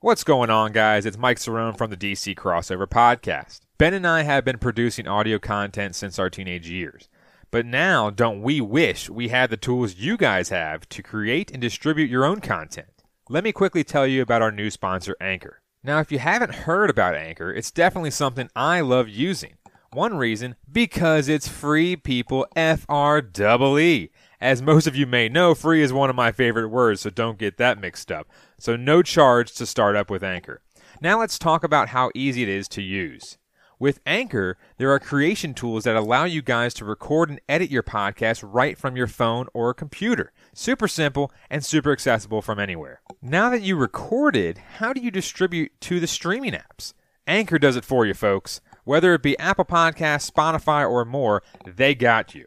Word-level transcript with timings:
What's 0.00 0.22
going 0.22 0.48
on, 0.48 0.70
guys? 0.70 1.04
It's 1.06 1.18
Mike 1.18 1.38
Cerrone 1.38 1.76
from 1.76 1.90
the 1.90 1.96
DC 1.96 2.36
Crossover 2.36 2.86
Podcast. 2.86 3.62
Ben 3.78 3.94
and 3.94 4.06
I 4.06 4.22
have 4.22 4.44
been 4.44 4.58
producing 4.58 5.08
audio 5.08 5.40
content 5.40 5.96
since 5.96 6.20
our 6.20 6.30
teenage 6.30 6.70
years. 6.70 7.08
But 7.50 7.66
now, 7.66 8.08
don't 8.08 8.40
we 8.40 8.60
wish 8.60 9.10
we 9.10 9.26
had 9.26 9.50
the 9.50 9.56
tools 9.56 9.96
you 9.96 10.16
guys 10.16 10.50
have 10.50 10.88
to 10.90 11.02
create 11.02 11.50
and 11.50 11.60
distribute 11.60 12.10
your 12.10 12.24
own 12.24 12.40
content? 12.40 13.02
Let 13.28 13.42
me 13.42 13.50
quickly 13.50 13.82
tell 13.82 14.06
you 14.06 14.22
about 14.22 14.40
our 14.40 14.52
new 14.52 14.70
sponsor, 14.70 15.16
Anchor. 15.20 15.62
Now, 15.82 15.98
if 15.98 16.12
you 16.12 16.20
haven't 16.20 16.54
heard 16.54 16.90
about 16.90 17.16
Anchor, 17.16 17.52
it's 17.52 17.72
definitely 17.72 18.12
something 18.12 18.48
I 18.54 18.82
love 18.82 19.08
using. 19.08 19.54
One 19.92 20.16
reason, 20.16 20.54
because 20.70 21.28
it's 21.28 21.48
free, 21.48 21.96
people. 21.96 22.46
F 22.54 22.86
R 22.88 23.18
E 23.18 23.80
E. 23.80 24.10
As 24.40 24.62
most 24.62 24.86
of 24.86 24.94
you 24.94 25.06
may 25.06 25.28
know, 25.28 25.56
free 25.56 25.82
is 25.82 25.92
one 25.92 26.08
of 26.08 26.14
my 26.14 26.30
favorite 26.30 26.68
words, 26.68 27.00
so 27.00 27.10
don't 27.10 27.38
get 27.38 27.56
that 27.56 27.80
mixed 27.80 28.12
up. 28.12 28.28
So, 28.58 28.76
no 28.76 29.02
charge 29.02 29.54
to 29.54 29.66
start 29.66 29.96
up 29.96 30.10
with 30.10 30.22
Anchor. 30.22 30.62
Now, 31.00 31.20
let's 31.20 31.38
talk 31.38 31.64
about 31.64 31.90
how 31.90 32.10
easy 32.14 32.42
it 32.42 32.48
is 32.48 32.68
to 32.68 32.82
use. 32.82 33.38
With 33.80 34.00
Anchor, 34.04 34.58
there 34.78 34.90
are 34.90 34.98
creation 34.98 35.54
tools 35.54 35.84
that 35.84 35.94
allow 35.94 36.24
you 36.24 36.42
guys 36.42 36.74
to 36.74 36.84
record 36.84 37.30
and 37.30 37.40
edit 37.48 37.70
your 37.70 37.84
podcast 37.84 38.42
right 38.44 38.76
from 38.76 38.96
your 38.96 39.06
phone 39.06 39.46
or 39.54 39.72
computer. 39.72 40.32
Super 40.52 40.88
simple 40.88 41.30
and 41.48 41.64
super 41.64 41.92
accessible 41.92 42.42
from 42.42 42.58
anywhere. 42.58 43.00
Now 43.22 43.50
that 43.50 43.62
you 43.62 43.76
recorded, 43.76 44.58
how 44.78 44.92
do 44.92 45.00
you 45.00 45.12
distribute 45.12 45.80
to 45.82 46.00
the 46.00 46.08
streaming 46.08 46.54
apps? 46.54 46.92
Anchor 47.28 47.60
does 47.60 47.76
it 47.76 47.84
for 47.84 48.04
you, 48.04 48.14
folks. 48.14 48.60
Whether 48.82 49.14
it 49.14 49.22
be 49.22 49.38
Apple 49.38 49.66
Podcasts, 49.66 50.28
Spotify, 50.28 50.88
or 50.88 51.04
more, 51.04 51.44
they 51.64 51.94
got 51.94 52.34
you. 52.34 52.46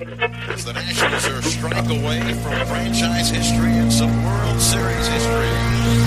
As 0.00 0.64
the 0.64 0.72
Nationals 0.72 1.28
are 1.28 1.38
a 1.40 1.42
strike 1.42 1.90
away 1.90 2.20
from 2.20 2.66
franchise 2.68 3.28
history 3.28 3.72
and 3.72 3.92
some 3.92 4.10
World 4.24 4.58
Series 4.58 5.08
history. 5.08 5.50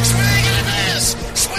Swing 0.03 0.45
and 0.50 0.58
a 0.58 0.94
miss! 0.95 1.53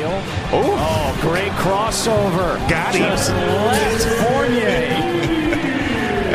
Deal. 0.00 0.22
Oh, 0.50 1.18
great 1.20 1.52
crossover. 1.60 2.56
Got 2.70 2.94
him. 2.94 3.02
Just 3.02 3.28
left 3.30 4.04
Fournier. 4.24 5.16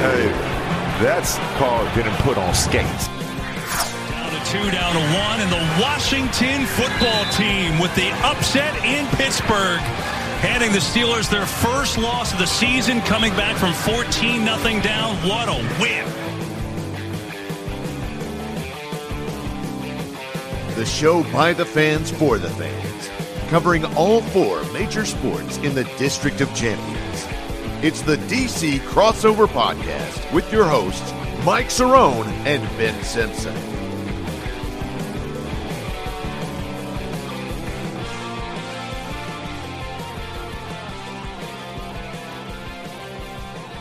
Hey, 0.05 0.27
that's 1.01 1.37
called 1.57 1.87
getting 1.95 2.13
put 2.17 2.37
on 2.37 2.53
skates. 2.53 3.07
Down 4.11 4.29
to 4.29 4.51
two, 4.51 4.69
down 4.69 4.93
to 4.93 4.99
one, 5.17 5.39
and 5.41 5.51
the 5.51 5.81
Washington 5.81 6.67
football 6.67 7.25
team 7.31 7.79
with 7.79 7.95
the 7.95 8.11
upset 8.23 8.75
in 8.85 9.07
Pittsburgh. 9.17 9.79
Handing 10.45 10.71
the 10.73 10.77
Steelers 10.77 11.27
their 11.27 11.47
first 11.47 11.97
loss 11.97 12.33
of 12.33 12.37
the 12.37 12.45
season, 12.45 13.01
coming 13.01 13.33
back 13.33 13.57
from 13.57 13.73
14 13.73 14.45
0 14.45 14.81
down. 14.83 15.15
What 15.27 15.49
a 15.49 15.55
win! 15.81 16.05
The 20.75 20.85
show 20.85 21.23
by 21.31 21.53
the 21.53 21.65
fans 21.65 22.11
for 22.11 22.37
the 22.37 22.49
fans, 22.49 23.09
covering 23.49 23.85
all 23.95 24.21
four 24.21 24.63
major 24.71 25.05
sports 25.05 25.57
in 25.57 25.75
the 25.75 25.83
District 25.97 26.41
of 26.41 26.53
Champions. 26.55 27.27
It's 27.83 28.01
the 28.01 28.17
DC 28.17 28.79
Crossover 28.79 29.47
Podcast 29.47 30.33
with 30.33 30.51
your 30.51 30.65
hosts, 30.65 31.11
Mike 31.45 31.67
Cerrone 31.67 32.25
and 32.45 32.63
Ben 32.77 33.03
Simpson. 33.03 33.55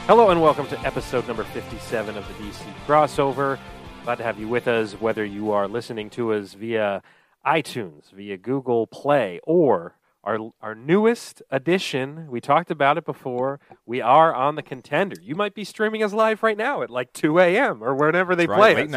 Hello 0.06 0.28
and 0.28 0.42
welcome 0.42 0.66
to 0.66 0.78
episode 0.80 1.26
number 1.26 1.44
57 1.44 2.18
of 2.18 2.28
the 2.28 2.34
DC 2.34 2.62
Crossover. 2.86 3.58
Glad 4.04 4.16
to 4.16 4.22
have 4.22 4.38
you 4.38 4.46
with 4.46 4.68
us, 4.68 4.92
whether 5.00 5.24
you 5.24 5.52
are 5.52 5.66
listening 5.66 6.10
to 6.10 6.34
us 6.34 6.52
via 6.52 7.02
iTunes, 7.46 8.10
via 8.12 8.36
Google 8.36 8.86
Play, 8.86 9.40
or 9.44 9.96
our, 10.22 10.38
our 10.62 10.74
newest 10.74 11.42
edition. 11.50 12.28
We 12.30 12.40
talked 12.40 12.70
about 12.70 12.96
it 12.96 13.04
before. 13.04 13.60
We 13.84 14.00
are 14.00 14.34
on 14.34 14.54
the 14.54 14.62
contender. 14.62 15.16
You 15.20 15.34
might 15.34 15.54
be 15.54 15.64
streaming 15.64 16.02
us 16.02 16.14
live 16.14 16.42
right 16.42 16.56
now 16.56 16.80
at 16.80 16.88
like 16.88 17.12
2 17.12 17.38
a.m. 17.38 17.84
or 17.84 17.94
whenever 17.94 18.34
they 18.34 18.46
Right, 18.46 18.56
play 18.58 18.74
late 18.74 18.84
us. 18.86 18.90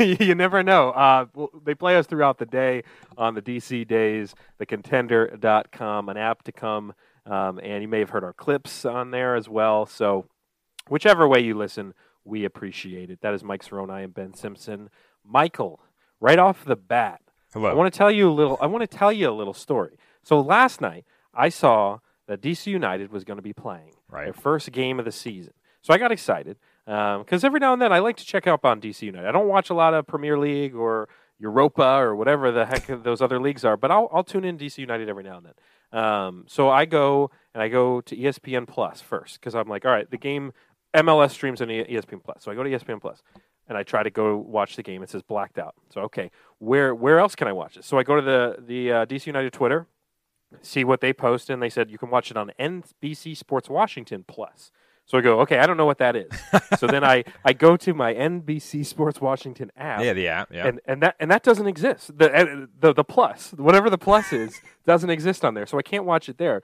night. 0.00 0.18
you 0.18 0.34
never 0.34 0.62
know. 0.62 0.88
Uh, 0.90 1.26
well, 1.34 1.50
they 1.62 1.74
play 1.74 1.96
us 1.96 2.06
throughout 2.06 2.38
the 2.38 2.46
day 2.46 2.84
on 3.18 3.34
the 3.34 3.42
DC 3.42 3.86
days, 3.86 4.34
thecontender.com, 4.58 6.08
an 6.08 6.16
app 6.16 6.42
to 6.44 6.52
come. 6.52 6.94
Um, 7.26 7.60
and 7.62 7.82
you 7.82 7.88
may 7.88 8.00
have 8.00 8.10
heard 8.10 8.24
our 8.24 8.32
clips 8.32 8.84
on 8.84 9.10
there 9.10 9.36
as 9.36 9.48
well. 9.48 9.86
So, 9.86 10.26
whichever 10.88 11.28
way 11.28 11.40
you 11.40 11.54
listen, 11.54 11.94
we 12.24 12.44
appreciate 12.44 13.10
it. 13.10 13.20
That 13.20 13.34
is 13.34 13.44
Mike 13.44 13.64
Cerrone. 13.64 13.90
I 13.90 14.00
am 14.02 14.10
Ben 14.10 14.34
Simpson. 14.34 14.90
Michael, 15.24 15.80
right 16.20 16.38
off 16.38 16.64
the 16.64 16.76
bat, 16.76 17.20
Hello. 17.52 17.68
I 17.68 17.74
want 17.74 17.92
to 17.92 17.96
tell 17.96 18.10
you 18.10 18.28
a 18.28 18.32
little. 18.32 18.58
I 18.60 18.66
want 18.66 18.88
to 18.88 18.96
tell 18.96 19.12
you 19.12 19.28
a 19.28 19.32
little 19.32 19.54
story. 19.54 19.98
So 20.22 20.40
last 20.40 20.80
night, 20.80 21.04
I 21.34 21.48
saw 21.48 21.98
that 22.26 22.40
DC 22.40 22.66
United 22.66 23.12
was 23.12 23.24
going 23.24 23.36
to 23.36 23.42
be 23.42 23.52
playing 23.52 23.92
Right. 24.08 24.24
their 24.24 24.32
first 24.32 24.70
game 24.72 24.98
of 24.98 25.04
the 25.04 25.12
season. 25.12 25.52
So 25.82 25.92
I 25.92 25.98
got 25.98 26.12
excited 26.12 26.56
because 26.86 27.44
every 27.44 27.60
now 27.60 27.72
and 27.72 27.82
then 27.82 27.92
I 27.92 27.98
like 27.98 28.16
to 28.18 28.24
check 28.24 28.46
up 28.46 28.64
on 28.64 28.80
DC 28.80 29.02
United. 29.02 29.28
I 29.28 29.32
don't 29.32 29.48
watch 29.48 29.70
a 29.70 29.74
lot 29.74 29.94
of 29.94 30.06
Premier 30.06 30.38
League 30.38 30.74
or 30.74 31.08
Europa 31.38 31.98
or 31.98 32.14
whatever 32.14 32.52
the 32.52 32.66
heck 32.66 32.86
those 33.02 33.20
other 33.20 33.40
leagues 33.40 33.64
are, 33.64 33.76
but 33.76 33.90
I'll, 33.90 34.08
I'll 34.12 34.24
tune 34.24 34.44
in 34.44 34.56
DC 34.56 34.78
United 34.78 35.08
every 35.08 35.24
now 35.24 35.38
and 35.38 35.46
then. 35.46 36.00
Um, 36.00 36.44
so 36.48 36.70
I 36.70 36.84
go 36.84 37.30
and 37.52 37.62
I 37.62 37.68
go 37.68 38.00
to 38.02 38.16
ESPN 38.16 38.66
Plus 38.66 39.00
first 39.00 39.40
because 39.40 39.54
I'm 39.54 39.68
like, 39.68 39.84
all 39.84 39.90
right, 39.90 40.10
the 40.10 40.16
game 40.16 40.52
MLS 40.94 41.30
streams 41.32 41.60
on 41.60 41.68
ESPN 41.68 42.22
Plus. 42.22 42.42
So 42.44 42.50
I 42.52 42.54
go 42.54 42.62
to 42.62 42.70
ESPN 42.70 43.00
Plus 43.00 43.22
and 43.72 43.78
I 43.78 43.82
try 43.84 44.02
to 44.02 44.10
go 44.10 44.36
watch 44.36 44.76
the 44.76 44.82
game. 44.82 45.02
It 45.02 45.08
says 45.08 45.22
blacked 45.22 45.58
out. 45.58 45.74
So 45.88 46.02
okay, 46.02 46.30
where 46.58 46.94
where 46.94 47.18
else 47.18 47.34
can 47.34 47.48
I 47.48 47.52
watch 47.52 47.78
it? 47.78 47.84
So 47.84 47.98
I 47.98 48.02
go 48.02 48.16
to 48.16 48.22
the 48.22 48.56
the 48.60 48.92
uh, 48.92 49.06
DC 49.06 49.26
United 49.26 49.50
Twitter, 49.54 49.86
see 50.60 50.84
what 50.84 51.00
they 51.00 51.14
post, 51.14 51.48
and 51.48 51.62
they 51.62 51.70
said 51.70 51.90
you 51.90 51.96
can 51.96 52.10
watch 52.10 52.30
it 52.30 52.36
on 52.36 52.52
NBC 52.60 53.34
Sports 53.34 53.70
Washington 53.70 54.24
Plus. 54.28 54.70
So 55.06 55.18
I 55.18 55.20
go, 55.20 55.40
okay, 55.40 55.58
I 55.58 55.66
don't 55.66 55.76
know 55.78 55.86
what 55.86 55.98
that 55.98 56.14
is. 56.14 56.30
so 56.78 56.86
then 56.86 57.02
I, 57.02 57.24
I 57.44 57.54
go 57.54 57.76
to 57.76 57.92
my 57.92 58.14
NBC 58.14 58.86
Sports 58.86 59.20
Washington 59.20 59.72
app, 59.76 60.02
Yeah, 60.02 60.12
the 60.12 60.28
app. 60.28 60.52
Yeah. 60.52 60.66
and 60.68 60.80
and 60.86 61.02
that 61.02 61.16
and 61.18 61.30
that 61.30 61.42
doesn't 61.42 61.66
exist. 61.66 62.16
The 62.18 62.32
uh, 62.32 62.66
the 62.78 62.92
the 62.92 63.04
plus, 63.04 63.52
whatever 63.56 63.88
the 63.90 63.98
plus 63.98 64.32
is, 64.32 64.60
doesn't 64.86 65.10
exist 65.10 65.44
on 65.44 65.54
there. 65.54 65.66
So 65.66 65.78
I 65.78 65.82
can't 65.82 66.04
watch 66.04 66.28
it 66.28 66.36
there. 66.38 66.60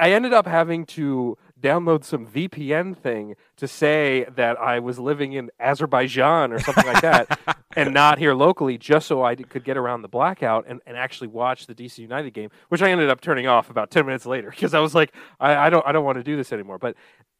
I 0.00 0.10
ended 0.12 0.32
up 0.32 0.46
having 0.46 0.86
to 0.86 1.38
download 1.64 2.04
some 2.04 2.26
VPN 2.26 2.96
thing 2.96 3.34
to 3.56 3.66
say 3.66 4.26
that 4.36 4.60
I 4.60 4.78
was 4.78 4.98
living 4.98 5.32
in 5.32 5.50
Azerbaijan 5.58 6.52
or 6.52 6.58
something 6.60 6.86
like 6.86 7.00
that, 7.02 7.38
and 7.76 7.94
not 7.94 8.18
here 8.18 8.34
locally, 8.34 8.76
just 8.78 9.06
so 9.08 9.24
I 9.24 9.34
could 9.34 9.64
get 9.64 9.76
around 9.76 10.02
the 10.02 10.08
blackout 10.08 10.66
and, 10.68 10.80
and 10.86 10.96
actually 10.96 11.28
watch 11.28 11.66
the 11.66 11.74
DC 11.74 11.98
United 11.98 12.32
game, 12.34 12.50
which 12.68 12.82
I 12.82 12.90
ended 12.90 13.08
up 13.10 13.20
turning 13.20 13.46
off 13.46 13.70
about 13.70 13.90
ten 13.90 14.04
minutes 14.06 14.26
later 14.26 14.50
because 14.56 14.74
I 14.74 14.80
was 14.80 14.94
like, 14.94 15.14
I, 15.40 15.56
I 15.66 15.70
don't 15.70 15.86
I 15.86 15.92
don't 15.92 16.04
want 16.04 16.18
to 16.18 16.24
do 16.24 16.36
this 16.36 16.52
anymore. 16.52 16.78
But 16.78 16.96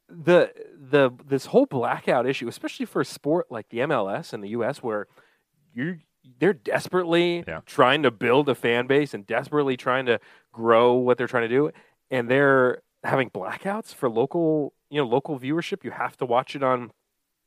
the 0.09 0.53
the 0.91 1.11
this 1.27 1.47
whole 1.47 1.67
blackout 1.67 2.27
issue, 2.27 2.49
especially 2.49 2.87
for 2.87 3.01
a 3.01 3.05
sport 3.05 3.47
like 3.51 3.69
the 3.71 3.79
MLS 3.79 4.33
in 4.33 4.41
the 4.41 4.49
U.S., 4.51 4.83
where 4.83 5.07
you 5.75 5.99
they're 6.39 6.55
desperately 6.55 7.45
Yeah. 7.47 7.61
trying 7.67 8.03
to 8.03 8.11
build 8.11 8.49
a 8.49 8.55
fan 8.55 8.87
base 8.87 9.13
and 9.13 9.27
desperately 9.27 9.77
trying 9.77 10.07
to 10.07 10.19
grow 10.53 10.95
what 10.95 11.19
they're 11.19 11.27
trying 11.27 11.49
to 11.49 11.55
do, 11.55 11.71
and 12.11 12.31
they're 12.31 12.81
having 13.05 13.31
blackouts 13.31 13.95
for 13.95 14.09
local 14.09 14.73
you 14.91 15.01
know 15.01 15.07
local 15.07 15.39
viewership. 15.39 15.85
You 15.85 15.93
have 15.93 16.17
to 16.19 16.27
watch 16.27 16.57
it 16.57 16.63
on 16.63 16.91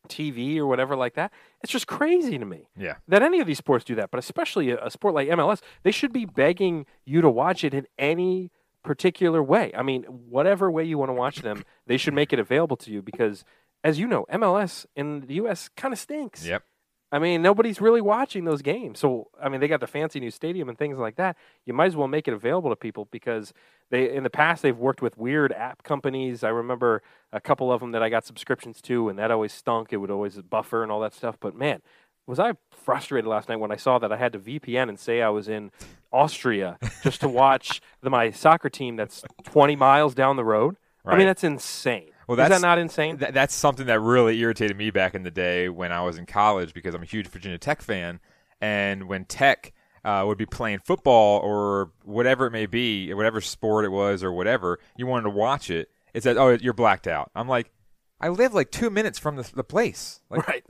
TV 0.07 0.57
or 0.57 0.65
whatever 0.65 0.95
like 0.95 1.15
that. 1.15 1.31
It's 1.62 1.71
just 1.71 1.88
crazy 1.88 2.38
to 2.38 2.45
me 2.45 2.69
yeah. 2.77 2.95
that 3.07 3.21
any 3.21 3.39
of 3.39 3.48
these 3.48 3.57
sports 3.57 3.83
do 3.83 3.95
that, 3.95 4.12
but 4.12 4.19
especially 4.19 4.71
a, 4.71 4.86
a 4.86 4.92
sport 4.92 5.13
like 5.13 5.27
MLS, 5.30 5.62
they 5.83 5.92
should 5.92 6.13
be 6.13 6.25
begging 6.25 6.86
you 7.06 7.21
to 7.21 7.30
watch 7.30 7.63
it 7.63 7.74
in 7.74 7.88
any 7.98 8.51
particular 8.83 9.44
way. 9.44 9.71
I 9.75 9.83
mean, 9.83 10.04
whatever 10.04 10.71
way 10.71 10.83
you 10.83 10.98
want 10.98 11.09
to 11.09 11.13
watch 11.13 11.42
them, 11.42 11.63
they 11.86 11.98
should 11.98 12.13
make 12.13 12.31
it 12.31 12.39
available 12.39 12.77
to 12.77 12.92
you 12.92 13.01
because, 13.01 13.44
as 13.83 14.00
you 14.00 14.07
know, 14.07 14.25
MLS 14.31 14.86
in 14.95 15.21
the 15.27 15.36
U.S. 15.36 15.69
kind 15.75 15.94
of 15.94 16.00
stinks. 16.00 16.45
Yep. 16.45 16.63
I 17.12 17.19
mean, 17.19 17.42
nobody's 17.42 17.80
really 17.80 18.01
watching 18.01 18.44
those 18.44 18.62
games. 18.62 19.00
So, 19.00 19.30
I 19.42 19.48
mean, 19.48 19.62
they 19.62 19.69
got 19.69 19.80
the 19.80 19.88
fancy 19.88 20.19
new 20.19 20.31
stadium 20.31 20.68
and 20.68 20.77
things 20.77 20.98
like 20.98 21.15
that. 21.15 21.38
You 21.65 21.74
might 21.74 21.86
as 21.86 21.95
well 21.95 22.09
make 22.09 22.27
it 22.27 22.33
available 22.33 22.69
to 22.69 22.75
people 22.75 23.07
because 23.12 23.54
they, 23.89 24.13
in 24.13 24.24
the 24.24 24.30
past, 24.30 24.62
they've 24.62 24.77
worked 24.77 25.01
with 25.01 25.18
weird 25.18 25.54
app 25.54 25.83
companies. 25.83 26.44
I 26.44 26.50
remember 26.50 27.01
a 27.31 27.39
couple 27.39 27.71
of 27.71 27.80
them 27.80 27.92
that 27.92 28.04
I 28.04 28.09
got 28.09 28.25
subscriptions 28.25 28.81
to, 28.81 29.07
and 29.07 29.18
that 29.19 29.31
always 29.31 29.54
stunk. 29.54 29.94
It 29.94 29.98
would 29.98 30.12
always 30.12 30.36
buffer 30.42 30.83
and 30.83 30.92
all 30.92 31.00
that 31.00 31.13
stuff. 31.13 31.38
But 31.39 31.56
man, 31.56 31.81
was 32.25 32.39
I 32.39 32.54
frustrated 32.71 33.27
last 33.27 33.48
night 33.48 33.56
when 33.56 33.71
I 33.71 33.77
saw 33.77 34.00
that 34.00 34.12
I 34.12 34.18
had 34.18 34.33
to 34.33 34.39
VPN 34.39 34.89
and 34.89 35.00
say 35.00 35.21
I 35.21 35.30
was 35.30 35.48
in 35.48 35.71
Austria 36.12 36.77
just 37.04 37.21
to 37.21 37.30
watch 37.30 37.80
the, 38.01 38.09
my 38.18 38.31
soccer 38.31 38.69
team 38.69 38.98
that's 38.98 39.24
20 39.45 39.77
miles 39.77 40.13
down 40.13 40.36
the 40.36 40.44
road? 40.44 40.75
I 41.06 41.15
mean, 41.15 41.27
that's 41.27 41.45
insane. 41.45 42.12
Well, 42.27 42.38
Is 42.39 42.50
that's 42.50 42.62
that 42.62 42.68
not 42.68 42.77
insane? 42.77 43.18
Th- 43.18 43.33
that's 43.33 43.53
something 43.56 43.85
that 43.88 44.00
really 44.01 44.38
irritated 44.39 44.75
me 44.77 44.91
back 44.91 45.15
in 45.15 45.24
the 45.24 45.31
day 45.31 45.69
when 45.69 45.91
I 45.91 46.01
was 46.01 46.18
in 46.18 46.25
college 46.25 46.74
because 46.74 46.94
I'm 46.94 47.03
a 47.03 47.06
huge 47.06 47.27
Virginia 47.27 47.57
Tech 47.57 47.81
fan, 47.81 48.19
and 48.59 49.07
when 49.07 49.25
Tech 49.25 49.74
uh, 50.03 50.24
would 50.27 50.38
be 50.38 50.45
playing 50.45 50.79
football 50.85 51.39
or 51.39 51.91
whatever 52.03 52.45
it 52.45 52.51
may 52.51 52.65
be, 52.65 53.13
whatever 53.13 53.39
sport 53.41 53.85
it 53.85 53.89
was 53.91 54.24
or 54.24 54.31
whatever, 54.31 54.79
you 54.97 55.07
wanted 55.07 55.24
to 55.24 55.29
watch 55.29 55.69
it. 55.69 55.89
It 56.13 56.24
said, 56.24 56.38
"Oh, 56.38 56.50
you're 56.59 56.74
blacked 56.74 57.07
out." 57.07 57.31
I'm 57.35 57.47
like, 57.47 57.71
I 58.19 58.30
live 58.30 58.53
like 58.53 58.71
two 58.71 58.89
minutes 58.89 59.19
from 59.19 59.35
the, 59.38 59.50
the 59.56 59.63
place. 59.63 60.19
Like, 60.30 60.47
Right. 60.47 60.63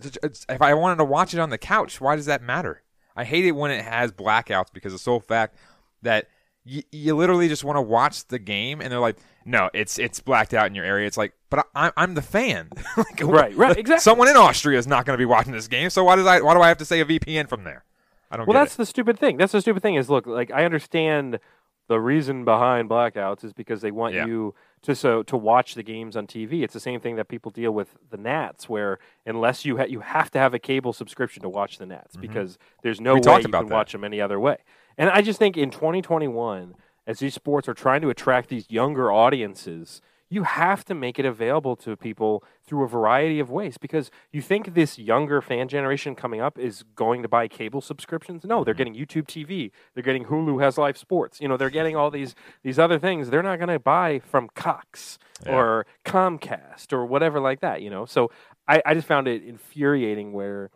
if 0.49 0.61
I 0.61 0.73
wanted 0.73 0.97
to 0.97 1.05
watch 1.05 1.33
it 1.33 1.39
on 1.39 1.49
the 1.49 1.57
couch, 1.57 1.99
why 2.01 2.15
does 2.15 2.25
that 2.27 2.41
matter? 2.43 2.83
I 3.15 3.23
hate 3.23 3.45
it 3.45 3.53
when 3.53 3.71
it 3.71 3.83
has 3.83 4.11
blackouts 4.11 4.67
because 4.73 4.93
the 4.93 4.99
sole 4.99 5.19
fact 5.21 5.55
that 6.03 6.27
you, 6.65 6.83
you 6.91 7.15
literally 7.15 7.47
just 7.47 7.63
want 7.63 7.77
to 7.77 7.81
watch 7.81 8.27
the 8.27 8.37
game 8.39 8.81
and 8.81 8.91
they're 8.91 8.99
like, 8.99 9.17
no, 9.45 9.69
it's 9.73 9.97
it's 9.97 10.19
blacked 10.19 10.53
out 10.53 10.67
in 10.67 10.75
your 10.75 10.85
area. 10.85 11.07
It's 11.07 11.17
like, 11.17 11.33
but 11.49 11.67
I, 11.75 11.91
I'm 11.97 12.13
the 12.15 12.21
fan. 12.21 12.69
Like, 12.97 13.21
Right, 13.23 13.55
right, 13.55 13.77
exactly. 13.77 14.01
Someone 14.01 14.27
in 14.27 14.35
Austria 14.35 14.77
is 14.79 14.87
not 14.87 15.05
going 15.05 15.15
to 15.15 15.21
be 15.21 15.25
watching 15.25 15.53
this 15.53 15.67
game, 15.67 15.89
so 15.89 16.03
why 16.03 16.15
does 16.15 16.25
I 16.27 16.41
why 16.41 16.53
do 16.53 16.61
I 16.61 16.67
have 16.67 16.77
to 16.79 16.85
say 16.85 16.99
a 17.01 17.05
VPN 17.05 17.47
from 17.47 17.63
there? 17.63 17.83
I 18.31 18.37
don't. 18.37 18.47
Well, 18.47 18.53
that's 18.55 18.73
it. 18.75 18.77
the 18.77 18.85
stupid 18.85 19.17
thing. 19.19 19.37
That's 19.37 19.51
the 19.53 19.61
stupid 19.61 19.81
thing 19.81 19.95
is 19.95 20.09
look, 20.09 20.25
like 20.27 20.51
I 20.51 20.65
understand 20.65 21.39
the 21.87 21.99
reason 22.01 22.43
behind 22.43 22.89
blackouts 22.89 23.45
is 23.45 23.53
because 23.53 23.79
they 23.81 23.91
want 23.91 24.13
Yeah. 24.13 24.25
you 24.25 24.53
to 24.81 24.93
so 24.93 25.23
to 25.23 25.37
watch 25.37 25.75
the 25.75 25.83
games 25.83 26.17
on 26.17 26.27
TV. 26.27 26.61
It's 26.63 26.73
the 26.73 26.79
same 26.81 26.99
thing 26.99 27.15
that 27.15 27.29
people 27.29 27.49
deal 27.51 27.71
with 27.71 27.95
the 28.09 28.17
Nats, 28.17 28.67
where 28.67 28.99
unless 29.25 29.63
you 29.63 29.77
ha- 29.77 29.85
you 29.87 30.01
have 30.01 30.29
to 30.31 30.39
have 30.39 30.53
a 30.53 30.59
cable 30.59 30.91
subscription 30.91 31.41
to 31.43 31.49
watch 31.49 31.77
the 31.77 31.85
Nats 31.85 32.17
because 32.17 32.57
there's 32.83 32.99
no 32.99 33.15
Mm-hmm. 33.15 33.29
We 33.29 33.31
way 33.35 33.37
you 33.37 33.43
can 33.43 33.51
that. 33.51 33.73
watch 33.73 33.91
them 33.93 34.03
any 34.03 34.19
other 34.19 34.39
way. 34.39 34.57
And 34.97 35.09
I 35.09 35.21
just 35.21 35.39
think 35.39 35.55
in 35.55 35.69
2021, 35.71 36.75
as 37.05 37.19
these 37.19 37.33
sports 37.33 37.69
are 37.69 37.73
trying 37.73 38.01
to 38.01 38.09
attract 38.09 38.49
these 38.49 38.69
younger 38.69 39.11
audiences. 39.11 40.01
You 40.29 40.43
have 40.43 40.83
to 40.85 40.93
make 40.93 41.19
it 41.19 41.25
available 41.25 41.77
to 41.77 41.95
people 41.95 42.43
through 42.65 42.83
a 42.83 42.87
variety 42.87 43.39
of 43.39 43.49
ways 43.49 43.77
because 43.77 44.11
you 44.31 44.41
think 44.41 44.73
this 44.73 44.99
younger 44.99 45.41
fan 45.41 45.69
generation 45.69 46.15
coming 46.15 46.41
up 46.41 46.59
is 46.59 46.83
going 46.95 47.21
to 47.23 47.29
buy 47.29 47.47
cable 47.47 47.79
subscriptions. 47.79 48.43
No, 48.43 48.57
Mm-hmm. 48.57 48.65
they're 48.65 48.73
getting 48.73 48.93
YouTube 48.95 49.25
TV. 49.27 49.71
They're 49.93 50.03
getting 50.03 50.25
Hulu 50.25 50.61
has 50.61 50.77
live 50.77 50.97
sports. 50.97 51.39
You 51.39 51.47
know, 51.47 51.55
they're 51.55 51.69
getting 51.69 51.95
all 51.95 52.11
these 52.11 52.35
these 52.61 52.77
other 52.77 52.99
things. 52.99 53.29
They're 53.29 53.41
not 53.43 53.57
going 53.57 53.69
to 53.69 53.79
buy 53.79 54.19
from 54.19 54.49
Cox 54.53 55.17
Yeah. 55.45 55.55
or 55.55 55.85
Comcast 56.03 56.91
or 56.91 57.05
whatever 57.05 57.39
like 57.39 57.61
that. 57.61 57.81
You 57.81 57.89
know, 57.89 58.05
so 58.05 58.29
I, 58.67 58.81
I 58.85 58.93
just 58.95 59.07
found 59.07 59.29
it 59.29 59.43
infuriating 59.43 60.33
where 60.33 60.71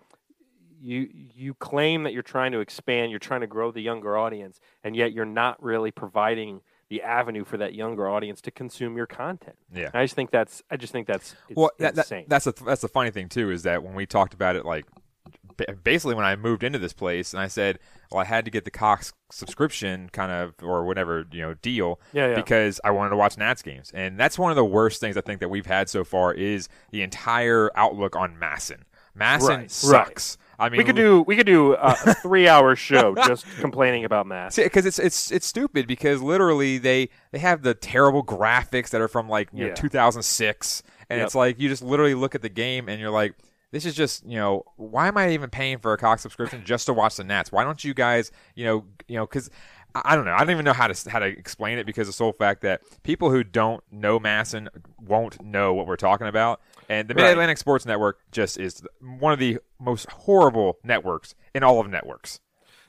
you 0.80 1.10
you 1.36 1.54
claim 1.56 2.04
that 2.04 2.14
you're 2.14 2.24
trying 2.24 2.54
to 2.54 2.60
expand, 2.60 3.12
you're 3.12 3.20
trying 3.20 3.42
to 3.42 3.48
grow 3.48 3.72
the 3.72 3.82
younger 3.82 4.18
audience, 4.18 4.60
and 4.84 4.96
yet 4.96 5.12
you're 5.12 5.26
not 5.26 5.62
really 5.62 5.92
providing 5.92 6.62
the 6.92 7.02
avenue 7.02 7.46
for 7.46 7.56
that 7.56 7.74
younger 7.74 8.10
audience 8.10 8.42
to 8.42 8.52
consume 8.52 8.98
your 8.98 9.08
content. 9.08 9.56
Yeah. 9.74 9.90
I 9.94 10.04
just 10.04 10.14
think 10.14 10.30
that's 10.30 10.62
I 10.70 10.76
just 10.76 10.92
think 10.92 11.08
that's 11.08 11.36
well, 11.56 11.72
that, 11.80 11.96
that- 11.96 12.06
insane. 12.06 12.26
that's 12.28 12.44
the 12.44 12.54
that's 12.66 12.82
the 12.82 12.90
funny 12.90 13.12
thing 13.12 13.30
too 13.30 13.50
is 13.50 13.64
that 13.64 13.82
when 13.82 13.96
we 13.96 14.06
talked 14.06 14.34
about 14.34 14.58
it, 14.58 14.66
like 14.66 14.86
basically 15.84 16.16
when 16.16 16.26
I 16.26 16.36
moved 16.36 16.64
into 16.64 16.80
this 16.80 16.92
place, 16.92 17.34
and 17.34 17.42
I 17.42 17.48
said, 17.48 17.80
well, 18.12 18.20
I 18.20 18.26
had 18.26 18.44
to 18.44 18.52
get 18.52 18.66
the 18.66 18.72
Cox 18.72 19.14
subscription, 19.32 20.10
kind 20.12 20.34
of 20.34 20.54
or 20.62 20.84
whatever 20.84 21.26
you 21.32 21.40
know 21.42 21.54
deal, 21.54 22.02
Yeah, 22.12 22.30
yeah. 22.30 22.36
because 22.36 22.82
I 22.84 22.92
wanted 22.92 23.12
to 23.12 23.16
watch 23.16 23.38
Nats 23.38 23.62
games, 23.62 23.90
and 23.94 24.20
that's 24.20 24.38
one 24.38 24.52
of 24.52 24.58
the 24.58 24.66
worst 24.66 25.00
things 25.00 25.16
I 25.16 25.22
think 25.22 25.40
that 25.40 25.50
we've 25.50 25.66
had 25.66 25.88
so 25.88 26.04
far 26.04 26.34
is 26.34 26.68
the 26.92 27.04
entire 27.04 27.72
outlook 27.74 28.18
on 28.18 28.36
MASN. 28.36 28.82
MASN 29.18 29.48
right. 29.48 29.72
sucks. 29.72 30.38
I 30.62 30.70
mean, 30.70 30.78
we 30.78 30.84
could 30.84 30.96
do 30.96 31.22
we 31.24 31.36
could 31.36 31.46
do 31.46 31.74
a 31.74 31.96
a 32.06 32.14
three 32.22 32.48
hour 32.48 32.76
show 32.76 33.16
just 33.16 33.46
complaining 33.60 34.06
about 34.06 34.28
mass. 34.28 34.56
because 34.56 34.86
it's 34.86 35.00
it's 35.00 35.32
it's 35.32 35.46
stupid 35.48 35.88
because 35.88 36.22
literally 36.22 36.78
they 36.78 37.10
they 37.32 37.40
have 37.40 37.64
the 37.64 37.74
terrible 37.74 38.24
graphics 38.24 38.90
that 38.92 39.02
are 39.02 39.08
from 39.08 39.28
like 39.28 39.50
you 39.54 39.62
know 39.62 39.68
Yeah. 39.70 39.74
2006 39.76 40.84
and 41.10 41.18
Yep. 41.20 41.26
it's 41.26 41.36
like 41.36 41.60
you 41.60 41.68
just 41.68 41.82
literally 41.84 42.14
look 42.14 42.36
at 42.36 42.42
the 42.42 42.50
game 42.50 42.88
and 42.88 43.00
you're 43.02 43.10
like 43.12 43.34
this 43.72 43.86
is 43.86 43.94
just 43.96 44.26
you 44.26 44.38
know 44.38 44.64
why 44.78 45.08
am 45.08 45.18
I 45.18 45.32
even 45.32 45.50
paying 45.50 45.80
for 45.80 45.94
a 45.94 45.98
Cox 45.98 46.22
subscription 46.22 46.64
just 46.64 46.86
to 46.86 46.94
watch 46.94 47.16
the 47.18 47.24
Nats 47.24 47.52
why 47.52 47.64
don't 47.64 47.84
you 47.84 47.94
guys 47.94 48.32
you 48.56 48.66
know 48.66 48.86
you 49.08 49.16
know 49.18 49.26
because 49.26 49.50
I 49.94 50.16
don't 50.16 50.24
know. 50.24 50.32
I 50.32 50.38
don't 50.40 50.52
even 50.52 50.64
know 50.64 50.72
how 50.72 50.88
to 50.88 51.10
how 51.10 51.20
to 51.20 51.26
explain 51.26 51.78
it 51.78 51.86
because 51.86 52.08
the 52.08 52.14
sole 52.14 52.32
fact 52.32 52.62
that 52.62 52.80
people 53.04 53.30
who 53.30 53.44
don't 53.44 53.84
know 53.92 54.22
MASN 54.22 54.70
won't 55.06 55.44
know 55.44 55.74
what 55.74 55.86
we're 55.86 55.98
talking 55.98 56.28
about. 56.28 56.62
And 56.90 57.08
the 57.08 57.14
Mid 57.14 57.24
Right. 57.24 57.32
Atlantic 57.32 57.58
Sports 57.58 57.86
Network 57.86 58.20
just 58.32 58.60
is 58.60 58.84
one 59.00 59.34
of 59.34 59.40
the 59.40 59.60
most 59.80 60.10
horrible 60.12 60.78
networks 60.84 61.36
in 61.54 61.64
all 61.64 61.80
of 61.80 61.90
networks. 61.90 62.40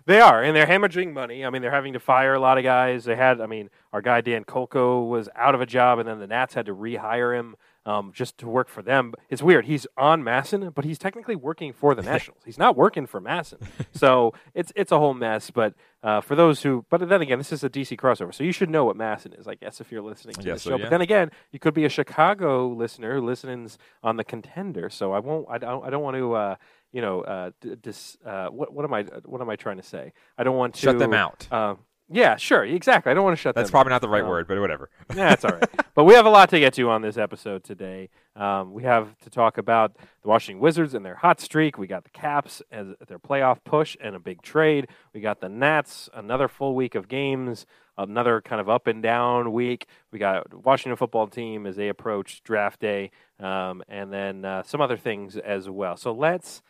They 0.05 0.21
are, 0.21 0.43
and 0.43 0.57
they're 0.57 0.67
hemorrhaging 0.67 1.13
money. 1.13 1.45
I 1.45 1.51
mean, 1.51 1.63
they're 1.63 1.71
having 1.71 1.93
to 1.93 2.01
fire 2.01 2.35
a 2.35 2.41
lot 2.41 2.59
of 2.59 2.65
guys. 2.65 3.05
They 3.05 3.15
had, 3.15 3.41
I 3.41 3.47
mean, 3.47 3.71
our 3.93 4.03
guy 4.03 4.21
Dan 4.21 4.45
Kolko 4.45 5.09
was 5.09 5.29
out 5.37 5.55
of 5.55 5.61
a 5.61 5.67
job, 5.67 6.01
and 6.01 6.09
then 6.09 6.19
the 6.19 6.27
Nats 6.27 6.55
had 6.55 6.67
to 6.67 6.75
rehire 6.75 7.39
him 7.39 7.55
um, 7.85 8.13
just 8.15 8.39
to 8.39 8.49
work 8.49 8.69
for 8.69 8.83
them. 8.83 9.15
It's 9.29 9.43
weird. 9.43 9.67
He's 9.67 9.87
on 9.97 10.23
MASN, 10.23 10.75
but 10.75 10.85
he's 10.85 10.99
technically 10.99 11.37
working 11.37 11.73
for 11.73 11.95
the 11.95 12.03
Nationals. 12.13 12.43
he's 12.45 12.59
not 12.59 12.77
working 12.77 13.07
for 13.07 13.21
MASN, 13.21 13.59
so 13.93 14.35
it's 14.55 14.73
it's 14.77 14.93
a 14.93 14.99
whole 14.99 15.15
mess. 15.15 15.51
But 15.51 15.75
uh, 16.03 16.21
for 16.21 16.35
those 16.37 16.63
who, 16.63 16.85
but 16.91 17.09
then 17.09 17.23
again, 17.23 17.39
this 17.39 17.53
is 17.53 17.65
a 17.65 17.71
DC 17.71 17.99
crossover, 17.99 18.35
so 18.35 18.45
you 18.45 18.53
should 18.53 18.71
know 18.71 18.85
what 18.85 18.97
MASN 18.97 19.39
is. 19.39 19.49
I 19.49 19.55
guess 19.55 19.81
if 19.81 19.91
you're 19.91 20.03
listening 20.03 20.35
to 20.35 20.43
guess 20.43 20.55
the 20.55 20.61
so, 20.61 20.71
show. 20.71 20.77
yeah. 20.77 20.85
But 20.85 20.91
then 20.91 21.01
again, 21.01 21.31
you 21.51 21.59
could 21.59 21.75
be 21.75 21.85
a 21.85 21.89
Chicago 21.89 22.69
listener 22.69 23.17
who 23.17 23.27
listens 23.27 23.79
on 24.03 24.17
the 24.17 24.25
Contender. 24.25 24.89
So 24.91 25.13
I 25.13 25.19
won't. 25.19 25.47
I 25.51 25.59
don't. 25.59 25.85
I 25.85 25.91
don't 25.91 26.03
want 26.03 26.17
to. 26.17 26.33
Uh, 26.35 26.57
you 26.93 27.01
know, 27.01 27.23
uh, 27.23 27.51
dis, 27.81 28.19
uh, 28.25 28.49
what 28.49 28.73
what 28.73 28.85
am 28.85 28.93
I 28.93 29.05
what 29.25 29.41
am 29.41 29.49
I 29.49 29.57
trying 29.57 29.79
to 29.79 29.83
say? 29.83 30.13
I 30.37 30.45
don't 30.45 30.57
want 30.57 30.75
to 30.75 30.81
Shut 30.81 30.99
them 30.99 31.15
out. 31.15 31.49
Uh, 31.51 31.77
yeah, 32.13 32.37
sure, 32.37 32.65
exactly. 32.65 33.11
I 33.11 33.15
don't 33.15 33.25
want 33.25 33.37
to 33.37 33.41
shut 33.41 33.55
that. 33.55 33.61
That's 33.63 33.71
probably 33.71 33.91
out. 33.91 33.95
not 33.97 34.01
the 34.03 34.09
right 34.09 34.23
Um, 34.23 34.29
word, 34.29 34.47
but 34.49 34.59
whatever. 34.61 34.91
yeah, 35.15 35.31
that's 35.31 35.45
all 35.45 35.53
right. 35.53 35.69
but 35.95 36.05
we 36.05 36.15
have 36.15 36.27
a 36.27 36.31
lot 36.31 36.51
to 36.51 36.61
get 36.61 36.75
to 36.75 36.91
on 36.91 37.03
this 37.03 37.17
episode 37.17 37.65
today. 37.65 38.09
Um, 38.37 38.73
we 38.73 38.83
have 38.85 39.17
to 39.21 39.31
talk 39.31 39.59
about 39.59 39.97
the 40.23 40.29
Washington 40.29 40.61
Wizards 40.61 40.95
and 40.95 41.05
their 41.05 41.17
hot 41.17 41.41
streak. 41.41 41.79
We 41.79 41.87
got 41.87 42.05
the 42.05 42.11
Caps 42.11 42.63
as 42.71 42.89
their 43.09 43.19
playoff 43.19 43.59
push 43.65 43.97
and 44.01 44.15
a 44.15 44.21
big 44.21 44.43
trade. 44.43 44.89
We 45.13 45.21
got 45.21 45.41
the 45.41 45.49
Nats, 45.49 46.09
another 46.15 46.49
full 46.49 46.75
week 46.75 46.95
of 46.95 47.09
games, 47.09 47.67
another 47.99 48.41
kind 48.41 48.61
of 48.61 48.69
up 48.69 48.87
and 48.87 49.03
down 49.03 49.53
week. 49.53 49.87
We 50.11 50.19
got 50.19 50.53
Washington 50.65 50.97
football 50.97 51.27
team 51.27 51.67
as 51.67 51.77
they 51.77 51.89
approach 51.89 52.43
draft 52.43 52.81
day, 52.81 53.11
um, 53.41 53.83
and 53.89 54.13
then 54.13 54.45
uh, 54.45 54.63
some 54.63 54.81
other 54.81 54.97
things 54.97 55.37
as 55.37 55.69
well. 55.69 55.97
So 55.97 56.13
let's 56.13 56.63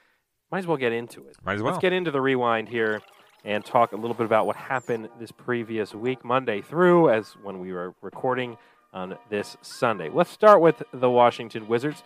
might 0.51 0.59
as 0.59 0.67
well 0.67 0.77
get 0.77 0.93
into 0.93 1.27
it. 1.29 1.37
Might 1.45 1.55
as 1.55 1.63
well. 1.63 1.73
Let's 1.73 1.81
get 1.81 1.93
into 1.93 2.11
the 2.11 2.21
rewind 2.21 2.69
here 2.69 3.01
and 3.45 3.65
talk 3.65 3.93
a 3.93 3.97
little 3.97 4.15
bit 4.15 4.27
about 4.27 4.47
what 4.47 4.57
happened 4.57 5.09
this 5.19 5.33
previous 5.33 5.95
week, 5.95 6.25
Monday 6.25 6.61
through, 6.61 7.11
as 7.11 7.33
when 7.43 7.59
we 7.59 7.73
were 7.73 7.95
recording 8.03 8.57
on 8.93 9.17
this 9.31 9.57
Sunday. 9.63 10.09
Let's 10.09 10.31
start 10.31 10.61
with 10.61 10.83
the 10.93 11.11
Washington 11.11 11.67
Wizards. 11.67 12.03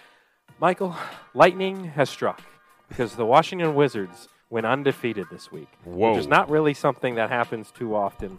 Michael, 0.60 0.94
lightning 1.34 1.84
has 1.86 2.08
struck 2.08 2.40
because 2.88 3.16
the 3.16 3.26
Washington 3.26 3.74
Wizards 3.74 4.28
went 4.48 4.64
undefeated 4.64 5.26
this 5.30 5.50
week, 5.50 5.68
Whoa. 5.84 6.12
which 6.12 6.20
is 6.20 6.26
not 6.28 6.48
really 6.48 6.72
something 6.72 7.16
that 7.16 7.28
happens 7.30 7.70
too 7.72 7.94
often. 7.94 8.38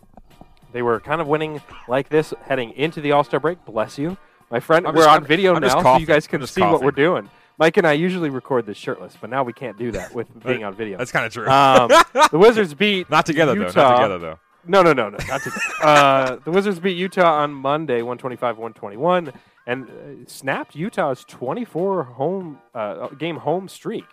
They 0.71 0.81
were 0.81 0.99
kind 0.99 1.21
of 1.21 1.27
winning 1.27 1.61
like 1.87 2.09
this 2.09 2.33
heading 2.45 2.71
into 2.71 3.01
the 3.01 3.11
All 3.11 3.23
Star 3.23 3.39
break. 3.39 3.63
Bless 3.65 3.97
you, 3.99 4.17
my 4.49 4.59
friend. 4.59 4.87
I'm 4.87 4.93
we're 4.95 5.01
just- 5.01 5.09
on 5.09 5.13
I'm- 5.19 5.25
video 5.25 5.53
I'm 5.55 5.61
now, 5.61 5.81
so 5.81 5.97
you 5.97 6.05
guys 6.05 6.25
can 6.27 6.45
see 6.47 6.61
what 6.61 6.81
we're 6.81 6.91
doing. 6.91 7.29
Mike 7.57 7.77
and 7.77 7.87
I 7.87 7.93
usually 7.93 8.29
record 8.29 8.65
this 8.65 8.77
shirtless, 8.77 9.17
but 9.19 9.29
now 9.29 9.43
we 9.43 9.53
can't 9.53 9.77
do 9.77 9.91
that 9.91 10.13
with 10.13 10.27
being 10.45 10.63
on 10.63 10.75
video. 10.75 10.97
That's 10.97 11.11
kind 11.11 11.25
of 11.25 11.33
true. 11.33 11.47
Um, 11.49 11.89
the 12.31 12.37
Wizards 12.37 12.73
beat 12.73 13.09
not 13.09 13.25
together 13.25 13.55
Utah. 13.55 13.71
though. 13.71 13.81
Not 13.81 13.95
together 13.97 14.17
though. 14.19 14.39
No, 14.69 14.81
no, 14.81 14.93
no, 14.93 15.09
no, 15.09 15.17
not 15.27 15.41
together. 15.41 15.61
uh, 15.83 16.35
the 16.43 16.51
Wizards 16.51 16.79
beat 16.79 16.97
Utah 16.97 17.41
on 17.41 17.51
Monday, 17.53 18.01
125-121, 18.01 19.33
and 19.65 19.85
uh, 19.85 19.89
snapped 20.27 20.75
Utah's 20.75 21.23
24 21.25 22.03
home 22.03 22.59
uh, 22.75 23.07
game 23.09 23.37
home 23.37 23.67
streak. 23.69 24.05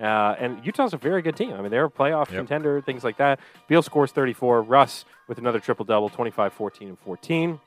Uh, 0.00 0.34
and 0.38 0.64
Utah's 0.66 0.92
a 0.94 0.96
very 0.96 1.22
good 1.22 1.36
team. 1.36 1.52
I 1.52 1.60
mean, 1.62 1.70
they're 1.70 1.84
a 1.84 1.90
playoff 1.90 2.28
Yep. 2.30 2.38
contender, 2.40 2.80
things 2.80 3.04
like 3.04 3.18
that. 3.18 3.38
Beal 3.68 3.82
scores 3.82 4.10
34. 4.10 4.62
Russ 4.62 5.04
with 5.28 5.38
another 5.38 5.60
triple 5.60 5.84
double, 5.84 6.08
25, 6.08 6.52
14, 6.52 6.88
and 6.88 6.98
14. 6.98 7.60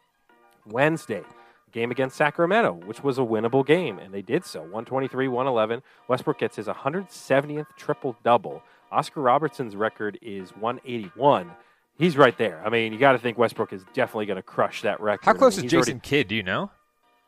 Wednesday, 0.68 1.22
game 1.76 1.92
against 1.92 2.16
Sacramento, 2.16 2.72
which 2.86 3.04
was 3.04 3.18
a 3.20 3.22
winnable 3.22 3.64
game, 3.66 4.00
and 4.00 4.14
they 4.14 4.22
did 4.22 4.46
so 4.46 4.62
123 4.62 5.28
111. 5.28 5.84
Westbrook 6.08 6.40
gets 6.40 6.56
his 6.56 6.68
170th 6.68 7.68
triple 7.78 8.16
double. 8.24 8.64
Oscar 8.92 9.22
Robertson's 9.22 9.76
record 9.76 10.18
is 10.22 10.52
181. 10.52 11.52
he's 11.98 12.16
right 12.18 12.38
there. 12.38 12.62
I 12.66 12.70
mean, 12.70 12.94
you 12.94 12.98
got 13.00 13.12
to 13.12 13.18
think 13.20 13.38
Westbrook 13.38 13.74
is 13.74 13.84
definitely 13.94 14.26
going 14.26 14.38
to 14.38 14.44
crush 14.44 14.84
that 14.84 15.02
record. 15.02 15.26
How 15.26 15.34
I 15.34 15.38
close 15.38 15.58
mean, 15.58 15.66
is 15.66 15.72
Jason 15.72 15.94
already- 15.96 16.00
Kidd? 16.10 16.28
Do 16.30 16.36
you 16.36 16.44
know? 16.44 16.72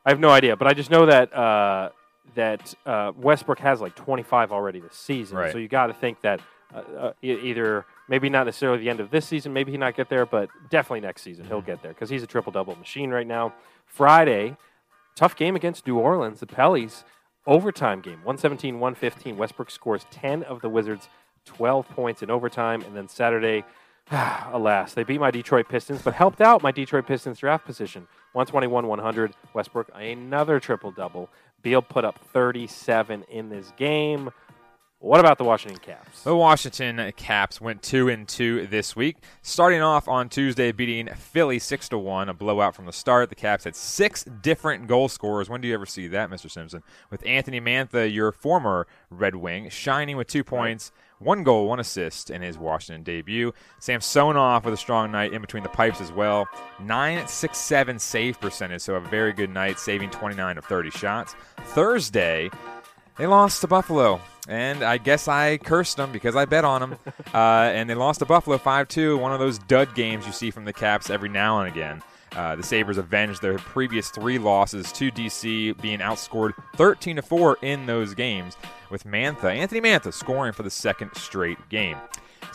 I 0.05 0.09
have 0.11 0.19
no 0.21 0.29
idea, 0.29 0.55
but 0.55 0.67
I 0.69 0.73
just 0.73 0.89
know 0.89 1.05
that 1.07 1.33
uh, 1.35 1.89
that 2.35 2.73
uh, 2.85 3.11
Westbrook 3.17 3.59
has 3.59 3.81
like 3.81 3.95
25 3.95 4.53
already 4.53 4.79
this 4.79 4.95
season. 4.95 5.37
Right. 5.37 5.51
So 5.51 5.57
you 5.57 5.67
got 5.67 5.87
to 5.87 5.93
think 5.93 6.21
that 6.21 6.39
uh, 6.73 6.79
uh, 6.79 7.13
either 7.21 7.85
maybe 8.09 8.29
not 8.29 8.45
necessarily 8.45 8.79
the 8.79 8.89
end 8.89 8.99
of 8.99 9.09
this 9.09 9.25
season, 9.25 9.53
maybe 9.53 9.71
he 9.71 9.77
not 9.77 9.95
get 9.95 10.09
there, 10.09 10.25
but 10.25 10.49
definitely 10.69 11.01
next 11.01 11.21
season 11.21 11.45
he'll 11.45 11.61
get 11.61 11.81
there 11.81 11.93
because 11.93 12.09
he's 12.09 12.23
a 12.23 12.27
triple 12.27 12.51
double 12.51 12.75
machine 12.75 13.09
right 13.09 13.27
now. 13.27 13.53
Friday, 13.85 14.57
tough 15.15 15.35
game 15.35 15.55
against 15.55 15.87
New 15.87 15.97
Orleans, 15.97 16.39
the 16.39 16.45
Pellies. 16.45 17.03
Overtime 17.45 18.01
game, 18.01 18.19
117 18.25 18.77
115. 18.77 19.37
Westbrook 19.37 19.71
scores 19.71 20.05
10 20.11 20.43
of 20.43 20.59
the 20.59 20.67
Wizards' 20.67 21.07
12 21.45 21.87
points 21.87 22.21
in 22.21 22.29
overtime. 22.29 22.81
And 22.81 22.93
then 22.93 23.07
Saturday, 23.07 23.63
alas, 24.51 24.93
they 24.93 25.03
beat 25.03 25.21
my 25.21 25.31
Detroit 25.31 25.69
Pistons, 25.69 26.01
but 26.01 26.13
helped 26.13 26.41
out 26.41 26.61
my 26.61 26.71
Detroit 26.71 27.07
Pistons 27.07 27.39
draft 27.39 27.65
position. 27.65 28.05
121 28.33 28.87
100. 28.87 29.33
Westbrook, 29.53 29.89
another 29.95 30.59
triple 30.59 30.91
double. 30.91 31.29
Beal 31.61 31.81
put 31.81 32.03
up 32.03 32.19
37 32.33 33.23
in 33.29 33.49
this 33.49 33.71
game. 33.77 34.29
What 34.99 35.19
about 35.19 35.37
the 35.37 35.43
Washington 35.43 35.79
Caps? 35.79 36.23
The 36.23 36.35
Washington 36.35 37.11
Caps 37.15 37.61
went 37.61 37.83
two 37.83 38.09
and 38.09 38.27
two 38.27 38.65
this 38.65 38.95
week, 38.95 39.17
starting 39.43 39.79
off 39.79 40.07
on 40.07 40.27
Tuesday 40.27 40.71
beating 40.71 41.07
Philly 41.13 41.59
six 41.59 41.87
to 41.89 41.99
one, 41.99 42.29
a 42.29 42.33
blowout 42.33 42.75
from 42.75 42.87
the 42.87 42.91
start. 42.91 43.29
The 43.29 43.35
Caps 43.35 43.65
had 43.65 43.75
six 43.75 44.23
different 44.23 44.87
goal 44.87 45.07
scorers. 45.07 45.51
When 45.51 45.61
do 45.61 45.67
you 45.67 45.75
ever 45.75 45.85
see 45.85 46.07
that, 46.07 46.31
Mr. 46.31 46.49
Simpson? 46.49 46.81
With 47.11 47.23
Anthony 47.27 47.61
Mantha, 47.61 48.11
your 48.11 48.31
former 48.31 48.87
Red 49.11 49.35
Wing, 49.35 49.69
shining 49.69 50.17
with 50.17 50.25
two 50.25 50.43
points, 50.43 50.91
one 51.19 51.43
goal, 51.43 51.67
one 51.67 51.79
assist 51.79 52.31
in 52.31 52.41
his 52.41 52.57
Washington 52.57 53.03
debut. 53.03 53.53
Sam 53.79 54.01
Samsonov 54.01 54.65
with 54.65 54.73
a 54.73 54.77
strong 54.77 55.11
night 55.11 55.31
in 55.31 55.41
between 55.41 55.61
the 55.61 55.69
pipes 55.69 56.01
as 56.01 56.11
well. 56.11 56.47
Nine 56.81 57.27
six 57.27 57.59
seven 57.59 57.99
save 57.99 58.39
percentage, 58.39 58.81
so 58.81 58.95
a 58.95 58.99
very 58.99 59.31
good 59.31 59.51
night, 59.51 59.77
saving 59.77 60.09
29 60.09 60.57
of 60.57 60.65
30 60.65 60.89
shots. 60.89 61.35
Thursday. 61.67 62.49
They 63.17 63.25
lost 63.25 63.61
to 63.61 63.67
Buffalo, 63.67 64.21
and 64.47 64.83
I 64.83 64.99
guess 64.99 65.27
I 65.27 65.57
cursed 65.57 65.97
them 65.97 66.11
because 66.11 66.35
I 66.35 66.45
bet 66.45 66.63
on 66.63 66.81
them. 66.81 66.99
uh, 67.33 67.71
and 67.73 67.89
they 67.89 67.95
lost 67.95 68.19
to 68.19 68.25
Buffalo 68.25 68.59
5 68.59 68.87
2, 68.87 69.17
one 69.17 69.33
of 69.33 69.39
those 69.39 69.57
dud 69.57 69.95
games 69.95 70.27
you 70.27 70.31
see 70.31 70.51
from 70.51 70.65
the 70.65 70.73
Caps 70.73 71.09
every 71.09 71.29
now 71.29 71.59
and 71.59 71.67
again. 71.67 72.03
Uh, 72.35 72.55
the 72.55 72.61
Sabres 72.61 72.99
avenged 72.99 73.41
their 73.41 73.57
previous 73.57 74.09
three 74.09 74.37
losses 74.37 74.91
to 74.91 75.09
DC, 75.09 75.81
being 75.81 75.99
outscored 75.99 76.53
13 76.75 77.15
to 77.15 77.21
4 77.23 77.57
in 77.63 77.87
those 77.87 78.13
games, 78.13 78.55
with 78.91 79.03
Mantha, 79.05 79.45
Anthony 79.45 79.81
Mantha, 79.81 80.13
scoring 80.13 80.53
for 80.53 80.61
the 80.61 80.69
second 80.69 81.09
straight 81.15 81.57
game. 81.69 81.97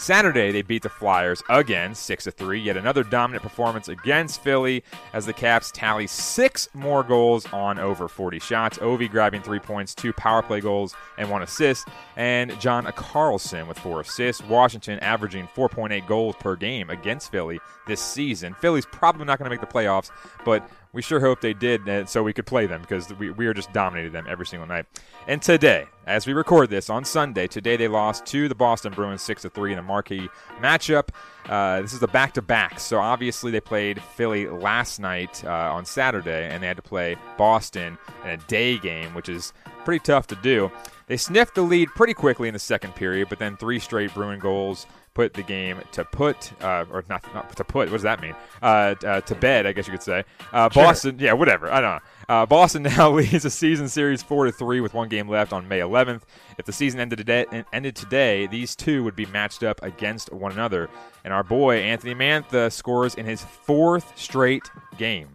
Saturday, 0.02 0.50
they 0.50 0.62
beat 0.62 0.82
the 0.82 0.88
Flyers 0.88 1.44
again, 1.48 1.94
6 1.94 2.26
3. 2.26 2.60
Yet 2.60 2.76
another 2.76 3.04
dominant 3.04 3.44
performance 3.44 3.86
against 3.86 4.42
Philly 4.42 4.82
as 5.12 5.26
the 5.26 5.32
Caps 5.32 5.70
tally 5.70 6.08
six 6.08 6.68
more 6.74 7.04
goals 7.04 7.46
on 7.52 7.78
over 7.78 8.08
40 8.08 8.40
shots. 8.40 8.78
Ovi 8.78 9.08
grabbing 9.08 9.42
three 9.42 9.60
points, 9.60 9.94
two 9.94 10.12
power 10.12 10.42
play 10.42 10.60
goals, 10.60 10.96
and 11.18 11.30
one 11.30 11.42
assist. 11.42 11.86
And 12.16 12.58
John 12.60 12.84
Carlson 12.96 13.68
with 13.68 13.78
four 13.78 14.00
assists. 14.00 14.42
Washington 14.42 14.98
averaging 14.98 15.48
4.8 15.54 16.04
goals 16.08 16.34
per 16.40 16.56
game 16.56 16.90
against 16.90 17.30
Philly 17.30 17.60
this 17.86 18.00
season. 18.00 18.54
Philly's 18.54 18.86
probably 18.86 19.24
not 19.24 19.38
going 19.38 19.48
to 19.48 19.50
make 19.50 19.60
the 19.60 19.72
playoffs, 19.72 20.10
but 20.44 20.68
we 20.92 21.00
sure 21.00 21.20
hope 21.20 21.40
they 21.40 21.54
did 21.54 21.88
uh, 21.88 22.04
so 22.04 22.22
we 22.22 22.32
could 22.32 22.46
play 22.46 22.66
them 22.66 22.82
because 22.82 23.12
we, 23.14 23.30
we 23.30 23.46
are 23.46 23.54
just 23.54 23.72
dominated 23.72 24.12
them 24.12 24.26
every 24.28 24.46
single 24.46 24.66
night. 24.68 24.84
And 25.26 25.40
today, 25.40 25.86
as 26.06 26.26
we 26.26 26.32
record 26.32 26.68
this 26.68 26.90
on 26.90 27.04
Sunday, 27.04 27.46
today 27.46 27.76
they 27.76 27.88
lost 27.88 28.26
to 28.26 28.48
the 28.48 28.54
Boston 28.54 28.92
Bruins 28.92 29.22
6 29.22 29.46
3 29.52 29.72
in 29.72 29.78
a 29.78 29.82
marquee 29.82 30.28
matchup. 30.60 31.08
Uh, 31.48 31.80
this 31.80 31.92
is 31.92 32.00
the 32.00 32.08
back 32.08 32.34
to 32.34 32.42
back, 32.42 32.78
so 32.78 32.98
obviously 32.98 33.50
they 33.50 33.60
played 33.60 34.02
Philly 34.02 34.46
last 34.46 35.00
night 35.00 35.42
uh, 35.44 35.50
on 35.50 35.84
Saturday, 35.84 36.48
and 36.48 36.62
they 36.62 36.66
had 36.66 36.76
to 36.76 36.82
play 36.82 37.16
Boston 37.36 37.98
in 38.24 38.30
a 38.30 38.36
day 38.36 38.78
game, 38.78 39.14
which 39.14 39.28
is 39.28 39.52
pretty 39.84 40.02
tough 40.02 40.26
to 40.28 40.36
do. 40.36 40.70
They 41.06 41.16
sniffed 41.16 41.54
the 41.54 41.62
lead 41.62 41.88
pretty 41.90 42.14
quickly 42.14 42.48
in 42.48 42.54
the 42.54 42.60
second 42.60 42.94
period, 42.94 43.28
but 43.28 43.38
then 43.38 43.56
three 43.56 43.78
straight 43.78 44.14
Bruin 44.14 44.38
goals 44.38 44.86
put 45.14 45.34
the 45.34 45.42
game 45.42 45.78
to 45.92 46.04
put, 46.04 46.52
uh, 46.62 46.86
or 46.90 47.04
not, 47.08 47.22
not 47.34 47.54
to 47.56 47.64
put. 47.64 47.88
What 47.90 47.96
does 47.96 48.02
that 48.02 48.22
mean? 48.22 48.34
Uh, 48.62 48.94
uh, 49.04 49.20
to 49.20 49.34
bed, 49.34 49.66
I 49.66 49.72
guess 49.72 49.86
you 49.86 49.92
could 49.92 50.02
say. 50.02 50.24
Uh, 50.52 50.68
Boston, 50.70 51.16
yeah, 51.18 51.34
whatever. 51.34 51.70
I 51.70 51.80
don't 51.80 51.96
know. 51.96 52.00
Uh, 52.34 52.46
Boston 52.46 52.82
now 52.96 53.10
leads 53.10 53.42
the 53.42 53.50
season 53.50 53.88
series 53.88 54.22
four 54.22 54.46
to 54.46 54.52
three 54.52 54.80
with 54.80 54.94
one 54.94 55.08
game 55.08 55.28
left 55.28 55.52
on 55.52 55.68
May 55.68 55.80
11th. 55.80 56.22
If 56.58 56.64
the 56.64 56.72
season 56.72 57.00
ended 57.00 57.18
today, 57.18 57.64
ended 57.72 57.94
today, 57.94 58.46
these 58.46 58.74
two 58.74 59.04
would 59.04 59.16
be 59.16 59.26
matched 59.26 59.62
up 59.62 59.82
against 59.82 60.32
one 60.32 60.52
another. 60.52 60.88
And 61.24 61.34
our 61.34 61.44
boy 61.44 61.78
Anthony 61.78 62.14
Mantha 62.14 62.72
scores 62.72 63.14
in 63.14 63.26
his 63.26 63.42
fourth 63.42 64.18
straight 64.18 64.70
game. 64.96 65.28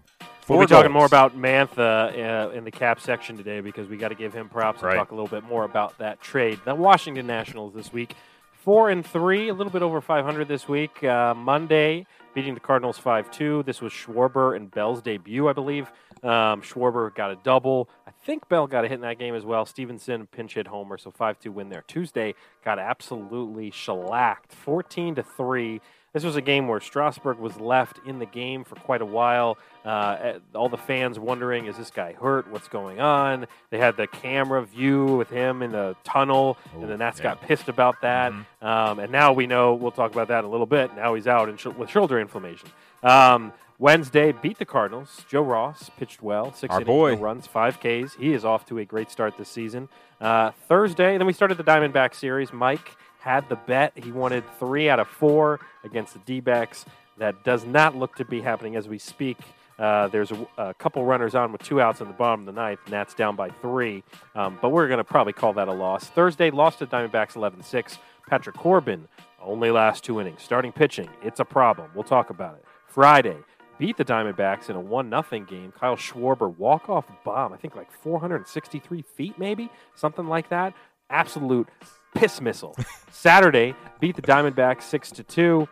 We'll 0.47 0.61
be 0.61 0.65
talking 0.65 0.91
more 0.91 1.05
about 1.05 1.37
Mantha 1.37 2.47
uh, 2.47 2.51
in 2.51 2.63
the 2.63 2.71
cap 2.71 3.01
section 3.01 3.35
today 3.35 3.59
because 3.59 3.89
we 3.89 3.97
got 3.97 4.09
to 4.09 4.15
give 4.15 4.33
him 4.33 4.47
props 4.47 4.81
and 4.81 4.93
talk 4.93 5.11
a 5.11 5.15
little 5.15 5.27
bit 5.27 5.43
more 5.43 5.65
about 5.65 5.97
that 5.97 6.21
trade. 6.21 6.59
The 6.63 6.73
Washington 6.73 7.27
Nationals 7.27 7.73
this 7.73 7.91
week, 7.91 8.15
four 8.53 8.89
and 8.89 9.05
three, 9.05 9.49
a 9.49 9.53
little 9.53 9.71
bit 9.71 9.81
over 9.81 9.99
500 9.99 10.47
this 10.47 10.67
week. 10.67 11.03
Uh, 11.03 11.33
Monday, 11.33 12.05
beating 12.33 12.53
the 12.53 12.61
Cardinals 12.61 12.97
5-2. 12.97 13.65
This 13.65 13.81
was 13.81 13.91
Schwarber 13.91 14.55
and 14.55 14.71
Bell's 14.71 15.01
debut, 15.01 15.49
I 15.49 15.53
believe. 15.53 15.91
Um, 16.23 16.61
Schwarber 16.61 17.13
got 17.13 17.31
a 17.31 17.35
double. 17.43 17.89
I 18.07 18.11
think 18.25 18.47
Bell 18.47 18.67
got 18.67 18.85
a 18.85 18.87
hit 18.87 18.95
in 18.95 19.01
that 19.01 19.19
game 19.19 19.35
as 19.35 19.43
well. 19.43 19.65
Stevenson 19.65 20.27
pinch 20.27 20.53
hit 20.53 20.67
homer, 20.67 20.97
so 20.97 21.11
5-2 21.11 21.49
win 21.49 21.67
there. 21.69 21.83
Tuesday 21.87 22.35
got 22.63 22.79
absolutely 22.79 23.69
shellacked, 23.69 24.53
14 24.53 25.15
to 25.15 25.23
three. 25.23 25.81
This 26.17 26.23
was 26.23 26.35
a 26.35 26.41
game 26.41 26.67
where 26.67 26.79
Strasburg 26.79 27.37
was 27.37 27.59
left 27.59 27.99
in 28.03 28.17
the 28.17 28.25
game 28.25 28.63
for 28.63 28.73
quite 28.73 29.03
a 29.03 29.05
while. 29.05 29.55
Uh, 29.85 30.39
all 30.55 30.67
the 30.67 30.75
fans 30.75 31.19
wondering, 31.19 31.67
is 31.67 31.77
this 31.77 31.91
guy 31.91 32.13
hurt? 32.13 32.49
What's 32.49 32.67
going 32.67 32.99
on? 32.99 33.45
They 33.69 33.77
had 33.77 33.97
the 33.97 34.07
camera 34.07 34.65
view 34.65 35.05
with 35.15 35.29
him 35.29 35.61
in 35.61 35.73
the 35.73 35.95
tunnel, 36.03 36.57
and 36.73 36.89
the 36.89 36.97
Nats 36.97 37.19
yeah. 37.19 37.25
got 37.25 37.41
pissed 37.41 37.69
about 37.69 38.01
that. 38.01 38.33
Um, 38.63 38.97
and 38.97 39.11
now 39.11 39.31
we 39.31 39.45
know, 39.45 39.75
we'll 39.75 39.91
talk 39.91 40.11
about 40.11 40.29
that 40.29 40.39
in 40.39 40.45
a 40.45 40.49
little 40.49 40.65
bit. 40.65 40.95
Now 40.95 41.13
he's 41.13 41.27
out 41.27 41.49
in 41.49 41.57
sh- 41.57 41.67
with 41.67 41.91
shoulder 41.91 42.19
inflammation. 42.19 42.69
Um, 43.03 43.53
Wednesday, 43.77 44.31
beat 44.31 44.57
the 44.57 44.65
Cardinals. 44.65 45.23
Joe 45.29 45.43
Ross 45.43 45.91
pitched 45.99 46.23
well, 46.23 46.51
six 46.51 46.73
Our 46.73 46.81
innings, 46.81 47.21
runs, 47.21 47.45
five 47.45 47.77
Ks. 47.77 48.15
He 48.15 48.33
is 48.33 48.43
off 48.43 48.65
to 48.69 48.79
a 48.79 48.85
great 48.85 49.11
start 49.11 49.37
this 49.37 49.49
season. 49.49 49.87
Uh, 50.19 50.49
Thursday, 50.67 51.15
then 51.15 51.27
we 51.27 51.33
started 51.33 51.59
the 51.59 51.63
Diamondback 51.63 52.15
series. 52.15 52.51
Mike 52.51 52.97
had 53.19 53.49
the 53.49 53.55
bet. 53.55 53.91
He 53.95 54.11
wanted 54.11 54.43
three 54.57 54.89
out 54.89 54.99
of 54.99 55.07
four 55.07 55.59
against 55.87 56.13
the 56.13 56.19
D 56.19 56.39
backs. 56.39 56.85
That 57.17 57.43
does 57.43 57.65
not 57.65 57.95
look 57.95 58.15
to 58.17 58.25
be 58.25 58.41
happening 58.41 58.75
as 58.75 58.87
we 58.87 58.99
speak. 58.99 59.37
Uh, 59.79 60.07
there's 60.07 60.31
a, 60.31 60.47
a 60.57 60.73
couple 60.73 61.03
runners 61.05 61.35
on 61.35 61.51
with 61.51 61.61
two 61.61 61.79
outs 61.79 62.01
in 62.01 62.07
the 62.07 62.13
bottom 62.13 62.41
of 62.41 62.45
the 62.47 62.59
ninth. 62.59 62.79
and 62.85 62.93
that's 62.93 63.13
down 63.13 63.35
by 63.35 63.49
three. 63.49 64.03
Um, 64.35 64.57
but 64.61 64.69
we're 64.69 64.87
going 64.87 64.97
to 64.97 65.03
probably 65.03 65.33
call 65.33 65.53
that 65.53 65.67
a 65.67 65.73
loss. 65.73 66.05
Thursday, 66.05 66.49
lost 66.49 66.79
to 66.79 66.87
Diamondbacks 66.87 67.35
11 67.35 67.63
6. 67.63 67.99
Patrick 68.27 68.55
Corbin, 68.55 69.07
only 69.41 69.71
last 69.71 70.03
two 70.03 70.19
innings. 70.19 70.41
Starting 70.41 70.71
pitching, 70.71 71.09
it's 71.23 71.39
a 71.39 71.45
problem. 71.45 71.89
We'll 71.93 72.03
talk 72.03 72.29
about 72.29 72.55
it. 72.55 72.65
Friday, 72.87 73.37
beat 73.77 73.97
the 73.97 74.03
Diamondbacks 74.03 74.69
in 74.69 74.75
a 74.75 74.79
1 74.79 75.09
0 75.09 75.45
game. 75.45 75.71
Kyle 75.71 75.95
Schwarber, 75.95 76.55
walk 76.57 76.89
off 76.89 77.05
bomb, 77.23 77.53
I 77.53 77.57
think 77.57 77.75
like 77.75 77.91
463 77.91 79.01
feet, 79.03 79.39
maybe? 79.39 79.69
Something 79.95 80.27
like 80.27 80.49
that. 80.49 80.73
Absolute 81.09 81.69
piss 82.15 82.41
missile. 82.41 82.75
Saturday, 83.11 83.75
beat 83.99 84.15
the 84.15 84.21
Diamondbacks 84.21 84.83
6 84.83 85.11
to 85.11 85.23
2. 85.23 85.69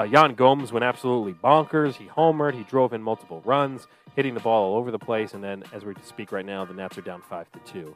Uh, 0.00 0.04
Yan 0.04 0.34
Gomes 0.34 0.72
went 0.72 0.82
absolutely 0.82 1.34
bonkers. 1.34 1.96
He 1.96 2.06
homered. 2.06 2.54
He 2.54 2.62
drove 2.62 2.94
in 2.94 3.02
multiple 3.02 3.42
runs, 3.44 3.86
hitting 4.16 4.32
the 4.32 4.40
ball 4.40 4.72
all 4.72 4.78
over 4.78 4.90
the 4.90 4.98
place. 4.98 5.34
And 5.34 5.44
then, 5.44 5.62
as 5.74 5.84
we 5.84 5.92
speak 6.02 6.32
right 6.32 6.46
now, 6.46 6.64
the 6.64 6.72
Nats 6.72 6.96
are 6.96 7.02
down 7.02 7.20
five 7.20 7.52
to 7.52 7.58
two. 7.70 7.94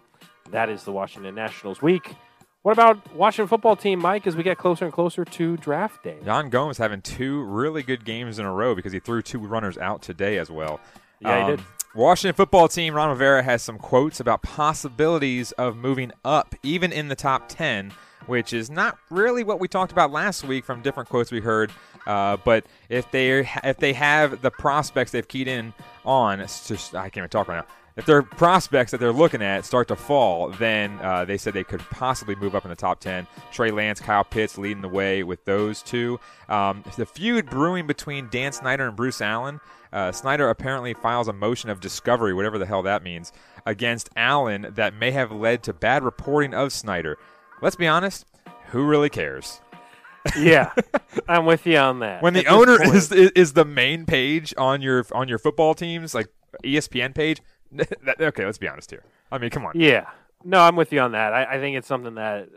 That 0.51 0.69
is 0.69 0.85
the 0.85 0.93
Washington 0.93 1.35
Nationals 1.35 1.81
week. 1.81 2.15
What 2.61 2.73
about 2.73 3.15
Washington 3.15 3.49
football 3.49 3.75
team, 3.75 4.01
Mike? 4.01 4.27
As 4.27 4.37
we 4.37 4.43
get 4.43 4.59
closer 4.59 4.85
and 4.85 4.93
closer 4.93 5.25
to 5.25 5.57
draft 5.57 6.03
day, 6.05 6.19
Yan 6.27 6.51
Gomes 6.51 6.77
having 6.77 7.01
two 7.01 7.43
really 7.43 7.83
good 7.83 8.05
games 8.05 8.39
in 8.39 8.45
a 8.45 8.53
row 8.53 8.75
because 8.75 8.93
he 8.93 9.01
threw 9.01 9.23
two 9.23 9.39
runners 9.39 9.79
out 9.79 10.03
today 10.03 10.37
as 10.37 10.51
well. 10.51 10.81
Yeah, 11.21 11.47
he 11.47 11.57
did. 11.57 11.65
Washington 11.95 12.35
football 12.35 12.69
team, 12.69 12.93
Ron 12.93 13.11
Rivera 13.11 13.43
has 13.43 13.63
some 13.63 13.79
quotes 13.79 14.21
about 14.21 14.43
possibilities 14.43 15.53
of 15.53 15.77
moving 15.77 16.13
up, 16.23 16.55
even 16.63 16.93
in 16.93 17.09
the 17.09 17.15
top 17.15 17.49
10, 17.49 17.93
which 18.27 18.53
is 18.53 18.71
not 18.71 18.99
really 19.11 19.45
what 19.45 19.61
we 19.61 19.69
talked 19.69 19.93
about 19.93 20.11
last 20.11 20.45
week 20.45 20.65
from 20.65 20.83
different 20.83 21.09
quotes 21.09 21.31
we 21.31 21.41
heard. 21.41 21.71
Uh, 22.07 22.37
but 22.45 22.67
if 22.89 23.11
they 23.11 23.49
if 23.63 23.79
they 23.79 23.93
have 23.93 24.43
the 24.43 24.51
prospects 24.51 25.13
they've 25.13 25.29
keyed 25.29 25.49
in 25.49 25.73
on, 26.05 26.39
just 26.39 26.95
I 26.95 27.05
can't 27.05 27.19
even 27.19 27.31
talk 27.31 27.49
right 27.49 27.57
now. 27.57 27.67
If 27.97 28.07
their 28.07 28.25
prospects 28.25 28.91
that 28.91 28.99
they're 28.99 29.13
looking 29.13 29.41
at 29.41 29.65
start 29.65 29.87
to 29.89 29.97
fall, 29.97 30.49
then 30.51 30.99
uh, 31.01 31.25
they 31.25 31.39
said 31.39 31.55
they 31.55 31.63
could 31.63 31.81
possibly 31.91 32.35
move 32.35 32.57
up 32.57 32.65
in 32.65 32.71
the 32.71 32.77
top 32.77 32.99
10. 32.99 33.25
Trey 33.53 33.71
Lance, 33.71 34.01
Kyle 34.01 34.25
Pitts 34.25 34.59
leading 34.59 34.83
the 34.83 34.89
way 34.89 35.23
with 35.23 35.45
those 35.45 35.81
two. 35.81 36.19
Um, 36.49 36.83
the 36.97 37.07
feud 37.07 37.49
brewing 37.49 37.87
between 37.87 38.29
Dan 38.31 38.51
Snyder 38.51 38.89
and 38.89 38.97
Bruce 38.97 39.21
Allen. 39.21 39.61
Uh, 39.93 40.11
Snyder 40.11 40.49
apparently 40.49 40.93
files 40.93 41.29
a 41.29 41.33
motion 41.33 41.71
of 41.71 41.79
discovery, 41.79 42.35
whatever 42.35 42.59
the 42.59 42.67
hell 42.67 42.83
that 42.83 43.05
means, 43.05 43.33
against 43.65 44.11
Allen 44.17 44.67
that 44.75 44.93
may 44.93 45.13
have 45.13 45.31
led 45.31 45.63
to 45.63 45.73
bad 45.73 46.03
reporting 46.03 46.53
of 46.53 46.73
Snyder. 46.73 47.17
Let's 47.61 47.77
be 47.77 47.87
honest, 47.87 48.27
who 48.69 48.85
really 48.85 49.11
cares? 49.11 49.61
yeah, 50.39 50.73
I'm 51.29 51.45
with 51.45 51.67
you 51.67 51.77
on 51.77 51.99
that. 52.01 52.23
when 52.23 52.33
the 52.33 52.47
owner 52.47 52.79
point- 52.79 52.95
is, 52.95 53.13
is 53.13 53.53
the 53.53 53.65
main 53.65 54.07
page 54.07 54.55
on 54.57 54.81
your 54.81 55.05
on 55.13 55.29
your 55.29 55.39
football 55.39 55.75
teams, 55.75 56.15
like 56.15 56.29
ESPN 56.65 57.15
page. 57.15 57.41
that, 57.73 58.21
okay, 58.21 58.45
let's 58.45 58.59
be 58.59 58.69
honest 58.69 58.91
here. 58.91 59.03
I 59.31 59.39
mean, 59.39 59.51
come 59.51 59.67
on. 59.67 59.73
Yeah. 59.75 60.09
No, 60.45 60.61
I'm 60.61 60.77
with 60.77 60.93
you 60.93 61.01
on 61.01 61.13
that. 61.13 61.33
I, 61.33 61.57
I 61.57 61.59
think 61.59 61.77
it's 61.77 61.89
something 61.89 62.15
that, 62.15 62.49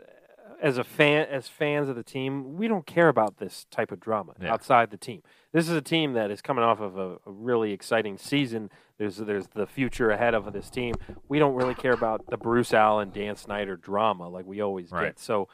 as 0.60 0.76
a 0.78 0.84
fan, 0.84 1.26
as 1.30 1.48
fans 1.48 1.88
of 1.88 1.96
the 1.96 2.02
team, 2.02 2.56
we 2.56 2.66
don't 2.68 2.86
care 2.86 3.08
about 3.08 3.38
this 3.38 3.66
type 3.70 3.92
of 3.92 4.00
drama 4.00 4.32
Yeah. 4.40 4.52
outside 4.52 4.90
the 4.90 4.96
team. 4.96 5.22
This 5.52 5.68
is 5.68 5.74
a 5.76 5.80
team 5.82 6.12
that 6.14 6.30
is 6.30 6.42
coming 6.42 6.64
off 6.64 6.80
of 6.80 6.96
a, 6.98 7.12
a 7.26 7.30
really 7.30 7.72
exciting 7.72 8.18
season. 8.18 8.70
There's 8.98 9.16
there's 9.18 9.46
the 9.54 9.66
future 9.66 10.10
ahead 10.10 10.34
of 10.34 10.52
this 10.52 10.68
team. 10.70 10.94
We 11.28 11.38
don't 11.38 11.54
really 11.54 11.74
care 11.74 11.92
about 11.92 12.26
the 12.28 12.36
Bruce 12.36 12.74
Allen, 12.74 13.10
Dan 13.10 13.36
Snyder 13.36 13.76
drama 13.76 14.28
like 14.28 14.46
we 14.46 14.60
always 14.60 14.90
Right. 14.90 15.06
get. 15.06 15.18
So 15.18 15.48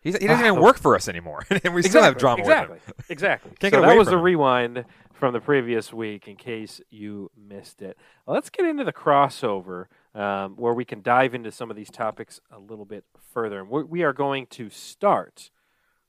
He's, 0.00 0.16
he 0.16 0.26
doesn't 0.28 0.46
even 0.46 0.60
work 0.60 0.78
for 0.78 0.94
us 0.94 1.08
anymore, 1.08 1.44
and 1.64 1.74
we 1.74 1.82
still 1.82 2.02
have 2.02 2.16
drama 2.16 2.40
Exactly. 2.40 2.78
Exactly. 3.08 3.50
So 3.70 3.80
that 3.82 3.96
was 3.96 4.08
a 4.08 4.16
rewind 4.16 4.84
from 5.12 5.32
the 5.32 5.40
previous 5.40 5.92
week, 5.92 6.28
in 6.28 6.36
case 6.36 6.80
you 6.90 7.30
missed 7.36 7.82
it. 7.82 7.98
Let's 8.26 8.48
get 8.48 8.64
into 8.64 8.84
the 8.84 8.92
crossover, 8.92 9.86
um, 10.18 10.56
where 10.56 10.74
we 10.74 10.84
can 10.84 11.00
dive 11.00 11.32
into 11.32 11.52
some 11.52 11.70
of 11.70 11.76
these 11.76 11.90
topics 11.90 12.40
a 12.50 12.58
little 12.58 12.84
bit 12.84 13.04
further. 13.32 13.60
And 13.60 13.70
we 13.70 13.84
we 13.84 14.02
are 14.02 14.12
going 14.12 14.46
to 14.48 14.68
start 14.68 15.50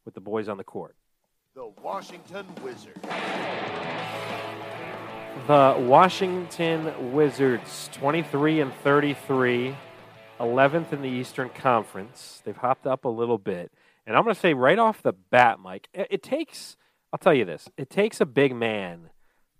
with 0.03 0.15
the 0.15 0.21
boys 0.21 0.49
on 0.49 0.57
the 0.57 0.63
court. 0.63 0.95
The 1.53 1.71
Washington 1.83 2.45
Wizards. 2.63 2.99
The 5.47 5.75
Washington 5.79 7.13
Wizards, 7.13 7.89
23 7.93 8.61
and 8.61 8.73
33, 8.83 9.75
11th 10.39 10.91
in 10.91 11.01
the 11.01 11.07
Eastern 11.07 11.49
Conference. 11.49 12.41
They've 12.43 12.57
hopped 12.57 12.87
up 12.87 13.05
a 13.05 13.09
little 13.09 13.37
bit. 13.37 13.71
And 14.07 14.17
I'm 14.17 14.23
going 14.23 14.33
to 14.33 14.39
say 14.39 14.53
right 14.53 14.79
off 14.79 15.03
the 15.03 15.13
bat, 15.13 15.59
Mike, 15.59 15.87
it, 15.93 16.07
it 16.09 16.23
takes, 16.23 16.77
I'll 17.13 17.19
tell 17.19 17.33
you 17.33 17.45
this, 17.45 17.69
it 17.77 17.89
takes 17.89 18.19
a 18.19 18.25
big 18.25 18.55
man 18.55 19.11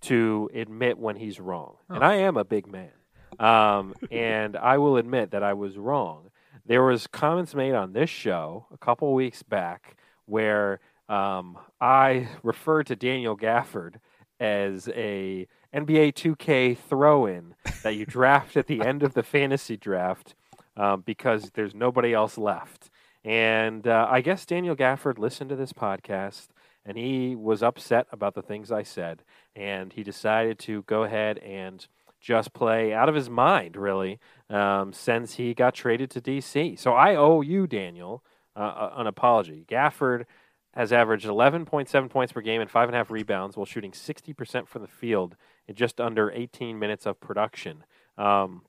to 0.01 0.49
admit 0.53 0.97
when 0.97 1.17
he's 1.17 1.39
wrong. 1.39 1.77
And 1.87 2.03
I 2.03 2.15
am 2.15 2.35
a 2.35 2.43
big 2.43 2.65
man. 2.65 2.91
Um, 3.39 3.93
and 4.11 4.57
I 4.57 4.77
will 4.77 4.97
admit 4.97 5.31
that 5.31 5.43
I 5.43 5.53
was 5.53 5.77
wrong. 5.77 6.29
There 6.65 6.83
was 6.83 7.07
comments 7.07 7.55
made 7.55 7.73
on 7.73 7.93
this 7.93 8.09
show 8.09 8.67
a 8.71 8.77
couple 8.77 9.13
weeks 9.13 9.41
back 9.43 9.95
where 10.25 10.79
um, 11.07 11.57
I 11.81 12.27
referred 12.43 12.87
to 12.87 12.95
Daniel 12.95 13.35
Gafford 13.35 13.95
as 14.39 14.87
a 14.89 15.47
NBA 15.73 16.13
2K 16.13 16.77
throw-in 16.77 17.55
that 17.83 17.95
you 17.95 18.05
draft 18.05 18.55
at 18.57 18.67
the 18.67 18.81
end 18.85 19.03
of 19.03 19.13
the 19.13 19.23
fantasy 19.23 19.77
draft 19.77 20.35
um, 20.77 21.01
because 21.01 21.51
there's 21.53 21.73
nobody 21.73 22.13
else 22.13 22.37
left. 22.37 22.89
And 23.23 23.87
uh, 23.87 24.07
I 24.09 24.21
guess 24.21 24.45
Daniel 24.45 24.75
Gafford 24.75 25.17
listened 25.17 25.49
to 25.49 25.55
this 25.55 25.73
podcast 25.73 26.47
and 26.85 26.97
he 26.97 27.35
was 27.35 27.61
upset 27.61 28.07
about 28.11 28.35
the 28.35 28.41
things 28.41 28.71
I 28.71 28.83
said, 28.83 29.23
and 29.55 29.93
he 29.93 30.01
decided 30.01 30.57
to 30.59 30.83
go 30.83 31.03
ahead 31.03 31.37
and 31.39 31.85
just 32.19 32.53
play 32.53 32.93
out 32.93 33.09
of 33.09 33.15
his 33.15 33.29
mind, 33.29 33.75
really, 33.75 34.19
um, 34.49 34.93
since 34.93 35.35
he 35.35 35.53
got 35.53 35.73
traded 35.73 36.09
to 36.11 36.21
DC. 36.21 36.77
So 36.77 36.93
I 36.93 37.15
owe 37.15 37.41
you, 37.41 37.67
Daniel, 37.67 38.23
uh, 38.55 38.89
an 38.95 39.07
apology. 39.07 39.65
Gafford 39.67 40.25
has 40.73 40.93
averaged 40.93 41.25
11.7 41.25 42.09
points 42.09 42.31
per 42.31 42.41
game 42.41 42.61
and 42.61 42.69
five 42.69 42.87
and 42.87 42.95
a 42.95 42.97
half 42.97 43.09
rebounds 43.09 43.57
while 43.57 43.65
shooting 43.65 43.91
60% 43.91 44.67
from 44.67 44.81
the 44.81 44.87
field 44.87 45.35
in 45.67 45.75
just 45.75 45.99
under 45.99 46.31
18 46.31 46.77
minutes 46.77 47.05
of 47.05 47.19
production. 47.19 47.83
Um, 48.17 48.63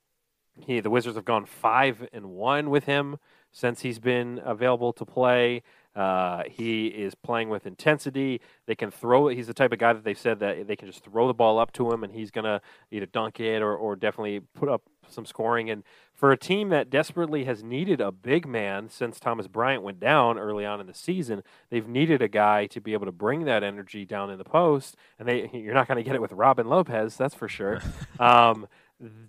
he, 0.55 0.79
the 0.79 0.89
Wizards 0.89 1.15
have 1.15 1.25
gone 1.25 1.45
five 1.45 2.07
and 2.11 2.31
one 2.31 2.69
with 2.69 2.85
him 2.85 3.17
since 3.51 3.81
he's 3.81 3.99
been 3.99 4.41
available 4.43 4.93
to 4.93 5.05
play. 5.05 5.61
Uh, 5.95 6.43
he 6.49 6.87
is 6.87 7.15
playing 7.15 7.49
with 7.49 7.65
intensity. 7.65 8.39
They 8.65 8.75
can 8.75 8.91
throw 8.91 9.27
it. 9.27 9.35
He's 9.35 9.47
the 9.47 9.53
type 9.53 9.73
of 9.73 9.79
guy 9.79 9.91
that 9.93 10.03
they 10.05 10.13
said 10.13 10.39
that 10.39 10.67
they 10.67 10.75
can 10.75 10.87
just 10.87 11.03
throw 11.03 11.27
the 11.27 11.33
ball 11.33 11.59
up 11.59 11.73
to 11.73 11.91
him 11.91 12.03
and 12.03 12.13
he's 12.13 12.31
going 12.31 12.45
to 12.45 12.61
either 12.91 13.05
dunk 13.05 13.39
it 13.39 13.61
or, 13.61 13.75
or 13.75 13.95
definitely 13.97 14.39
put 14.39 14.69
up 14.69 14.83
some 15.09 15.25
scoring. 15.25 15.69
And 15.69 15.83
for 16.13 16.31
a 16.31 16.37
team 16.37 16.69
that 16.69 16.89
desperately 16.89 17.43
has 17.43 17.61
needed 17.61 17.99
a 17.99 18.11
big 18.11 18.47
man 18.47 18.87
since 18.87 19.19
Thomas 19.19 19.47
Bryant 19.47 19.83
went 19.83 19.99
down 19.99 20.37
early 20.39 20.65
on 20.65 20.79
in 20.79 20.87
the 20.87 20.93
season, 20.93 21.43
they've 21.69 21.87
needed 21.87 22.21
a 22.21 22.29
guy 22.29 22.67
to 22.67 22.79
be 22.79 22.93
able 22.93 23.05
to 23.07 23.11
bring 23.11 23.43
that 23.45 23.63
energy 23.63 24.05
down 24.05 24.29
in 24.29 24.37
the 24.37 24.45
post. 24.45 24.95
And 25.19 25.27
they, 25.27 25.49
you're 25.53 25.73
not 25.73 25.87
going 25.89 25.97
to 25.97 26.03
get 26.03 26.15
it 26.15 26.21
with 26.21 26.31
Robin 26.31 26.67
Lopez, 26.67 27.17
that's 27.17 27.35
for 27.35 27.49
sure. 27.49 27.81
um, 28.19 28.67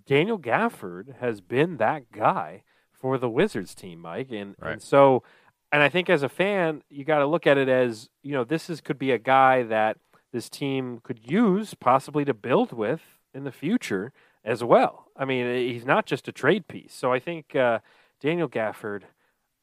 Daniel 0.05 0.39
Gafford 0.39 1.17
has 1.19 1.41
been 1.41 1.77
that 1.77 2.11
guy 2.11 2.63
for 2.91 3.17
the 3.17 3.29
Wizards 3.29 3.75
team, 3.75 3.99
Mike. 3.99 4.31
And, 4.31 4.55
Right. 4.59 4.73
and 4.73 4.81
so, 4.81 5.23
and 5.73 5.81
I 5.81 5.89
think 5.89 6.07
as 6.07 6.21
a 6.21 6.29
fan, 6.29 6.83
you 6.87 7.03
got 7.03 7.17
to 7.17 7.25
look 7.25 7.47
at 7.47 7.57
it 7.57 7.67
as, 7.67 8.07
you 8.21 8.31
know, 8.31 8.43
this 8.43 8.69
is 8.69 8.79
could 8.79 8.99
be 8.99 9.09
a 9.09 9.17
guy 9.17 9.63
that 9.63 9.97
this 10.31 10.47
team 10.47 11.01
could 11.03 11.19
use 11.23 11.73
possibly 11.73 12.23
to 12.25 12.33
build 12.33 12.71
with 12.71 13.01
in 13.33 13.43
the 13.43 13.51
future 13.51 14.13
as 14.45 14.63
well. 14.63 15.07
I 15.17 15.25
mean, 15.25 15.73
he's 15.73 15.83
not 15.83 16.05
just 16.05 16.27
a 16.27 16.31
trade 16.31 16.67
piece. 16.67 16.93
So 16.93 17.11
I 17.11 17.19
think 17.19 17.55
uh, 17.55 17.79
Daniel 18.21 18.47
Gafford, 18.47 19.01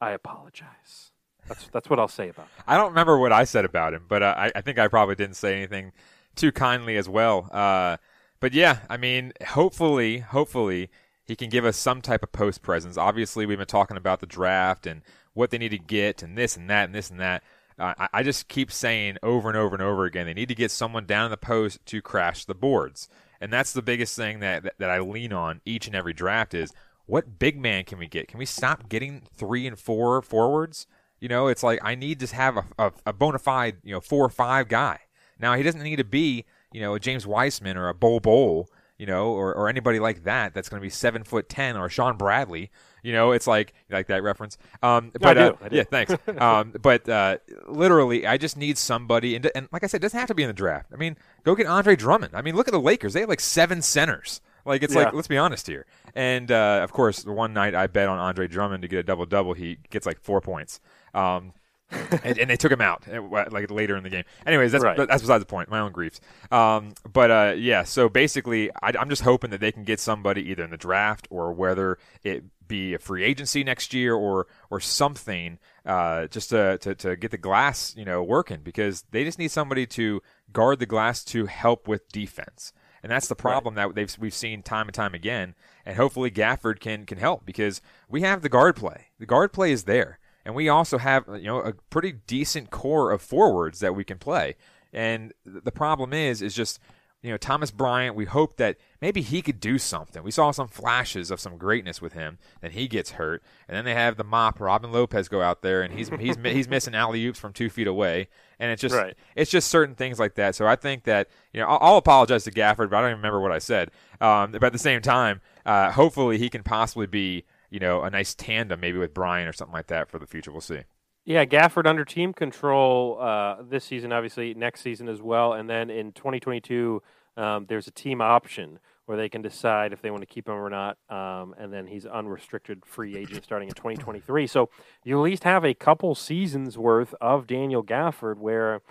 I 0.01 0.11
apologize. 0.11 1.11
That's 1.47 1.67
that's 1.69 1.89
what 1.89 1.97
I'll 1.97 2.09
say 2.09 2.27
about 2.27 2.47
it. 2.57 2.63
I 2.67 2.75
don't 2.75 2.89
remember 2.89 3.17
what 3.17 3.31
I 3.31 3.45
said 3.45 3.63
about 3.63 3.93
him, 3.93 4.03
but 4.09 4.21
uh, 4.21 4.35
I, 4.37 4.51
I 4.53 4.61
think 4.61 4.79
I 4.79 4.89
probably 4.89 5.15
didn't 5.15 5.37
say 5.37 5.55
anything 5.55 5.93
too 6.35 6.51
kindly 6.51 6.97
as 6.97 7.07
well. 7.07 7.49
Uh, 7.53 7.97
but 8.41 8.53
yeah, 8.53 8.79
I 8.89 8.97
mean, 8.97 9.31
hopefully, 9.47 10.19
hopefully 10.19 10.89
he 11.23 11.37
can 11.37 11.49
give 11.49 11.63
us 11.63 11.77
some 11.77 12.01
type 12.01 12.21
of 12.21 12.33
post 12.33 12.61
presence. 12.61 12.97
Obviously, 12.97 13.45
we've 13.45 13.57
been 13.57 13.65
talking 13.65 13.95
about 13.95 14.19
the 14.19 14.25
draft 14.25 14.85
and 14.85 15.03
what 15.33 15.49
they 15.49 15.57
need 15.57 15.69
to 15.69 15.77
get 15.77 16.23
and 16.23 16.37
this 16.37 16.57
and 16.57 16.69
that 16.69 16.85
and 16.85 16.95
this 16.95 17.09
and 17.09 17.19
that. 17.19 17.43
Uh, 17.79 17.93
I, 17.97 18.07
I 18.13 18.23
just 18.23 18.47
keep 18.47 18.71
saying 18.71 19.17
over 19.23 19.49
and 19.49 19.57
over 19.57 19.75
and 19.75 19.83
over 19.83 20.05
again, 20.05 20.25
they 20.25 20.33
need 20.33 20.49
to 20.49 20.55
get 20.55 20.71
someone 20.71 21.05
down 21.05 21.25
in 21.25 21.31
the 21.31 21.37
post 21.37 21.85
to 21.87 22.01
crash 22.01 22.45
the 22.45 22.53
boards. 22.53 23.09
And 23.39 23.51
that's 23.51 23.73
the 23.73 23.81
biggest 23.81 24.15
thing 24.15 24.39
that, 24.39 24.63
that, 24.63 24.73
that 24.77 24.89
I 24.89 24.99
lean 24.99 25.33
on 25.33 25.61
each 25.65 25.87
and 25.87 25.95
every 25.95 26.13
draft 26.13 26.53
is 26.53 26.71
what 27.05 27.39
big 27.39 27.59
man 27.59 27.83
can 27.83 27.97
we 27.97 28.07
get? 28.07 28.27
Can 28.27 28.37
we 28.37 28.45
stop 28.45 28.87
getting 28.87 29.23
three 29.33 29.65
and 29.65 29.77
four 29.77 30.21
forwards? 30.21 30.85
You 31.19 31.27
know, 31.27 31.47
it's 31.47 31.63
like 31.63 31.79
I 31.83 31.95
need 31.95 32.19
to 32.19 32.35
have 32.35 32.57
a, 32.57 32.65
a, 32.77 32.91
a 33.07 33.13
bona 33.13 33.39
fide, 33.39 33.77
you 33.83 33.93
know, 33.93 34.01
four 34.01 34.25
or 34.25 34.29
five 34.29 34.67
guy. 34.67 34.99
Now 35.39 35.55
he 35.55 35.63
doesn't 35.63 35.81
need 35.81 35.97
to 35.97 36.03
be, 36.03 36.45
you 36.71 36.81
know, 36.81 36.93
a 36.93 36.99
James 36.99 37.25
Wiseman 37.25 37.77
or 37.77 37.89
a 37.89 37.93
Bol 37.93 38.19
Bol, 38.19 38.69
you 38.97 39.07
know, 39.07 39.31
or, 39.31 39.53
or 39.53 39.67
anybody 39.67 39.99
like 39.99 40.23
that 40.23 40.53
that's 40.53 40.69
going 40.69 40.79
to 40.79 40.85
be 40.85 40.91
seven 40.91 41.23
foot 41.23 41.49
ten 41.49 41.75
or 41.75 41.89
Shawn 41.89 42.17
Bradley. 42.17 42.69
You 43.01 43.13
know, 43.13 43.31
it's 43.31 43.47
like 43.47 43.73
like 43.89 44.07
that 44.07 44.23
reference. 44.23 44.57
Um, 44.83 45.11
but 45.19 45.37
I 45.37 45.41
uh, 45.41 45.49
do, 45.49 45.57
I 45.61 45.69
do. 45.69 45.75
yeah, 45.77 45.83
thanks. 45.83 46.15
um, 46.37 46.73
but 46.81 47.07
uh, 47.09 47.37
literally, 47.67 48.27
I 48.27 48.37
just 48.37 48.57
need 48.57 48.77
somebody, 48.77 49.35
and, 49.35 49.49
and 49.55 49.67
like 49.71 49.83
I 49.83 49.87
said, 49.87 49.97
it 49.97 50.03
doesn't 50.03 50.19
have 50.19 50.27
to 50.27 50.35
be 50.35 50.43
in 50.43 50.49
the 50.49 50.53
draft. 50.53 50.91
I 50.93 50.97
mean, 50.97 51.17
go 51.43 51.55
get 51.55 51.67
Andre 51.67 51.95
Drummond. 51.95 52.35
I 52.35 52.41
mean, 52.41 52.55
look 52.55 52.67
at 52.67 52.73
the 52.73 52.79
Lakers; 52.79 53.13
they 53.13 53.21
have 53.21 53.29
like 53.29 53.39
seven 53.39 53.81
centers. 53.81 54.41
Like 54.65 54.83
it's 54.83 54.93
like 54.93 55.13
let's 55.13 55.27
be 55.27 55.37
honest 55.37 55.67
here. 55.67 55.85
And 56.13 56.51
uh, 56.51 56.81
of 56.83 56.91
course, 56.91 57.23
the 57.23 57.31
one 57.31 57.53
night 57.53 57.73
I 57.73 57.87
bet 57.87 58.07
on 58.07 58.19
Andre 58.19 58.47
Drummond 58.47 58.83
to 58.83 58.87
get 58.87 58.99
a 58.99 59.03
double 59.03 59.25
double, 59.25 59.53
he 59.53 59.79
gets 59.89 60.05
like 60.05 60.19
four 60.19 60.41
points. 60.41 60.79
Um, 61.13 61.53
and, 62.23 62.37
and 62.37 62.49
they 62.49 62.55
took 62.55 62.71
him 62.71 62.79
out 62.81 63.03
uh, 63.11 63.21
like 63.51 63.69
later 63.69 63.97
in 63.97 64.03
the 64.03 64.09
game. 64.09 64.23
Anyways, 64.45 64.71
that's 64.71 64.83
Right. 64.83 64.95
that's 64.95 65.21
besides 65.21 65.41
the 65.41 65.45
point. 65.45 65.69
My 65.69 65.79
own 65.79 65.91
griefs. 65.91 66.21
Um, 66.49 66.93
but 67.11 67.31
uh, 67.31 67.53
yeah, 67.57 67.83
so 67.83 68.07
basically, 68.07 68.71
I, 68.81 68.93
I'm 68.97 69.09
just 69.09 69.23
hoping 69.23 69.49
that 69.49 69.59
they 69.59 69.71
can 69.71 69.83
get 69.83 69.99
somebody 69.99 70.49
either 70.49 70.63
in 70.63 70.71
the 70.71 70.77
draft 70.77 71.27
or 71.29 71.51
whether 71.51 71.97
it 72.23 72.45
be 72.71 72.93
a 72.93 72.99
free 72.99 73.23
agency 73.23 73.63
next 73.63 73.93
year 73.93 74.15
or 74.15 74.47
or 74.69 74.79
something, 74.79 75.59
uh, 75.85 76.27
just 76.27 76.49
to, 76.51 76.77
to 76.79 76.95
to 76.95 77.15
get 77.17 77.31
the 77.31 77.37
glass 77.37 77.93
you 77.97 78.05
know 78.05 78.23
working 78.23 78.61
because 78.63 79.03
they 79.11 79.23
just 79.23 79.37
need 79.37 79.51
somebody 79.51 79.85
to 79.85 80.21
guard 80.53 80.79
the 80.79 80.85
glass 80.85 81.23
to 81.25 81.45
help 81.45 81.87
with 81.87 82.09
defense. 82.11 82.73
And 83.03 83.11
that's 83.11 83.27
the 83.27 83.35
problem 83.35 83.75
that 83.75 83.93
they've 83.93 84.15
we've 84.19 84.33
seen 84.33 84.63
time 84.63 84.87
and 84.87 84.95
time 84.95 85.13
again. 85.13 85.55
And 85.85 85.97
hopefully 85.97 86.31
Gafford 86.31 86.79
can 86.79 87.05
can 87.05 87.17
help 87.17 87.45
because 87.45 87.81
we 88.07 88.21
have 88.21 88.41
the 88.41 88.49
guard 88.49 88.75
play. 88.75 89.07
The 89.19 89.25
guard 89.25 89.51
play 89.51 89.71
is 89.71 89.83
there, 89.83 90.19
and 90.45 90.55
we 90.55 90.69
also 90.69 90.97
have 90.97 91.25
you 91.27 91.47
know 91.47 91.59
a 91.59 91.73
pretty 91.89 92.13
decent 92.13 92.69
core 92.69 93.11
of 93.11 93.21
forwards 93.21 93.79
that 93.79 93.95
we 93.95 94.03
can 94.05 94.17
play. 94.17 94.55
And 94.93 95.33
the 95.45 95.71
problem 95.71 96.13
is 96.13 96.41
is 96.41 96.55
just 96.55 96.79
you 97.21 97.29
know 97.31 97.37
Thomas 97.37 97.71
Bryant. 97.71 98.15
We 98.15 98.25
hope 98.25 98.57
that 98.57 98.77
maybe 98.99 99.21
he 99.21 99.41
could 99.41 99.59
do 99.59 99.77
something. 99.77 100.23
We 100.23 100.31
saw 100.31 100.51
some 100.51 100.67
flashes 100.67 101.29
of 101.31 101.39
some 101.39 101.57
greatness 101.57 102.01
with 102.01 102.13
him. 102.13 102.39
Then 102.61 102.71
he 102.71 102.87
gets 102.87 103.11
hurt, 103.11 103.43
and 103.67 103.77
then 103.77 103.85
they 103.85 103.93
have 103.93 104.17
the 104.17 104.23
mop 104.23 104.59
Robin 104.59 104.91
Lopez 104.91 105.27
go 105.29 105.41
out 105.41 105.61
there, 105.61 105.81
and 105.81 105.93
he's 105.93 106.09
he's 106.19 106.37
he's 106.43 106.67
missing 106.67 106.95
alley 106.95 107.25
oops 107.25 107.39
from 107.39 107.53
two 107.53 107.69
feet 107.69 107.87
away, 107.87 108.27
and 108.59 108.71
it's 108.71 108.81
just 108.81 108.95
Right. 108.95 109.15
it's 109.35 109.51
just 109.51 109.69
certain 109.69 109.95
things 109.95 110.19
like 110.19 110.35
that. 110.35 110.55
So 110.55 110.65
I 110.67 110.75
think 110.75 111.03
that 111.03 111.27
you 111.53 111.61
know 111.61 111.67
I'll, 111.67 111.79
I'll 111.81 111.97
apologize 111.97 112.43
to 112.45 112.51
Gafford, 112.51 112.89
but 112.89 112.97
I 112.97 113.01
don't 113.01 113.09
even 113.11 113.17
remember 113.17 113.39
what 113.39 113.51
I 113.51 113.59
said. 113.59 113.91
Um, 114.19 114.51
but 114.51 114.63
at 114.63 114.73
the 114.73 114.79
same 114.79 115.01
time, 115.01 115.41
uh, 115.65 115.91
hopefully 115.91 116.37
he 116.37 116.49
can 116.49 116.63
possibly 116.63 117.07
be 117.07 117.45
you 117.69 117.79
know 117.79 118.01
a 118.01 118.09
nice 118.09 118.33
tandem 118.33 118.79
maybe 118.79 118.97
with 118.97 119.13
Bryant 119.13 119.47
or 119.47 119.53
something 119.53 119.73
like 119.73 119.87
that 119.87 120.09
for 120.09 120.19
the 120.19 120.27
future. 120.27 120.51
We'll 120.51 120.61
see. 120.61 120.81
Yeah, 121.25 121.45
Gafford 121.45 121.85
under 121.85 122.03
team 122.03 122.33
control 122.33 123.19
uh, 123.21 123.57
this 123.61 123.85
season, 123.85 124.11
obviously 124.11 124.53
next 124.53 124.81
season 124.81 125.07
as 125.07 125.21
well, 125.21 125.53
and 125.53 125.69
then 125.69 125.89
in 125.89 126.11
2022 126.13 127.01
um, 127.37 127.65
there's 127.69 127.87
a 127.87 127.91
team 127.91 128.21
option 128.21 128.79
where 129.05 129.17
they 129.17 129.29
can 129.29 129.41
decide 129.41 129.93
if 129.93 130.01
they 130.01 130.09
want 130.11 130.21
to 130.21 130.27
keep 130.27 130.47
him 130.47 130.55
or 130.55 130.69
not. 130.69 130.97
Um, 131.09 131.53
and 131.57 131.71
then 131.71 131.87
he's 131.87 132.05
unrestricted 132.05 132.85
free 132.85 133.15
agent 133.17 133.43
starting 133.43 133.67
in 133.67 133.73
2023. 133.75 134.47
So 134.47 134.69
you 135.03 135.17
at 135.19 135.23
least 135.23 135.43
have 135.43 135.63
a 135.65 135.73
couple 135.73 136.15
seasons 136.15 136.77
worth 136.77 137.13
of 137.21 137.47
Daniel 137.47 137.83
Gafford 137.83 138.37
where. 138.37 138.81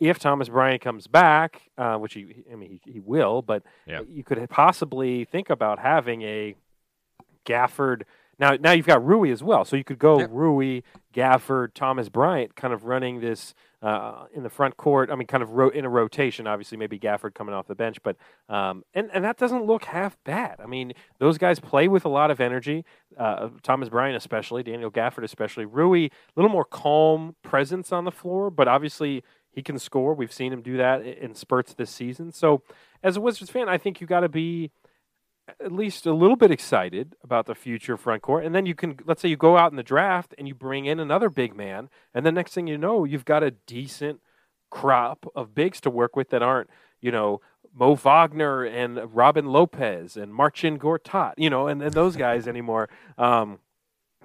If 0.00 0.20
Thomas 0.20 0.48
Bryant 0.48 0.80
comes 0.80 1.08
back, 1.08 1.62
uh, 1.76 1.96
which 1.96 2.14
he, 2.14 2.44
I 2.52 2.54
mean, 2.54 2.78
he, 2.84 2.92
he 2.92 3.00
will, 3.00 3.42
but 3.42 3.64
Yeah. 3.84 4.02
you 4.08 4.22
could 4.22 4.48
possibly 4.48 5.24
think 5.24 5.50
about 5.50 5.80
having 5.80 6.22
a 6.22 6.54
Gafford. 7.44 8.02
Now, 8.38 8.56
now 8.58 8.72
you've 8.72 8.86
got 8.86 9.04
Rui 9.04 9.30
as 9.30 9.42
well, 9.42 9.64
so 9.64 9.76
you 9.76 9.84
could 9.84 9.98
go 9.98 10.20
Yep. 10.20 10.30
Rui, 10.32 10.82
Gafford, 11.12 11.74
Thomas 11.74 12.08
Bryant, 12.08 12.54
kind 12.54 12.72
of 12.72 12.84
running 12.84 13.20
this 13.20 13.54
uh, 13.82 14.26
in 14.32 14.42
the 14.42 14.48
front 14.50 14.76
court. 14.76 15.10
I 15.10 15.16
mean, 15.16 15.26
kind 15.26 15.42
of 15.42 15.50
ro- 15.50 15.68
in 15.70 15.84
a 15.84 15.88
rotation. 15.88 16.46
Obviously, 16.46 16.78
maybe 16.78 16.98
Gafford 16.98 17.34
coming 17.34 17.54
off 17.54 17.66
the 17.66 17.74
bench, 17.74 17.98
but 18.02 18.16
um, 18.48 18.84
and 18.94 19.10
and 19.12 19.24
that 19.24 19.36
doesn't 19.38 19.66
look 19.66 19.84
half 19.84 20.16
bad. 20.24 20.56
I 20.62 20.66
mean, 20.66 20.92
those 21.18 21.38
guys 21.38 21.58
play 21.60 21.88
with 21.88 22.04
a 22.04 22.08
lot 22.08 22.30
of 22.30 22.40
energy. 22.40 22.84
Uh, 23.16 23.48
Thomas 23.62 23.88
Bryant, 23.88 24.16
especially 24.16 24.62
Daniel 24.62 24.90
Gafford, 24.90 25.24
especially 25.24 25.64
Rui, 25.64 26.06
a 26.06 26.10
little 26.36 26.50
more 26.50 26.64
calm 26.64 27.34
presence 27.42 27.92
on 27.92 28.04
the 28.04 28.12
floor, 28.12 28.50
but 28.50 28.68
obviously 28.68 29.24
he 29.50 29.62
can 29.62 29.78
score. 29.78 30.14
We've 30.14 30.32
seen 30.32 30.52
him 30.52 30.62
do 30.62 30.76
that 30.76 31.04
in 31.04 31.34
spurts 31.34 31.74
this 31.74 31.90
season. 31.90 32.30
So, 32.32 32.62
as 33.02 33.16
a 33.16 33.20
Wizards 33.20 33.50
fan, 33.50 33.68
I 33.68 33.78
think 33.78 34.00
you 34.00 34.06
got 34.06 34.20
to 34.20 34.28
be 34.28 34.70
at 35.60 35.72
least 35.72 36.06
a 36.06 36.12
little 36.12 36.36
bit 36.36 36.50
excited 36.50 37.16
about 37.22 37.46
the 37.46 37.54
future 37.54 37.96
front 37.96 38.22
court. 38.22 38.44
And 38.44 38.54
then 38.54 38.66
you 38.66 38.74
can, 38.74 38.98
let's 39.04 39.22
say 39.22 39.28
you 39.28 39.36
go 39.36 39.56
out 39.56 39.70
in 39.70 39.76
the 39.76 39.82
draft 39.82 40.34
and 40.38 40.46
you 40.46 40.54
bring 40.54 40.86
in 40.86 41.00
another 41.00 41.30
big 41.30 41.56
man. 41.56 41.88
And 42.14 42.24
the 42.24 42.32
next 42.32 42.52
thing 42.52 42.66
you 42.66 42.78
know, 42.78 43.04
you've 43.04 43.24
got 43.24 43.42
a 43.42 43.50
decent 43.50 44.20
crop 44.70 45.26
of 45.34 45.54
bigs 45.54 45.80
to 45.82 45.90
work 45.90 46.16
with 46.16 46.30
that 46.30 46.42
aren't, 46.42 46.70
you 47.00 47.10
know, 47.10 47.40
Mo 47.74 47.94
Wagner 47.94 48.64
and 48.64 49.14
Robin 49.14 49.46
Lopez 49.46 50.16
and 50.16 50.34
Marcin 50.34 50.78
Gortat, 50.78 51.34
you 51.36 51.50
know, 51.50 51.68
and, 51.68 51.82
and 51.82 51.92
those 51.92 52.16
guys 52.16 52.48
anymore. 52.48 52.88
Um, 53.16 53.58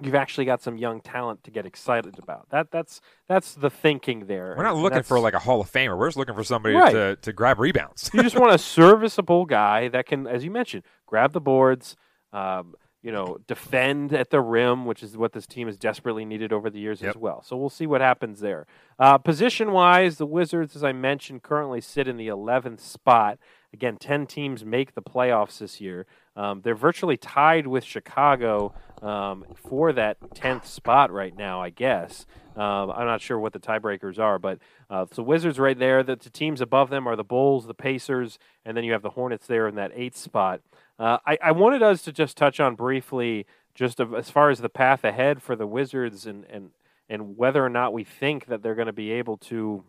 you've 0.00 0.14
actually 0.14 0.44
got 0.44 0.60
some 0.62 0.76
young 0.76 1.00
talent 1.00 1.44
to 1.44 1.50
get 1.50 1.66
excited 1.66 2.18
about. 2.18 2.48
That 2.50 2.70
that's 2.70 3.00
that's 3.28 3.54
the 3.54 3.70
thinking 3.70 4.26
there. 4.26 4.54
We're 4.56 4.64
not 4.64 4.76
looking 4.76 5.02
for 5.02 5.18
like 5.20 5.34
a 5.34 5.38
Hall 5.38 5.60
of 5.60 5.70
Famer. 5.70 5.96
We're 5.98 6.08
just 6.08 6.16
looking 6.16 6.34
for 6.34 6.44
somebody 6.44 6.74
Right. 6.74 6.92
to, 6.92 7.16
to 7.16 7.32
grab 7.32 7.58
rebounds. 7.60 8.10
you 8.12 8.22
just 8.22 8.38
want 8.38 8.52
a 8.52 8.58
serviceable 8.78 9.44
guy 9.46 9.88
that 9.88 10.06
can, 10.06 10.26
as 10.26 10.44
you 10.44 10.50
mentioned, 10.50 10.82
grab 11.06 11.32
the 11.32 11.40
boards, 11.40 11.96
um, 12.32 12.74
you 13.02 13.12
know, 13.12 13.36
defend 13.46 14.14
at 14.14 14.30
the 14.30 14.40
rim, 14.40 14.86
which 14.86 15.02
is 15.02 15.14
what 15.16 15.32
this 15.34 15.46
team 15.46 15.66
has 15.68 15.76
desperately 15.76 16.24
needed 16.24 16.52
over 16.54 16.70
the 16.70 16.78
years 16.80 17.02
Yep. 17.02 17.10
as 17.10 17.16
well. 17.20 17.42
So 17.42 17.54
we'll 17.56 17.68
see 17.68 17.86
what 17.86 18.00
happens 18.00 18.40
there. 18.40 18.66
Uh, 18.98 19.18
position 19.18 19.72
wise, 19.72 20.16
the 20.16 20.24
Wizards, 20.26 20.74
as 20.74 20.82
I 20.82 20.92
mentioned, 20.92 21.42
currently 21.42 21.82
sit 21.82 22.08
in 22.08 22.16
the 22.16 22.28
11th 22.28 22.80
spot. 22.80 23.38
Again, 23.74 23.96
10 23.98 24.26
teams 24.26 24.64
make 24.64 24.94
the 24.94 25.02
playoffs 25.02 25.58
this 25.58 25.80
year. 25.82 26.06
Um, 26.34 26.62
they're 26.62 26.74
virtually 26.74 27.16
tied 27.18 27.66
with 27.66 27.84
Chicago 27.84 28.72
um, 29.04 29.44
for 29.54 29.92
that 29.92 30.18
10th 30.34 30.66
spot 30.66 31.12
right 31.12 31.36
now, 31.36 31.60
I 31.60 31.70
guess. 31.70 32.26
Um, 32.56 32.90
I'm 32.90 33.06
not 33.06 33.20
sure 33.20 33.38
what 33.38 33.52
the 33.52 33.58
tiebreakers 33.58 34.18
are, 34.18 34.38
but 34.38 34.58
uh, 34.88 35.06
so 35.12 35.22
Wizards 35.22 35.58
right 35.58 35.78
there. 35.78 36.02
The, 36.02 36.16
the 36.16 36.30
teams 36.30 36.60
above 36.60 36.88
them 36.88 37.06
are 37.06 37.16
the 37.16 37.24
Bulls, 37.24 37.66
the 37.66 37.74
Pacers, 37.74 38.38
and 38.64 38.76
then 38.76 38.84
you 38.84 38.92
have 38.92 39.02
the 39.02 39.10
Hornets 39.10 39.46
there 39.46 39.68
in 39.68 39.74
that 39.74 39.90
eighth 39.94 40.16
spot. 40.16 40.60
Uh, 40.98 41.18
I, 41.26 41.38
I 41.42 41.52
wanted 41.52 41.82
us 41.82 42.02
to 42.02 42.12
just 42.12 42.36
touch 42.36 42.60
on 42.60 42.76
briefly, 42.76 43.46
just 43.74 44.00
as 44.00 44.30
far 44.30 44.50
as 44.50 44.60
the 44.60 44.68
path 44.68 45.04
ahead 45.04 45.42
for 45.42 45.56
the 45.56 45.66
Wizards 45.66 46.26
and 46.26 46.44
and 46.44 46.70
and 47.08 47.36
whether 47.36 47.64
or 47.64 47.68
not 47.68 47.92
we 47.92 48.04
think 48.04 48.46
that 48.46 48.62
they're 48.62 48.74
going 48.74 48.86
to 48.86 48.92
be 48.92 49.10
able 49.10 49.36
to 49.36 49.84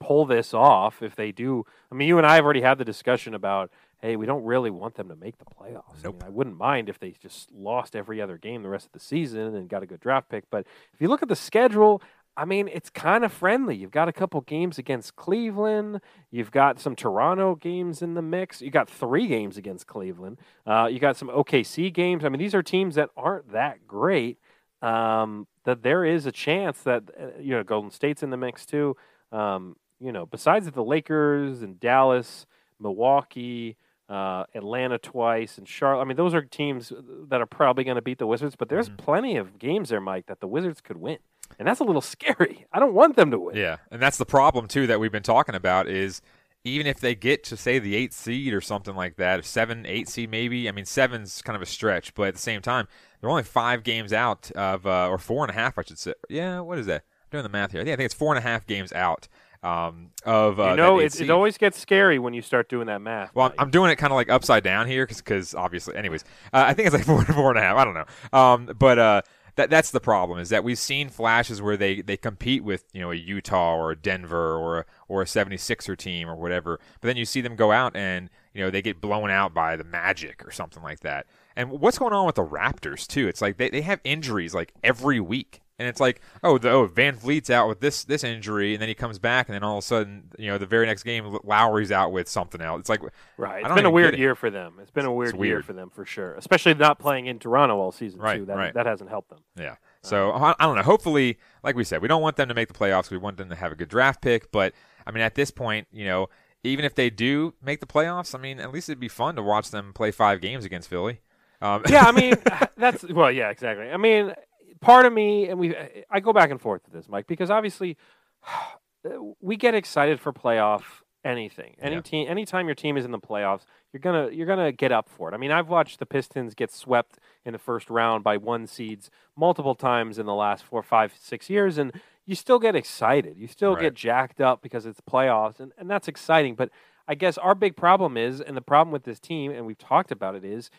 pull 0.00 0.26
this 0.26 0.52
off 0.52 1.02
if 1.02 1.16
they 1.16 1.32
do. 1.32 1.64
I 1.90 1.94
mean, 1.94 2.08
you 2.08 2.18
and 2.18 2.26
I 2.26 2.34
have 2.34 2.44
already 2.44 2.60
had 2.60 2.78
the 2.78 2.84
discussion 2.84 3.34
about, 3.34 3.70
hey, 4.00 4.16
we 4.16 4.26
don't 4.26 4.44
really 4.44 4.70
want 4.70 4.94
them 4.94 5.08
to 5.08 5.16
make 5.16 5.38
the 5.38 5.44
playoffs. 5.44 6.04
I, 6.04 6.08
mean, 6.08 6.22
I 6.24 6.28
wouldn't 6.28 6.56
mind 6.56 6.88
if 6.88 6.98
they 6.98 7.12
just 7.12 7.50
lost 7.52 7.96
every 7.96 8.20
other 8.20 8.38
game 8.38 8.62
the 8.62 8.68
rest 8.68 8.86
of 8.86 8.92
the 8.92 9.00
season 9.00 9.54
and 9.54 9.68
got 9.68 9.82
a 9.82 9.86
good 9.86 10.00
draft 10.00 10.28
pick. 10.28 10.44
But 10.50 10.66
if 10.92 11.00
you 11.00 11.08
look 11.08 11.22
at 11.22 11.28
the 11.28 11.36
schedule, 11.36 12.02
I 12.36 12.44
mean, 12.44 12.68
it's 12.68 12.90
kind 12.90 13.24
of 13.24 13.32
friendly. 13.32 13.76
You've 13.76 13.90
got 13.90 14.08
a 14.08 14.12
couple 14.12 14.40
games 14.42 14.76
against 14.76 15.16
Cleveland. 15.16 16.00
You've 16.30 16.50
got 16.50 16.78
some 16.78 16.94
Toronto 16.94 17.54
games 17.54 18.02
in 18.02 18.14
the 18.14 18.22
mix. 18.22 18.60
You 18.60 18.70
got 18.70 18.90
three 18.90 19.26
games 19.26 19.56
against 19.56 19.86
Cleveland. 19.86 20.38
Uh, 20.66 20.88
you 20.90 20.98
got 20.98 21.16
some 21.16 21.28
OKC 21.28 21.92
games. 21.92 22.24
I 22.24 22.28
mean, 22.28 22.38
these 22.38 22.54
are 22.54 22.62
teams 22.62 22.96
that 22.96 23.08
aren't 23.16 23.52
that 23.52 23.86
great. 23.86 24.38
Um, 24.82 25.46
that 25.64 25.82
there 25.82 26.04
is 26.04 26.26
a 26.26 26.32
chance 26.32 26.82
that 26.82 27.04
uh, 27.18 27.40
you 27.40 27.52
know 27.52 27.64
Golden 27.64 27.90
State's 27.90 28.22
in 28.22 28.28
the 28.28 28.36
mix 28.36 28.66
too. 28.66 28.96
Um, 29.32 29.76
you 29.98 30.12
know, 30.12 30.26
besides 30.26 30.70
the 30.70 30.84
Lakers 30.84 31.62
and 31.62 31.80
Dallas, 31.80 32.46
Milwaukee, 32.78 33.76
uh, 34.08 34.44
Atlanta 34.54 34.98
twice, 34.98 35.58
and 35.58 35.68
Charlotte. 35.68 36.02
I 36.02 36.04
mean, 36.04 36.16
those 36.16 36.34
are 36.34 36.42
teams 36.42 36.92
that 37.28 37.40
are 37.40 37.46
probably 37.46 37.84
going 37.84 37.96
to 37.96 38.02
beat 38.02 38.18
the 38.18 38.26
Wizards. 38.26 38.56
But 38.56 38.68
there's 38.68 38.88
plenty 38.88 39.36
of 39.36 39.58
games 39.58 39.88
there, 39.88 40.00
Mike, 40.00 40.26
that 40.26 40.40
the 40.40 40.46
Wizards 40.46 40.80
could 40.80 40.96
win, 40.96 41.18
and 41.58 41.66
that's 41.66 41.80
a 41.80 41.84
little 41.84 42.00
scary. 42.02 42.66
I 42.72 42.78
don't 42.78 42.94
want 42.94 43.16
them 43.16 43.30
to 43.30 43.38
win. 43.38 43.56
Yeah, 43.56 43.76
and 43.90 44.00
that's 44.00 44.18
the 44.18 44.26
problem 44.26 44.68
too 44.68 44.86
that 44.86 45.00
we've 45.00 45.12
been 45.12 45.22
talking 45.22 45.54
about 45.54 45.88
is 45.88 46.20
even 46.66 46.86
if 46.86 46.98
they 46.98 47.14
get 47.14 47.44
to 47.44 47.56
say 47.56 47.78
the 47.78 47.94
eighth 47.94 48.12
seed 48.12 48.52
or 48.52 48.60
something 48.60 48.96
like 48.96 49.16
that, 49.16 49.44
seven, 49.44 49.86
eight 49.86 50.08
seed 50.08 50.30
maybe. 50.30 50.68
I 50.68 50.72
mean, 50.72 50.84
seven's 50.84 51.40
kind 51.42 51.54
of 51.56 51.62
a 51.62 51.66
stretch, 51.66 52.12
but 52.14 52.28
at 52.28 52.34
the 52.34 52.40
same 52.40 52.60
time, 52.60 52.88
they're 53.20 53.30
only 53.30 53.44
five 53.44 53.84
games 53.84 54.12
out 54.12 54.50
of, 54.52 54.84
uh, 54.86 55.08
or 55.08 55.18
four 55.18 55.44
and 55.44 55.50
a 55.50 55.54
half, 55.54 55.78
I 55.78 55.82
should 55.82 55.98
say. 55.98 56.14
Yeah, 56.28 56.60
what 56.60 56.78
is 56.78 56.86
that? 56.86 57.04
I'm 57.24 57.28
doing 57.30 57.42
the 57.44 57.48
math 57.48 57.72
here. 57.72 57.80
I 57.80 57.84
think, 57.84 57.94
I 57.94 57.96
think 57.96 58.06
it's 58.06 58.14
four 58.14 58.34
and 58.34 58.38
a 58.44 58.48
half 58.48 58.66
games 58.66 58.92
out 58.92 59.28
um, 59.62 60.10
of. 60.24 60.60
Uh, 60.60 60.70
you 60.70 60.76
know, 60.76 60.98
it, 60.98 61.20
it 61.20 61.30
always 61.30 61.58
gets 61.58 61.78
scary 61.78 62.18
when 62.18 62.34
you 62.34 62.42
start 62.42 62.68
doing 62.68 62.86
that 62.86 63.00
math. 63.00 63.34
Well, 63.34 63.46
I'm, 63.46 63.54
I'm 63.58 63.70
doing 63.70 63.90
it 63.90 63.96
kind 63.96 64.12
of 64.12 64.16
like 64.16 64.30
upside 64.30 64.62
down 64.62 64.86
here 64.86 65.06
because 65.06 65.54
obviously, 65.54 65.96
anyways, 65.96 66.24
uh, 66.52 66.64
I 66.66 66.74
think 66.74 66.86
it's 66.86 66.94
like 66.94 67.04
four 67.06 67.24
four 67.24 67.50
and 67.50 67.58
a 67.58 67.62
half. 67.62 67.76
I 67.76 67.84
don't 67.84 67.94
know, 67.94 68.38
um, 68.38 68.70
but 68.78 68.98
uh, 68.98 69.22
that 69.56 69.70
that's 69.70 69.90
the 69.90 70.00
problem 70.00 70.38
is 70.38 70.50
that 70.50 70.62
we've 70.62 70.78
seen 70.78 71.08
flashes 71.08 71.60
where 71.60 71.76
they, 71.76 72.02
they 72.02 72.16
compete 72.16 72.62
with 72.62 72.84
you 72.92 73.00
know 73.00 73.10
a 73.10 73.16
Utah 73.16 73.74
or 73.74 73.90
a 73.90 73.96
Denver 73.96 74.54
or 74.54 74.80
a, 74.80 74.84
or 75.08 75.22
a 75.22 75.24
76er 75.24 75.96
team 75.96 76.28
or 76.28 76.36
whatever, 76.36 76.78
but 77.00 77.08
then 77.08 77.16
you 77.16 77.24
see 77.24 77.40
them 77.40 77.56
go 77.56 77.72
out 77.72 77.96
and 77.96 78.30
you 78.54 78.62
know 78.62 78.70
they 78.70 78.82
get 78.82 79.00
blown 79.00 79.30
out 79.30 79.54
by 79.54 79.76
the 79.76 79.84
Magic 79.84 80.46
or 80.46 80.50
something 80.50 80.82
like 80.82 81.00
that. 81.00 81.26
And 81.56 81.70
what's 81.70 81.98
going 81.98 82.12
on 82.12 82.26
with 82.26 82.34
the 82.34 82.44
Raptors 82.44 83.06
too? 83.06 83.28
It's 83.28 83.40
like 83.40 83.56
they, 83.56 83.70
they 83.70 83.80
have 83.80 84.00
injuries 84.04 84.54
like 84.54 84.72
every 84.84 85.20
week. 85.20 85.62
And 85.78 85.86
it's 85.86 86.00
like, 86.00 86.22
oh, 86.42 86.56
the, 86.56 86.70
oh, 86.70 86.88
VanVleet's 86.88 87.50
out 87.50 87.68
with 87.68 87.80
this 87.80 88.04
this 88.04 88.24
injury, 88.24 88.72
and 88.74 88.80
then 88.80 88.88
he 88.88 88.94
comes 88.94 89.18
back, 89.18 89.48
and 89.48 89.54
then 89.54 89.62
all 89.62 89.76
of 89.76 89.84
a 89.84 89.86
sudden, 89.86 90.30
you 90.38 90.50
know, 90.50 90.56
the 90.56 90.64
very 90.64 90.86
next 90.86 91.02
game, 91.02 91.38
Lowry's 91.44 91.92
out 91.92 92.12
with 92.12 92.28
something 92.28 92.62
else. 92.62 92.80
It's 92.80 92.88
like, 92.88 93.02
Right. 93.36 93.62
It's 93.62 93.74
been 93.74 93.84
a 93.84 93.90
weird 93.90 94.14
it. 94.14 94.20
year 94.20 94.34
for 94.34 94.48
them. 94.48 94.76
It's 94.80 94.90
been 94.90 95.04
a 95.04 95.12
weird, 95.12 95.38
year 95.38 95.62
for 95.62 95.74
them 95.74 95.90
for 95.90 96.06
sure. 96.06 96.34
Especially 96.34 96.72
not 96.72 96.98
playing 96.98 97.26
in 97.26 97.38
Toronto 97.38 97.76
all 97.78 97.92
season 97.92 98.20
Right, 98.20 98.38
too. 98.38 98.46
That 98.46 98.56
right. 98.56 98.74
that 98.74 98.86
hasn't 98.86 99.10
helped 99.10 99.28
them. 99.28 99.40
Yeah. 99.58 99.76
So 100.02 100.30
I, 100.30 100.54
I 100.58 100.64
don't 100.64 100.76
know. 100.76 100.82
Hopefully, 100.82 101.38
like 101.62 101.76
we 101.76 101.84
said, 101.84 102.00
we 102.00 102.08
don't 102.08 102.22
want 102.22 102.36
them 102.36 102.48
to 102.48 102.54
make 102.54 102.68
the 102.68 102.74
playoffs. 102.74 103.10
We 103.10 103.18
want 103.18 103.36
them 103.36 103.48
to 103.50 103.56
have 103.56 103.72
a 103.72 103.74
good 103.74 103.88
draft 103.88 104.22
pick. 104.22 104.50
But 104.50 104.72
I 105.06 105.10
mean, 105.10 105.22
at 105.22 105.34
this 105.34 105.50
point, 105.50 105.88
you 105.92 106.06
know, 106.06 106.28
even 106.62 106.84
if 106.84 106.94
they 106.94 107.10
do 107.10 107.54
make 107.62 107.80
the 107.80 107.86
playoffs, 107.86 108.34
I 108.34 108.38
mean, 108.38 108.60
at 108.60 108.72
least 108.72 108.88
it'd 108.88 109.00
be 109.00 109.08
fun 109.08 109.36
to 109.36 109.42
watch 109.42 109.70
them 109.70 109.92
play 109.92 110.10
five 110.10 110.40
games 110.40 110.64
against 110.64 110.88
Philly. 110.88 111.20
Um, 111.60 111.82
yeah, 111.88 112.04
I 112.04 112.12
mean 112.12 112.34
that's 112.76 113.04
well, 113.04 113.30
yeah, 113.30 113.50
exactly. 113.50 113.90
I 113.90 113.96
mean, 113.96 114.32
part 114.80 115.06
of 115.06 115.12
me, 115.12 115.48
and 115.48 115.58
we, 115.58 115.74
I 116.10 116.20
go 116.20 116.32
back 116.32 116.50
and 116.50 116.60
forth 116.60 116.82
with 116.84 116.94
this, 116.94 117.08
Mike, 117.08 117.26
because 117.26 117.50
obviously 117.50 117.96
we 119.40 119.56
get 119.56 119.74
excited 119.74 120.20
for 120.20 120.32
playoff 120.32 120.82
anything. 121.24 121.74
Any 121.80 121.96
Yeah. 121.96 122.00
team, 122.02 122.28
anytime 122.28 122.66
your 122.66 122.74
team 122.74 122.96
is 122.96 123.04
in 123.04 123.10
the 123.10 123.18
playoffs, 123.18 123.64
you're 123.92 124.00
gonna 124.00 124.30
you're 124.30 124.46
gonna 124.46 124.72
get 124.72 124.92
up 124.92 125.08
for 125.08 125.28
it. 125.30 125.34
I 125.34 125.38
mean, 125.38 125.50
I've 125.50 125.68
watched 125.68 125.98
the 125.98 126.06
Pistons 126.06 126.54
get 126.54 126.70
swept 126.70 127.18
in 127.44 127.52
the 127.52 127.58
first 127.58 127.90
round 127.90 128.22
by 128.22 128.36
one 128.36 128.66
seeds 128.66 129.10
multiple 129.36 129.74
times 129.74 130.18
in 130.18 130.26
the 130.26 130.34
last 130.34 130.64
four, 130.64 130.82
five, 130.82 131.14
six 131.18 131.50
years, 131.50 131.78
and 131.78 131.92
you 132.24 132.34
still 132.34 132.58
get 132.58 132.74
excited. 132.76 133.36
You 133.36 133.46
still 133.48 133.72
Right. 133.74 133.82
get 133.82 133.94
jacked 133.94 134.40
up 134.40 134.62
because 134.62 134.86
it's 134.86 135.00
playoffs, 135.00 135.58
and, 135.60 135.72
and 135.78 135.90
that's 135.90 136.08
exciting. 136.08 136.54
But 136.54 136.70
I 137.08 137.14
guess 137.14 137.38
our 137.38 137.54
big 137.54 137.76
problem 137.76 138.16
is, 138.16 138.40
and 138.40 138.56
the 138.56 138.60
problem 138.62 138.92
with 138.92 139.04
this 139.04 139.20
team, 139.20 139.50
and 139.52 139.64
we've 139.66 139.78
talked 139.78 140.10
about 140.12 140.34
it, 140.34 140.44
is 140.44 140.70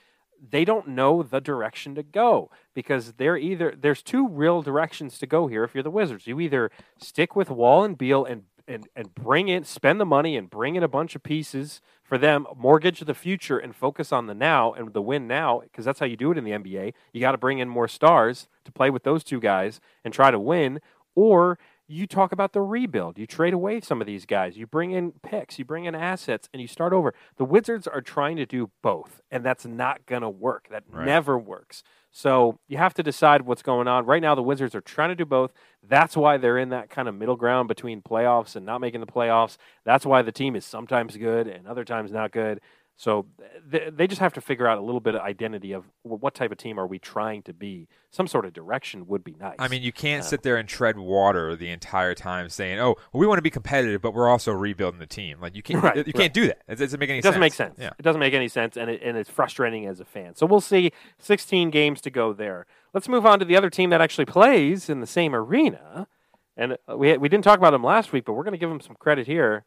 they 0.49 0.65
don't 0.65 0.87
know 0.87 1.23
the 1.23 1.39
direction 1.39 1.95
to 1.95 2.03
go 2.03 2.49
because 2.73 3.13
they're 3.13 3.37
either 3.37 3.73
there's 3.79 4.01
two 4.01 4.27
real 4.27 4.61
directions 4.61 5.17
to 5.19 5.27
go 5.27 5.47
here 5.47 5.63
if 5.63 5.73
you're 5.73 5.83
the 5.83 5.89
Wizards. 5.89 6.27
You 6.27 6.39
either 6.39 6.71
stick 6.97 7.35
with 7.35 7.49
Wall 7.49 7.83
and 7.83 7.97
Beal 7.97 8.25
and 8.25 8.43
and, 8.67 8.87
and 8.95 9.15
bring 9.15 9.47
in 9.47 9.63
spend 9.63 9.99
the 9.99 10.05
money 10.05 10.35
and 10.35 10.49
bring 10.49 10.75
in 10.75 10.83
a 10.83 10.87
bunch 10.89 11.15
of 11.15 11.23
pieces 11.23 11.81
for 12.03 12.17
them, 12.17 12.47
mortgage 12.55 13.01
the 13.01 13.13
future 13.13 13.57
and 13.57 13.75
focus 13.75 14.11
on 14.11 14.27
the 14.27 14.33
now 14.33 14.73
and 14.73 14.93
the 14.93 15.01
win 15.01 15.27
now 15.27 15.59
because 15.59 15.85
that's 15.85 15.99
how 15.99 16.05
you 16.05 16.17
do 16.17 16.31
it 16.31 16.37
in 16.37 16.43
the 16.43 16.51
NBA. 16.51 16.93
You 17.11 17.21
got 17.21 17.33
to 17.33 17.37
bring 17.37 17.59
in 17.59 17.67
more 17.67 17.87
stars 17.87 18.47
to 18.65 18.71
play 18.71 18.89
with 18.89 19.03
those 19.03 19.23
two 19.23 19.39
guys 19.39 19.79
and 20.03 20.13
try 20.13 20.31
to 20.31 20.39
win 20.39 20.79
or 21.15 21.59
you 21.87 22.05
talk 22.05 22.31
about 22.31 22.53
the 22.53 22.61
rebuild. 22.61 23.17
You 23.17 23.25
trade 23.25 23.53
away 23.53 23.79
some 23.79 24.01
of 24.01 24.07
these 24.07 24.25
guys. 24.25 24.57
You 24.57 24.67
bring 24.67 24.91
in 24.91 25.13
picks, 25.23 25.57
you 25.57 25.65
bring 25.65 25.85
in 25.85 25.95
assets, 25.95 26.49
and 26.51 26.61
you 26.61 26.67
start 26.67 26.91
over. 26.93 27.13
The 27.37 27.45
Wizards 27.45 27.87
are 27.87 28.01
trying 28.01 28.35
to 28.37 28.45
do 28.45 28.69
both, 28.81 29.21
and 29.31 29.43
that's 29.43 29.65
not 29.65 30.05
going 30.05 30.21
to 30.21 30.29
work. 30.29 30.67
That 30.69 30.83
Right. 30.89 31.05
never 31.05 31.37
works. 31.37 31.83
So 32.11 32.59
you 32.67 32.77
have 32.77 32.93
to 32.95 33.03
decide 33.03 33.43
what's 33.43 33.61
going 33.61 33.87
on. 33.87 34.05
Right 34.05 34.21
now, 34.21 34.33
the 34.33 34.41
Wizards 34.43 34.73
are 34.73 34.81
trying 34.81 35.09
to 35.09 35.15
do 35.15 35.25
both. 35.25 35.53
That's 35.87 36.17
why 36.17 36.37
they're 36.37 36.57
in 36.57 36.69
that 36.69 36.89
kind 36.89 37.07
of 37.07 37.15
middle 37.15 37.35
ground 37.35 37.67
between 37.67 38.01
playoffs 38.01 38.55
and 38.55 38.65
not 38.65 38.81
making 38.81 39.01
the 39.01 39.07
playoffs. 39.07 39.57
That's 39.85 40.05
why 40.05 40.23
the 40.23 40.31
team 40.31 40.55
is 40.55 40.65
sometimes 40.65 41.15
good 41.15 41.47
and 41.47 41.67
other 41.67 41.85
times 41.85 42.11
not 42.11 42.31
good. 42.31 42.59
So 42.99 43.27
th- 43.71 43.93
they 43.95 44.07
just 44.07 44.19
have 44.21 44.33
to 44.33 44.41
figure 44.41 44.65
out 44.67 44.79
a 44.79 44.81
little 44.81 44.99
bit 44.99 45.13
of 45.13 45.21
identity 45.21 45.71
of 45.71 45.85
well, 46.03 46.17
what 46.17 46.33
type 46.33 46.51
of 46.51 46.57
team 46.57 46.79
are 46.79 46.87
we 46.87 46.97
trying 46.97 47.43
to 47.43 47.53
be. 47.53 47.87
Some 48.09 48.25
sort 48.25 48.43
of 48.45 48.53
direction 48.53 49.05
would 49.05 49.23
be 49.23 49.35
nice. 49.39 49.55
I 49.59 49.67
mean, 49.67 49.83
you 49.83 49.91
can't 49.91 50.21
Uh, 50.23 50.25
sit 50.25 50.41
there 50.41 50.57
and 50.57 50.67
tread 50.67 50.97
water 50.97 51.55
the 51.55 51.69
entire 51.69 52.15
time 52.15 52.49
saying, 52.49 52.79
"Oh, 52.79 52.95
well, 53.13 53.19
we 53.19 53.27
want 53.27 53.37
to 53.37 53.43
be 53.43 53.51
competitive, 53.51 54.01
but 54.01 54.15
we're 54.15 54.27
also 54.27 54.51
rebuilding 54.51 54.99
the 54.99 55.05
team." 55.05 55.39
Like 55.39 55.55
you 55.55 55.61
can't, 55.61 55.83
Right, 55.83 55.95
you 55.97 56.01
right. 56.05 56.15
can't 56.15 56.33
do 56.33 56.47
that. 56.47 56.63
It 56.67 56.79
doesn't 56.79 56.99
make 56.99 57.09
any 57.09 57.19
It 57.19 57.21
doesn't 57.21 57.33
sense. 57.35 57.39
make 57.39 57.53
sense. 57.53 57.75
Yeah. 57.79 57.91
It 57.99 58.01
doesn't 58.01 58.19
make 58.19 58.33
any 58.33 58.47
sense, 58.47 58.75
and 58.77 58.89
it, 58.89 59.01
and 59.03 59.15
it's 59.15 59.29
frustrating 59.29 59.85
as 59.85 59.99
a 59.99 60.05
fan. 60.05 60.33
So 60.35 60.47
we'll 60.47 60.59
see. 60.59 60.91
16 61.19 61.69
games 61.69 62.01
to 62.01 62.09
go 62.09 62.33
there. 62.33 62.65
Let's 62.95 63.07
move 63.07 63.27
on 63.27 63.37
to 63.37 63.45
the 63.45 63.55
other 63.55 63.69
team 63.69 63.91
that 63.91 64.01
actually 64.01 64.25
plays 64.25 64.89
in 64.89 65.01
the 65.01 65.07
same 65.07 65.35
arena. 65.35 66.07
And 66.55 66.77
uh, 66.89 66.97
we 66.97 67.15
we 67.17 67.29
didn't 67.29 67.43
talk 67.43 67.59
about 67.59 67.71
them 67.71 67.83
last 67.83 68.11
week, 68.11 68.25
but 68.25 68.33
we're 68.33 68.43
going 68.43 68.53
to 68.53 68.57
give 68.57 68.69
them 68.69 68.81
some 68.81 68.95
credit 68.95 69.27
here. 69.27 69.65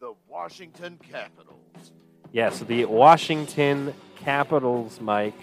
The 0.00 0.12
Washington 0.28 0.98
Capitals. 1.10 1.92
Yes, 2.32 2.60
the 2.60 2.84
Washington 2.86 3.94
Capitals, 4.16 5.00
Mike. 5.00 5.38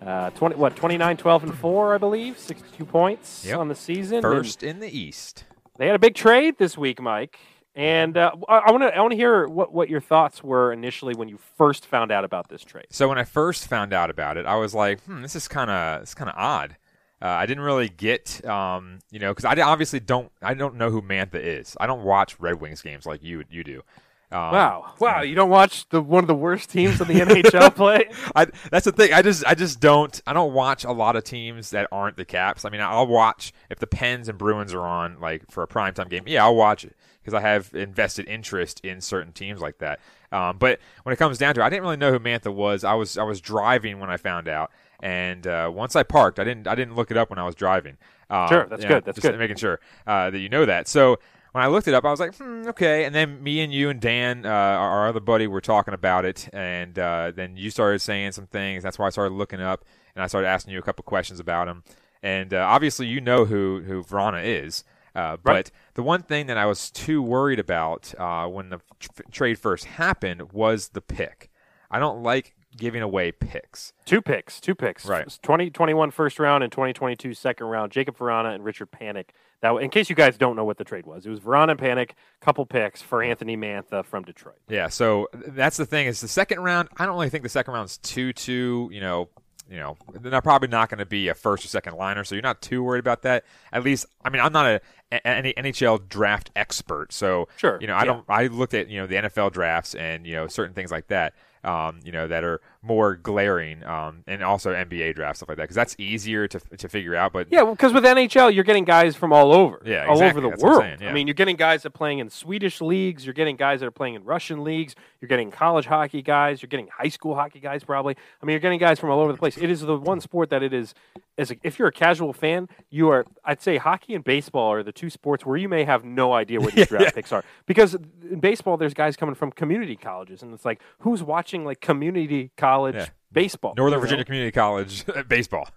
Uh, 0.00 0.30
20, 0.30 0.54
what, 0.56 0.76
29, 0.76 1.16
12, 1.16 1.44
and 1.44 1.54
4, 1.58 1.94
I 1.94 1.98
believe? 1.98 2.38
62 2.38 2.84
points 2.84 3.44
Yep. 3.44 3.58
on 3.58 3.68
the 3.68 3.74
season. 3.74 4.18
and 4.18 4.22
First 4.22 4.62
in 4.62 4.78
the 4.78 4.88
East. 4.96 5.44
They 5.78 5.86
had 5.86 5.96
a 5.96 5.98
big 5.98 6.14
trade 6.14 6.56
this 6.58 6.78
week, 6.78 7.00
Mike. 7.00 7.38
And 7.74 8.16
uh, 8.16 8.32
I 8.48 8.72
want 8.72 8.82
to 8.82 8.96
I 8.96 9.00
want 9.00 9.12
to 9.12 9.16
hear 9.16 9.46
what, 9.46 9.72
what 9.72 9.88
your 9.88 10.00
thoughts 10.00 10.42
were 10.42 10.72
initially 10.72 11.14
when 11.14 11.28
you 11.28 11.38
first 11.56 11.86
found 11.86 12.10
out 12.10 12.24
about 12.24 12.48
this 12.48 12.62
trade. 12.64 12.86
So 12.90 13.08
when 13.08 13.18
I 13.18 13.24
first 13.24 13.68
found 13.68 13.92
out 13.92 14.10
about 14.10 14.36
it, 14.36 14.46
I 14.46 14.56
was 14.56 14.74
like, 14.74 15.00
"Hmm, 15.04 15.22
this 15.22 15.36
is 15.36 15.46
kind 15.46 15.70
of 15.70 16.02
it's 16.02 16.12
kind 16.14 16.28
of 16.28 16.34
odd." 16.36 16.76
Uh, 17.22 17.26
I 17.28 17.46
didn't 17.46 17.62
really 17.62 17.88
get, 17.88 18.44
um, 18.44 18.98
you 19.12 19.20
know, 19.20 19.32
because 19.32 19.44
I 19.44 19.60
obviously 19.62 20.00
don't 20.00 20.32
I 20.42 20.54
don't 20.54 20.74
know 20.74 20.90
who 20.90 21.00
Mantha 21.02 21.36
is. 21.36 21.76
I 21.78 21.86
don't 21.86 22.02
watch 22.02 22.40
Red 22.40 22.60
Wings 22.60 22.82
games 22.82 23.06
like 23.06 23.22
you 23.22 23.44
you 23.48 23.62
do. 23.62 23.82
Um, 24.30 24.40
Wow, 24.40 24.94
wow! 25.00 25.22
You 25.22 25.34
don't 25.34 25.48
watch 25.48 25.88
the 25.88 26.02
one 26.02 26.22
of 26.22 26.28
the 26.28 26.34
worst 26.34 26.68
teams 26.70 27.00
in 27.00 27.08
the 27.08 27.14
NHL 27.14 27.74
play? 27.76 28.10
I, 28.36 28.46
that's 28.70 28.84
the 28.84 28.92
thing. 28.92 29.12
I 29.14 29.22
just 29.22 29.44
I 29.46 29.54
just 29.54 29.80
don't 29.80 30.20
I 30.26 30.34
don't 30.34 30.52
watch 30.52 30.84
a 30.84 30.92
lot 30.92 31.16
of 31.16 31.24
teams 31.24 31.70
that 31.70 31.88
aren't 31.90 32.16
the 32.16 32.26
Caps. 32.26 32.64
I 32.66 32.70
mean, 32.70 32.82
I'll 32.82 33.06
watch 33.06 33.52
if 33.70 33.78
the 33.78 33.86
Pens 33.86 34.28
and 34.28 34.36
Bruins 34.36 34.74
are 34.74 34.86
on 34.86 35.18
like 35.18 35.50
for 35.50 35.62
a 35.62 35.66
primetime 35.66 36.10
game. 36.10 36.24
Yeah, 36.26 36.44
I'll 36.44 36.56
watch 36.56 36.84
it 36.84 36.94
because 37.22 37.32
I 37.32 37.40
have 37.40 37.70
invested 37.72 38.28
interest 38.28 38.80
in 38.84 39.00
certain 39.00 39.32
teams 39.32 39.60
like 39.60 39.78
that. 39.78 40.00
Um, 40.30 40.58
but 40.58 40.78
when 41.04 41.12
it 41.14 41.16
comes 41.16 41.38
down 41.38 41.54
to 41.54 41.62
it, 41.62 41.64
I 41.64 41.70
didn't 41.70 41.82
really 41.84 41.96
know 41.96 42.12
who 42.12 42.18
Mantha 42.18 42.52
was. 42.52 42.84
I 42.84 42.94
was 42.94 43.16
I 43.16 43.22
was 43.22 43.40
driving 43.40 43.98
when 43.98 44.10
I 44.10 44.18
found 44.18 44.46
out, 44.46 44.70
and 45.00 45.46
uh, 45.46 45.70
once 45.72 45.96
I 45.96 46.02
parked, 46.02 46.38
I 46.38 46.44
didn't 46.44 46.66
I 46.66 46.74
didn't 46.74 46.96
look 46.96 47.10
it 47.10 47.16
up 47.16 47.30
when 47.30 47.38
I 47.38 47.46
was 47.46 47.54
driving. 47.54 47.96
Um, 48.28 48.48
Sure, 48.48 48.66
that's 48.66 48.82
you 48.82 48.88
know, 48.90 48.96
good, 48.96 49.04
that's 49.06 49.16
just 49.16 49.26
good. 49.26 49.38
Making 49.38 49.56
sure 49.56 49.80
uh, 50.06 50.28
that 50.28 50.38
you 50.38 50.50
know 50.50 50.66
that. 50.66 50.86
So 50.86 51.18
when 51.58 51.64
I 51.64 51.70
looked 51.70 51.88
it 51.88 51.94
up, 51.94 52.04
I 52.04 52.12
was 52.12 52.20
like, 52.20 52.36
hmm, 52.36 52.68
okay. 52.68 53.04
And 53.04 53.12
then 53.12 53.42
me 53.42 53.60
and 53.62 53.72
you 53.74 53.90
and 53.90 54.00
Dan, 54.00 54.46
uh, 54.46 54.48
our 54.48 55.08
other 55.08 55.18
buddy, 55.18 55.48
were 55.48 55.60
talking 55.60 55.92
about 55.92 56.24
it, 56.24 56.48
and 56.52 56.96
uh, 56.96 57.32
then 57.34 57.56
you 57.56 57.70
started 57.70 57.98
saying 57.98 58.30
some 58.30 58.46
things. 58.46 58.84
That's 58.84 58.96
why 58.96 59.08
I 59.08 59.10
started 59.10 59.34
looking 59.34 59.60
up, 59.60 59.84
and 60.14 60.22
I 60.22 60.28
started 60.28 60.46
asking 60.46 60.74
you 60.74 60.78
a 60.78 60.82
couple 60.82 61.02
questions 61.02 61.40
about 61.40 61.66
him. 61.66 61.82
And 62.22 62.54
uh, 62.54 62.58
obviously, 62.58 63.08
you 63.08 63.20
know 63.20 63.44
who 63.44 63.82
who 63.84 64.04
Vrana 64.04 64.44
is. 64.44 64.84
Uh, 65.16 65.36
but 65.42 65.72
the 65.94 66.02
one 66.04 66.22
thing 66.22 66.46
that 66.46 66.56
I 66.56 66.66
was 66.66 66.92
too 66.92 67.20
worried 67.20 67.58
about 67.58 68.14
uh, 68.16 68.46
when 68.46 68.68
the 68.68 68.80
tr- 69.00 69.22
trade 69.32 69.58
first 69.58 69.86
happened 69.86 70.52
was 70.52 70.90
the 70.90 71.00
pick. 71.00 71.50
I 71.90 71.98
don't 71.98 72.22
like 72.22 72.54
giving 72.76 73.02
away 73.02 73.32
picks. 73.32 73.92
Two 74.04 74.22
picks, 74.22 74.60
two 74.60 74.76
picks. 74.76 75.04
Right. 75.06 75.26
2021 75.42 76.12
first 76.12 76.38
round 76.38 76.62
and 76.62 76.70
2022 76.70 77.34
second 77.34 77.66
round. 77.66 77.90
Jacob 77.90 78.16
Vrana 78.16 78.54
and 78.54 78.64
Richard 78.64 78.92
Panik. 78.92 79.30
That, 79.60 79.74
in 79.76 79.90
case 79.90 80.08
you 80.08 80.14
guys 80.14 80.36
don't 80.38 80.54
know 80.54 80.64
what 80.64 80.78
the 80.78 80.84
trade 80.84 81.04
was, 81.04 81.26
it 81.26 81.30
was 81.30 81.40
Vrana 81.40 81.72
and 81.72 81.80
Panik, 81.80 82.10
couple 82.40 82.64
picks 82.64 83.02
for 83.02 83.22
Anthony 83.22 83.56
Mantha 83.56 84.04
from 84.04 84.22
Detroit. 84.22 84.58
Yeah, 84.68 84.88
so 84.88 85.28
that's 85.32 85.76
the 85.76 85.86
thing 85.86 86.06
is 86.06 86.20
the 86.20 86.28
second 86.28 86.60
round. 86.60 86.88
I 86.96 87.06
don't 87.06 87.14
really 87.14 87.28
think 87.28 87.42
the 87.42 87.48
second 87.48 87.74
round's 87.74 87.98
too 87.98 88.32
too. 88.32 88.88
You 88.92 89.00
know, 89.00 89.28
you 89.70 89.76
know, 89.78 89.96
they're 90.12 90.40
probably 90.40 90.68
not 90.68 90.88
going 90.88 90.98
to 90.98 91.06
be 91.06 91.28
a 91.28 91.34
first 91.34 91.64
or 91.64 91.68
second 91.68 91.96
liner, 91.96 92.24
so 92.24 92.34
you're 92.34 92.42
not 92.42 92.62
too 92.62 92.82
worried 92.82 93.00
about 93.00 93.22
that. 93.22 93.44
At 93.72 93.82
least, 93.84 94.06
I 94.24 94.30
mean, 94.30 94.40
I'm 94.40 94.52
not 94.52 94.66
a, 94.66 94.80
a 95.12 95.26
any 95.26 95.52
NHL 95.54 96.08
draft 96.08 96.50
expert, 96.56 97.12
so 97.12 97.48
Sure, 97.56 97.78
You 97.80 97.86
know, 97.88 97.94
I 97.94 98.00
yeah. 98.00 98.04
don't. 98.04 98.24
I 98.28 98.46
looked 98.46 98.74
at 98.74 98.88
you 98.88 99.00
know 99.00 99.06
the 99.06 99.16
NFL 99.16 99.52
drafts 99.52 99.94
and 99.94 100.26
you 100.26 100.34
know 100.34 100.46
certain 100.46 100.74
things 100.74 100.90
like 100.90 101.08
that. 101.08 101.34
Um, 101.64 101.98
you 102.04 102.12
know 102.12 102.28
that 102.28 102.44
are 102.44 102.60
more 102.88 103.14
glaring, 103.16 103.84
um, 103.84 104.24
and 104.26 104.42
also 104.42 104.72
NBA 104.72 105.14
drafts 105.14 105.38
stuff 105.40 105.50
like 105.50 105.58
that 105.58 105.64
because 105.64 105.76
that's 105.76 105.94
easier 105.98 106.48
to 106.48 106.58
to 106.58 106.88
figure 106.88 107.14
out. 107.14 107.32
But 107.32 107.48
Yeah, 107.50 107.64
because 107.64 107.92
with 107.92 108.04
NHL, 108.04 108.52
you're 108.52 108.64
getting 108.64 108.84
guys 108.84 109.14
from 109.14 109.32
all 109.32 109.52
over. 109.52 109.80
Yeah, 109.84 110.06
all 110.06 110.12
exactly. 110.14 110.28
over 110.28 110.40
the 110.40 110.50
That's 110.50 110.62
world. 110.62 110.80
saying, 110.80 110.98
yeah. 111.02 111.10
I 111.10 111.12
mean, 111.12 111.26
you're 111.26 111.34
getting 111.34 111.56
guys 111.56 111.82
that 111.82 111.88
are 111.88 111.90
playing 111.90 112.18
in 112.18 112.30
Swedish 112.30 112.80
leagues. 112.80 113.24
You're 113.24 113.34
getting 113.34 113.56
guys 113.56 113.80
that 113.80 113.86
are 113.86 113.92
playing 113.92 114.14
in 114.14 114.24
Russian 114.24 114.64
leagues. 114.64 114.94
You're 115.20 115.28
getting 115.28 115.50
college 115.50 115.86
hockey 115.86 116.22
guys. 116.22 116.62
You're 116.62 116.68
getting 116.68 116.88
high 116.88 117.08
school 117.08 117.34
hockey 117.34 117.60
guys, 117.60 117.84
probably. 117.84 118.16
I 118.42 118.46
mean, 118.46 118.54
you're 118.54 118.60
getting 118.60 118.78
guys 118.78 118.98
from 118.98 119.10
all 119.10 119.20
over 119.20 119.32
the 119.32 119.38
place. 119.38 119.56
It 119.58 119.70
is 119.70 119.80
the 119.82 119.96
one 119.96 120.20
sport 120.20 120.50
that 120.50 120.62
it 120.62 120.72
is. 120.72 120.94
As 121.36 121.52
a, 121.52 121.56
if 121.62 121.78
you're 121.78 121.88
a 121.88 121.92
casual 121.92 122.32
fan, 122.32 122.68
you 122.90 123.10
are. 123.10 123.24
I'd 123.44 123.62
say 123.62 123.76
hockey 123.76 124.14
and 124.14 124.24
baseball 124.24 124.72
are 124.72 124.82
the 124.82 124.92
two 124.92 125.10
sports 125.10 125.46
where 125.46 125.56
you 125.56 125.68
may 125.68 125.84
have 125.84 126.04
no 126.04 126.32
idea 126.32 126.60
what 126.60 126.74
these 126.74 126.88
draft 126.92 127.14
picks 127.14 127.32
are. 127.32 127.44
Because 127.66 127.94
in 127.94 128.40
baseball, 128.40 128.76
there's 128.76 128.94
guys 128.94 129.16
coming 129.16 129.34
from 129.34 129.52
community 129.52 129.96
colleges, 129.96 130.42
and 130.42 130.52
it's 130.52 130.64
like, 130.64 130.80
who's 131.00 131.22
watching 131.22 131.64
like 131.64 131.80
community 131.80 132.50
college 132.56 132.77
Yeah. 132.86 133.06
baseball? 133.32 133.74
Northern 133.76 133.92
You 133.92 133.96
know? 133.96 134.00
Virginia 134.00 134.24
Community 134.24 134.52
College 134.52 135.04
baseball. 135.28 135.68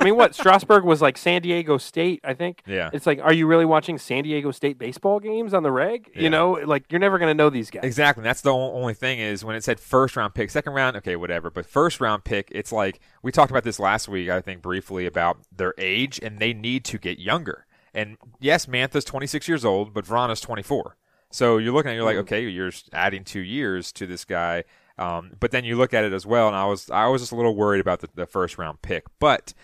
I 0.00 0.04
mean, 0.04 0.16
what 0.16 0.34
Strasburg 0.34 0.84
was 0.84 1.00
like 1.00 1.16
San 1.16 1.42
Diego 1.42 1.78
State, 1.78 2.20
I 2.24 2.34
think. 2.34 2.62
Yeah. 2.66 2.90
It's 2.92 3.06
like, 3.06 3.20
are 3.20 3.32
you 3.32 3.46
really 3.46 3.64
watching 3.64 3.98
San 3.98 4.24
Diego 4.24 4.50
State 4.50 4.78
baseball 4.78 5.20
games 5.20 5.54
on 5.54 5.62
the 5.62 5.70
reg? 5.70 6.10
Yeah. 6.14 6.22
You 6.22 6.30
know, 6.30 6.52
like 6.52 6.90
you're 6.90 6.98
never 6.98 7.18
going 7.18 7.30
to 7.30 7.34
know 7.34 7.50
these 7.50 7.70
guys. 7.70 7.84
Exactly. 7.84 8.24
That's 8.24 8.40
the 8.40 8.52
only 8.52 8.94
thing 8.94 9.20
is 9.20 9.44
when 9.44 9.56
it 9.56 9.64
said 9.64 9.78
first 9.78 10.16
round 10.16 10.34
pick, 10.34 10.50
second 10.50 10.72
round, 10.72 10.96
okay, 10.96 11.16
whatever. 11.16 11.50
But 11.50 11.66
first 11.66 12.00
round 12.00 12.24
pick, 12.24 12.48
it's 12.50 12.72
like 12.72 13.00
we 13.22 13.32
talked 13.32 13.50
about 13.50 13.64
this 13.64 13.78
last 13.78 14.08
week, 14.08 14.28
I 14.28 14.40
think 14.40 14.62
briefly 14.62 15.06
about 15.06 15.38
their 15.54 15.74
age, 15.78 16.18
and 16.22 16.38
they 16.38 16.52
need 16.52 16.84
to 16.86 16.98
get 16.98 17.18
younger. 17.18 17.66
And 17.94 18.16
yes, 18.38 18.66
Mantha's 18.66 19.04
26 19.04 19.48
years 19.48 19.64
old, 19.64 19.94
but 19.94 20.04
Vrana's 20.04 20.40
24. 20.40 20.96
So 21.30 21.58
you're 21.58 21.72
looking 21.72 21.92
at, 21.92 21.94
you're 21.94 22.04
like, 22.04 22.14
mm-hmm. 22.14 22.20
okay, 22.22 22.48
you're 22.48 22.72
adding 22.92 23.24
two 23.24 23.40
years 23.40 23.92
to 23.92 24.06
this 24.06 24.24
guy. 24.24 24.64
Um, 25.00 25.32
but 25.40 25.50
then 25.50 25.64
you 25.64 25.76
look 25.76 25.94
at 25.94 26.04
it 26.04 26.12
as 26.12 26.26
well, 26.26 26.46
and 26.46 26.54
I 26.54 26.66
was 26.66 26.90
I 26.90 27.06
was 27.06 27.22
just 27.22 27.32
a 27.32 27.36
little 27.36 27.56
worried 27.56 27.80
about 27.80 28.00
the, 28.00 28.08
the 28.14 28.26
first 28.26 28.58
round 28.58 28.82
pick, 28.82 29.04
but 29.18 29.54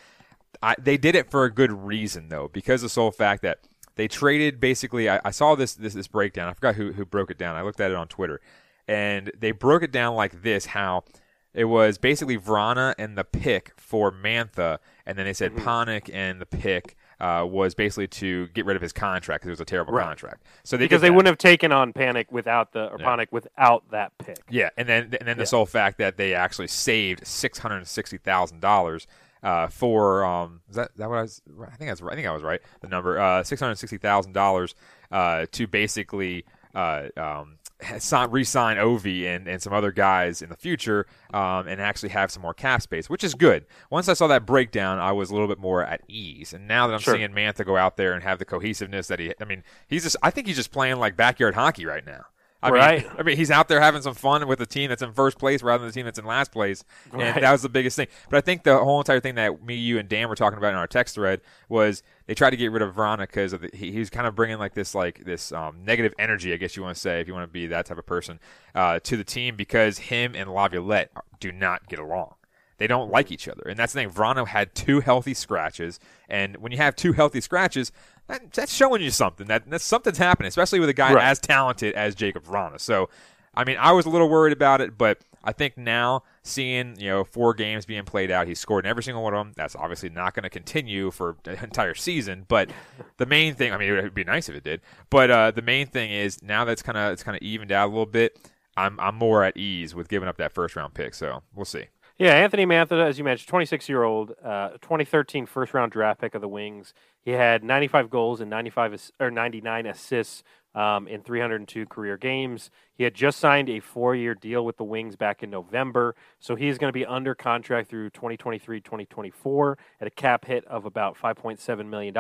I, 0.62 0.75
they 0.79 0.96
did 0.96 1.14
it 1.14 1.31
for 1.31 1.44
a 1.44 1.53
good 1.53 1.70
reason 1.70 2.31
though, 2.31 2.49
because 2.53 2.83
of 2.83 2.87
the 2.87 2.94
sole 2.94 3.11
fact 3.11 3.42
that 3.42 3.68
they 3.96 4.09
traded 4.09 4.61
basically. 4.61 5.11
I, 5.11 5.20
I 5.25 5.31
saw 5.31 5.55
this, 5.55 5.75
this 5.75 5.92
this 5.92 6.09
breakdown. 6.09 6.49
I 6.49 6.55
forgot 6.55 6.77
who 6.77 6.92
who 6.92 7.05
broke 7.05 7.31
it 7.31 7.38
down. 7.38 7.55
I 7.55 7.62
looked 7.62 7.81
at 7.81 7.90
it 7.90 7.96
on 7.96 8.09
Twitter, 8.09 8.40
and 8.88 9.31
they 9.38 9.53
broke 9.53 9.83
it 9.83 9.92
down 9.92 10.14
like 10.16 10.42
this: 10.42 10.66
how 10.66 11.05
it 11.53 11.64
was 11.64 11.99
basically 11.99 12.38
Vrana 12.38 12.94
and 12.99 13.16
the 13.16 13.25
pick 13.25 13.72
for 13.77 14.11
Mantha, 14.11 14.79
and 15.05 15.18
then 15.18 15.27
they 15.27 15.35
said 15.35 15.53
Mm-hmm. 15.53 15.68
Panik 15.68 16.11
and 16.12 16.40
the 16.40 16.46
pick. 16.46 16.95
Uh, 17.18 17.46
was 17.48 17.74
basically 17.74 18.07
to 18.07 18.46
get 18.48 18.66
rid 18.66 18.76
of 18.76 18.83
his 18.83 18.92
contract 18.92 19.40
because 19.40 19.48
it 19.48 19.52
was 19.52 19.61
a 19.61 19.64
terrible 19.64 19.94
Right. 19.94 20.05
contract. 20.05 20.42
So 20.64 20.76
they 20.76 20.85
because 20.85 21.00
they 21.00 21.09
wouldn't 21.11 21.29
have 21.29 21.38
taken 21.38 21.72
on 21.72 21.94
Panik 21.94 22.31
without 22.31 22.72
the 22.72 22.90
or 22.90 22.98
Yeah. 23.00 23.07
Panik 23.07 23.29
without 23.33 23.90
that 23.90 24.12
pick. 24.18 24.37
Yeah, 24.50 24.68
and 24.76 24.87
then 24.87 25.05
and 25.18 25.26
then 25.26 25.38
the 25.38 25.44
Yeah. 25.44 25.46
sole 25.46 25.64
fact 25.64 25.96
that 25.96 26.18
they 26.18 26.35
actually 26.35 26.66
saved 26.66 27.26
six 27.26 27.57
hundred 27.61 27.87
sixty 27.87 28.18
thousand 28.18 28.61
dollars 28.61 29.07
uh, 29.42 29.68
for 29.68 30.26
um 30.26 30.61
is 30.68 30.76
that 30.76 30.90
is 30.90 30.96
that 30.98 31.09
what 31.09 31.18
I 31.18 31.22
was 31.22 31.40
I 31.66 31.76
think 31.76 31.90
that's 31.90 32.02
right 32.02 32.12
I 32.12 32.16
think 32.16 32.29
I 32.29 32.33
was 32.33 32.42
right 32.42 32.61
the 32.83 32.88
number 32.88 33.18
uh 33.18 33.42
six 33.44 33.62
hundred 33.62 33.76
sixty 33.76 33.96
thousand 33.96 34.33
dollars 34.35 34.74
uh 35.11 35.46
to 35.52 35.66
basically 35.66 36.44
uh 36.74 37.05
um 37.16 37.57
re-sign 37.80 38.76
Ovi 38.76 39.26
and, 39.26 39.46
and 39.46 39.60
some 39.62 39.72
other 39.72 39.92
guys 39.92 40.42
in 40.42 40.48
the 40.48 40.56
future 40.56 41.06
um, 41.32 41.68
and 41.68 41.80
actually 41.80 42.08
have 42.10 42.30
some 42.30 42.42
more 42.42 42.54
cap 42.54 42.82
space, 42.82 43.10
which 43.10 43.22
is 43.22 43.34
good. 43.34 43.66
Once 43.90 44.08
I 44.08 44.14
saw 44.14 44.26
that 44.28 44.46
breakdown, 44.46 44.98
I 44.98 45.12
was 45.12 45.30
a 45.30 45.32
little 45.34 45.48
bit 45.48 45.58
more 45.58 45.84
at 45.84 46.00
ease. 46.08 46.52
And 46.52 46.66
now 46.66 46.86
that 46.86 46.94
I'm 46.94 47.00
Sure. 47.00 47.14
seeing 47.14 47.30
Mantha 47.32 47.64
go 47.64 47.76
out 47.76 47.96
there 47.96 48.12
and 48.12 48.22
have 48.22 48.38
the 48.38 48.44
cohesiveness 48.44 49.08
that 49.08 49.18
he, 49.18 49.32
I 49.40 49.44
mean, 49.44 49.62
he's 49.86 50.04
just, 50.04 50.16
I 50.22 50.30
think 50.30 50.46
he's 50.46 50.56
just 50.56 50.72
playing 50.72 50.96
like 50.96 51.16
backyard 51.16 51.54
hockey 51.54 51.84
right 51.86 52.04
now. 52.06 52.24
I 52.62 52.71
Right. 52.71 53.03
mean, 53.03 53.12
I 53.19 53.23
mean, 53.23 53.37
he's 53.37 53.51
out 53.51 53.69
there 53.69 53.81
having 53.81 54.03
some 54.03 54.14
fun 54.14 54.47
with 54.49 54.59
the 54.59 54.66
team 54.66 54.88
that's 54.88 55.03
in 55.03 55.12
first 55.12 55.38
place 55.38 55.62
rather 55.62 55.79
than 55.83 55.88
the 55.88 55.92
team 55.92 56.05
that's 56.07 56.19
in 56.19 56.25
last 56.25 56.51
place, 56.53 56.85
and 57.12 57.21
Right. 57.21 57.40
that 57.40 57.53
was 57.53 57.62
the 57.62 57.69
biggest 57.69 57.97
thing. 57.97 58.07
But 58.31 58.38
I 58.38 58.40
think 58.40 58.62
the 58.64 58.79
whole 58.79 58.99
entire 58.99 59.21
thing 59.21 59.35
that 59.37 59.62
me, 59.62 59.75
you, 59.75 59.99
and 59.99 60.09
Dan 60.09 60.29
were 60.29 60.35
talking 60.35 60.57
about 60.59 60.71
in 60.71 60.77
our 60.77 60.87
text 60.87 61.14
thread 61.16 61.42
was 61.69 62.03
they 62.27 62.35
tried 62.35 62.51
to 62.51 62.57
get 62.57 62.73
rid 62.73 62.83
of 62.83 62.95
Vrana 62.95 63.19
because 63.21 63.55
he, 63.75 63.92
he 63.92 63.99
was 63.99 64.11
kind 64.11 64.27
of 64.27 64.35
bringing 64.35 64.59
like 64.59 64.75
this 64.75 64.95
like 64.95 65.25
this 65.25 65.53
um, 65.53 65.85
negative 65.85 66.14
energy, 66.19 66.53
I 66.53 66.57
guess 66.57 66.77
you 66.77 66.83
want 66.83 66.95
to 66.97 67.01
say, 67.01 67.21
if 67.21 67.29
you 67.29 67.35
want 67.35 67.45
to 67.49 67.53
be 67.53 67.66
that 67.69 67.87
type 67.87 67.99
of 67.99 68.07
person, 68.07 68.40
uh, 68.75 69.01
to 69.01 69.16
the 69.16 69.25
team 69.25 69.55
because 69.57 69.99
him 69.99 70.35
and 70.35 70.51
Laviolette 70.53 71.11
do 71.40 71.53
not 71.53 71.87
get 71.88 71.99
along. 71.99 72.35
They 72.79 72.87
don't 72.87 73.11
like 73.11 73.33
each 73.33 73.49
other, 73.49 73.62
and 73.66 73.79
that's 73.79 73.95
the 73.95 74.01
thing. 74.01 74.11
Vrana 74.11 74.47
had 74.47 74.75
two 74.75 75.01
healthy 75.01 75.33
scratches, 75.33 75.99
and 76.29 76.59
when 76.59 76.73
you 76.73 76.79
have 76.79 76.95
two 76.95 77.12
healthy 77.14 77.40
scratches, 77.40 77.90
that, 78.28 78.52
that's 78.52 78.72
showing 78.72 79.02
you 79.02 79.10
something. 79.10 79.46
That 79.46 79.68
that's 79.68 79.84
something's 79.84 80.18
happening, 80.18 80.48
especially 80.48 80.80
with 80.80 80.88
a 80.88 80.94
guy 80.94 81.14
Right. 81.14 81.24
as 81.24 81.38
talented 81.38 81.94
as 81.94 82.14
Jacob 82.14 82.44
Vrana. 82.44 82.80
So, 82.80 83.08
I 83.54 83.64
mean, 83.64 83.76
I 83.78 83.92
was 83.92 84.06
a 84.06 84.10
little 84.10 84.28
worried 84.28 84.52
about 84.52 84.80
it, 84.80 84.98
but 84.98 85.18
I 85.44 85.52
think 85.52 85.78
now 85.78 86.24
seeing 86.42 86.96
you 86.98 87.08
know 87.08 87.22
four 87.24 87.54
games 87.54 87.86
being 87.86 88.04
played 88.04 88.30
out, 88.30 88.46
he's 88.48 88.58
scored 88.58 88.84
in 88.84 88.90
every 88.90 89.02
single 89.02 89.22
one 89.22 89.32
of 89.34 89.38
them. 89.38 89.52
That's 89.56 89.76
obviously 89.76 90.08
not 90.10 90.34
going 90.34 90.42
to 90.42 90.50
continue 90.50 91.10
for 91.10 91.36
the 91.44 91.62
entire 91.62 91.94
season. 91.94 92.44
But 92.48 92.70
the 93.18 93.26
main 93.26 93.54
thing, 93.54 93.72
I 93.72 93.76
mean, 93.78 93.90
it 93.92 94.02
would 94.02 94.14
be 94.14 94.24
nice 94.24 94.48
if 94.48 94.56
it 94.56 94.64
did. 94.64 94.80
But 95.08 95.30
uh, 95.30 95.50
the 95.52 95.62
main 95.62 95.86
thing 95.86 96.10
is 96.10 96.42
now 96.42 96.64
that's 96.64 96.82
kind 96.82 96.98
of 96.98 97.12
it's 97.12 97.22
kind 97.22 97.36
of 97.36 97.42
evened 97.42 97.70
out 97.72 97.86
a 97.86 97.90
little 97.90 98.06
bit. 98.06 98.38
I'm 98.76 98.98
I'm 99.00 99.14
more 99.14 99.42
at 99.44 99.56
ease 99.56 99.94
with 99.94 100.08
giving 100.08 100.28
up 100.28 100.36
that 100.38 100.52
first 100.52 100.74
round 100.76 100.94
pick. 100.94 101.14
So 101.14 101.42
we'll 101.54 101.64
see. 101.64 101.84
Yeah, 102.18 102.33
Anthony 102.35 102.64
Mantha, 102.64 102.92
as 103.07 103.18
you 103.18 103.24
mentioned, 103.24 103.48
26 103.48 103.88
year 103.90 104.02
old, 104.02 104.33
uh, 104.42 104.70
2013 104.81 105.44
first 105.44 105.74
round 105.74 105.92
draft 105.92 106.20
pick 106.20 106.35
of 106.35 106.40
the 106.40 106.48
Wings. 106.48 106.94
He 107.22 107.33
had 107.33 107.62
95 107.62 108.09
goals 108.09 108.40
and 108.40 108.48
95 108.48 108.94
ass- 108.94 109.12
or 109.20 109.31
99 109.31 109.85
assists 109.87 110.42
um, 110.76 111.08
in 111.08 111.22
302 111.22 111.86
career 111.86 112.16
games. 112.16 112.70
He 112.94 113.04
had 113.04 113.14
just 113.14 113.38
signed 113.38 113.68
a 113.68 113.80
four 113.80 114.14
year 114.14 114.34
deal 114.34 114.64
with 114.64 114.76
the 114.76 114.84
Wings 114.84 115.16
back 115.16 115.42
in 115.42 115.50
November, 115.50 116.14
so 116.38 116.54
he's 116.54 116.78
going 116.78 116.88
to 116.88 116.98
be 116.98 117.04
under 117.04 117.34
contract 117.34 117.90
through 117.90 118.10
2023 118.10 118.80
2024 118.80 119.78
at 120.00 120.06
a 120.06 120.10
cap 120.10 120.44
hit 120.44 120.64
of 120.66 120.84
about 120.84 121.18
$5.7 121.18 121.86
million. 121.86 122.16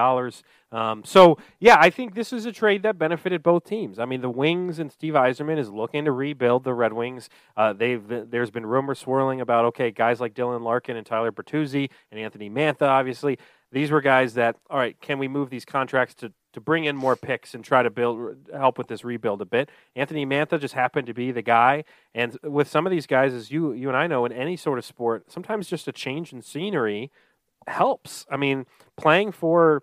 Um, 0.72 1.04
so, 1.04 1.38
yeah, 1.60 1.76
I 1.78 1.90
think 1.90 2.14
this 2.14 2.32
is 2.32 2.44
a 2.44 2.52
trade 2.52 2.82
that 2.82 2.98
benefited 2.98 3.42
both 3.42 3.64
teams. 3.64 3.98
I 3.98 4.04
mean, 4.04 4.20
the 4.20 4.30
Wings 4.30 4.78
and 4.78 4.90
Steve 4.90 5.14
Yzerman 5.14 5.58
is 5.58 5.70
looking 5.70 6.04
to 6.04 6.12
rebuild 6.12 6.64
the 6.64 6.74
Red 6.74 6.92
Wings. 6.92 7.28
Uh, 7.56 7.72
they've 7.72 8.02
There's 8.06 8.50
been 8.50 8.66
rumors 8.66 8.98
swirling 8.98 9.40
about, 9.40 9.66
okay, 9.66 9.90
guys 9.90 10.20
like 10.20 10.34
Dylan 10.34 10.62
Larkin 10.62 10.96
and 10.96 11.06
Tyler 11.06 11.32
Bertuzzi 11.32 11.90
and 12.10 12.20
Anthony 12.20 12.50
Mantha, 12.50 12.88
obviously. 12.88 13.38
These 13.72 13.90
were 13.90 14.00
guys 14.00 14.34
that, 14.34 14.56
all 14.70 14.78
right, 14.78 14.98
can 15.00 15.18
we 15.18 15.28
move 15.28 15.50
these 15.50 15.64
contracts 15.64 16.14
to 16.16 16.32
to 16.56 16.60
bring 16.62 16.86
in 16.86 16.96
more 16.96 17.16
picks 17.16 17.54
and 17.54 17.62
try 17.62 17.82
to 17.82 17.90
build 17.90 18.34
help 18.50 18.78
with 18.78 18.88
this 18.88 19.04
rebuild 19.04 19.42
a 19.42 19.44
bit. 19.44 19.68
Anthony 19.94 20.24
Mantha 20.24 20.58
just 20.58 20.72
happened 20.72 21.06
to 21.06 21.12
be 21.12 21.30
the 21.30 21.42
guy, 21.42 21.84
and 22.14 22.38
with 22.42 22.66
some 22.66 22.86
of 22.86 22.90
these 22.90 23.06
guys, 23.06 23.34
as 23.34 23.50
you 23.50 23.72
you 23.72 23.88
and 23.88 23.96
I 23.96 24.06
know, 24.06 24.24
in 24.24 24.32
any 24.32 24.56
sort 24.56 24.78
of 24.78 24.86
sport, 24.86 25.30
sometimes 25.30 25.68
just 25.68 25.86
a 25.86 25.92
change 25.92 26.32
in 26.32 26.40
scenery 26.40 27.10
helps. 27.66 28.24
I 28.30 28.38
mean, 28.38 28.64
playing 28.96 29.32
for 29.32 29.82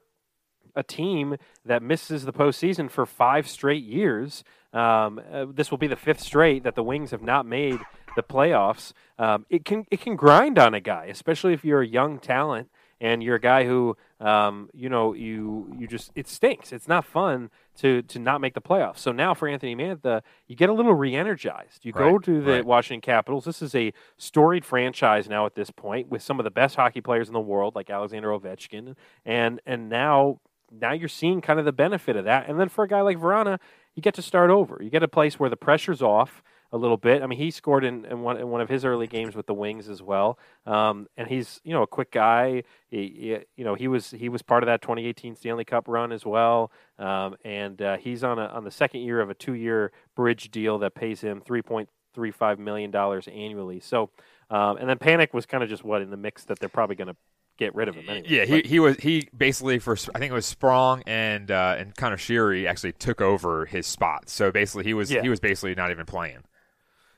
a 0.76 0.82
team 0.82 1.38
that 1.64 1.84
misses 1.84 2.26
the 2.26 2.34
postseason 2.34 2.90
for 2.90 3.06
five 3.06 3.48
straight 3.48 3.84
years. 3.84 4.44
Um, 4.74 5.22
uh, 5.32 5.46
this 5.54 5.70
will 5.70 5.78
be 5.78 5.86
the 5.86 5.96
fifth 5.96 6.22
straight 6.22 6.64
that 6.64 6.74
the 6.74 6.82
Wings 6.82 7.12
have 7.12 7.22
not 7.22 7.46
made 7.46 7.82
the 8.16 8.24
playoffs. 8.24 8.94
Um, 9.20 9.46
it 9.52 9.64
can 9.64 9.86
it 9.92 10.02
can 10.02 10.16
grind 10.16 10.58
on 10.58 10.74
a 10.74 10.80
guy, 10.80 11.06
especially 11.06 11.54
if 11.54 11.64
you're 11.64 11.84
a 11.84 11.88
young 11.88 12.18
talent 12.18 12.72
and 13.00 13.22
you're 13.22 13.36
a 13.36 13.42
guy 13.42 13.66
who 13.66 13.96
um, 14.24 14.70
you 14.74 14.90
know 14.90 15.14
you 15.14 15.74
you 15.78 15.86
just 15.86 16.12
it 16.16 16.28
stinks. 16.28 16.72
It's 16.72 16.88
not 16.88 17.06
fun 17.06 17.50
to 17.78 18.02
to 18.04 18.20
not 18.20 18.40
make 18.42 18.54
the 18.54 18.62
playoffs. 18.62 19.00
So 19.00 19.12
now 19.12 19.34
for 19.34 19.48
Anthony 19.48 19.76
Mantha, 19.76 20.22
you 20.48 20.56
get 20.56 20.70
a 20.70 20.74
little 20.74 20.94
re-energized. 20.94 21.84
You 21.84 21.92
go 21.92 22.18
to 22.20 22.42
the 22.42 22.52
right. 22.54 22.66
Washington 22.66 23.02
Capitals. 23.02 23.46
This 23.46 23.62
is 23.62 23.76
a 23.76 23.92
storied 24.18 24.64
franchise 24.64 25.28
now 25.28 25.46
at 25.46 25.56
this 25.56 25.70
point 25.70 26.10
with 26.10 26.22
some 26.22 26.40
of 26.40 26.46
the 26.46 26.52
best 26.52 26.76
hockey 26.78 27.02
players 27.02 27.28
in 27.28 27.34
the 27.34 27.42
world, 27.42 27.76
like 27.76 27.90
Alexander 27.90 28.30
Ovechkin, 28.30 28.96
and 29.26 29.60
and 29.66 29.90
now 29.90 30.40
now 30.72 30.94
you're 30.94 31.10
seeing 31.10 31.42
kind 31.42 31.60
of 31.60 31.66
the 31.66 31.74
benefit 31.74 32.16
of 32.16 32.26
that. 32.26 32.50
And 32.50 32.60
then 32.60 32.70
for 32.70 32.86
a 32.86 32.88
guy 32.88 33.02
like 33.02 33.18
Vrana, 33.18 33.60
you 33.94 34.02
get 34.02 34.14
to 34.16 34.22
start 34.22 34.50
over. 34.50 34.80
You 34.82 34.90
get 34.90 35.04
a 35.04 35.08
place 35.08 35.40
where 35.40 35.50
the 35.50 35.58
pressure's 35.58 36.02
off 36.02 36.42
a 36.74 36.78
little 36.78 36.98
bit. 36.98 37.22
I 37.22 37.28
mean, 37.28 37.40
he 37.40 37.52
scored 37.52 37.86
in, 37.86 38.04
in 38.06 38.22
one 38.22 38.36
in 38.38 38.50
one 38.50 38.60
of 38.60 38.68
his 38.68 38.84
early 38.84 39.08
games 39.08 39.36
with 39.36 39.46
the 39.46 39.54
Wings 39.54 39.88
as 39.88 40.02
well. 40.02 40.38
Um, 40.66 41.08
and 41.16 41.30
he's 41.30 41.62
you 41.64 41.72
know 41.72 41.84
a 41.84 41.88
quick 41.88 42.12
guy. 42.12 42.64
He, 42.90 42.98
he- 43.08 43.46
you 43.56 43.64
know 43.64 43.76
he 43.76 43.88
was 43.88 44.12
he 44.12 44.28
was 44.28 44.42
part 44.42 44.64
of 44.64 44.68
that 44.68 44.82
2018 44.82 45.36
Stanley 45.38 45.64
Cup 45.64 45.88
run 45.88 46.12
as 46.12 46.26
well. 46.26 46.72
Um, 47.00 47.36
and 47.46 47.82
uh, 47.82 47.98
he's 47.98 48.24
on 48.24 48.40
a 48.40 48.48
on 48.48 48.64
the 48.66 48.72
second 48.72 49.02
year 49.02 49.22
of 49.22 49.30
a 49.30 49.34
two 49.36 49.54
year 49.54 49.92
bridge 50.16 50.52
deal 50.52 50.78
that 50.80 50.96
pays 50.96 51.22
him 51.22 51.42
3.35 51.42 52.58
million 52.60 52.92
dollars 52.92 53.28
annually. 53.28 53.80
So. 53.80 54.10
Um, 54.50 54.78
and 54.78 54.88
then 54.88 54.98
Panik 55.00 55.34
was 55.34 55.48
kind 55.48 55.64
of 55.64 55.70
just 55.70 55.84
what 55.84 56.02
in 56.04 56.12
the 56.12 56.18
mix 56.18 56.44
that 56.44 56.60
they're 56.60 56.70
probably 56.70 56.96
going 56.96 57.08
to 57.08 57.16
get 57.58 57.74
rid 57.74 57.88
of 57.88 57.96
him 57.96 58.08
anyway. 58.08 58.28
Yeah, 58.30 58.46
he, 58.46 58.62
he 58.62 58.80
was 58.80 58.98
he 58.98 59.28
basically 59.36 59.80
for 59.80 59.94
I 60.14 60.20
think 60.20 60.30
it 60.32 60.34
was 60.34 60.46
Sprong 60.46 61.02
and 61.08 61.50
uh, 61.50 61.76
and 61.80 61.96
Conor 61.96 62.18
Sheary 62.18 62.68
actually 62.68 62.92
took 62.92 63.20
over 63.20 63.66
his 63.66 63.88
spot. 63.88 64.30
So 64.30 64.52
basically 64.52 64.84
he 64.84 64.94
was 64.94 65.10
Yeah. 65.12 65.22
he 65.24 65.30
was 65.30 65.40
basically 65.40 65.74
not 65.74 65.90
even 65.90 66.06
playing. 66.06 66.40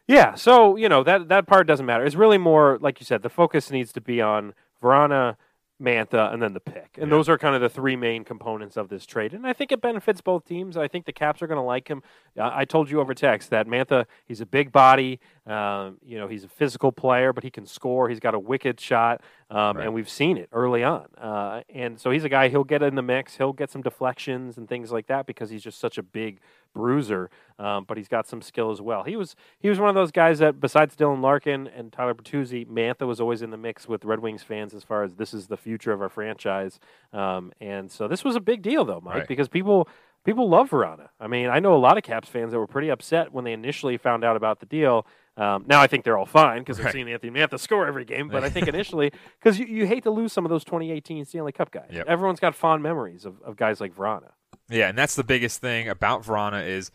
Yeah, 0.08 0.36
so 0.36 0.76
you 0.76 0.88
know 0.88 1.04
that 1.04 1.30
that 1.30 1.48
part 1.48 1.66
doesn't 1.68 1.86
matter. 1.86 2.06
It's 2.06 2.16
really 2.16 2.38
more 2.38 2.78
like 2.80 3.00
you 3.00 3.06
said. 3.06 3.24
The 3.24 3.30
focus 3.30 3.72
needs 3.72 3.92
to 3.94 4.02
be 4.02 4.22
on 4.22 4.54
Vrana, 4.82 5.36
Mantha, 5.82 6.32
and 6.32 6.44
then 6.44 6.54
the 6.54 6.60
pick, 6.60 7.00
and 7.02 7.12
those 7.12 7.28
are 7.28 7.40
kind 7.40 7.56
of 7.56 7.62
the 7.62 7.70
three 7.70 7.96
main 7.96 8.24
components 8.24 8.78
of 8.78 8.88
this 8.88 9.04
trade. 9.08 9.34
And 9.34 9.48
I 9.48 9.54
think 9.54 9.72
it 9.72 9.82
benefits 9.82 10.22
both 10.22 10.46
teams. 10.46 10.78
I 10.78 10.88
think 10.88 11.06
the 11.06 11.12
Caps 11.12 11.42
are 11.42 11.48
going 11.48 11.58
to 11.58 11.64
like 11.64 11.88
him. 11.88 12.04
Uh, 12.38 12.52
I 12.54 12.66
told 12.66 12.92
you 12.92 13.02
over 13.02 13.16
text 13.16 13.50
that 13.50 13.68
Mantha, 13.68 14.06
he's 14.26 14.42
a 14.42 14.46
big 14.46 14.72
body. 14.72 15.20
Um, 15.48 15.98
you 16.06 16.20
know, 16.20 16.28
he's 16.28 16.44
a 16.44 16.50
physical 16.50 16.92
player, 16.92 17.34
but 17.34 17.44
he 17.44 17.50
can 17.50 17.66
score. 17.66 18.08
He's 18.08 18.20
got 18.20 18.36
a 18.36 18.40
wicked 18.40 18.80
shot, 18.80 19.22
um, 19.50 19.78
and 19.78 19.92
we've 19.92 20.10
seen 20.10 20.38
it 20.38 20.50
early 20.52 20.84
on. 20.84 21.08
Uh, 21.18 21.62
and 21.74 22.00
so 22.00 22.12
he's 22.12 22.24
a 22.24 22.30
guy. 22.30 22.50
He'll 22.50 22.64
get 22.64 22.84
in 22.84 22.94
the 22.94 23.02
mix. 23.02 23.38
He'll 23.38 23.54
get 23.54 23.72
some 23.72 23.82
deflections 23.82 24.58
and 24.58 24.70
things 24.70 24.92
like 24.92 25.08
that 25.08 25.26
because 25.26 25.50
he's 25.50 25.64
just 25.64 25.80
such 25.80 25.98
a 25.98 26.04
big 26.04 26.42
bruiser. 26.76 27.32
Um, 27.58 27.86
but 27.88 27.98
he's 27.98 28.08
got 28.10 28.28
some 28.28 28.42
skill 28.42 28.70
as 28.70 28.82
well. 28.82 29.04
He 29.04 29.16
was 29.16 29.36
he 29.60 29.70
was 29.70 29.80
one 29.80 29.90
of 29.90 29.96
those 29.96 30.12
guys 30.12 30.40
that 30.40 30.60
besides 30.60 30.96
Dylan 30.96 31.22
Larkin 31.22 31.68
and 31.68 31.92
Tyler 31.92 32.14
Bertuzzi, 32.14 32.68
Mantha 32.68 33.08
was 33.08 33.20
always 33.22 33.42
in 33.42 33.50
the 33.50 33.58
mix 33.58 33.88
with 33.88 34.04
Red 34.06 34.20
Wings 34.20 34.44
fans 34.44 34.74
as 34.74 34.84
far 34.84 35.02
as 35.04 35.16
this 35.16 35.34
is 35.34 35.48
the 35.48 35.58
future 35.58 35.92
of 35.94 36.02
our 36.02 36.10
franchise. 36.10 36.80
Um, 37.14 37.52
and 37.62 37.90
so 37.92 38.08
this 38.08 38.24
was 38.24 38.36
a 38.36 38.42
big 38.42 38.62
deal 38.62 38.86
though, 38.86 39.02
Mike, 39.02 39.16
Right. 39.16 39.28
because 39.28 39.48
people 39.48 39.88
people 40.26 40.50
love 40.50 40.70
Vrana. 40.72 41.08
I 41.20 41.28
mean, 41.28 41.48
I 41.48 41.60
know 41.60 41.74
a 41.76 41.78
lot 41.80 41.98
of 41.98 42.04
Caps 42.04 42.28
fans 42.28 42.52
that 42.52 42.60
were 42.60 42.68
pretty 42.68 42.90
upset 42.90 43.32
when 43.32 43.46
they 43.46 43.54
initially 43.54 43.96
found 43.98 44.24
out 44.26 44.36
about 44.36 44.60
the 44.60 44.66
deal. 44.66 45.08
Um, 45.38 45.66
now 45.68 45.82
I 45.82 45.88
think 45.88 46.04
they're 46.04 46.18
all 46.18 46.26
fine 46.26 46.60
because 46.60 46.78
they're 46.78 46.86
Right. 46.88 46.94
seeing 46.94 47.10
Anthony 47.10 47.32
Mantha 47.32 47.60
score 47.60 47.86
every 47.88 48.06
game. 48.06 48.28
But 48.30 48.44
I 48.44 48.50
think 48.50 48.68
initially, 48.76 49.12
because 49.40 49.60
you, 49.60 49.66
you 49.66 49.86
hate 49.86 50.04
to 50.04 50.12
lose 50.12 50.32
some 50.34 50.46
of 50.46 50.50
those 50.50 50.64
2018 50.66 51.26
Stanley 51.26 51.52
Cup 51.52 51.72
guys. 51.72 51.90
Yep. 51.92 52.06
Everyone's 52.08 52.40
got 52.40 52.56
fond 52.56 52.82
memories 52.84 53.26
of, 53.26 53.42
of 53.44 53.56
guys 53.56 53.80
like 53.80 53.94
Vrana. 53.96 54.32
Yeah, 54.70 54.90
and 54.90 54.98
that's 54.98 55.16
the 55.16 55.24
biggest 55.24 55.62
thing 55.62 55.90
about 55.90 56.24
Vrana 56.24 56.68
is 56.68 56.92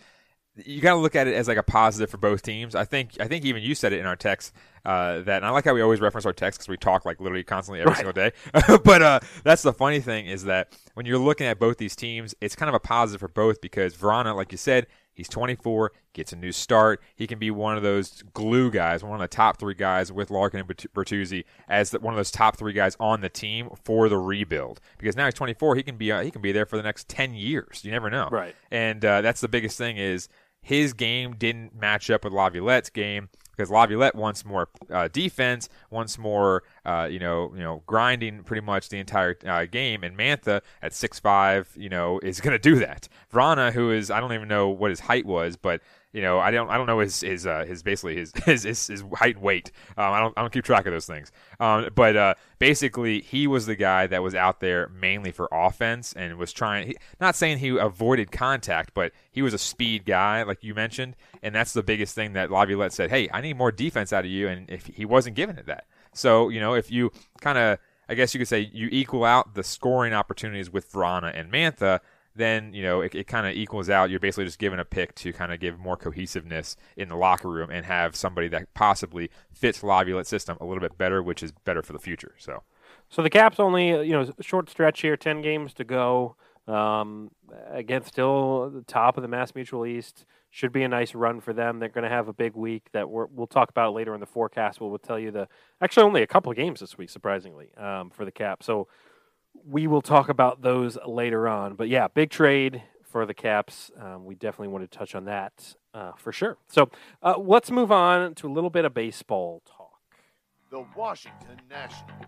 you 0.57 0.81
got 0.81 0.95
to 0.95 1.01
look 1.01 1.15
at 1.15 1.27
it 1.29 1.35
as 1.35 1.47
like 1.49 1.57
a 1.57 1.63
positive 1.63 2.11
for 2.11 2.17
both 2.19 2.43
teams. 2.43 2.75
I 2.75 2.85
think 2.85 3.13
I 3.21 3.29
think 3.29 3.45
even 3.45 3.63
you 3.63 3.75
said 3.75 3.93
it 3.93 4.01
in 4.01 4.07
our 4.07 4.17
text 4.17 4.53
uh, 4.85 5.21
that, 5.21 5.37
and 5.37 5.47
I 5.47 5.51
like 5.51 5.65
how 5.65 5.75
we 5.75 5.81
always 5.81 6.01
reference 6.01 6.27
our 6.27 6.33
text 6.33 6.59
because 6.59 6.69
we 6.69 6.77
talk 6.77 7.05
like 7.05 7.21
literally 7.21 7.45
constantly 7.45 7.81
every 7.81 7.91
Right. 7.91 7.97
single 7.99 8.13
day. 8.13 8.33
but 8.85 9.03
uh, 9.03 9.21
that's 9.45 9.63
the 9.63 9.73
funny 9.73 10.01
thing 10.01 10.27
is 10.27 10.45
that 10.45 10.77
when 10.95 11.07
you're 11.07 11.19
looking 11.19 11.47
at 11.47 11.59
both 11.61 11.79
these 11.79 11.95
teams, 11.95 12.35
it's 12.41 12.57
kind 12.57 12.69
of 12.69 12.75
a 12.75 12.81
positive 12.81 13.21
for 13.21 13.29
both 13.29 13.61
because 13.61 13.95
Vrana, 13.95 14.35
like 14.35 14.51
you 14.53 14.59
said, 14.59 14.87
he's 15.21 15.29
24, 15.29 15.93
gets 16.15 16.33
a 16.33 16.37
new 16.37 16.51
start. 16.51 17.03
He 17.15 17.27
can 17.27 17.39
be 17.39 17.51
one 17.51 17.77
of 17.77 17.83
those 17.83 18.23
glue 18.33 18.71
guys, 18.71 19.05
one 19.05 19.15
of 19.15 19.21
the 19.21 19.29
top 19.29 19.59
three 19.59 19.75
guys 19.75 20.11
with 20.11 20.31
Larkin 20.31 20.61
and 20.61 20.69
Bertuzzi 20.69 21.45
as 21.69 21.91
the, 21.91 22.01
one 22.01 22.15
of 22.15 22.17
those 22.17 22.31
top 22.31 22.57
three 22.57 22.73
guys 22.73 22.97
on 22.99 23.21
the 23.21 23.29
team 23.29 23.69
for 23.85 24.09
the 24.09 24.17
rebuild. 24.17 24.81
Because 24.97 25.17
now 25.17 25.27
he's 25.27 25.35
24, 25.35 25.77
he 25.77 25.83
can 25.83 25.97
be 25.99 26.11
uh, 26.11 26.23
he 26.23 26.31
can 26.31 26.41
be 26.41 26.53
there 26.53 26.65
for 26.65 26.79
the 26.79 26.83
next 26.83 27.07
10 27.11 27.35
years. 27.35 27.85
You 27.85 27.91
never 27.91 28.09
know. 28.09 28.29
Right. 28.31 28.57
And 28.71 29.05
uh, 29.05 29.21
that's 29.21 29.43
the 29.43 29.49
biggest 29.49 29.77
thing 29.77 29.99
is 29.99 30.29
his 30.63 30.95
game 30.95 31.37
didn't 31.37 31.79
match 31.79 32.11
up 32.11 32.25
with 32.25 32.33
Laviolette's 32.33 32.89
game 32.89 33.29
because 33.61 33.71
Laviolette 33.71 34.15
wants 34.15 34.43
more 34.47 34.71
uh, 34.91 35.09
defense, 35.09 35.69
wants 35.91 36.17
more, 36.17 36.63
uh, 36.87 37.07
you 37.11 37.19
know, 37.19 37.53
you 37.55 37.63
know, 37.63 37.83
grinding 37.87 38.43
pretty 38.43 38.65
much 38.65 38.89
the 38.89 38.99
entire 38.99 39.37
uh, 39.45 39.67
game. 39.67 40.03
And 40.03 40.17
Mantha 40.17 40.63
at 40.81 40.95
six 40.95 41.21
five, 41.21 41.69
you 41.77 41.91
know, 41.91 42.19
is 42.21 42.41
going 42.41 42.53
to 42.53 42.59
do 42.59 42.79
that. 42.79 43.07
Vrana, 43.31 43.71
who 43.73 43.91
is 43.91 44.11
I 44.11 44.19
don't 44.19 44.33
even 44.33 44.49
know 44.49 44.71
what 44.71 44.89
his 44.89 45.01
height 45.01 45.27
was, 45.27 45.57
but 45.57 45.83
you 46.13 46.23
know, 46.23 46.41
I 46.41 46.51
don't 46.51 46.69
I 46.69 46.77
don't 46.77 46.87
know 46.87 46.99
his 46.99 47.21
his 47.21 47.47
uh, 47.47 47.65
his 47.65 47.83
basically 47.83 48.17
his 48.17 48.33
his 48.45 48.65
his, 48.65 48.87
his 48.87 49.05
height 49.15 49.37
and 49.37 49.45
weight. 49.45 49.71
Um, 49.97 50.13
I 50.13 50.21
don't 50.21 50.35
I 50.37 50.41
don't 50.41 50.53
keep 50.53 50.65
track 50.65 50.87
of 50.87 50.93
those 50.93 51.07
things. 51.07 51.31
Um, 51.61 51.89
but 51.95 52.17
uh, 52.17 52.35
basically, 52.59 53.21
he 53.21 53.47
was 53.47 53.67
the 53.67 53.77
guy 53.77 54.07
that 54.09 54.23
was 54.23 54.35
out 54.35 54.61
there 54.61 54.89
mainly 54.89 55.31
for 55.31 55.49
offense 55.53 56.13
and 56.15 56.37
was 56.37 56.53
trying. 56.53 56.89
He, 56.89 56.97
not 57.21 57.37
saying 57.37 57.59
he 57.59 57.77
avoided 57.77 58.33
contact, 58.33 58.93
but 58.95 59.13
he 59.31 59.43
was 59.43 59.55
a 59.55 59.59
speed 59.59 60.05
guy, 60.05 60.43
like 60.43 60.65
you 60.65 60.75
mentioned, 60.75 61.17
and 61.43 61.55
that's 61.55 61.73
the 61.73 61.83
biggest 61.83 62.15
thing 62.15 62.33
that 62.33 62.51
Laviolette 62.51 62.93
said. 62.93 63.11
Hey, 63.11 63.29
I 63.33 63.41
need 63.41 63.57
more 63.57 63.71
defense 63.71 64.13
out 64.13 64.25
of 64.25 64.31
you, 64.31 64.49
and 64.49 64.69
if 64.69 64.87
he 64.87 65.05
wasn't 65.05 65.37
giving 65.37 65.57
it 65.57 65.67
that, 65.67 65.85
so 66.13 66.49
you 66.49 66.61
know, 66.61 66.75
if 66.75 66.91
you 66.91 67.13
kind 67.41 67.57
of 67.57 67.79
I 68.11 68.15
guess 68.15 68.35
you 68.35 68.39
could 68.39 68.49
say 68.49 68.69
you 68.73 68.89
equal 68.91 69.25
out 69.25 69.55
the 69.55 69.63
scoring 69.63 70.13
opportunities 70.13 70.69
with 70.69 70.91
Vrana 70.91 71.31
and 71.33 71.53
Mantha, 71.53 72.01
then 72.35 72.73
you 72.73 72.83
know 72.83 73.01
it, 73.01 73.15
it 73.15 73.27
kind 73.27 73.47
of 73.47 73.55
equals 73.55 73.91
out. 73.91 74.11
You're 74.11 74.21
basically 74.21 74.45
just 74.45 74.59
given 74.59 74.79
a 74.79 74.85
pick 74.85 75.15
to 75.17 75.33
kind 75.33 75.53
of 75.53 75.61
give 75.61 75.79
more 75.79 75.97
cohesiveness 75.97 76.77
in 76.97 77.09
the 77.09 77.17
locker 77.17 77.49
room 77.49 77.71
and 77.71 77.85
have 77.87 78.15
somebody 78.17 78.49
that 78.49 78.73
possibly 78.75 79.31
fits 79.53 79.83
Laviolette's 79.83 80.29
system 80.29 80.57
a 80.61 80.65
little 80.65 80.81
bit 80.81 80.97
better, 80.97 81.23
which 81.23 81.43
is 81.43 81.53
better 81.65 81.83
for 81.83 81.93
the 81.93 81.99
future. 81.99 82.35
So 82.39 82.63
So 83.09 83.23
the 83.23 83.31
Caps 83.31 83.59
only, 83.59 83.93
uh, 83.93 84.01
you 84.01 84.13
know, 84.13 84.31
short 84.41 84.71
stretch 84.71 85.03
here, 85.03 85.17
ten 85.17 85.43
games 85.43 85.75
to 85.75 85.85
go. 85.85 86.37
Um, 86.67 87.33
again, 87.71 88.05
still 88.05 88.71
the 88.71 88.83
top 88.83 89.17
of 89.17 89.23
the 89.23 89.29
Mass 89.29 89.55
Mutual 89.55 89.85
East. 89.87 90.25
Should 90.53 90.73
be 90.73 90.83
a 90.83 90.89
nice 90.89 91.15
run 91.15 91.41
for 91.41 91.53
them. 91.53 91.79
They're 91.79 91.89
going 91.89 92.03
to 92.03 92.11
have 92.11 92.27
a 92.27 92.33
big 92.33 92.57
week 92.57 92.89
that 92.91 93.09
we're, 93.09 93.27
we'll 93.27 93.47
talk 93.47 93.71
about 93.71 93.95
later 93.95 94.15
in 94.15 94.21
the 94.21 94.27
forecast. 94.27 94.81
We'll, 94.81 94.91
we'll 94.91 94.99
tell 94.99 95.19
you 95.19 95.31
the 95.31 95.47
actually 95.81 96.03
only 96.03 96.23
a 96.23 96.27
couple 96.27 96.51
of 96.51 96.57
games 96.57 96.81
this 96.81 96.99
week, 96.99 97.09
surprisingly, 97.09 97.71
um, 97.77 98.11
for 98.11 98.25
the 98.25 98.33
Caps. 98.33 98.67
So 98.67 98.89
we 99.67 99.87
will 99.87 100.03
talk 100.03 100.29
about 100.29 100.63
those 100.63 100.99
later 101.07 101.49
on. 101.49 101.75
But 101.75 101.89
yeah, 101.89 102.09
big 102.09 102.31
trade 102.31 102.83
for 103.11 103.27
the 103.27 103.35
Caps. 103.35 103.91
Um, 104.01 104.25
we 104.25 104.35
definitely 104.35 104.69
want 104.69 104.91
to 104.91 104.99
touch 104.99 105.15
on 105.15 105.25
that 105.25 105.75
uh, 105.95 106.13
for 106.17 106.33
sure. 106.33 106.57
So 106.69 106.91
uh, 107.23 107.37
let's 107.39 107.71
move 107.71 107.93
on 107.93 108.35
to 108.37 108.47
a 108.47 108.53
little 108.53 108.71
bit 108.71 108.85
of 108.85 108.95
baseball 108.95 109.63
talk. 109.67 110.01
The 110.71 110.87
Washington 110.97 111.61
Nationals. 111.69 112.27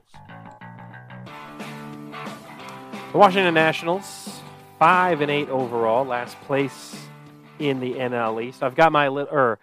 The 3.12 3.18
Washington 3.18 3.54
Nationals, 3.54 4.40
five 4.78 5.20
and 5.20 5.30
eight 5.30 5.48
overall, 5.48 6.04
last 6.04 6.40
place 6.40 6.96
in 7.58 7.78
the 7.78 7.94
NL 7.94 8.42
East. 8.42 8.62
I've 8.62 8.74
got 8.74 8.90
my 8.90 9.08
little, 9.08 9.32
or 9.32 9.58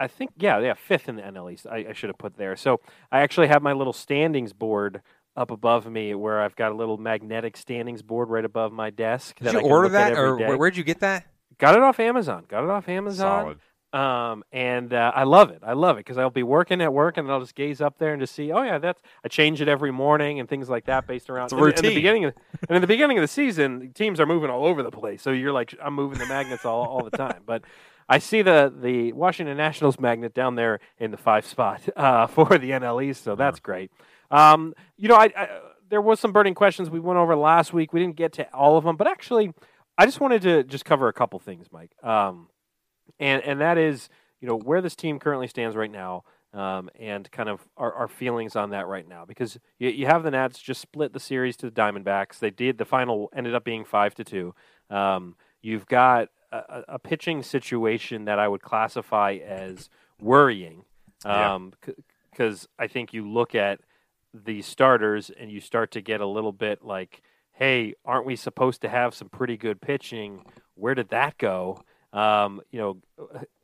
I 0.00 0.08
think 0.08 0.32
yeah, 0.36 0.58
yeah, 0.58 0.74
fifth 0.74 1.08
in 1.08 1.16
the 1.16 1.22
NL 1.22 1.52
East. 1.52 1.66
I, 1.66 1.86
I 1.88 1.92
should 1.92 2.10
have 2.10 2.18
put 2.18 2.36
there. 2.36 2.56
So 2.56 2.80
I 3.10 3.20
actually 3.20 3.48
have 3.48 3.62
my 3.62 3.72
little 3.72 3.92
standings 3.92 4.52
board 4.52 5.00
up 5.38 5.50
above 5.50 5.86
me, 5.86 6.14
where 6.14 6.40
I've 6.40 6.56
got 6.56 6.72
a 6.72 6.74
little 6.74 6.98
magnetic 6.98 7.56
standings 7.56 8.02
board 8.02 8.28
right 8.28 8.44
above 8.44 8.72
my 8.72 8.90
desk. 8.90 9.38
Did 9.38 9.44
that 9.48 9.52
you 9.54 9.60
I 9.60 9.62
order 9.62 9.88
that, 9.90 10.12
or 10.18 10.36
day. 10.36 10.48
where, 10.48 10.56
where'd 10.58 10.76
you 10.76 10.84
get 10.84 11.00
that? 11.00 11.26
Got 11.58 11.76
it 11.76 11.82
off 11.82 11.98
Amazon. 12.00 12.44
Got 12.48 12.64
it 12.64 12.70
off 12.70 12.88
Amazon. 12.88 13.44
Solid. 13.44 13.58
Um, 13.90 14.44
and 14.52 14.92
uh, 14.92 15.12
I 15.14 15.24
love 15.24 15.50
it. 15.50 15.62
I 15.62 15.72
love 15.72 15.96
it 15.96 16.00
because 16.00 16.18
I'll 16.18 16.28
be 16.28 16.42
working 16.42 16.82
at 16.82 16.92
work 16.92 17.16
and 17.16 17.30
I'll 17.30 17.40
just 17.40 17.54
gaze 17.54 17.80
up 17.80 17.96
there 17.98 18.12
and 18.12 18.20
just 18.20 18.34
see. 18.34 18.52
Oh 18.52 18.62
yeah, 18.62 18.78
that's. 18.78 19.00
I 19.24 19.28
change 19.28 19.62
it 19.62 19.68
every 19.68 19.90
morning 19.90 20.40
and 20.40 20.48
things 20.48 20.68
like 20.68 20.84
that 20.86 21.06
based 21.06 21.30
around. 21.30 21.46
It's 21.46 21.52
a 21.54 21.56
and- 21.56 21.64
and 21.64 21.74
routine. 21.76 21.88
the 21.90 21.94
beginning 21.94 22.24
of, 22.26 22.34
and 22.68 22.76
in 22.76 22.80
the 22.82 22.86
beginning 22.86 23.16
of 23.16 23.22
the 23.22 23.28
season, 23.28 23.92
teams 23.94 24.20
are 24.20 24.26
moving 24.26 24.50
all 24.50 24.66
over 24.66 24.82
the 24.82 24.90
place. 24.90 25.22
So 25.22 25.30
you're 25.30 25.52
like, 25.52 25.74
I'm 25.82 25.94
moving 25.94 26.18
the 26.18 26.26
magnets 26.26 26.66
all, 26.66 26.84
all 26.84 27.02
the 27.02 27.16
time. 27.16 27.42
But 27.46 27.62
I 28.10 28.18
see 28.18 28.42
the 28.42 28.70
the 28.78 29.14
Washington 29.14 29.56
Nationals 29.56 29.98
magnet 29.98 30.34
down 30.34 30.54
there 30.54 30.80
in 30.98 31.10
the 31.10 31.16
five 31.16 31.46
spot 31.46 31.80
uh, 31.96 32.26
for 32.34 32.58
the 32.58 32.70
NL 32.72 33.02
East. 33.02 33.24
So 33.24 33.36
that's 33.36 33.58
great. 33.58 33.90
Um, 34.30 34.74
you 34.96 35.08
know, 35.08 35.16
I, 35.16 35.30
I 35.36 35.48
there 35.88 36.00
was 36.02 36.20
some 36.20 36.32
burning 36.32 36.54
questions 36.54 36.90
we 36.90 37.00
went 37.00 37.18
over 37.18 37.34
last 37.36 37.72
week. 37.72 37.92
We 37.92 38.00
didn't 38.00 38.16
get 38.16 38.32
to 38.34 38.52
all 38.54 38.76
of 38.76 38.84
them, 38.84 38.96
but 38.96 39.06
actually, 39.06 39.52
I 39.96 40.04
just 40.04 40.20
wanted 40.20 40.42
to 40.42 40.62
just 40.64 40.84
cover 40.84 41.08
a 41.08 41.12
couple 41.12 41.38
things, 41.38 41.68
Mike. 41.72 41.92
Um, 42.02 42.48
and 43.18 43.42
and 43.42 43.60
that 43.60 43.78
is 43.78 44.08
you 44.40 44.48
know 44.48 44.56
where 44.58 44.80
this 44.82 44.94
team 44.94 45.18
currently 45.18 45.48
stands 45.48 45.74
right 45.76 45.90
now, 45.90 46.24
um, 46.52 46.90
and 46.98 47.30
kind 47.32 47.48
of 47.48 47.66
our, 47.76 47.92
our 47.92 48.08
feelings 48.08 48.54
on 48.54 48.70
that 48.70 48.86
right 48.86 49.08
now 49.08 49.24
because 49.24 49.58
you, 49.78 49.88
you 49.88 50.06
have 50.06 50.22
the 50.22 50.30
Nats 50.30 50.58
just 50.58 50.80
split 50.80 51.12
the 51.14 51.20
series 51.20 51.56
to 51.58 51.66
the 51.70 51.72
Diamondbacks. 51.72 52.38
They 52.38 52.50
did 52.50 52.76
the 52.78 52.84
final 52.84 53.30
ended 53.34 53.54
up 53.54 53.64
being 53.64 53.84
five 53.84 54.14
to 54.16 54.24
two. 54.24 54.54
Um, 54.90 55.36
you've 55.62 55.86
got 55.86 56.28
a, 56.52 56.84
a- 56.88 56.98
pitching 56.98 57.42
situation 57.42 58.26
that 58.26 58.38
I 58.38 58.46
would 58.48 58.62
classify 58.62 59.38
as 59.44 59.88
worrying, 60.20 60.84
Yeah. 61.24 61.58
because 62.30 62.68
I 62.78 62.86
think 62.86 63.12
you 63.12 63.28
look 63.28 63.54
at 63.54 63.80
the 64.34 64.62
starters 64.62 65.30
and 65.30 65.50
you 65.50 65.60
start 65.60 65.90
to 65.92 66.00
get 66.00 66.20
a 66.20 66.26
little 66.26 66.52
bit 66.52 66.84
like, 66.84 67.22
hey, 67.52 67.94
aren't 68.04 68.26
we 68.26 68.36
supposed 68.36 68.80
to 68.82 68.88
have 68.88 69.14
some 69.14 69.28
pretty 69.28 69.56
good 69.56 69.80
pitching? 69.80 70.44
Where 70.74 70.94
did 70.94 71.08
that 71.08 71.38
go? 71.38 71.82
Um, 72.12 72.62
you 72.70 72.78
know, 72.78 72.96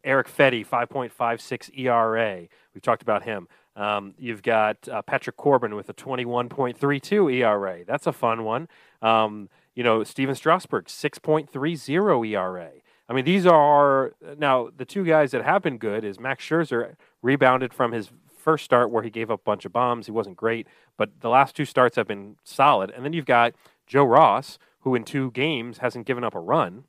Erick 0.03 0.29
Fedde, 0.29 0.67
5.56 0.67 1.79
ERA. 1.79 2.47
We've 2.75 2.83
talked 2.83 3.03
about 3.03 3.23
him. 3.23 3.49
Um, 3.77 4.15
you've 4.19 4.43
got 4.43 4.89
uh, 4.89 5.03
Patrick 5.03 5.37
Corbin 5.37 5.75
with 5.75 5.89
a 5.89 5.95
21.32 5.95 7.35
ERA. 7.35 7.85
That's 7.85 8.07
a 8.07 8.13
fun 8.13 8.45
one. 8.45 8.69
Um, 9.03 9.49
you 9.75 9.83
know, 9.83 10.05
Stephen 10.05 10.35
Strasburg, 10.35 10.87
6.30 10.87 12.29
ERA. 12.29 12.71
I 13.09 13.13
mean, 13.13 13.25
these 13.25 13.47
are 13.47 14.15
now 14.39 14.71
the 14.75 14.85
two 14.85 15.05
guys 15.05 15.33
that 15.33 15.45
have 15.45 15.63
been 15.63 15.79
good 15.79 16.05
is 16.05 16.19
Max 16.19 16.45
Scherzer 16.45 16.97
rebounded 17.23 17.75
from 17.75 17.93
his 17.93 18.11
first 18.45 18.65
start 18.65 18.91
where 18.91 19.03
he 19.03 19.11
gave 19.11 19.31
up 19.31 19.41
a 19.41 19.43
bunch 19.43 19.65
of 19.65 19.73
bombs. 19.73 20.07
He 20.07 20.13
wasn't 20.13 20.37
great, 20.37 20.69
but 20.97 21.21
the 21.21 21.31
last 21.31 21.57
two 21.57 21.65
starts 21.65 21.97
have 21.97 22.07
been 22.07 22.37
solid. 22.45 22.91
And 22.91 23.05
then 23.05 23.13
you've 23.13 23.27
got 23.27 23.55
Joe 23.87 24.05
Ross, 24.05 24.59
who 24.81 24.95
in 24.95 25.05
two 25.05 25.31
games 25.31 25.79
hasn't 25.79 26.07
given 26.07 26.23
up 26.23 26.35
a 26.35 26.41
run 26.41 26.85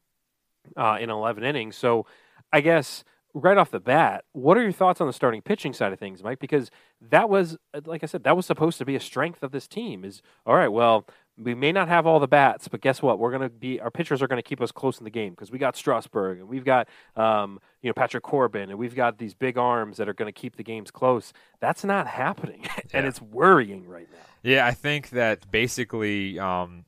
uh, 0.76 0.98
in 1.00 1.10
11 1.10 1.44
innings. 1.44 1.76
So 1.78 2.06
I 2.52 2.62
guess 2.62 3.04
right 3.34 3.58
off 3.58 3.72
the 3.72 3.80
bat, 3.80 4.26
what 4.34 4.58
are 4.58 4.64
your 4.64 4.72
thoughts 4.72 5.02
on 5.02 5.08
the 5.08 5.14
starting 5.14 5.42
pitching 5.42 5.74
side 5.74 5.94
of 5.94 6.00
things, 6.00 6.24
Mike? 6.24 6.40
Because 6.40 6.72
that 7.02 7.30
was, 7.30 7.58
like 7.86 8.04
I 8.04 8.08
said, 8.08 8.24
that 8.24 8.36
was 8.36 8.46
supposed 8.46 8.78
to 8.80 8.86
be 8.86 8.96
a 8.96 9.00
strength 9.00 9.44
of 9.44 9.52
this 9.52 9.68
team. 9.68 10.04
Is 10.04 10.22
all 10.46 10.56
right. 10.56 10.70
Well, 10.70 11.06
we 11.38 11.54
may 11.54 11.72
not 11.72 11.88
have 11.90 12.06
all 12.08 12.20
the 12.20 12.28
bats, 12.28 12.68
but 12.68 12.80
guess 12.82 13.02
what? 13.02 13.20
We're 13.20 13.30
going 13.32 13.42
to 13.42 13.50
be 13.50 13.80
our 13.82 13.92
pitchers 13.92 14.22
are 14.22 14.28
going 14.28 14.42
to 14.42 14.48
keep 14.48 14.62
us 14.62 14.72
close 14.72 14.98
in 15.00 15.04
the 15.04 15.10
game 15.10 15.32
because 15.32 15.52
we 15.52 15.58
got 15.60 15.76
Strasburg 15.76 16.40
and 16.40 16.48
we've 16.48 16.64
got 16.64 16.88
um, 17.16 17.60
you 17.82 17.90
know 17.90 17.94
Patrick 17.94 18.24
Corbin 18.24 18.70
and 18.70 18.80
we've 18.80 18.96
got 18.96 19.18
these 19.18 19.34
big 19.34 19.58
arms 19.58 19.98
that 19.98 20.08
are 20.08 20.14
going 20.14 20.32
to 20.32 20.40
keep 20.40 20.56
the 20.56 20.64
games 20.64 20.92
close. 20.92 21.34
That's 21.60 21.84
not 21.84 22.08
happening, 22.08 22.66
and 22.94 23.04
Yeah. 23.04 23.08
it's 23.10 23.22
worrying 23.22 23.88
right 23.88 24.08
now. 24.12 24.20
Yeah, 24.44 24.66
I 24.66 24.72
think 24.72 25.10
that 25.10 25.50
basically 25.52 26.40
um, 26.40 26.86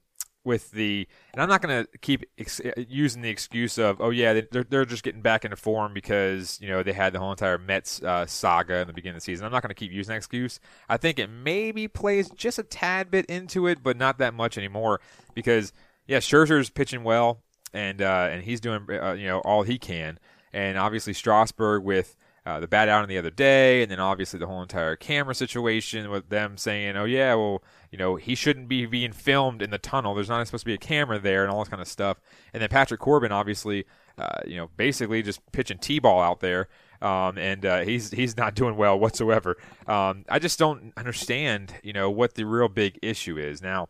with 0.47 0.71
the, 0.71 1.07
and 1.33 1.41
I'm 1.41 1.47
not 1.49 1.61
going 1.61 1.83
to 1.85 1.97
keep 1.99 2.23
ex- 2.39 2.59
uh, 2.59 2.71
using 2.87 3.21
the 3.21 3.29
excuse 3.29 3.77
of, 3.77 4.01
oh 4.01 4.09
yeah, 4.09 4.33
they- 4.33 4.47
they're 4.49 4.63
they're 4.63 4.85
just 4.85 5.03
getting 5.03 5.21
back 5.21 5.45
into 5.45 5.55
form 5.57 5.93
because 5.93 6.59
you 6.59 6.67
know 6.67 6.81
they 6.81 6.93
had 6.93 7.13
the 7.13 7.19
whole 7.19 7.29
entire 7.29 7.59
Mets 7.59 8.01
uh, 8.01 8.25
saga 8.25 8.77
in 8.79 8.87
the 8.87 8.93
beginning 8.93 9.17
of 9.17 9.21
the 9.21 9.25
season. 9.25 9.45
I'm 9.45 9.51
not 9.51 9.61
going 9.61 9.69
to 9.69 9.75
keep 9.75 9.91
using 9.91 10.13
that 10.13 10.17
excuse. 10.17 10.59
I 10.89 10.97
think 10.97 11.19
it 11.19 11.27
maybe 11.29 11.87
plays 11.87 12.31
just 12.31 12.57
a 12.57 12.63
tad 12.63 13.11
bit 13.11 13.25
into 13.27 13.67
it, 13.67 13.83
but 13.83 13.97
not 13.97 14.17
that 14.17 14.33
much 14.33 14.57
anymore 14.57 14.99
because 15.35 15.71
yeah, 16.07 16.17
Scherzer's 16.17 16.71
pitching 16.71 17.03
well 17.03 17.43
and 17.73 18.01
uh, 18.01 18.29
and 18.31 18.41
he's 18.43 18.59
doing 18.61 18.87
uh, 18.89 19.11
you 19.11 19.27
know 19.27 19.39
all 19.41 19.61
he 19.63 19.77
can, 19.77 20.17
and 20.53 20.77
obviously 20.77 21.13
Strasburg 21.13 21.83
with 21.83 22.15
uh, 22.45 22.61
the 22.61 22.67
bat 22.67 22.87
out 22.87 23.03
on 23.03 23.09
the 23.09 23.17
other 23.17 23.29
day, 23.29 23.81
and 23.81 23.91
then 23.91 23.99
obviously 23.99 24.39
the 24.39 24.47
whole 24.47 24.61
entire 24.61 24.95
camera 24.95 25.35
situation 25.35 26.09
with 26.09 26.29
them 26.29 26.55
saying, 26.55 26.95
"Oh 26.95 27.03
yeah, 27.03 27.35
well, 27.35 27.61
you 27.91 27.97
know, 27.97 28.15
he 28.15 28.35
shouldn't 28.35 28.67
be 28.67 28.85
being 28.85 29.11
filmed 29.11 29.61
in 29.61 29.69
the 29.69 29.77
tunnel. 29.77 30.13
There's 30.15 30.29
not 30.29 30.45
supposed 30.47 30.63
to 30.63 30.65
be 30.65 30.73
a 30.73 30.77
camera 30.77 31.19
there, 31.19 31.43
and 31.43 31.51
all 31.51 31.59
this 31.59 31.69
kind 31.69 31.81
of 31.81 31.87
stuff." 31.87 32.19
And 32.53 32.61
then 32.61 32.69
Patrick 32.69 32.99
Corbin, 32.99 33.31
obviously, 33.31 33.85
uh, 34.17 34.39
you 34.45 34.55
know, 34.57 34.69
basically 34.77 35.21
just 35.23 35.39
pitching 35.51 35.77
t-ball 35.77 36.19
out 36.21 36.39
there, 36.39 36.67
um, 37.01 37.37
and 37.37 37.65
uh, 37.65 37.79
he's 37.81 38.11
he's 38.11 38.35
not 38.37 38.55
doing 38.55 38.75
well 38.77 38.99
whatsoever. 38.99 39.55
Um, 39.87 40.25
I 40.29 40.39
just 40.39 40.57
don't 40.59 40.91
understand, 40.97 41.75
you 41.83 41.93
know, 41.93 42.09
what 42.09 42.35
the 42.35 42.45
real 42.45 42.67
big 42.67 42.99
issue 43.01 43.37
is. 43.37 43.61
Now, 43.61 43.89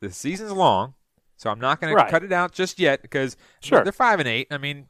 the 0.00 0.10
season's 0.10 0.52
long, 0.52 0.94
so 1.36 1.50
I'm 1.50 1.60
not 1.60 1.80
going 1.80 1.94
Right. 1.94 2.04
to 2.06 2.10
cut 2.10 2.24
it 2.24 2.32
out 2.32 2.52
just 2.52 2.78
yet 2.78 3.02
because 3.02 3.36
Sure. 3.60 3.82
they're 3.82 3.92
five 3.92 4.18
and 4.20 4.28
eight. 4.28 4.46
I 4.50 4.58
mean, 4.58 4.86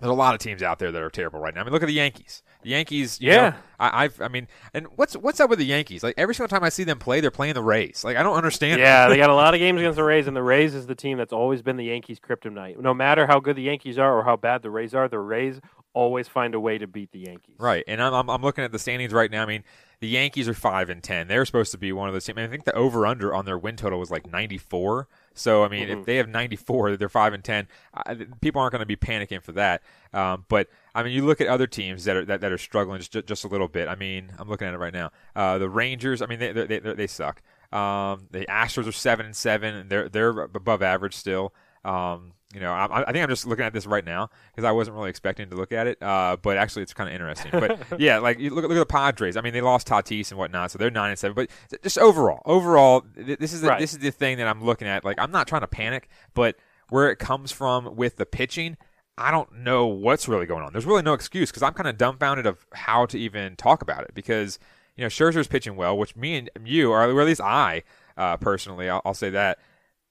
there's 0.00 0.10
a 0.10 0.14
lot 0.14 0.34
of 0.34 0.40
teams 0.40 0.62
out 0.62 0.78
there 0.78 0.90
that 0.90 1.02
are 1.02 1.10
terrible 1.10 1.38
right 1.40 1.54
now. 1.54 1.60
I 1.60 1.64
mean, 1.64 1.72
look 1.72 1.82
at 1.82 1.86
the 1.86 1.92
Yankees. 1.92 2.42
The 2.62 2.70
Yankees, 2.70 3.20
Yeah. 3.20 3.50
know, 3.50 3.56
I, 3.80 4.04
I've, 4.04 4.20
I 4.20 4.28
mean, 4.28 4.46
and 4.72 4.86
what's 4.96 5.14
what's 5.16 5.40
up 5.40 5.50
with 5.50 5.58
the 5.58 5.64
Yankees? 5.64 6.02
Like 6.02 6.14
every 6.16 6.34
single 6.34 6.48
time 6.48 6.62
I 6.64 6.68
see 6.68 6.84
them 6.84 6.98
play, 6.98 7.20
they're 7.20 7.30
playing 7.30 7.54
the 7.54 7.62
Rays. 7.62 8.04
Like 8.04 8.16
I 8.16 8.22
don't 8.22 8.36
understand. 8.36 8.80
Yeah, 8.80 9.08
they 9.08 9.16
got 9.16 9.30
a 9.30 9.34
lot 9.44 9.54
of 9.54 9.58
games 9.60 9.80
against 9.80 9.96
the 9.96 10.04
Rays, 10.04 10.26
and 10.26 10.36
the 10.36 10.42
Rays 10.42 10.74
is 10.74 10.86
the 10.86 10.94
team 10.94 11.18
that's 11.18 11.32
always 11.32 11.62
been 11.62 11.76
the 11.76 11.84
Yankees' 11.86 12.20
kryptonite. 12.20 12.78
No 12.80 12.94
matter 12.94 13.26
how 13.26 13.40
good 13.40 13.56
the 13.56 13.62
Yankees 13.62 13.98
are 13.98 14.16
or 14.18 14.22
how 14.24 14.36
bad 14.36 14.62
the 14.62 14.70
Rays 14.70 14.94
are, 14.94 15.08
the 15.08 15.18
Rays 15.18 15.60
always 15.94 16.26
find 16.28 16.54
a 16.54 16.60
way 16.60 16.78
to 16.78 16.86
beat 16.86 17.12
the 17.12 17.18
Yankees. 17.18 17.56
Right, 17.58 17.84
and 17.86 18.00
I'm, 18.02 18.14
I'm 18.14 18.30
I'm 18.30 18.42
looking 18.42 18.64
at 18.64 18.72
the 18.72 18.78
standings 18.78 19.12
right 19.12 19.30
now. 19.30 19.42
I 19.42 19.46
mean, 19.46 19.64
the 20.00 20.08
Yankees 20.08 20.48
are 20.48 20.54
five 20.54 20.88
and 20.88 21.02
ten. 21.02 21.26
They're 21.28 21.44
supposed 21.44 21.72
to 21.72 21.78
be 21.78 21.92
one 21.92 22.08
of 22.08 22.12
those 22.14 22.24
teams. 22.24 22.38
I, 22.38 22.40
mean, 22.42 22.48
I 22.48 22.50
think 22.50 22.64
the 22.64 22.74
over 22.74 23.06
under 23.06 23.34
on 23.34 23.44
their 23.44 23.58
win 23.58 23.76
total 23.76 23.98
was 23.98 24.10
like 24.10 24.30
94. 24.30 25.08
So 25.34 25.64
I 25.64 25.68
mean, 25.68 25.88
Mm-hmm. 25.88 26.00
if 26.00 26.06
they 26.06 26.16
have 26.16 26.28
94, 26.28 26.96
they're 26.96 27.08
five 27.08 27.32
and 27.32 27.42
ten. 27.42 27.68
I, 27.94 28.14
people 28.40 28.60
aren't 28.60 28.72
going 28.72 28.80
to 28.80 28.86
be 28.86 28.96
panicking 28.96 29.42
for 29.42 29.52
that. 29.52 29.82
Um, 30.12 30.44
but 30.48 30.68
I 30.94 31.02
mean, 31.02 31.12
you 31.12 31.24
look 31.24 31.40
at 31.40 31.46
other 31.48 31.66
teams 31.66 32.04
that 32.04 32.16
are 32.16 32.24
that, 32.26 32.40
that 32.42 32.52
are 32.52 32.58
struggling 32.58 33.00
just 33.00 33.26
just 33.26 33.44
a 33.44 33.48
little 33.48 33.68
bit. 33.68 33.88
I 33.88 33.94
mean, 33.94 34.30
I'm 34.38 34.48
looking 34.48 34.68
at 34.68 34.74
it 34.74 34.78
right 34.78 34.92
now. 34.92 35.10
Uh, 35.34 35.58
the 35.58 35.68
Rangers. 35.70 36.20
I 36.22 36.26
mean, 36.26 36.38
they 36.38 36.52
they 36.52 36.66
they, 36.78 36.94
they 36.94 37.06
suck. 37.06 37.42
Um, 37.72 38.26
the 38.30 38.44
Astros 38.50 38.86
are 38.86 38.92
seven 38.92 39.24
and 39.26 39.34
seven, 39.36 39.74
and 39.74 39.90
they're 39.90 40.08
they're 40.08 40.30
above 40.40 40.82
average 40.82 41.14
still. 41.16 41.54
Um, 41.84 42.32
you 42.54 42.60
know, 42.60 42.70
I, 42.70 43.00
I 43.08 43.12
think 43.12 43.22
I'm 43.22 43.30
just 43.30 43.46
looking 43.46 43.64
at 43.64 43.72
this 43.72 43.86
right 43.86 44.04
now 44.04 44.28
because 44.54 44.64
I 44.64 44.72
wasn't 44.72 44.96
really 44.96 45.08
expecting 45.08 45.48
to 45.48 45.56
look 45.56 45.72
at 45.72 45.86
it. 45.86 46.02
Uh, 46.02 46.36
but 46.40 46.58
actually, 46.58 46.82
it's 46.82 46.92
kind 46.92 47.08
of 47.08 47.14
interesting. 47.14 47.50
But 47.50 47.78
yeah, 47.98 48.18
like 48.18 48.38
you 48.38 48.50
look, 48.50 48.64
at- 48.64 48.68
look 48.68 48.76
at 48.76 48.80
the 48.80 48.92
Padres. 48.92 49.36
I 49.38 49.40
mean, 49.40 49.54
they 49.54 49.62
lost 49.62 49.88
Tatis 49.88 50.30
and 50.30 50.38
whatnot, 50.38 50.70
so 50.70 50.78
they're 50.78 50.90
nine 50.90 51.10
and 51.10 51.18
seven. 51.18 51.34
But 51.34 51.48
just 51.82 51.96
overall, 51.98 52.42
overall, 52.44 53.04
th- 53.16 53.38
this 53.38 53.54
is 53.54 53.62
the, 53.62 53.68
Right. 53.68 53.80
this 53.80 53.92
is 53.92 54.00
the 54.00 54.10
thing 54.10 54.36
that 54.36 54.46
I'm 54.46 54.62
looking 54.62 54.86
at. 54.86 55.02
Like, 55.04 55.18
I'm 55.18 55.30
not 55.30 55.46
trying 55.48 55.62
to 55.62 55.66
panic, 55.66 56.08
but 56.34 56.56
where 56.90 57.10
it 57.10 57.16
comes 57.18 57.52
from 57.52 57.96
with 57.96 58.16
the 58.16 58.26
pitching, 58.26 58.76
I 59.16 59.30
don't 59.30 59.50
know 59.60 59.86
what's 59.86 60.28
really 60.28 60.44
going 60.44 60.62
on. 60.62 60.72
There's 60.72 60.84
really 60.84 61.00
no 61.02 61.14
excuse 61.14 61.50
because 61.50 61.62
I'm 61.62 61.72
kind 61.72 61.88
of 61.88 61.96
dumbfounded 61.96 62.44
of 62.44 62.66
how 62.74 63.06
to 63.06 63.18
even 63.18 63.56
talk 63.56 63.80
about 63.80 64.04
it 64.04 64.10
because 64.14 64.58
you 64.96 65.00
know 65.02 65.08
Scherzer's 65.08 65.46
pitching 65.48 65.74
well, 65.74 65.96
which 65.96 66.16
me 66.16 66.36
and 66.36 66.50
you, 66.68 66.90
or 66.90 67.02
at 67.02 67.26
least 67.26 67.40
I 67.40 67.82
uh, 68.18 68.36
personally, 68.36 68.90
I'll, 68.90 69.00
I'll 69.06 69.14
say 69.14 69.30
that. 69.30 69.58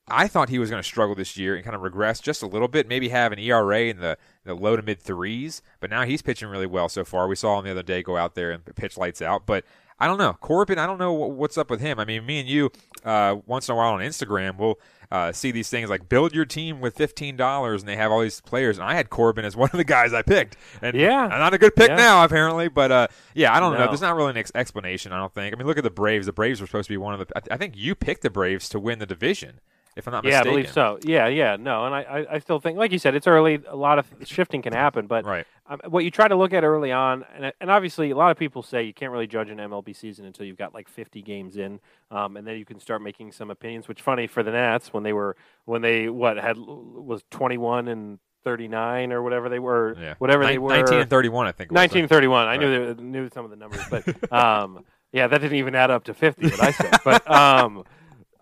I 0.07 0.27
thought 0.27 0.49
he 0.49 0.59
was 0.59 0.69
going 0.69 0.81
to 0.81 0.87
struggle 0.87 1.15
this 1.15 1.37
year 1.37 1.55
and 1.55 1.63
kind 1.63 1.75
of 1.75 1.81
regress 1.81 2.19
just 2.19 2.41
a 2.43 2.47
little 2.47 2.67
bit, 2.67 2.87
maybe 2.87 3.09
have 3.09 3.31
an 3.31 3.39
ERA 3.39 3.81
in 3.83 3.99
the, 3.99 4.17
the 4.43 4.53
low 4.53 4.75
to 4.75 4.81
mid 4.81 4.99
threes, 4.99 5.61
but 5.79 5.89
now 5.89 6.03
he's 6.03 6.21
pitching 6.21 6.49
really 6.49 6.65
well 6.65 6.89
so 6.89 7.05
far. 7.05 7.27
We 7.27 7.35
saw 7.35 7.59
him 7.59 7.65
the 7.65 7.71
other 7.71 7.83
day 7.83 8.01
go 8.03 8.17
out 8.17 8.35
there 8.35 8.51
and 8.51 8.63
pitch 8.75 8.97
lights 8.97 9.21
out, 9.21 9.45
but 9.45 9.63
I 9.99 10.07
don't 10.07 10.17
know. 10.17 10.33
Corbin, 10.33 10.79
I 10.79 10.87
don't 10.87 10.97
know 10.97 11.13
what's 11.13 11.57
up 11.57 11.69
with 11.69 11.79
him. 11.79 11.99
I 11.99 12.05
mean, 12.05 12.25
me 12.25 12.39
and 12.39 12.49
you, 12.49 12.71
uh, 13.05 13.37
once 13.45 13.69
in 13.69 13.73
a 13.73 13.77
while 13.77 13.93
on 13.93 13.99
Instagram, 13.99 14.57
we'll 14.57 14.79
uh, 15.11 15.31
see 15.31 15.51
these 15.51 15.69
things 15.69 15.89
like 15.91 16.09
build 16.09 16.33
your 16.33 16.45
team 16.45 16.81
with 16.81 16.97
$15 16.97 17.79
and 17.79 17.87
they 17.87 17.95
have 17.97 18.11
all 18.11 18.21
these 18.21 18.41
players. 18.41 18.79
And 18.79 18.85
I 18.87 18.95
had 18.95 19.11
Corbin 19.11 19.45
as 19.45 19.55
one 19.57 19.69
of 19.71 19.77
the 19.77 19.83
guys 19.83 20.11
I 20.13 20.23
picked. 20.23 20.57
And 20.81 20.95
Yeah. 20.97 21.27
not 21.27 21.53
a 21.53 21.57
good 21.59 21.75
pick 21.75 21.89
Yeah. 21.89 21.95
now, 21.97 22.23
apparently, 22.25 22.67
but 22.67 22.91
uh, 22.91 23.07
yeah, 23.35 23.55
I 23.55 23.59
don't 23.59 23.77
know. 23.77 23.85
There's 23.87 24.01
not 24.01 24.15
really 24.15 24.31
an 24.31 24.37
ex- 24.37 24.51
explanation, 24.55 25.11
I 25.13 25.17
don't 25.19 25.33
think. 25.33 25.53
I 25.53 25.57
mean, 25.57 25.67
look 25.67 25.77
at 25.77 25.83
the 25.83 25.91
Braves. 25.91 26.25
The 26.25 26.33
Braves 26.33 26.59
were 26.59 26.67
supposed 26.67 26.87
to 26.87 26.93
be 26.93 26.97
one 26.97 27.13
of 27.13 27.27
the. 27.27 27.37
I, 27.37 27.53
I 27.55 27.57
think 27.57 27.75
you 27.77 27.93
picked 27.93 28.23
the 28.23 28.29
Braves 28.31 28.69
to 28.69 28.79
win 28.79 28.97
the 28.99 29.05
division, 29.05 29.59
if 29.95 30.07
I'm 30.07 30.13
not 30.13 30.23
Yeah, 30.25 30.39
I 30.41 30.43
believe 30.43 30.71
so. 30.71 30.99
Yeah, 31.03 31.27
yeah, 31.27 31.57
no, 31.59 31.85
and 31.85 31.93
I, 31.95 32.01
I, 32.01 32.35
I 32.35 32.39
still 32.39 32.59
think, 32.59 32.77
like 32.77 32.91
you 32.91 32.99
said, 32.99 33.15
it's 33.15 33.27
early. 33.27 33.61
A 33.67 33.75
lot 33.75 33.99
of 33.99 34.07
shifting 34.23 34.61
can 34.61 34.73
happen, 34.73 35.07
but 35.07 35.25
Right. 35.25 35.45
um, 35.67 35.79
what 35.89 36.03
you 36.03 36.11
try 36.11 36.27
to 36.27 36.35
look 36.35 36.53
at 36.53 36.63
early 36.63 36.91
on, 36.91 37.25
and, 37.35 37.51
and 37.59 37.69
obviously, 37.71 38.11
a 38.11 38.15
lot 38.15 38.31
of 38.31 38.37
people 38.37 38.63
say 38.63 38.83
you 38.83 38.93
can't 38.93 39.11
really 39.11 39.27
judge 39.27 39.49
an 39.49 39.57
MLB 39.57 39.95
season 39.95 40.25
until 40.25 40.45
you've 40.45 40.57
got 40.57 40.73
like 40.73 40.87
50 40.89 41.21
games 41.21 41.57
in, 41.57 41.79
um, 42.09 42.37
and 42.37 42.47
then 42.47 42.57
you 42.57 42.65
can 42.65 42.79
start 42.79 43.01
making 43.01 43.31
some 43.31 43.51
opinions. 43.51 43.87
Which 43.87 44.01
funny 44.01 44.27
for 44.27 44.43
the 44.43 44.51
Nats 44.51 44.93
when 44.93 45.03
they 45.03 45.13
were 45.13 45.35
when 45.65 45.81
they 45.81 46.09
what 46.09 46.37
had 46.37 46.57
was 46.57 47.23
21 47.31 47.87
and 47.87 48.19
39 48.43 49.11
or 49.11 49.21
whatever 49.21 49.49
they 49.49 49.59
were, 49.59 49.95
Yeah. 49.99 50.15
whatever 50.17 50.43
Nin- 50.43 50.53
they 50.53 50.57
were. 50.57 50.69
19 50.69 50.99
and 51.01 51.09
31, 51.09 51.45
I 51.47 51.51
think. 51.51 51.71
it 51.71 51.73
was. 51.73 51.77
1931. 51.77 52.47
I 52.47 52.57
knew 52.57 52.93
they, 52.95 53.03
knew 53.03 53.29
some 53.33 53.45
of 53.45 53.51
the 53.51 53.57
numbers, 53.57 53.81
but 53.89 54.33
um, 54.33 54.83
yeah, 55.11 55.27
that 55.27 55.41
didn't 55.41 55.57
even 55.57 55.75
add 55.75 55.91
up 55.91 56.05
to 56.05 56.13
50. 56.15 56.47
What 56.49 56.63
I 56.63 56.71
said, 56.71 56.97
but 57.05 57.29
um, 57.29 57.83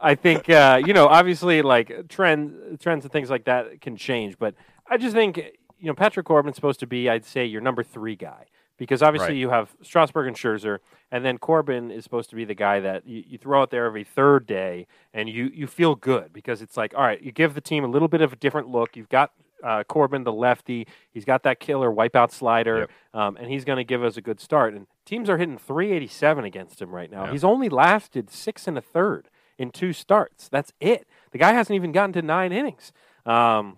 I 0.02 0.16
think 0.16 0.50
uh, 0.50 0.82
you 0.86 0.94
know, 0.94 1.08
obviously, 1.08 1.62
like 1.62 2.08
trends, 2.10 2.82
trends 2.82 3.06
and 3.06 3.12
things 3.12 3.30
like 3.30 3.46
that 3.46 3.82
can 3.82 3.96
change. 3.98 4.38
But 4.38 4.56
I 4.90 4.98
just 4.98 5.14
think 5.14 5.38
you 5.38 5.88
know, 5.88 5.94
Patrick 5.94 6.26
Corbin's 6.26 6.56
supposed 6.56 6.80
to 6.82 6.88
be, 6.88 7.10
I'd 7.10 7.26
say, 7.26 7.46
your 7.46 7.62
number 7.62 7.84
three 7.84 8.16
guy 8.16 8.46
because 8.78 9.04
obviously 9.04 9.34
Right. 9.34 9.38
you 9.38 9.50
have 9.50 9.76
Strasburg 9.82 10.28
and 10.28 10.36
Scherzer, 10.36 10.80
and 11.12 11.24
then 11.24 11.38
Corbin 11.38 11.92
is 11.92 12.04
supposed 12.06 12.30
to 12.32 12.36
be 12.36 12.46
the 12.46 12.56
guy 12.56 12.80
that 12.80 13.06
you, 13.06 13.24
you 13.28 13.38
throw 13.38 13.62
out 13.62 13.72
there 13.72 13.86
every 13.86 14.06
third 14.06 14.48
day, 14.48 14.88
and 15.14 15.30
you 15.30 15.52
you 15.54 15.68
feel 15.68 15.96
good 15.96 16.34
because 16.34 16.62
it's 16.62 16.78
like, 16.78 16.94
all 16.96 17.04
right, 17.04 17.22
you 17.22 17.32
give 17.32 17.54
the 17.54 17.62
team 17.62 17.84
a 17.84 17.88
little 17.88 18.08
bit 18.08 18.22
of 18.22 18.34
a 18.34 18.36
different 18.38 18.70
look. 18.70 18.96
You've 18.96 19.10
got 19.10 19.32
uh, 19.64 19.84
Corbin, 19.84 20.24
the 20.24 20.32
lefty. 20.32 20.88
He's 21.12 21.26
got 21.26 21.44
that 21.44 21.60
killer 21.60 21.92
wipeout 21.92 22.32
slider, 22.32 22.88
um, 23.14 23.36
and 23.36 23.52
he's 23.52 23.66
going 23.66 23.78
to 23.78 23.84
give 23.84 24.02
us 24.04 24.16
a 24.16 24.22
good 24.22 24.40
start. 24.40 24.74
And 24.74 24.88
teams 25.06 25.30
are 25.30 25.38
hitting 25.38 25.58
387 25.58 26.46
against 26.46 26.82
him 26.82 26.92
right 26.92 27.12
now. 27.12 27.26
Yeah. 27.26 27.32
He's 27.34 27.44
only 27.44 27.68
lasted 27.68 28.30
six 28.30 28.68
and 28.68 28.78
a 28.78 28.82
third 28.82 29.28
in 29.60 29.70
two 29.70 29.94
starts. 29.94 30.48
That's 30.48 30.74
it. 30.80 31.06
The 31.32 31.38
guy 31.38 31.52
hasn't 31.52 31.76
even 31.76 31.92
gotten 31.92 32.14
to 32.14 32.22
nine 32.24 32.52
innings. 32.52 32.92
Um, 33.26 33.78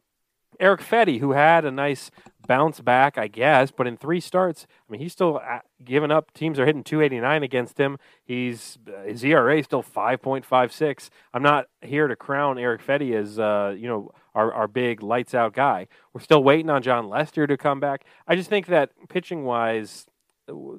Erick 0.60 0.82
Fedde, 0.82 1.20
who 1.20 1.32
had 1.32 1.66
a 1.66 1.72
nice 1.72 2.12
bounce 2.48 2.82
back, 2.82 3.18
I 3.18 3.28
guess, 3.28 3.72
but 3.72 3.88
in 3.88 3.98
three 3.98 4.20
starts, 4.20 4.68
I 4.70 4.92
mean, 4.92 5.02
he's 5.02 5.12
still 5.12 5.42
uh, 5.44 5.60
giving 5.84 6.12
up. 6.12 6.32
Teams 6.34 6.60
are 6.60 6.68
hitting 6.68 6.84
289 6.84 7.42
against 7.42 7.80
him. 7.80 7.98
He's 8.24 8.78
uh, 8.88 9.08
his 9.08 9.24
ERA 9.24 9.58
is 9.58 9.66
still 9.66 9.82
5.56. 9.82 11.10
I'm 11.34 11.42
not 11.42 11.66
here 11.82 12.08
to 12.08 12.16
crown 12.16 12.60
Erick 12.60 12.86
Fedde 12.86 13.16
as 13.16 13.40
uh, 13.40 13.74
you 13.76 13.88
know 13.88 14.12
our 14.36 14.54
our 14.54 14.68
big 14.68 15.02
lights 15.02 15.34
out 15.34 15.54
guy. 15.54 15.88
We're 16.14 16.22
still 16.22 16.44
waiting 16.44 16.70
on 16.70 16.84
Jon 16.84 17.10
Lester 17.10 17.48
to 17.48 17.58
come 17.58 17.80
back. 17.80 18.06
I 18.28 18.36
just 18.36 18.50
think 18.50 18.68
that 18.68 18.92
pitching 19.10 19.44
wise, 19.44 20.06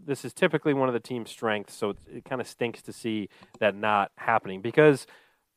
this 0.05 0.25
is 0.25 0.33
typically 0.33 0.75
one 0.75 0.89
of 0.89 0.93
the 0.93 1.01
team's 1.01 1.31
strengths. 1.31 1.75
So 1.75 1.91
it, 1.91 1.97
it 2.17 2.25
kind 2.25 2.41
of 2.41 2.47
stinks 2.47 2.83
to 2.83 2.93
see 2.93 3.29
that 3.61 3.75
not 3.75 4.13
happening 4.17 4.61
because 4.61 5.07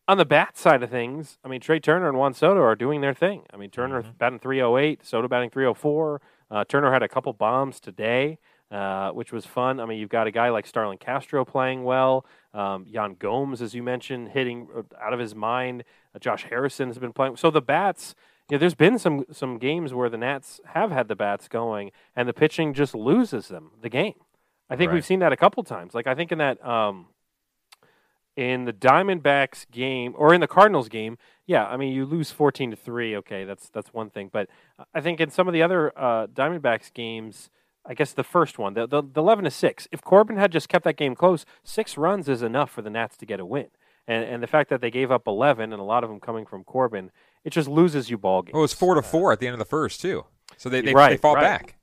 on 0.07 0.17
the 0.17 0.25
bat 0.25 0.57
side 0.57 0.83
of 0.83 0.89
things, 0.89 1.39
I 1.43 1.47
mean, 1.47 1.61
Trea 1.61 1.79
Turner 1.79 2.07
and 2.07 2.17
Juan 2.17 2.33
Soto 2.33 2.61
are 2.61 2.75
doing 2.75 3.01
their 3.01 3.13
thing. 3.13 3.43
I 3.51 3.57
mean, 3.57 3.71
Turner 3.71 4.03
batting 4.17 4.39
308, 4.39 5.05
Soto 5.05 5.27
batting 5.27 5.49
304. 5.49 6.21
Uh, 6.51 6.63
Turner 6.65 6.91
had 6.91 7.01
a 7.01 7.07
couple 7.07 7.33
bombs 7.33 7.79
today, 7.79 8.37
uh, 8.69 9.11
which 9.11 9.31
was 9.31 9.45
fun. 9.45 9.79
I 9.79 9.85
mean, 9.85 9.97
you've 9.97 10.09
got 10.09 10.27
a 10.27 10.31
guy 10.31 10.49
like 10.49 10.67
Starlin 10.67 10.99
Castro 10.99 11.43
playing 11.43 11.83
well. 11.83 12.25
Um, 12.53 12.85
Yan 12.87 13.15
Gomes, 13.15 13.61
as 13.61 13.73
you 13.73 13.81
mentioned, 13.81 14.29
hitting 14.29 14.67
uh, 14.75 14.83
out 15.01 15.13
of 15.13 15.19
his 15.19 15.33
mind. 15.33 15.83
Uh, 16.13 16.19
Josh 16.19 16.43
Harrison 16.43 16.89
has 16.89 16.99
been 16.99 17.13
playing. 17.13 17.37
So 17.37 17.49
the 17.49 17.61
bats, 17.61 18.13
you 18.49 18.55
know, 18.55 18.59
there's 18.59 18.75
been 18.75 18.99
some 18.99 19.25
some 19.31 19.57
games 19.57 19.93
where 19.93 20.09
the 20.09 20.17
Nats 20.17 20.59
have 20.73 20.91
had 20.91 21.07
the 21.07 21.15
bats 21.15 21.47
going, 21.47 21.91
and 22.15 22.27
the 22.29 22.33
pitching 22.33 22.73
just 22.73 22.93
loses 22.95 23.47
them 23.47 23.71
the 23.81 23.89
game. 23.89 24.15
I 24.69 24.75
think 24.75 24.89
Right. 24.89 24.95
we've 24.95 25.05
seen 25.05 25.19
that 25.19 25.31
a 25.33 25.37
couple 25.37 25.63
times. 25.63 25.93
Like 25.93 26.07
I 26.07 26.15
think 26.15 26.31
in 26.31 26.37
that. 26.39 26.63
Um, 26.65 27.07
in 28.35 28.65
the 28.65 28.73
Diamondbacks 28.73 29.69
game 29.71 30.13
or 30.17 30.33
in 30.33 30.41
the 30.41 30.47
Cardinals 30.47 30.89
game, 30.89 31.17
yeah, 31.45 31.65
I 31.67 31.77
mean 31.77 31.93
you 31.93 32.05
lose 32.05 32.31
fourteen 32.31 32.69
to 32.71 32.75
three. 32.75 33.15
Okay, 33.15 33.45
that's 33.45 33.69
that's 33.69 33.93
one 33.93 34.09
thing, 34.09 34.29
but 34.31 34.49
I 34.93 34.99
think 34.99 35.21
in 35.21 35.29
some 35.29 35.47
of 35.47 35.53
the 35.53 35.61
other 35.63 35.97
uh, 35.97 36.27
Diamondbacks 36.27 36.93
games, 36.93 37.49
I 37.85 37.93
guess 37.93 38.11
the 38.11 38.25
first 38.25 38.59
one, 38.59 38.73
the, 38.73 38.87
the 38.87 39.01
the 39.01 39.21
eleven 39.21 39.45
to 39.45 39.51
six, 39.51 39.87
if 39.91 40.01
Corbin 40.01 40.35
had 40.35 40.51
just 40.51 40.67
kept 40.67 40.83
that 40.83 40.97
game 40.97 41.15
close, 41.15 41.45
six 41.63 41.97
runs 41.97 42.27
is 42.27 42.41
enough 42.41 42.69
for 42.71 42.81
the 42.81 42.89
Nats 42.89 43.15
to 43.17 43.25
get 43.25 43.39
a 43.39 43.45
win. 43.45 43.67
And 44.05 44.25
and 44.25 44.43
the 44.43 44.47
fact 44.47 44.69
that 44.69 44.81
they 44.81 44.91
gave 44.91 45.11
up 45.11 45.27
eleven 45.27 45.71
and 45.71 45.79
a 45.81 45.85
lot 45.85 46.03
of 46.03 46.09
them 46.09 46.19
coming 46.19 46.45
from 46.45 46.65
Corbin, 46.65 47.11
it 47.45 47.51
just 47.53 47.69
loses 47.69 48.09
you 48.09 48.17
ball 48.17 48.41
games. 48.41 48.53
Well, 48.53 48.59
oh, 48.59 48.63
it 48.63 48.65
was 48.65 48.73
four 48.73 48.95
to 48.95 48.99
uh, 48.99 49.03
four 49.03 49.31
at 49.31 49.39
the 49.39 49.47
end 49.47 49.53
of 49.53 49.59
the 49.59 49.65
first 49.65 50.01
too. 50.01 50.25
So 50.57 50.67
they 50.67 50.81
they, 50.81 50.93
Right, 50.93 51.11
they 51.11 51.17
fought 51.17 51.35
right. 51.35 51.43
back. 51.43 51.77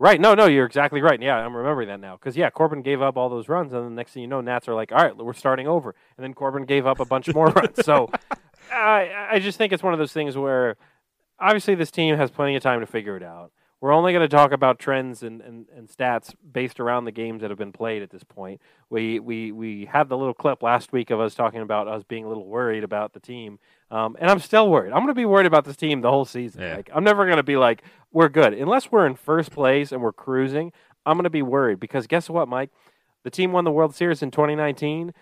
Right. 0.00 0.20
No, 0.20 0.34
no, 0.34 0.46
you're 0.46 0.66
exactly 0.66 1.00
right. 1.00 1.20
Yeah, 1.20 1.36
I'm 1.36 1.56
remembering 1.56 1.88
that 1.88 1.98
now. 1.98 2.16
Because, 2.16 2.36
yeah, 2.36 2.50
Corbin 2.50 2.82
gave 2.82 3.02
up 3.02 3.16
all 3.16 3.28
those 3.28 3.48
runs, 3.48 3.72
and 3.72 3.84
the 3.84 3.90
next 3.90 4.12
thing 4.12 4.22
you 4.22 4.28
know, 4.28 4.40
Nats 4.40 4.68
are 4.68 4.74
like, 4.74 4.92
all 4.92 4.98
right, 4.98 5.16
we're 5.16 5.32
starting 5.32 5.66
over. 5.66 5.92
And 6.16 6.22
then 6.22 6.34
Corbin 6.34 6.66
gave 6.66 6.86
up 6.86 7.00
a 7.00 7.04
bunch 7.04 7.26
more 7.34 7.48
runs. 7.48 7.84
So 7.84 8.08
I, 8.72 9.28
I 9.32 9.38
just 9.40 9.58
think 9.58 9.72
it's 9.72 9.82
one 9.82 9.92
of 9.92 9.98
those 9.98 10.12
things 10.12 10.36
where 10.36 10.76
obviously 11.40 11.74
this 11.74 11.90
team 11.90 12.16
has 12.16 12.30
plenty 12.30 12.54
of 12.54 12.62
time 12.62 12.78
to 12.78 12.86
figure 12.86 13.16
it 13.16 13.24
out. 13.24 13.50
We're 13.80 13.92
only 13.92 14.12
going 14.12 14.28
to 14.28 14.36
talk 14.36 14.50
about 14.50 14.80
trends 14.80 15.22
and, 15.22 15.40
and, 15.40 15.66
and 15.74 15.88
stats 15.88 16.34
based 16.52 16.80
around 16.80 17.04
the 17.04 17.12
games 17.12 17.42
that 17.42 17.50
have 17.50 17.58
been 17.58 17.72
played 17.72 18.02
at 18.02 18.10
this 18.10 18.24
point. 18.24 18.60
We, 18.90 19.20
we, 19.20 19.52
we 19.52 19.84
had 19.84 20.08
the 20.08 20.18
little 20.18 20.34
clip 20.34 20.64
last 20.64 20.92
week 20.92 21.10
of 21.10 21.20
us 21.20 21.34
talking 21.34 21.60
about 21.60 21.86
us 21.86 22.02
being 22.02 22.24
a 22.24 22.28
little 22.28 22.46
worried 22.46 22.82
about 22.82 23.12
the 23.12 23.20
team. 23.20 23.60
Um, 23.90 24.16
and 24.18 24.30
I'm 24.30 24.40
still 24.40 24.68
worried. 24.68 24.92
I'm 24.92 24.98
going 24.98 25.08
to 25.08 25.14
be 25.14 25.24
worried 25.24 25.46
about 25.46 25.64
this 25.64 25.76
team 25.76 26.00
the 26.00 26.10
whole 26.10 26.24
season. 26.24 26.62
Yeah. 26.62 26.76
Like 26.76 26.90
I'm 26.92 27.04
never 27.04 27.24
going 27.24 27.36
to 27.36 27.44
be 27.44 27.56
like 27.56 27.84
we're 28.12 28.28
good 28.28 28.52
unless 28.52 28.90
we're 28.90 29.06
in 29.06 29.14
first 29.14 29.52
place 29.52 29.92
and 29.92 30.02
we're 30.02 30.12
cruising. 30.12 30.72
I'm 31.06 31.16
going 31.16 31.24
to 31.24 31.30
be 31.30 31.42
worried 31.42 31.78
because 31.78 32.06
guess 32.08 32.28
what, 32.28 32.48
Mike? 32.48 32.70
The 33.22 33.30
team 33.30 33.52
won 33.52 33.64
the 33.64 33.70
World 33.70 33.94
Series 33.94 34.22
in 34.22 34.30
2019. 34.30 35.12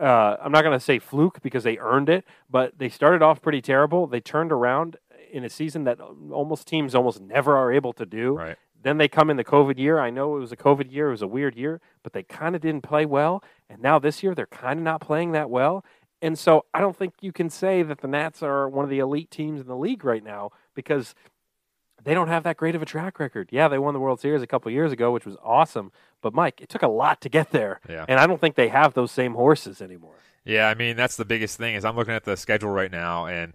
Uh, 0.00 0.36
I'm 0.42 0.52
not 0.52 0.62
going 0.62 0.76
to 0.76 0.84
say 0.84 0.98
fluke 0.98 1.42
because 1.42 1.64
they 1.64 1.78
earned 1.78 2.08
it, 2.08 2.24
but 2.50 2.78
they 2.78 2.88
started 2.88 3.22
off 3.22 3.42
pretty 3.42 3.60
terrible. 3.60 4.06
They 4.06 4.20
turned 4.20 4.50
around 4.50 4.96
in 5.32 5.44
a 5.44 5.50
season 5.50 5.84
that 5.84 6.00
uh, 6.00 6.08
almost 6.30 6.66
teams 6.66 6.94
almost 6.94 7.20
never 7.20 7.56
are 7.56 7.72
able 7.72 7.92
to 7.94 8.06
do. 8.06 8.36
Right. 8.36 8.56
Then 8.82 8.98
they 8.98 9.08
come 9.08 9.30
in 9.30 9.36
the 9.36 9.44
COVID 9.44 9.78
year. 9.78 9.98
I 9.98 10.10
know 10.10 10.36
it 10.36 10.40
was 10.40 10.52
a 10.52 10.56
COVID 10.56 10.92
year. 10.92 11.08
It 11.08 11.12
was 11.12 11.22
a 11.22 11.28
weird 11.28 11.56
year, 11.56 11.80
but 12.02 12.12
they 12.12 12.24
kind 12.24 12.56
of 12.56 12.60
didn't 12.60 12.82
play 12.82 13.06
well. 13.06 13.42
And 13.68 13.80
now 13.80 13.98
this 13.98 14.22
year, 14.22 14.34
they're 14.34 14.46
kind 14.46 14.78
of 14.78 14.84
not 14.84 15.00
playing 15.00 15.32
that 15.32 15.50
well. 15.50 15.84
And 16.20 16.38
so 16.38 16.64
I 16.74 16.80
don't 16.80 16.96
think 16.96 17.14
you 17.20 17.32
can 17.32 17.48
say 17.50 17.82
that 17.82 18.00
the 18.00 18.08
Nats 18.08 18.42
are 18.42 18.68
one 18.68 18.84
of 18.84 18.90
the 18.90 18.98
elite 18.98 19.30
teams 19.30 19.60
in 19.60 19.66
the 19.66 19.76
league 19.76 20.04
right 20.04 20.22
now 20.22 20.50
because 20.74 21.14
they 22.02 22.14
don't 22.14 22.28
have 22.28 22.42
that 22.44 22.56
great 22.56 22.74
of 22.74 22.82
a 22.82 22.86
track 22.86 23.18
record. 23.20 23.48
Yeah, 23.52 23.68
they 23.68 23.78
won 23.78 23.94
the 23.94 24.00
World 24.00 24.20
Series 24.20 24.42
a 24.42 24.46
couple 24.46 24.70
years 24.70 24.92
ago, 24.92 25.12
which 25.12 25.26
was 25.26 25.36
awesome. 25.42 25.92
But 26.20 26.34
Mike, 26.34 26.60
it 26.60 26.68
took 26.68 26.82
a 26.82 26.88
lot 26.88 27.20
to 27.22 27.28
get 27.28 27.50
there. 27.50 27.80
Yeah. 27.88 28.04
And 28.08 28.18
I 28.18 28.26
don't 28.26 28.40
think 28.40 28.56
they 28.56 28.68
have 28.68 28.94
those 28.94 29.12
same 29.12 29.34
horses 29.34 29.80
anymore. 29.80 30.16
Yeah, 30.44 30.68
I 30.68 30.74
mean 30.74 30.96
that's 30.96 31.16
the 31.16 31.24
biggest 31.24 31.56
thing 31.56 31.76
is 31.76 31.84
I'm 31.84 31.96
looking 31.96 32.14
at 32.14 32.24
the 32.24 32.36
schedule 32.36 32.70
right 32.70 32.90
now, 32.90 33.26
and 33.26 33.52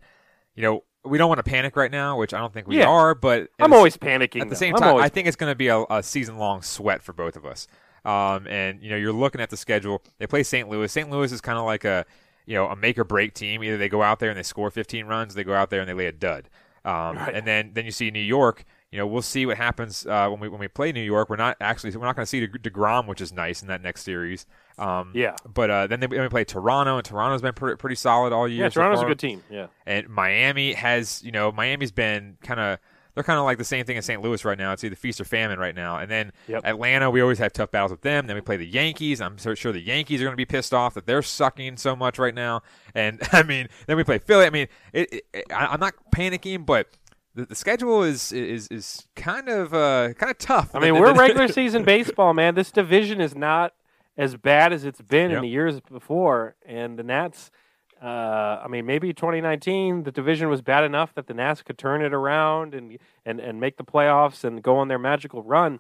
you 0.55 0.63
know 0.63 0.83
we 1.07 1.17
don't 1.17 1.29
want 1.29 1.39
to 1.39 1.43
panic 1.49 1.75
right 1.75 1.91
now, 1.91 2.17
which 2.17 2.33
I 2.33 2.39
don't 2.39 2.53
think 2.53 2.67
we 2.67 2.77
Yeah. 2.79 2.87
are. 2.87 3.15
But 3.15 3.49
I'm 3.59 3.73
always 3.73 3.97
panicking. 3.97 4.41
At 4.41 4.49
the 4.49 4.55
same 4.55 4.75
I'm 4.75 4.81
time, 4.81 4.95
I 4.97 5.09
think 5.09 5.27
it's 5.27 5.35
going 5.37 5.51
to 5.51 5.55
be 5.55 5.67
a, 5.67 5.83
a 5.89 6.03
season 6.03 6.37
long 6.37 6.61
sweat 6.61 7.01
for 7.01 7.13
both 7.13 7.35
of 7.35 7.45
us. 7.45 7.67
Um, 8.05 8.47
and 8.47 8.81
you 8.81 8.89
know, 8.89 8.95
you're 8.95 9.11
looking 9.13 9.41
at 9.41 9.49
the 9.49 9.57
schedule. 9.57 10.01
They 10.17 10.27
play 10.27 10.43
St. 10.43 10.69
Louis. 10.69 10.91
St. 10.91 11.09
Louis 11.09 11.31
is 11.31 11.41
kind 11.41 11.57
of 11.57 11.65
like 11.65 11.83
a 11.83 12.05
you 12.45 12.53
know 12.55 12.67
a 12.67 12.75
make 12.75 12.97
or 12.97 13.03
break 13.03 13.33
team. 13.33 13.63
Either 13.63 13.77
they 13.77 13.89
go 13.89 14.01
out 14.03 14.19
there 14.19 14.29
and 14.29 14.37
they 14.37 14.43
score 14.43 14.69
15 14.71 15.05
runs, 15.07 15.33
they 15.33 15.43
go 15.43 15.53
out 15.53 15.69
there 15.69 15.81
and 15.81 15.89
they 15.89 15.93
lay 15.93 16.05
a 16.05 16.11
dud. 16.11 16.49
Um, 16.85 17.17
Right. 17.17 17.35
And 17.35 17.45
then 17.45 17.71
then 17.73 17.85
you 17.85 17.91
see 17.91 18.11
New 18.11 18.19
York. 18.21 18.63
You 18.91 18.97
know, 18.99 19.05
we'll 19.07 19.21
see 19.21 19.45
what 19.45 19.57
happens 19.57 20.05
uh, 20.05 20.29
when 20.29 20.39
we 20.39 20.47
when 20.47 20.59
we 20.61 20.69
play 20.69 20.93
New 20.93 21.01
York. 21.01 21.29
We're 21.29 21.35
not 21.35 21.57
actually 21.59 21.95
we're 21.97 22.05
not 22.05 22.15
going 22.15 22.23
to 22.25 22.29
see 22.29 22.45
De- 22.47 22.69
Degrom, 22.69 23.05
which 23.07 23.19
is 23.19 23.33
nice 23.33 23.61
in 23.61 23.67
that 23.67 23.81
next 23.81 24.03
series. 24.03 24.45
Um, 24.77 25.11
Yeah. 25.13 25.35
But 25.45 25.69
uh, 25.69 25.87
then 25.87 25.99
they, 25.99 26.07
then 26.07 26.21
we 26.21 26.29
play 26.29 26.45
Toronto, 26.45 26.95
and 26.95 27.03
Toronto's 27.03 27.41
been 27.41 27.53
pretty, 27.53 27.75
pretty 27.75 27.97
solid 27.97 28.31
all 28.31 28.47
year. 28.47 28.63
yeah, 28.63 28.69
so 28.69 28.79
Toronto's 28.79 29.01
a 29.03 29.05
good 29.05 29.19
team. 29.19 29.43
Yeah. 29.49 29.67
And 29.85 30.07
Miami 30.07 30.71
has, 30.73 31.21
you 31.21 31.31
know, 31.33 31.51
Miami's 31.51 31.91
been 31.91 32.37
kind 32.41 32.61
of, 32.61 32.79
they're 33.13 33.23
kind 33.25 33.39
of 33.39 33.43
like 33.45 33.57
the 33.57 33.65
same 33.65 33.83
thing 33.85 33.97
as 33.97 34.05
St. 34.05 34.21
Louis 34.21 34.45
right 34.45 34.57
now. 34.57 34.71
It's 34.71 34.83
either 34.85 34.95
feast 34.95 35.19
or 35.19 35.25
famine 35.25 35.59
right 35.59 35.75
now. 35.75 35.97
And 35.97 36.09
then 36.09 36.31
Yep. 36.47 36.61
Atlanta, 36.63 37.09
we 37.11 37.19
always 37.19 37.39
have 37.39 37.51
tough 37.51 37.71
battles 37.71 37.91
with 37.91 38.01
them. 38.03 38.27
Then 38.27 38.35
we 38.37 38.41
play 38.41 38.55
the 38.55 38.67
Yankees. 38.67 39.19
I'm 39.19 39.37
so 39.37 39.53
sure 39.53 39.73
the 39.73 39.81
Yankees 39.81 40.21
are 40.21 40.23
going 40.23 40.33
to 40.33 40.37
be 40.37 40.45
pissed 40.45 40.73
off 40.73 40.93
that 40.93 41.05
they're 41.07 41.21
sucking 41.23 41.75
so 41.75 41.93
much 41.93 42.17
right 42.19 42.33
now. 42.35 42.61
And 42.95 43.19
I 43.33 43.43
mean, 43.43 43.67
then 43.87 43.97
we 43.97 44.05
play 44.05 44.19
Philly. 44.19 44.45
I 44.45 44.49
mean, 44.49 44.67
it, 44.93 45.25
it, 45.33 45.45
I, 45.51 45.65
I'm 45.65 45.79
not 45.81 45.93
panicking, 46.15 46.65
but. 46.65 46.87
The, 47.37 47.45
the 47.45 47.55
schedule 47.55 48.01
is 48.03 48.31
is 48.33 48.67
is 48.69 49.07
kind 49.15 49.47
of 49.47 49.73
uh, 49.73 50.13
kind 50.15 50.31
of 50.31 50.37
tough. 50.39 50.71
I 50.73 50.79
mean, 50.79 50.95
we're 50.99 51.13
regular 51.25 51.47
season 51.47 51.83
baseball, 51.83 52.33
man. 52.33 52.55
This 52.55 52.71
division 52.71 53.21
is 53.21 53.35
not 53.35 53.73
as 54.17 54.35
bad 54.35 54.73
as 54.73 54.83
it's 54.83 55.01
been 55.01 55.29
Yep. 55.29 55.37
in 55.37 55.41
the 55.43 55.49
years 55.49 55.79
before, 55.81 56.55
and 56.65 56.97
the 56.97 57.03
Nats. 57.03 57.51
Uh, 58.01 58.61
I 58.63 58.67
mean, 58.67 58.85
maybe 58.85 59.11
2019, 59.13 60.03
the 60.03 60.11
division 60.11 60.49
was 60.49 60.61
bad 60.61 60.83
enough 60.83 61.13
that 61.15 61.27
the 61.27 61.33
Nats 61.33 61.61
could 61.63 61.77
turn 61.77 62.01
it 62.01 62.13
around 62.13 62.73
and 62.73 62.97
and 63.25 63.39
and 63.39 63.59
make 63.59 63.77
the 63.77 63.83
playoffs 63.83 64.43
and 64.43 64.61
go 64.63 64.77
on 64.77 64.87
their 64.87 64.99
magical 64.99 65.43
run. 65.43 65.79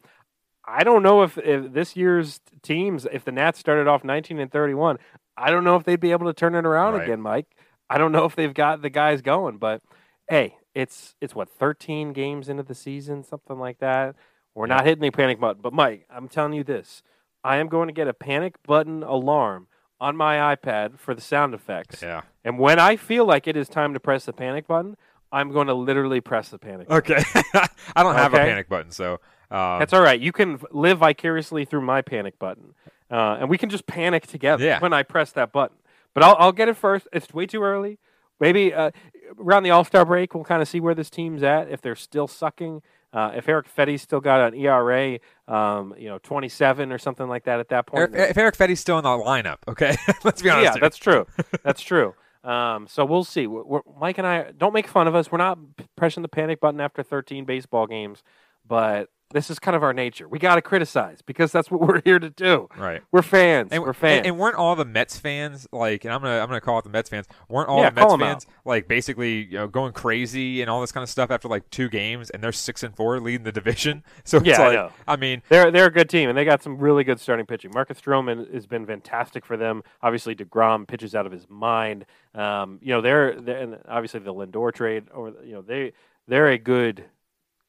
I 0.69 0.83
don't 0.83 1.01
know 1.01 1.23
if, 1.23 1.37
if 1.37 1.71
this 1.73 1.95
year's 1.95 2.39
teams, 2.61 3.07
if 3.11 3.23
the 3.23 3.31
Nats 3.31 3.57
started 3.57 3.87
off 3.87 4.03
19 4.03 4.37
and 4.39 4.51
31, 4.51 4.97
I 5.37 5.49
don't 5.49 5.63
know 5.63 5.75
if 5.77 5.85
they'd 5.85 5.99
be 5.99 6.11
able 6.11 6.25
to 6.27 6.33
turn 6.33 6.55
it 6.55 6.65
around 6.65 6.93
Right. 6.95 7.03
again, 7.03 7.21
Mike. 7.21 7.45
I 7.89 7.97
don't 7.97 8.11
know 8.11 8.25
if 8.25 8.35
they've 8.35 8.53
got 8.53 8.81
the 8.81 8.89
guys 8.89 9.21
going, 9.21 9.57
but 9.59 9.81
hey, 10.29 10.55
it's 10.77 11.15
it's 11.21 11.33
what 11.35 11.49
13 11.49 12.13
games 12.13 12.49
into 12.49 12.63
the 12.63 12.75
season, 12.75 13.23
something 13.23 13.57
like 13.59 13.79
that. 13.79 14.15
We're 14.53 14.67
not 14.67 14.85
hitting 14.85 15.01
the 15.01 15.11
panic 15.11 15.39
button, 15.39 15.61
but 15.61 15.73
Mike, 15.73 16.05
I'm 16.09 16.27
telling 16.27 16.53
you 16.53 16.63
this: 16.63 17.03
I 17.43 17.57
am 17.57 17.67
going 17.67 17.87
to 17.87 17.93
get 17.93 18.07
a 18.07 18.13
panic 18.13 18.55
button 18.63 19.03
alarm 19.03 19.67
on 19.99 20.15
my 20.15 20.55
iPad 20.55 20.99
for 20.99 21.15
the 21.15 21.21
sound 21.21 21.53
effects. 21.53 22.01
Yeah. 22.01 22.21
And 22.43 22.59
when 22.59 22.79
I 22.79 22.95
feel 22.95 23.25
like 23.25 23.47
it 23.47 23.57
is 23.57 23.67
time 23.67 23.93
to 23.95 23.99
press 23.99 24.25
the 24.25 24.33
panic 24.33 24.67
button, 24.67 24.95
I'm 25.31 25.51
going 25.51 25.67
to 25.67 25.73
literally 25.73 26.21
press 26.21 26.49
the 26.49 26.59
panic. 26.59 26.87
button. 26.87 27.15
Okay. 27.17 27.23
I 27.95 28.03
don't 28.03 28.15
have 28.15 28.33
a 28.33 28.37
panic 28.37 28.69
button, 28.69 28.91
so 28.91 29.13
um, 29.49 29.79
That's 29.79 29.93
all 29.93 30.01
right. 30.01 30.19
You 30.19 30.31
can 30.31 30.59
live 30.71 30.99
vicariously 30.99 31.65
through 31.65 31.81
my 31.81 32.01
panic 32.03 32.37
button, 32.37 32.73
uh, 33.09 33.37
and 33.39 33.49
we 33.49 33.57
can 33.57 33.69
just 33.69 33.87
panic 33.87 34.27
together 34.27 34.63
Yeah. 34.63 34.79
when 34.79 34.93
I 34.93 35.03
press 35.03 35.31
that 35.33 35.51
button. 35.51 35.77
But 36.13 36.23
I'll, 36.23 36.35
I'll 36.39 36.51
get 36.51 36.67
it 36.69 36.77
first. 36.77 37.07
It's 37.13 37.33
way 37.33 37.45
too 37.47 37.63
early. 37.63 37.97
maybe 38.39 38.73
uh, 38.73 38.91
around 39.39 39.63
the 39.63 39.71
All 39.71 39.83
Star 39.83 40.05
break, 40.05 40.33
we'll 40.33 40.43
kind 40.43 40.61
of 40.61 40.67
see 40.67 40.79
where 40.79 40.95
this 40.95 41.09
team's 41.09 41.43
at. 41.43 41.69
If 41.69 41.81
they're 41.81 41.95
still 41.95 42.27
sucking, 42.27 42.81
uh, 43.13 43.31
if 43.35 43.47
Erick 43.47 43.67
Fedde's 43.67 44.01
still 44.01 44.19
got 44.19 44.53
an 44.53 44.59
ERA, 44.59 45.19
um, 45.47 45.93
you 45.97 46.09
know, 46.09 46.19
27 46.19 46.91
or 46.91 46.97
something 46.97 47.27
like 47.27 47.45
that 47.45 47.59
at 47.59 47.69
that 47.69 47.87
point. 47.87 48.13
Eric, 48.13 48.31
if 48.31 48.37
Erick 48.37 48.55
Fedde's 48.55 48.79
still 48.79 48.97
in 48.97 49.03
the 49.03 49.09
lineup, 49.09 49.57
okay, 49.67 49.95
let's 50.23 50.41
be 50.41 50.49
honest. 50.49 50.65
yeah, 50.65 50.71
here. 50.73 50.81
that's 50.81 50.97
true. 50.97 51.25
That's 51.63 51.81
true. 51.81 52.13
Um, 52.43 52.87
so 52.87 53.03
we'll 53.05 53.23
see. 53.23 53.47
We're, 53.47 53.63
we're, 53.63 53.81
Mike 53.99 54.17
and 54.17 54.27
I 54.27 54.51
don't 54.51 54.73
make 54.73 54.87
fun 54.87 55.07
of 55.07 55.15
us. 55.15 55.31
We're 55.31 55.37
not 55.37 55.57
pressing 55.95 56.21
the 56.21 56.29
panic 56.29 56.59
button 56.59 56.79
after 56.79 57.03
13 57.03 57.45
baseball 57.45 57.87
games, 57.87 58.23
but 58.65 59.09
this 59.31 59.49
is 59.49 59.59
kind 59.59 59.75
of 59.75 59.83
our 59.83 59.93
nature. 59.93 60.27
We 60.27 60.39
got 60.39 60.55
to 60.55 60.61
criticize 60.61 61.21
because 61.21 61.51
that's 61.51 61.69
what 61.69 61.81
we're 61.87 62.01
here 62.03 62.19
to 62.19 62.29
do. 62.29 62.69
right. 62.77 63.01
We're 63.11 63.21
fans. 63.21 63.69
And, 63.71 63.83
we're 63.83 63.93
fans. 63.93 64.19
and, 64.19 64.27
and 64.27 64.39
weren't 64.39 64.55
all 64.55 64.75
the 64.75 64.85
Mets 64.85 65.17
fans 65.17 65.67
like? 65.71 66.05
And 66.05 66.13
I'm 66.13 66.21
gonna 66.21 66.39
I'm 66.39 66.47
gonna 66.47 66.61
call 66.61 66.77
out 66.77 66.83
the 66.83 66.89
Mets 66.89 67.09
fans. 67.09 67.27
Weren't 67.49 67.69
all 67.69 67.81
Yeah, 67.81 67.89
the 67.89 68.01
Mets 68.01 68.15
fans 68.15 68.47
like 68.65 68.87
basically 68.87 69.45
you 69.45 69.57
know 69.57 69.67
going 69.67 69.93
crazy 69.93 70.61
and 70.61 70.69
all 70.69 70.81
this 70.81 70.91
kind 70.91 71.03
of 71.03 71.09
stuff 71.09 71.31
after 71.31 71.47
like 71.47 71.69
two 71.69 71.89
games 71.89 72.29
and 72.29 72.43
they're 72.43 72.51
six 72.51 72.83
and 72.83 72.95
four 72.95 73.19
leading 73.19 73.43
the 73.43 73.51
division. 73.51 74.03
So 74.23 74.37
it's 74.37 74.47
Yeah, 74.47 74.61
I 74.61 74.73
know. 74.73 74.91
I 75.07 75.15
mean 75.15 75.41
They're 75.47 75.71
they're 75.71 75.85
a 75.85 75.91
good 75.91 76.09
team, 76.09 76.27
and 76.27 76.37
they 76.37 76.43
got 76.43 76.61
some 76.61 76.77
really 76.77 77.03
good 77.03 77.19
starting 77.19 77.45
pitching. 77.45 77.71
Marcus 77.73 77.99
Stroman 77.99 78.53
has 78.53 78.65
been 78.65 78.85
fantastic 78.85 79.45
for 79.45 79.55
them. 79.55 79.83
Obviously, 80.01 80.35
Degrom 80.35 80.87
pitches 80.87 81.15
out 81.15 81.25
of 81.25 81.31
his 81.31 81.47
mind. 81.49 82.05
Um, 82.35 82.79
you 82.81 82.89
know, 82.89 83.01
they're, 83.01 83.39
they're 83.39 83.57
and 83.57 83.77
obviously 83.87 84.19
the 84.19 84.33
Lindor 84.33 84.73
trade, 84.73 85.05
or 85.13 85.33
you 85.43 85.53
know, 85.53 85.61
they 85.61 85.93
they're 86.27 86.49
a 86.49 86.57
good, 86.57 87.05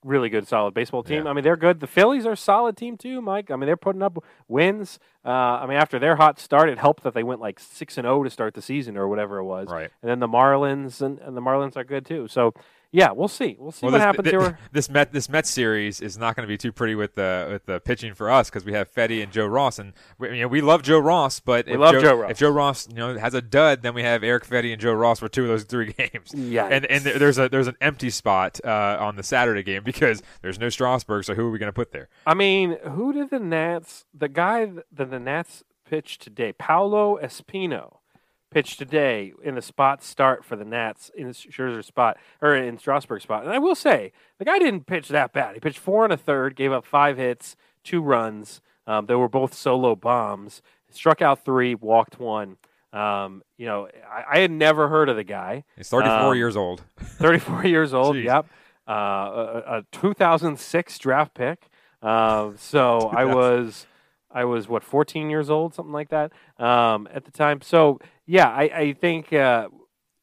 really 0.05 0.29
good, 0.29 0.47
solid 0.47 0.75
baseball 0.75 1.03
team. 1.03 1.25
Yeah. 1.25 1.31
I 1.31 1.33
mean, 1.33 1.45
they're 1.45 1.57
good. 1.57 1.81
The 1.81 1.87
Phillies 1.87 2.27
are 2.27 2.33
a 2.33 2.37
solid 2.37 2.77
team 2.77 2.97
too, 2.97 3.21
Mike. 3.21 3.51
I 3.51 3.57
mean, 3.57 3.67
they're 3.67 3.77
putting 3.77 4.03
up 4.03 4.23
wins. 4.47 4.99
Uh, 5.25 5.29
I 5.29 5.67
mean, 5.67 5.77
after 5.77 5.99
their 5.99 6.17
hot 6.17 6.39
start, 6.39 6.69
it 6.69 6.79
helped 6.79 7.03
that 7.03 7.15
they 7.15 7.23
went 7.23 7.41
like 7.41 7.59
six 7.61 7.99
and 7.99 8.05
zero 8.05 8.23
to 8.23 8.31
start 8.31 8.55
the 8.55 8.63
season, 8.63 8.97
or 8.97 9.09
whatever 9.09 9.39
it 9.39 9.45
was. 9.45 9.69
Right. 9.69 9.91
And 10.03 10.11
then 10.11 10.21
the 10.21 10.29
Marlins 10.29 11.03
and, 11.03 11.19
and 11.19 11.37
the 11.37 11.43
Marlins 11.43 11.77
are 11.77 11.85
good 11.85 12.07
too. 12.07 12.29
So. 12.29 12.55
Yeah, 12.91 13.13
we'll 13.13 13.29
see. 13.29 13.55
We'll 13.59 13.73
see 13.73 13.85
well, 13.85 13.93
what 13.93 13.99
this, 13.99 14.05
happens 14.05 14.31
here. 14.31 14.59
This 14.73 14.89
Met 14.89 15.13
this 15.13 15.29
Mets 15.29 15.51
series 15.51 16.01
is 16.01 16.17
not 16.17 16.35
going 16.37 16.47
to 16.47 16.49
be 16.49 16.57
too 16.57 16.73
pretty 16.73 16.95
with 16.95 17.15
the 17.15 17.49
with 17.51 17.67
the 17.67 17.81
pitching 17.81 18.15
for 18.15 18.31
us 18.31 18.49
because 18.49 18.65
we 18.65 18.73
have 18.73 18.93
Fedde 18.93 19.23
and 19.23 19.31
Joe 19.31 19.47
Ross, 19.47 19.79
and 19.79 19.93
we, 20.19 20.37
you 20.37 20.43
know, 20.43 20.49
we 20.49 20.63
love 20.63 20.83
Joe 20.83 20.99
Ross, 20.99 21.39
but 21.41 21.67
We 21.67 21.75
if 21.75 21.79
love 21.79 21.93
Joe, 21.93 22.01
Joe 22.01 22.15
Ross. 22.15 22.31
If 22.31 22.39
Joe 22.39 22.51
Ross, 22.51 22.89
you 22.89 22.95
know, 22.95 23.19
has 23.19 23.35
a 23.35 23.43
dud, 23.43 23.83
then 23.83 23.93
we 23.93 24.03
have 24.03 24.25
Erick 24.25 24.47
Fedde 24.47 24.73
and 24.73 24.81
Joe 24.81 24.95
Ross 24.95 25.19
for 25.19 25.29
two 25.29 25.43
of 25.43 25.49
those 25.49 25.65
three 25.65 25.93
games. 25.99 26.31
Yikes. 26.33 26.71
And 26.71 26.87
and 26.87 27.05
there's 27.05 27.39
a 27.39 27.49
there's 27.49 27.69
an 27.69 27.77
empty 27.81 28.11
spot 28.11 28.59
uh, 28.65 28.97
on 28.99 29.17
the 29.17 29.23
Saturday 29.23 29.63
game 29.63 29.85
because 29.85 30.23
there's 30.41 30.59
no 30.59 30.71
Strasburg, 30.71 31.25
so 31.25 31.35
who 31.35 31.49
are 31.49 31.51
we 31.51 31.59
going 31.59 31.69
to 31.69 31.75
put 31.75 31.93
there? 31.93 32.09
I 32.27 32.35
mean, 32.35 32.79
who 32.95 33.13
did 33.13 33.31
the 33.31 33.41
Nats? 33.41 34.07
The 34.15 34.29
guy 34.29 34.65
that 34.93 35.11
the 35.11 35.19
Nats 35.19 35.63
pitched 35.89 36.23
today, 36.23 36.53
Paolo 36.53 37.19
Espino, 37.23 37.98
pitched 38.51 38.79
today 38.79 39.33
in 39.43 39.55
the 39.55 39.63
spot 39.63 40.03
start 40.03 40.45
for 40.45 40.57
the 40.57 40.65
Nats 40.65 41.11
in 41.17 41.29
Scherzer 41.29 41.85
spot 41.85 42.17
or 42.41 42.55
in 42.55 42.79
Strasburg 42.79 43.21
spot. 43.23 43.45
And 43.45 43.53
I 43.53 43.59
will 43.59 43.75
say, 43.75 44.13
the 44.39 44.45
guy 44.45 44.59
didn't 44.59 44.87
pitch 44.87 45.09
that 45.09 45.33
bad. 45.33 45.55
He 45.55 45.61
pitched 45.61 45.79
four 45.79 46.05
and 46.05 46.13
a 46.13 46.17
third, 46.17 46.57
gave 46.57 46.73
up 46.73 46.85
five 46.87 47.17
hits, 47.19 47.57
two 47.85 48.01
runs. 48.01 48.61
Um, 48.87 49.07
they 49.07 49.15
were 49.15 49.29
both 49.29 49.53
solo 49.55 49.95
bombs. 49.95 50.63
Struck 50.91 51.21
out 51.21 51.45
three, 51.45 51.75
walked 51.75 52.19
one. 52.19 52.57
Um, 52.93 53.43
you 53.59 53.67
know, 53.67 53.89
I, 54.11 54.37
I 54.37 54.39
had 54.39 54.51
never 54.51 54.89
heard 54.89 55.11
of 55.11 55.17
the 55.17 55.25
guy. 55.25 55.65
He's 55.77 55.91
34 55.91 56.11
Um, 56.31 56.37
years 56.37 56.57
old. 56.57 56.83
34 56.99 57.67
years 57.67 57.93
old. 57.93 58.17
Jeez. 58.17 58.25
Yep. 58.25 58.47
Uh, 58.89 58.93
a, 58.93 59.79
a 59.81 59.85
2006 59.93 60.99
draft 60.99 61.35
pick. 61.35 61.69
Uh, 62.03 62.53
so 62.57 63.01
I 63.13 63.25
was, 63.27 63.87
I 64.31 64.45
was 64.45 64.69
what 64.69 64.83
14 64.83 65.29
years 65.29 65.51
old, 65.51 65.75
something 65.75 65.93
like 65.93 66.09
that, 66.09 66.33
um, 66.59 67.07
at 67.13 67.25
the 67.27 67.31
time. 67.31 67.61
So 67.61 67.99
yeah, 68.29 68.49
I, 68.49 68.63
I 68.63 68.93
think 68.93 69.33
uh, 69.33 69.69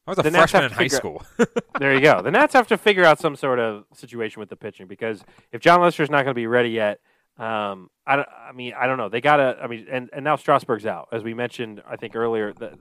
I 0.07 0.11
was 0.11 0.19
a 0.19 0.21
the 0.23 0.31
freshman 0.31 0.63
in 0.65 0.71
high 0.71 0.87
school. 0.87 1.23
there 1.79 1.93
you 1.93 1.99
go. 2.01 2.21
The 2.21 2.31
Nats 2.31 2.53
have 2.53 2.67
to 2.67 2.77
figure 2.77 3.03
out 3.03 3.19
some 3.19 3.35
sort 3.35 3.59
of 3.59 3.83
situation 3.93 4.39
with 4.39 4.49
the 4.49 4.55
pitching 4.55 4.85
because 4.87 5.23
if 5.51 5.59
Jon 5.59 5.81
Lester's 5.81 6.09
not 6.11 6.17
going 6.23 6.27
to 6.27 6.33
be 6.35 6.47
ready 6.47 6.69
yet, 6.69 6.99
um, 7.37 7.89
I, 8.05 8.15
don't- 8.17 8.29
I 8.49 8.51
mean, 8.53 8.73
I 8.79 8.85
don't 8.87 8.97
know. 8.97 9.09
They 9.09 9.19
got 9.21 9.37
to, 9.37 9.57
I 9.61 9.67
mean, 9.67 9.87
and, 9.91 10.09
and 10.13 10.23
now 10.23 10.35
Strasburg's 10.35 10.85
out. 10.85 11.09
As 11.11 11.23
we 11.23 11.33
mentioned, 11.33 11.81
I 11.89 11.95
think 11.97 12.15
earlier, 12.15 12.53
the 12.53 12.77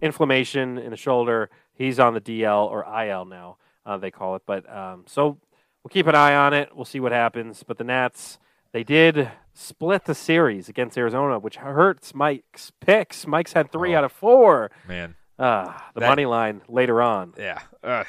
inflammation 0.00 0.78
in 0.78 0.90
the 0.90 0.96
shoulder, 0.96 1.50
he's 1.74 1.98
on 1.98 2.14
the 2.14 2.20
DL 2.20 2.70
or 2.70 2.84
IL 3.04 3.24
now, 3.24 3.56
uh, 3.84 3.96
they 3.98 4.10
call 4.10 4.36
it. 4.36 4.42
But 4.46 4.70
um, 4.72 5.04
so 5.06 5.38
we'll 5.82 5.90
keep 5.90 6.06
an 6.06 6.14
eye 6.14 6.34
on 6.36 6.54
it. 6.54 6.70
We'll 6.74 6.84
see 6.84 7.00
what 7.00 7.12
happens. 7.12 7.64
But 7.66 7.78
the 7.78 7.84
Nats, 7.84 8.38
they 8.72 8.84
did 8.84 9.30
split 9.54 10.04
the 10.04 10.14
series 10.14 10.68
against 10.68 10.96
Arizona, 10.96 11.38
which 11.38 11.56
hurts 11.56 12.14
Mike's 12.14 12.70
picks. 12.80 13.26
Mike's 13.26 13.52
had 13.54 13.72
three 13.72 13.94
Oh. 13.94 13.98
out 13.98 14.04
of 14.04 14.12
four. 14.12 14.70
Man, 14.86 15.14
Ah, 15.40 15.90
the 15.94 16.00
That- 16.00 16.08
money 16.08 16.26
line 16.26 16.62
later 16.68 17.00
on. 17.00 17.32
yeah, 17.38 17.60
uh, 17.84 18.02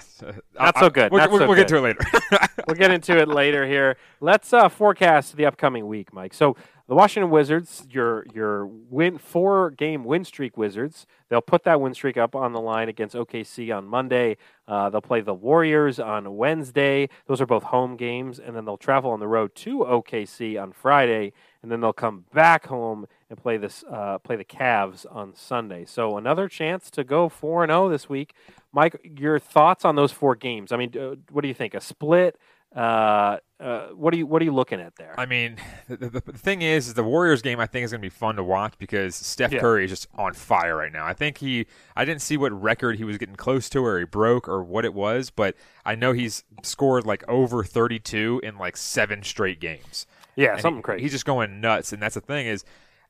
Not 0.59 0.75
I- 0.77 0.79
so 0.79 0.89
good, 0.89 1.11
We'll, 1.11 1.21
not 1.21 1.29
we'll- 1.29 1.39
so 1.41 1.47
we'll 1.47 1.55
get 1.55 1.67
to 1.67 1.75
it 1.77 1.81
later. 1.81 1.99
we'll 2.67 2.75
get 2.75 2.89
into 2.91 3.15
it 3.19 3.27
later 3.27 3.67
here. 3.67 3.97
Let's 4.19 4.51
uh, 4.51 4.67
forecast 4.67 5.35
the 5.37 5.45
upcoming 5.45 5.87
week, 5.87 6.11
Mike. 6.11 6.33
So 6.33 6.55
the 6.89 6.95
Washington 6.95 7.29
Wizards, 7.29 7.85
your 7.91 8.25
your 8.33 8.65
win 8.65 9.19
four 9.19 9.69
game 9.69 10.03
win 10.03 10.25
streak 10.25 10.57
Wizards, 10.57 11.05
they'll 11.29 11.39
put 11.39 11.63
that 11.65 11.79
win 11.79 11.93
streak 11.93 12.17
up 12.17 12.35
on 12.35 12.51
the 12.51 12.59
line 12.59 12.89
against 12.89 13.15
OKC 13.15 13.73
on 13.75 13.85
Monday. 13.85 14.37
Uh, 14.67 14.89
they'll 14.89 14.99
play 14.99 15.21
the 15.21 15.35
Warriors 15.35 15.99
on 15.99 16.35
Wednesday. 16.35 17.07
Those 17.27 17.41
are 17.41 17.45
both 17.45 17.61
home 17.61 17.95
games, 17.95 18.39
and 18.39 18.55
then 18.55 18.65
they'll 18.65 18.75
travel 18.75 19.11
on 19.11 19.19
the 19.19 19.27
road 19.27 19.53
to 19.57 19.81
OKC 19.81 20.59
on 20.59 20.71
Friday, 20.71 21.31
and 21.61 21.71
then 21.71 21.79
they'll 21.79 21.93
come 21.93 22.25
back 22.33 22.65
home 22.65 23.05
and 23.29 23.37
play 23.37 23.57
this 23.57 23.83
uh, 23.91 24.17
play 24.17 24.35
the 24.35 24.43
Cavs 24.43 25.05
on 25.11 25.35
Sunday. 25.35 25.85
So 25.85 26.17
another 26.17 26.47
chance 26.47 26.89
to 26.89 27.03
go 27.03 27.29
four 27.29 27.63
and 27.63 27.69
zero 27.69 27.87
this 27.87 28.09
week. 28.09 28.33
Mike, 28.71 28.99
your 29.03 29.37
thoughts 29.37 29.85
on 29.85 29.95
those 29.95 30.11
four 30.11 30.35
games? 30.35 30.71
I 30.71 30.77
mean, 30.77 30.97
uh, 30.97 31.17
what 31.29 31.41
do 31.41 31.49
you 31.49 31.53
think? 31.53 31.75
A 31.75 31.81
split? 31.81 32.39
Uh, 32.75 33.37
uh, 33.59 33.87
what 33.89 34.13
are 34.13 34.17
you 34.17 34.25
What 34.27 34.41
are 34.41 34.45
you 34.45 34.53
looking 34.53 34.79
at 34.79 34.95
there? 34.95 35.13
I 35.19 35.25
mean, 35.25 35.57
the, 35.89 35.97
the, 35.97 36.09
the 36.21 36.37
thing 36.37 36.61
is, 36.61 36.87
is 36.87 36.93
the 36.93 37.03
Warriors 37.03 37.41
game 37.41 37.59
I 37.59 37.65
think 37.65 37.83
is 37.83 37.91
going 37.91 37.99
to 38.01 38.05
be 38.05 38.09
fun 38.09 38.35
to 38.35 38.43
watch 38.43 38.73
because 38.77 39.15
Steph 39.15 39.51
Yeah. 39.51 39.59
Curry 39.59 39.85
is 39.85 39.89
just 39.91 40.07
on 40.15 40.33
fire 40.33 40.77
right 40.77 40.91
now. 40.93 41.05
I 41.05 41.13
think 41.13 41.39
he, 41.39 41.65
I 41.95 42.05
didn't 42.05 42.21
see 42.21 42.37
what 42.37 42.51
record 42.51 42.97
he 42.97 43.03
was 43.03 43.17
getting 43.17 43.35
close 43.35 43.67
to 43.69 43.83
or 43.83 43.97
he 43.99 44.05
broke 44.05 44.47
or 44.47 44.63
what 44.63 44.85
it 44.85 44.93
was, 44.93 45.29
but 45.29 45.55
I 45.85 45.95
know 45.95 46.13
he's 46.13 46.43
scored 46.63 47.05
like 47.05 47.27
over 47.27 47.63
32 47.63 48.41
in 48.43 48.57
like 48.57 48.77
seven 48.77 49.23
straight 49.23 49.59
games. 49.59 50.05
yeah, 50.35 50.53
And 50.53 50.61
something 50.61 50.77
he- 50.77 50.83
crazy. 50.83 51.01
He's 51.03 51.11
just 51.11 51.25
going 51.25 51.59
nuts, 51.59 51.91
and 51.91 52.01
that's 52.01 52.15
the 52.15 52.21
thing 52.21 52.45
is, 52.47 52.63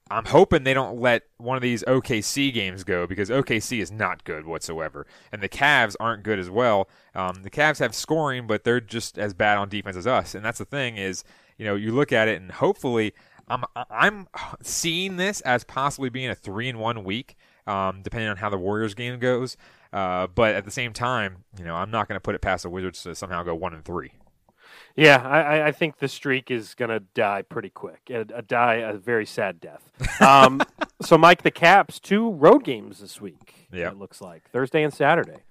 I'm 0.10 0.26
hoping 0.26 0.64
they 0.64 0.74
don't 0.74 1.00
let 1.00 1.24
one 1.38 1.56
of 1.56 1.62
these 1.62 1.84
OKC 1.84 2.54
games 2.54 2.84
go 2.84 3.06
because 3.06 3.30
OKC 3.30 3.80
is 3.80 3.92
not 3.92 4.24
good 4.24 4.46
whatsoever, 4.46 5.06
and 5.32 5.42
the 5.42 5.50
Cavs 5.50 5.96
aren't 6.00 6.24
good 6.24 6.40
as 6.40 6.50
well. 6.50 6.90
Um, 7.14 7.44
the 7.44 7.50
Cavs 7.50 7.80
have 7.80 7.94
scoring, 7.94 8.48
but 8.48 8.64
they're 8.64 8.82
just 8.82 9.20
as 9.20 9.34
bad 9.34 9.58
on 9.58 9.70
defense 9.70 9.96
as 9.98 10.08
us, 10.08 10.34
and 10.34 10.44
that's 10.44 10.60
the 10.60 10.66
thing 10.66 10.98
is, 10.98 11.24
you 11.58 11.66
know, 11.66 11.76
you 11.76 11.92
look 11.92 12.12
at 12.12 12.28
it, 12.28 12.42
and 12.42 12.52
hopefully, 12.52 13.14
I'm 13.48 13.64
I'm 13.76 14.28
seeing 14.62 15.18
this 15.18 15.42
as 15.42 15.64
possibly 15.64 16.10
being 16.10 16.30
a 16.30 16.36
three 16.36 16.70
and 16.70 16.80
one 16.80 17.04
week, 17.04 17.36
um, 17.68 18.02
depending 18.02 18.30
on 18.30 18.38
how 18.38 18.50
the 18.50 18.58
Warriors 18.58 18.94
game 18.94 19.20
goes. 19.20 19.58
Uh, 19.92 20.28
but 20.28 20.54
at 20.54 20.66
the 20.66 20.72
same 20.72 20.94
time, 20.94 21.44
you 21.58 21.66
know, 21.66 21.76
I'm 21.76 21.90
not 21.90 22.08
going 22.08 22.16
to 22.16 22.22
put 22.22 22.36
it 22.36 22.42
past 22.42 22.64
the 22.64 22.70
Wizards 22.70 23.02
to 23.04 23.16
somehow 23.16 23.42
go 23.44 23.56
one 23.56 23.74
and 23.74 23.84
three. 23.84 24.12
Yeah, 24.96 25.18
I, 25.26 25.68
I- 25.68 25.72
think 25.72 26.00
the 26.00 26.08
streak 26.08 26.52
is 26.52 26.74
gonna 26.74 27.00
die 27.00 27.42
pretty 27.44 27.70
quick. 27.70 28.02
A, 28.10 28.22
a 28.34 28.42
die 28.42 28.76
a 28.76 28.94
very 28.94 29.26
sad 29.26 29.60
death. 29.62 29.92
Um, 30.22 30.62
so, 31.02 31.18
Mike, 31.18 31.44
the 31.44 31.52
Caps 31.52 32.00
two 32.00 32.32
road 32.32 32.64
games 32.64 33.00
this 33.00 33.22
week. 33.22 33.68
Yep. 33.72 33.94
it 33.94 33.98
looks 33.98 34.22
like 34.22 34.50
Thursday 34.52 34.84
and 34.84 34.94
Saturday. 34.94 35.44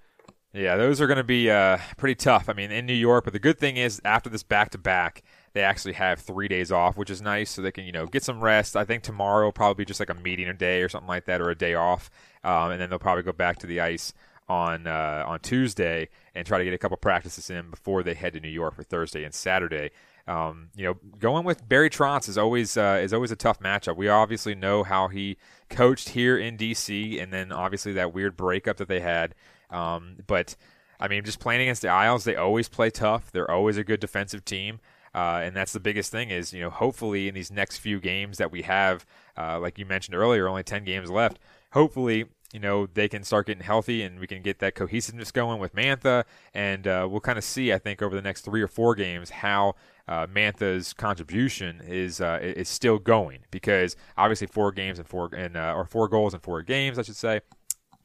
Yeah, 0.53 0.77
those 0.77 0.99
are 0.99 1.05
going 1.05 1.17
to 1.17 1.23
be 1.23 1.49
uh, 1.51 1.77
pretty 1.97 2.15
tough. 2.15 2.49
I 2.49 2.53
mean, 2.53 2.71
in 2.71 2.87
New 2.87 2.93
York, 2.93 3.23
but 3.23 3.33
the 3.33 3.39
good 3.39 3.59
thing 3.59 3.77
is 3.77 4.01
after 4.03 4.31
this 4.31 4.41
back 4.41 4.71
to 4.71 4.79
back, 4.79 5.21
they 5.53 5.61
actually 5.61 5.93
have 5.93 6.19
three 6.19 6.47
days 6.47 6.71
off, 6.71 6.97
which 6.97 7.11
is 7.11 7.21
nice, 7.21 7.51
so 7.51 7.61
they 7.61 7.71
can 7.71 7.85
you 7.85 7.91
know 7.91 8.07
get 8.07 8.23
some 8.23 8.41
rest. 8.41 8.75
I 8.75 8.83
think 8.83 9.03
tomorrow 9.03 9.45
will 9.45 9.51
probably 9.51 9.83
be 9.83 9.85
just 9.85 9.99
like 9.99 10.09
a 10.09 10.15
meeting 10.15 10.47
a 10.47 10.53
day 10.53 10.81
or 10.81 10.89
something 10.89 11.07
like 11.07 11.25
that, 11.25 11.39
or 11.41 11.49
a 11.49 11.55
day 11.55 11.75
off, 11.75 12.09
um, 12.43 12.71
and 12.71 12.81
then 12.81 12.89
they'll 12.89 12.99
probably 12.99 13.23
go 13.23 13.31
back 13.31 13.59
to 13.59 13.67
the 13.67 13.79
ice 13.79 14.13
on 14.49 14.87
uh, 14.87 15.23
on 15.27 15.39
Tuesday 15.39 16.09
and 16.33 16.45
try 16.45 16.57
to 16.57 16.63
get 16.63 16.73
a 16.73 16.77
couple 16.77 16.97
practices 16.97 17.49
in 17.49 17.69
before 17.69 18.03
they 18.03 18.15
head 18.15 18.33
to 18.33 18.39
New 18.39 18.49
York 18.49 18.75
for 18.75 18.83
Thursday 18.83 19.23
and 19.23 19.33
Saturday. 19.33 19.91
Um, 20.27 20.69
you 20.75 20.85
know, 20.85 20.95
going 21.17 21.43
with 21.43 21.67
Barry 21.67 21.89
Trotz 21.89 22.27
is 22.27 22.37
always 22.37 22.75
uh, 22.75 22.99
is 23.01 23.13
always 23.13 23.31
a 23.31 23.35
tough 23.35 23.59
matchup. 23.59 23.95
We 23.95 24.09
obviously 24.09 24.55
know 24.55 24.83
how 24.83 25.07
he 25.07 25.37
coached 25.69 26.09
here 26.09 26.37
in 26.37 26.57
DC, 26.57 27.21
and 27.21 27.31
then 27.31 27.51
obviously 27.51 27.93
that 27.93 28.13
weird 28.13 28.35
breakup 28.35 28.77
that 28.77 28.87
they 28.87 28.99
had. 28.99 29.35
Um, 29.69 30.17
but 30.27 30.55
I 30.99 31.07
mean, 31.07 31.23
just 31.23 31.39
playing 31.39 31.61
against 31.61 31.81
the 31.81 31.89
Isles, 31.89 32.23
they 32.25 32.35
always 32.35 32.67
play 32.67 32.89
tough. 32.89 33.31
They're 33.31 33.49
always 33.49 33.77
a 33.77 33.83
good 33.83 33.99
defensive 33.99 34.43
team. 34.43 34.79
Uh, 35.13 35.41
and 35.43 35.55
that's 35.55 35.73
the 35.73 35.79
biggest 35.79 36.11
thing 36.11 36.29
is, 36.29 36.53
you 36.53 36.61
know, 36.61 36.69
hopefully 36.69 37.27
in 37.27 37.33
these 37.33 37.51
next 37.51 37.77
few 37.77 37.99
games 37.99 38.37
that 38.37 38.51
we 38.51 38.61
have, 38.63 39.05
uh, 39.37 39.59
like 39.59 39.79
you 39.79 39.85
mentioned 39.85 40.15
earlier, 40.15 40.47
only 40.47 40.61
10 40.61 40.83
games 40.83 41.09
left, 41.09 41.39
hopefully, 41.71 42.25
you 42.53 42.59
know, 42.59 42.87
they 42.87 43.07
can 43.07 43.23
start 43.23 43.47
getting 43.47 43.63
healthy 43.63 44.01
and 44.01 44.19
we 44.19 44.27
can 44.27 44.41
get 44.41 44.59
that 44.59 44.73
cohesiveness 44.75 45.31
going 45.31 45.59
with 45.59 45.75
Mantha. 45.75 46.23
And 46.53 46.87
uh, 46.87 47.07
we'll 47.09 47.19
kind 47.19 47.37
of 47.37 47.43
see, 47.43 47.71
I 47.71 47.77
think, 47.77 48.01
over 48.01 48.15
the 48.15 48.21
next 48.21 48.41
three 48.41 48.61
or 48.61 48.67
four 48.67 48.95
games 48.95 49.29
how 49.29 49.75
uh, 50.07 50.25
Mantha's 50.27 50.93
contribution 50.93 51.81
is 51.85 52.19
uh, 52.19 52.39
is 52.41 52.67
still 52.67 52.97
going 52.97 53.39
because 53.51 53.95
obviously 54.17 54.47
four 54.47 54.71
games 54.71 54.97
and 54.97 55.07
four 55.07 55.29
and 55.35 55.55
uh, 55.55 55.73
or 55.75 55.85
four 55.85 56.07
goals 56.07 56.33
and 56.33 56.41
four 56.41 56.61
games, 56.63 56.97
I 56.97 57.03
should 57.03 57.15
say. 57.15 57.41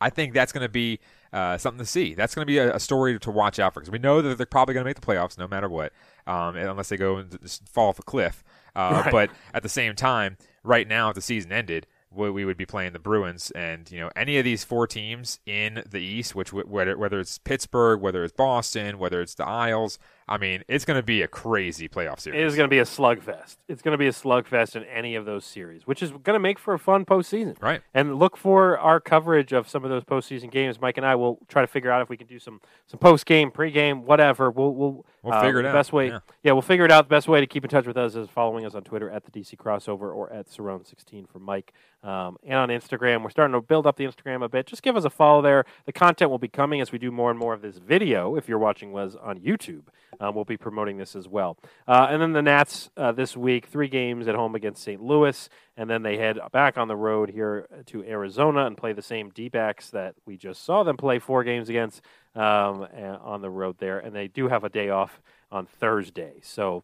I 0.00 0.10
think 0.10 0.34
that's 0.34 0.52
going 0.52 0.66
to 0.66 0.68
be 0.68 0.98
uh, 1.32 1.56
something 1.56 1.78
to 1.78 1.86
see. 1.86 2.14
That's 2.14 2.34
going 2.34 2.46
to 2.46 2.50
be 2.50 2.58
a, 2.58 2.76
a 2.76 2.80
story 2.80 3.18
to 3.18 3.30
watch 3.30 3.58
out 3.58 3.72
for 3.72 3.80
because 3.80 3.90
we 3.90 3.98
know 3.98 4.20
that 4.20 4.36
they're 4.36 4.44
probably 4.44 4.74
going 4.74 4.84
to 4.84 4.88
make 4.88 5.00
the 5.00 5.06
playoffs 5.06 5.38
no 5.38 5.48
matter 5.48 5.68
what, 5.68 5.92
um, 6.26 6.56
unless 6.56 6.90
they 6.90 6.98
go 6.98 7.16
and 7.16 7.40
just 7.40 7.66
fall 7.68 7.88
off 7.88 7.98
a 7.98 8.02
cliff. 8.02 8.44
Uh, 8.76 9.02
Right. 9.04 9.10
But 9.10 9.30
at 9.54 9.62
the 9.62 9.68
same 9.68 9.94
time, 9.94 10.36
right 10.62 10.86
now, 10.86 11.08
if 11.08 11.14
the 11.14 11.20
season 11.22 11.52
ended, 11.52 11.86
we, 12.14 12.44
would 12.44 12.56
be 12.56 12.66
playing 12.66 12.92
the 12.92 12.98
Bruins, 12.98 13.50
and 13.52 13.90
you 13.90 14.00
know 14.00 14.10
any 14.16 14.38
of 14.38 14.44
these 14.44 14.64
four 14.64 14.86
teams 14.86 15.40
in 15.46 15.82
the 15.88 16.00
East, 16.00 16.34
which 16.34 16.52
whether 16.52 16.96
whether 16.96 17.20
it's 17.20 17.38
Pittsburgh, 17.38 18.00
whether 18.00 18.24
it's 18.24 18.32
Boston, 18.32 18.98
whether 18.98 19.20
it's 19.20 19.34
the 19.34 19.46
Isles, 19.46 19.98
I 20.26 20.38
mean, 20.38 20.62
it's 20.68 20.86
going 20.86 20.98
to 20.98 21.02
be 21.02 21.20
a 21.20 21.28
crazy 21.28 21.86
playoff 21.86 22.18
series. 22.20 22.40
It 22.40 22.46
is 22.46 22.56
going 22.56 22.66
to 22.66 22.70
be 22.70 22.78
a 22.78 22.84
slugfest. 22.84 23.56
It's 23.68 23.82
going 23.82 23.92
to 23.92 23.98
be 23.98 24.06
a 24.06 24.12
slugfest 24.12 24.74
in 24.74 24.84
any 24.84 25.16
of 25.16 25.26
those 25.26 25.44
series, 25.44 25.86
which 25.86 26.02
is 26.02 26.10
going 26.10 26.34
to 26.34 26.38
make 26.38 26.58
for 26.58 26.72
a 26.72 26.78
fun 26.78 27.04
postseason. 27.04 27.60
Right. 27.60 27.82
And 27.92 28.18
look 28.18 28.36
for 28.38 28.78
our 28.78 29.00
coverage 29.00 29.52
of 29.52 29.68
some 29.68 29.84
of 29.84 29.90
those 29.90 30.02
postseason 30.04 30.50
games. 30.50 30.80
Mike 30.80 30.96
and 30.96 31.04
I 31.04 31.14
will 31.14 31.40
try 31.48 31.60
to 31.60 31.66
figure 31.66 31.90
out 31.90 32.00
if 32.00 32.08
we 32.08 32.16
can 32.16 32.26
do 32.26 32.38
some 32.38 32.60
some 32.86 32.98
post 32.98 33.26
game, 33.26 33.50
pre 33.50 33.70
game, 33.70 34.06
whatever. 34.06 34.50
We'll 34.50 34.74
we'll, 34.74 35.04
We'll 35.24 35.40
figure 35.40 35.60
it 35.60 35.64
out. 35.66 35.72
Best 35.72 35.92
way, 35.92 36.12
Yeah. 36.42 36.52
we'll 36.52 36.60
figure 36.60 36.84
it 36.84 36.90
out. 36.90 37.06
The 37.06 37.14
best 37.14 37.28
way 37.28 37.40
to 37.40 37.46
keep 37.46 37.64
in 37.64 37.70
touch 37.70 37.86
with 37.86 37.96
us 37.96 38.14
is 38.14 38.28
following 38.28 38.66
us 38.66 38.74
on 38.74 38.82
Twitter 38.82 39.08
at 39.10 39.24
the 39.24 39.30
DC 39.30 39.56
Crossover 39.56 40.14
or 40.14 40.30
at 40.30 40.48
Cerrone16 40.50 41.26
for 41.26 41.38
Mike, 41.38 41.72
um, 42.02 42.36
and 42.44 42.58
on 42.58 42.68
Instagram. 42.68 43.22
We're 43.22 43.30
starting 43.30 43.54
to 43.54 43.62
build 43.62 43.86
up 43.86 43.96
the 43.96 44.04
Instagram 44.04 44.44
a 44.44 44.50
bit. 44.50 44.66
Just 44.66 44.82
give 44.82 44.96
us 44.98 45.04
a 45.04 45.10
follow 45.10 45.40
there. 45.40 45.64
The 45.86 45.92
content 45.94 46.30
will 46.30 46.38
be 46.38 46.48
coming 46.48 46.82
as 46.82 46.92
we 46.92 46.98
do 46.98 47.10
more 47.10 47.30
and 47.30 47.38
more 47.38 47.54
of 47.54 47.62
this 47.62 47.78
video. 47.78 48.36
If 48.36 48.50
you're 48.50 48.58
watching 48.58 48.92
was 48.92 49.16
on 49.16 49.38
YouTube, 49.40 49.84
um, 50.20 50.34
we'll 50.34 50.44
be 50.44 50.56
promoting 50.56 50.96
this 50.96 51.16
as 51.16 51.28
well. 51.28 51.56
Uh, 51.86 52.06
and 52.10 52.20
then 52.20 52.32
the 52.32 52.42
Nats 52.42 52.90
uh, 52.96 53.12
this 53.12 53.36
week, 53.36 53.66
three 53.66 53.88
games 53.88 54.28
at 54.28 54.34
home 54.34 54.54
against 54.54 54.82
St. 54.82 55.02
Louis, 55.02 55.48
and 55.76 55.88
then 55.88 56.02
they 56.02 56.16
head 56.16 56.38
back 56.52 56.78
on 56.78 56.88
the 56.88 56.96
road 56.96 57.30
here 57.30 57.66
to 57.86 58.04
Arizona 58.04 58.66
and 58.66 58.76
play 58.76 58.92
the 58.92 59.02
same 59.02 59.30
D-backs 59.30 59.90
that 59.90 60.14
we 60.26 60.36
just 60.36 60.64
saw 60.64 60.82
them 60.82 60.96
play 60.96 61.18
four 61.18 61.44
games 61.44 61.68
against 61.68 62.02
um, 62.34 62.86
on 63.22 63.40
the 63.42 63.50
road 63.50 63.76
there. 63.78 63.98
And 63.98 64.14
they 64.14 64.28
do 64.28 64.48
have 64.48 64.64
a 64.64 64.68
day 64.68 64.90
off 64.90 65.20
on 65.50 65.66
Thursday, 65.66 66.40
so 66.42 66.82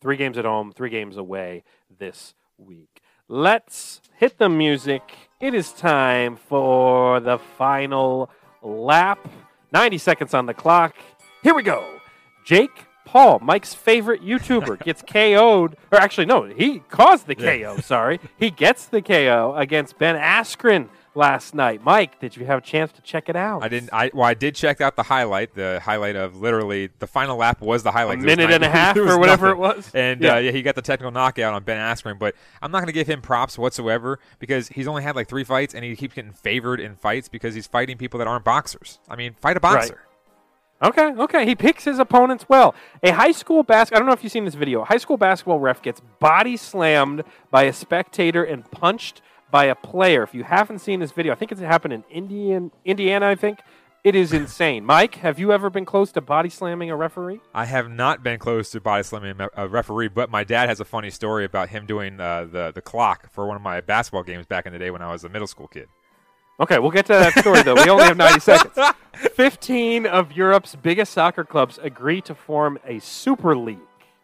three 0.00 0.16
games 0.16 0.36
at 0.36 0.44
home, 0.44 0.72
three 0.72 0.90
games 0.90 1.16
away 1.16 1.64
this 1.98 2.34
week. 2.58 3.00
Let's 3.28 4.02
hit 4.16 4.36
the 4.38 4.50
music. 4.50 5.02
It 5.40 5.54
is 5.54 5.72
time 5.72 6.36
for 6.36 7.20
the 7.20 7.38
final 7.38 8.30
lap. 8.62 9.26
90 9.72 9.98
seconds 9.98 10.34
on 10.34 10.46
the 10.46 10.54
clock. 10.54 10.94
Here 11.42 11.54
we 11.54 11.62
go. 11.62 12.00
Jake 12.44 12.86
Paul, 13.04 13.38
Mike's 13.42 13.74
favorite 13.74 14.22
YouTuber, 14.22 14.82
gets 14.82 15.02
KO'd. 15.06 15.76
Or 15.92 15.98
actually, 16.00 16.26
no, 16.26 16.44
he 16.44 16.80
caused 16.88 17.26
the 17.26 17.34
KO. 17.34 17.76
Sorry. 17.80 18.18
He 18.38 18.50
gets 18.50 18.86
the 18.86 19.02
KO 19.02 19.54
against 19.56 19.98
Ben 19.98 20.16
Askren 20.16 20.88
last 21.14 21.54
night. 21.54 21.84
Mike, 21.84 22.18
did 22.18 22.36
you 22.36 22.44
have 22.46 22.58
a 22.58 22.62
chance 22.62 22.90
to 22.92 23.02
check 23.02 23.28
it 23.28 23.36
out? 23.36 23.62
I 23.62 23.68
didn't. 23.68 23.90
I 23.92 24.10
well, 24.12 24.24
I 24.24 24.34
did 24.34 24.54
check 24.56 24.80
out 24.80 24.96
the 24.96 25.04
highlight. 25.04 25.54
The 25.54 25.80
highlight 25.84 26.16
of 26.16 26.40
literally 26.40 26.88
the 26.98 27.06
final 27.06 27.36
lap 27.36 27.60
was 27.60 27.82
the 27.84 27.92
highlight. 27.92 28.14
A 28.14 28.22
'cause 28.22 28.24
it 28.24 28.30
was 28.30 28.36
minute 28.38 28.54
and 28.54 28.64
a 28.64 28.70
half 28.70 28.96
or 28.96 29.16
whatever 29.18 29.50
it 29.50 29.58
was? 29.58 29.90
And 29.94 30.20
Yeah. 30.20 30.36
uh, 30.36 30.38
yeah, 30.38 30.50
he 30.50 30.62
got 30.62 30.74
the 30.74 30.82
technical 30.82 31.12
knockout 31.12 31.54
on 31.54 31.62
Ben 31.62 31.78
Askren. 31.78 32.18
But 32.18 32.34
I'm 32.62 32.72
not 32.72 32.78
going 32.78 32.86
to 32.88 32.92
give 32.92 33.06
him 33.06 33.20
props 33.20 33.56
whatsoever 33.56 34.18
because 34.40 34.68
he's 34.68 34.88
only 34.88 35.02
had 35.04 35.14
like 35.14 35.28
three 35.28 35.44
fights 35.44 35.72
and 35.74 35.84
he 35.84 35.94
keeps 35.94 36.14
getting 36.14 36.32
favored 36.32 36.80
in 36.80 36.96
fights 36.96 37.28
because 37.28 37.54
he's 37.54 37.66
fighting 37.68 37.96
people 37.96 38.18
that 38.18 38.26
aren't 38.26 38.44
boxers. 38.44 38.98
I 39.08 39.14
mean, 39.14 39.34
fight 39.34 39.56
a 39.56 39.60
boxer. 39.60 40.00
Okay, 40.82 41.12
okay. 41.18 41.46
He 41.46 41.54
picks 41.54 41.84
his 41.84 41.98
opponents 41.98 42.46
well. 42.48 42.74
A 43.02 43.12
high 43.12 43.32
school 43.32 43.62
basket. 43.62 43.96
I 43.96 43.98
don't 43.98 44.06
know 44.06 44.12
if 44.12 44.22
you've 44.22 44.32
seen 44.32 44.44
this 44.44 44.54
video. 44.54 44.82
A 44.82 44.84
high 44.84 44.98
school 44.98 45.16
basketball 45.16 45.58
ref 45.58 45.80
gets 45.80 46.00
body 46.18 46.56
slammed 46.56 47.24
by 47.50 47.64
a 47.64 47.72
spectator 47.72 48.44
and 48.44 48.70
punched 48.70 49.22
by 49.50 49.66
a 49.66 49.74
player. 49.74 50.22
If 50.22 50.34
you 50.34 50.44
haven't 50.44 50.80
seen 50.80 51.00
this 51.00 51.12
video, 51.12 51.32
I 51.32 51.36
think 51.36 51.52
it's 51.52 51.60
happened 51.60 51.94
in 51.94 52.04
Indian, 52.10 52.72
Indiana. 52.84 53.28
I 53.28 53.34
think 53.36 53.60
it 54.02 54.14
is 54.14 54.32
insane. 54.32 54.84
Mike, 54.84 55.14
have 55.16 55.38
you 55.38 55.52
ever 55.52 55.70
been 55.70 55.86
close 55.86 56.12
to 56.12 56.20
body 56.20 56.50
slamming 56.50 56.90
a 56.90 56.96
referee? 56.96 57.40
I 57.54 57.64
have 57.64 57.88
not 57.88 58.22
been 58.22 58.38
close 58.38 58.70
to 58.72 58.80
body 58.80 59.02
slamming 59.02 59.40
a 59.40 59.48
a 59.56 59.68
referee, 59.68 60.08
but 60.08 60.28
my 60.28 60.44
dad 60.44 60.68
has 60.68 60.80
a 60.80 60.84
funny 60.84 61.08
story 61.08 61.44
about 61.44 61.70
him 61.70 61.86
doing 61.86 62.20
uh, 62.20 62.44
the 62.44 62.72
the 62.74 62.82
clock 62.82 63.30
for 63.32 63.46
one 63.46 63.56
of 63.56 63.62
my 63.62 63.80
basketball 63.80 64.22
games 64.22 64.44
back 64.44 64.66
in 64.66 64.72
the 64.74 64.78
day 64.78 64.90
when 64.90 65.00
I 65.00 65.10
was 65.10 65.24
a 65.24 65.28
middle 65.28 65.46
school 65.46 65.68
kid. 65.68 65.88
Okay, 66.60 66.78
we'll 66.78 66.90
get 66.92 67.06
to 67.06 67.12
that 67.14 67.36
story 67.38 67.62
though. 67.62 67.74
We 67.74 67.88
only 67.90 68.04
have 68.04 68.16
90 68.16 68.40
seconds. 68.40 68.78
15 69.34 70.06
of 70.06 70.32
Europe's 70.32 70.74
biggest 70.76 71.12
soccer 71.12 71.44
clubs 71.44 71.78
agree 71.82 72.20
to 72.22 72.34
form 72.34 72.78
a 72.86 72.98
super 73.00 73.56
league. 73.56 73.78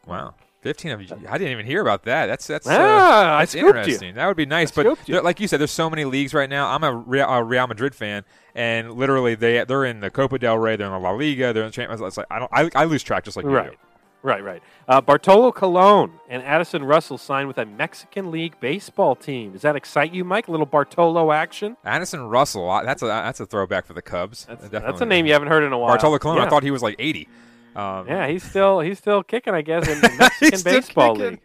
Wow. 0.07 0.35
15 0.63 0.91
of 0.93 1.01
you. 1.03 1.09
I 1.29 1.39
didn't 1.39 1.53
even 1.53 1.65
hear 1.65 1.81
about 1.81 2.03
that. 2.05 2.27
That's 2.27 2.47
that's 2.47 2.67
uh, 2.67 2.77
Ah, 2.79 3.37
I 3.37 3.39
that's 3.41 3.53
scooped 3.53 3.65
you. 3.65 3.79
interesting. 3.81 4.15
That 4.15 4.27
would 4.27 4.37
be 4.37 4.45
nice. 4.47 4.71
I 4.77 4.83
but 4.83 4.99
there- 5.07 5.23
like 5.23 5.41
you 5.41 5.49
said, 5.49 5.59
there's 5.59 5.71
so 5.71 5.89
many 5.89 6.05
leagues 6.05 6.35
right 6.35 6.51
now. 6.51 6.69
I'm 6.69 6.85
a 6.85 6.93
Real, 6.95 7.27
a 7.29 7.43
Real 7.43 7.67
Madrid 7.67 7.95
fan, 7.95 8.25
and 8.55 8.93
literally 8.93 9.35
they 9.35 9.65
they're 9.65 9.87
in 9.87 10.01
the 10.01 10.11
Copa 10.11 10.39
del 10.39 10.59
Rey, 10.59 10.77
they're 10.77 10.87
in 10.87 10.93
the 10.93 10.99
La 10.99 11.13
Liga, 11.13 11.55
they're 11.55 11.63
in 11.63 11.69
the 11.71 11.73
Champions. 11.73 12.03
It's 12.03 12.19
like 12.19 12.27
I 12.31 12.39
don't 12.39 12.51
I, 12.53 12.69
I 12.75 12.85
lose 12.85 13.03
track 13.03 13.25
just 13.25 13.37
like 13.39 13.45
you 13.47 13.51
Right. 13.53 13.71
do. 13.71 13.77
Right, 14.23 14.45
right. 14.45 14.63
Uh, 14.87 15.01
Bartolo 15.01 15.51
Colon 15.51 16.13
and 16.29 16.43
Addison 16.43 16.85
Russell 16.85 17.17
signed 17.17 17.49
with 17.49 17.57
a 17.57 17.65
Mexican 17.65 18.31
League 18.31 18.59
baseball 18.61 19.17
team. 19.17 19.53
Does 19.53 19.63
that 19.63 19.77
excite 19.77 20.13
you, 20.13 20.25
Mike? 20.25 20.49
A 20.49 20.51
little 20.51 20.67
Bartolo 20.67 21.33
action? 21.33 21.77
Addison 21.85 22.23
Russell, 22.29 22.69
that's 22.85 23.03
a 23.03 23.07
that's 23.07 23.41
a 23.41 23.47
throwback 23.47 23.87
for 23.87 23.95
the 23.95 24.03
Cubs. 24.03 24.45
That's, 24.47 24.69
that's 24.69 25.01
a 25.01 25.07
name 25.07 25.25
you 25.27 25.33
haven't 25.33 25.49
heard 25.49 25.63
in 25.63 25.73
a 25.73 25.79
while. 25.79 25.89
Bartolo 25.89 26.19
Colon. 26.19 26.39
Yeah. 26.39 26.45
I 26.45 26.49
thought 26.51 26.63
he 26.63 26.71
was 26.71 26.83
like 26.83 26.97
80. 26.99 27.29
Um, 27.77 28.07
Yeah, 28.09 28.27
he's 28.29 28.43
still 28.43 28.81
he's 28.81 28.99
still 28.99 29.23
kicking, 29.23 29.55
I 29.55 29.63
guess, 29.63 29.89
in 29.89 30.01
the 30.01 30.15
Mexican 30.19 30.63
baseball 30.63 31.15
league. 31.15 31.41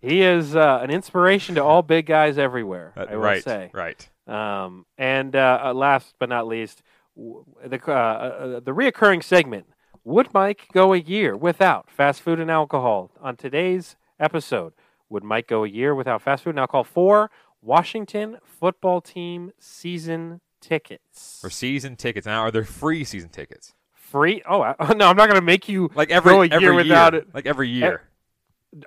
He 0.00 0.22
is 0.22 0.54
uh, 0.56 0.80
an 0.82 0.90
inspiration 0.90 1.54
to 1.56 1.64
all 1.64 1.82
big 1.82 2.06
guys 2.06 2.36
everywhere. 2.38 2.92
uh, 2.96 3.06
I 3.08 3.14
will 3.16 3.22
right, 3.22 3.42
say. 3.42 3.70
right. 3.72 4.08
Um, 4.26 4.84
and 4.98 5.34
uh, 5.34 5.60
uh, 5.64 5.74
last 5.74 6.14
but 6.18 6.28
not 6.28 6.46
least, 6.46 6.82
the 7.16 7.80
uh, 7.86 7.90
uh, 7.90 8.60
the 8.60 8.72
reoccurring 8.72 9.22
segment. 9.22 9.66
Would 10.04 10.34
Mike 10.34 10.66
go 10.72 10.92
a 10.92 10.98
year 10.98 11.36
without 11.36 11.88
fast 11.88 12.22
food 12.22 12.40
and 12.40 12.50
alcohol? 12.50 13.12
On 13.20 13.36
today's 13.36 13.94
episode, 14.18 14.72
would 15.08 15.22
Mike 15.22 15.46
go 15.46 15.62
a 15.62 15.68
year 15.68 15.94
without 15.94 16.22
fast 16.22 16.42
food 16.42 16.50
and 16.50 16.58
alcohol 16.58 16.82
for 16.82 17.30
Washington 17.60 18.38
football 18.44 19.00
team 19.00 19.52
season 19.60 20.40
tickets? 20.60 21.38
For 21.40 21.50
season 21.50 21.94
tickets 21.94 22.26
now, 22.26 22.40
are 22.40 22.50
there 22.50 22.64
free 22.64 23.04
season 23.04 23.28
tickets? 23.28 23.74
Free? 23.92 24.42
Oh 24.44 24.62
I, 24.62 24.74
no, 24.94 25.06
I'm 25.06 25.16
not 25.16 25.28
going 25.28 25.36
to 25.36 25.40
make 25.40 25.68
you 25.68 25.88
Like 25.94 26.10
every 26.10 26.32
go 26.32 26.42
a 26.42 26.46
every 26.46 26.60
year 26.60 26.74
without 26.74 27.14
it. 27.14 27.32
Like 27.32 27.46
every 27.46 27.68
year. 27.68 28.02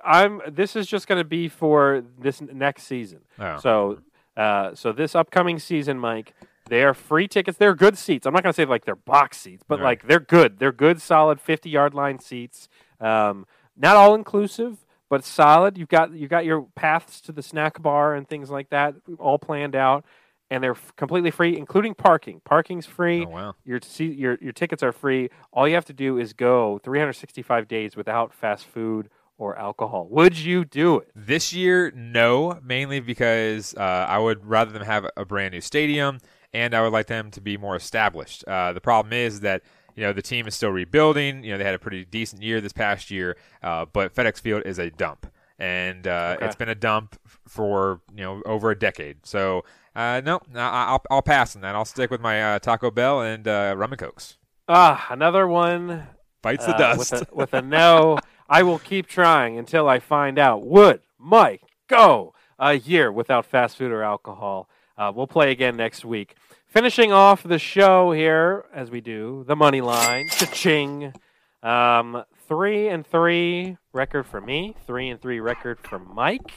I'm. 0.04 0.42
This 0.50 0.76
is 0.76 0.86
just 0.86 1.06
going 1.08 1.20
to 1.20 1.24
be 1.24 1.48
for 1.48 2.04
this 2.18 2.42
next 2.42 2.82
season. 2.82 3.20
Oh. 3.38 3.56
So, 3.58 3.98
uh, 4.36 4.74
so 4.74 4.92
this 4.92 5.14
upcoming 5.14 5.58
season, 5.60 5.98
Mike, 5.98 6.34
they 6.68 6.82
are 6.84 6.94
free 6.94 7.28
tickets. 7.28 7.58
They're 7.58 7.74
good 7.74 7.96
seats. 7.98 8.26
I'm 8.26 8.32
not 8.32 8.42
going 8.42 8.52
to 8.52 8.56
say 8.56 8.64
like 8.64 8.84
they're 8.84 8.94
box 8.96 9.38
seats, 9.38 9.62
but 9.66 9.78
Right. 9.78 9.84
like 9.84 10.06
they're 10.08 10.20
good. 10.20 10.58
They're 10.58 10.72
good, 10.72 11.00
solid 11.00 11.40
50 11.40 11.70
yard 11.70 11.94
line 11.94 12.18
seats. 12.18 12.68
Um, 13.00 13.46
not 13.76 13.96
all 13.96 14.14
inclusive, 14.14 14.78
but 15.08 15.24
solid. 15.24 15.76
You've 15.78 15.88
got 15.88 16.12
you 16.12 16.28
got 16.28 16.44
your 16.44 16.62
paths 16.74 17.20
to 17.22 17.32
the 17.32 17.42
snack 17.42 17.80
bar 17.82 18.14
and 18.14 18.28
things 18.28 18.50
like 18.50 18.70
that 18.70 18.94
all 19.18 19.38
planned 19.38 19.76
out, 19.76 20.04
and 20.50 20.64
they're 20.64 20.72
f- 20.72 20.94
completely 20.96 21.30
free, 21.30 21.56
including 21.56 21.94
parking. 21.94 22.40
Parking's 22.44 22.86
free. 22.86 23.24
Oh 23.26 23.28
wow. 23.30 23.54
Your 23.64 23.78
se- 23.82 24.04
your 24.14 24.38
your 24.40 24.52
tickets 24.52 24.82
are 24.82 24.92
free. 24.92 25.28
All 25.52 25.68
you 25.68 25.74
have 25.74 25.84
to 25.86 25.92
do 25.92 26.18
is 26.18 26.32
go 26.32 26.78
365 26.82 27.68
days 27.68 27.96
without 27.96 28.32
fast 28.32 28.64
food 28.66 29.08
or 29.38 29.56
alcohol. 29.58 30.08
Would 30.10 30.38
you 30.38 30.64
do 30.64 30.96
it? 30.98 31.10
This 31.14 31.52
year, 31.52 31.92
no, 31.94 32.58
mainly 32.64 33.00
because 33.00 33.74
uh, 33.76 33.80
I 34.08 34.18
would 34.18 34.46
rather 34.46 34.72
them 34.72 34.82
have 34.82 35.06
a 35.16 35.26
brand 35.26 35.52
new 35.52 35.60
stadium, 35.60 36.18
and 36.56 36.74
I 36.74 36.80
would 36.82 36.92
like 36.98 37.06
them 37.06 37.30
to 37.32 37.40
be 37.40 37.56
more 37.56 37.76
established. 37.76 38.44
Uh, 38.48 38.72
the 38.72 38.80
problem 38.80 39.12
is 39.12 39.40
that 39.40 39.62
you 39.94 40.02
know 40.04 40.12
the 40.12 40.22
team 40.22 40.46
is 40.46 40.54
still 40.54 40.70
rebuilding. 40.70 41.44
You 41.44 41.52
know 41.52 41.58
they 41.58 41.64
had 41.64 41.74
a 41.74 41.78
pretty 41.86 42.04
decent 42.04 42.42
year 42.42 42.60
this 42.60 42.72
past 42.72 43.10
year, 43.10 43.36
uh, 43.62 43.84
but 43.96 44.14
FedEx 44.14 44.40
Field 44.40 44.62
is 44.64 44.78
a 44.78 44.90
dump, 44.90 45.26
and 45.58 46.06
uh, 46.06 46.34
Okay. 46.36 46.46
it's 46.46 46.56
been 46.56 46.68
a 46.68 46.74
dump 46.74 47.16
for 47.48 48.00
you 48.14 48.24
know 48.24 48.42
over 48.46 48.70
a 48.70 48.78
decade. 48.78 49.24
So 49.26 49.64
uh, 49.94 50.20
no, 50.24 50.40
I- 50.54 50.86
I'll, 50.92 51.02
I'll 51.10 51.22
pass 51.22 51.56
on 51.56 51.62
that. 51.62 51.74
I'll 51.74 51.84
stick 51.84 52.10
with 52.10 52.20
my 52.20 52.42
uh, 52.42 52.58
Taco 52.58 52.90
Bell 52.90 53.20
and 53.22 53.46
uh, 53.48 53.74
rum 53.76 53.92
and 53.92 53.98
cokes. 53.98 54.36
Ah, 54.68 55.06
another 55.10 55.46
one 55.46 56.06
Bites 56.42 56.66
the 56.66 56.72
dust. 56.74 57.12
with 57.12 57.22
a, 57.22 57.26
with 57.40 57.54
a 57.54 57.62
no. 57.62 58.18
I 58.48 58.62
will 58.62 58.78
keep 58.78 59.06
trying 59.08 59.58
until 59.58 59.88
I 59.88 59.98
find 59.98 60.38
out. 60.38 60.64
Would 60.66 61.00
Mike 61.18 61.62
go 61.88 62.34
a 62.58 62.74
year 62.74 63.10
without 63.10 63.46
fast 63.46 63.76
food 63.76 63.90
or 63.90 64.02
alcohol? 64.02 64.68
Uh, 64.98 65.10
we'll 65.14 65.26
play 65.26 65.50
again 65.50 65.76
next 65.76 66.04
week. 66.04 66.36
Finishing 66.76 67.10
off 67.10 67.42
the 67.42 67.58
show 67.58 68.12
here, 68.12 68.66
as 68.70 68.90
we 68.90 69.00
do, 69.00 69.44
the 69.48 69.56
money 69.56 69.80
line, 69.80 70.28
cha-ching. 70.28 71.10
Um, 71.62 72.22
three 72.46 72.88
and 72.88 73.06
three 73.06 73.78
record 73.94 74.26
for 74.26 74.42
me. 74.42 74.76
Three 74.86 75.08
and 75.08 75.18
three 75.18 75.40
record 75.40 75.78
for 75.80 75.98
Mike. 75.98 76.52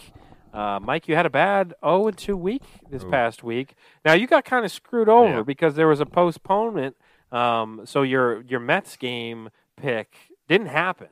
Uh, 0.53 0.78
Mike, 0.82 1.07
you 1.07 1.15
had 1.15 1.26
a 1.26 1.30
bad 1.30 1.74
0 1.82 2.07
and 2.09 2.17
2 2.17 2.36
week 2.36 2.63
this 2.91 3.05
Ooh. 3.05 3.09
past 3.09 3.43
week. 3.43 3.76
Now 4.03 4.11
you 4.11 4.28
got 4.28 4.43
kind 4.43 4.65
of 4.65 4.74
screwed 4.74 5.07
over 5.07 5.38
Yeah. 5.38 5.43
because 5.43 5.76
there 5.76 5.88
was 5.88 6.01
a 6.01 6.05
postponement. 6.05 6.97
Um, 7.32 7.84
so 7.86 8.01
your 8.01 8.41
your 8.41 8.59
Mets 8.59 8.97
game 8.97 9.51
pick 9.78 10.13
didn't 10.49 10.67
happen. 10.67 11.07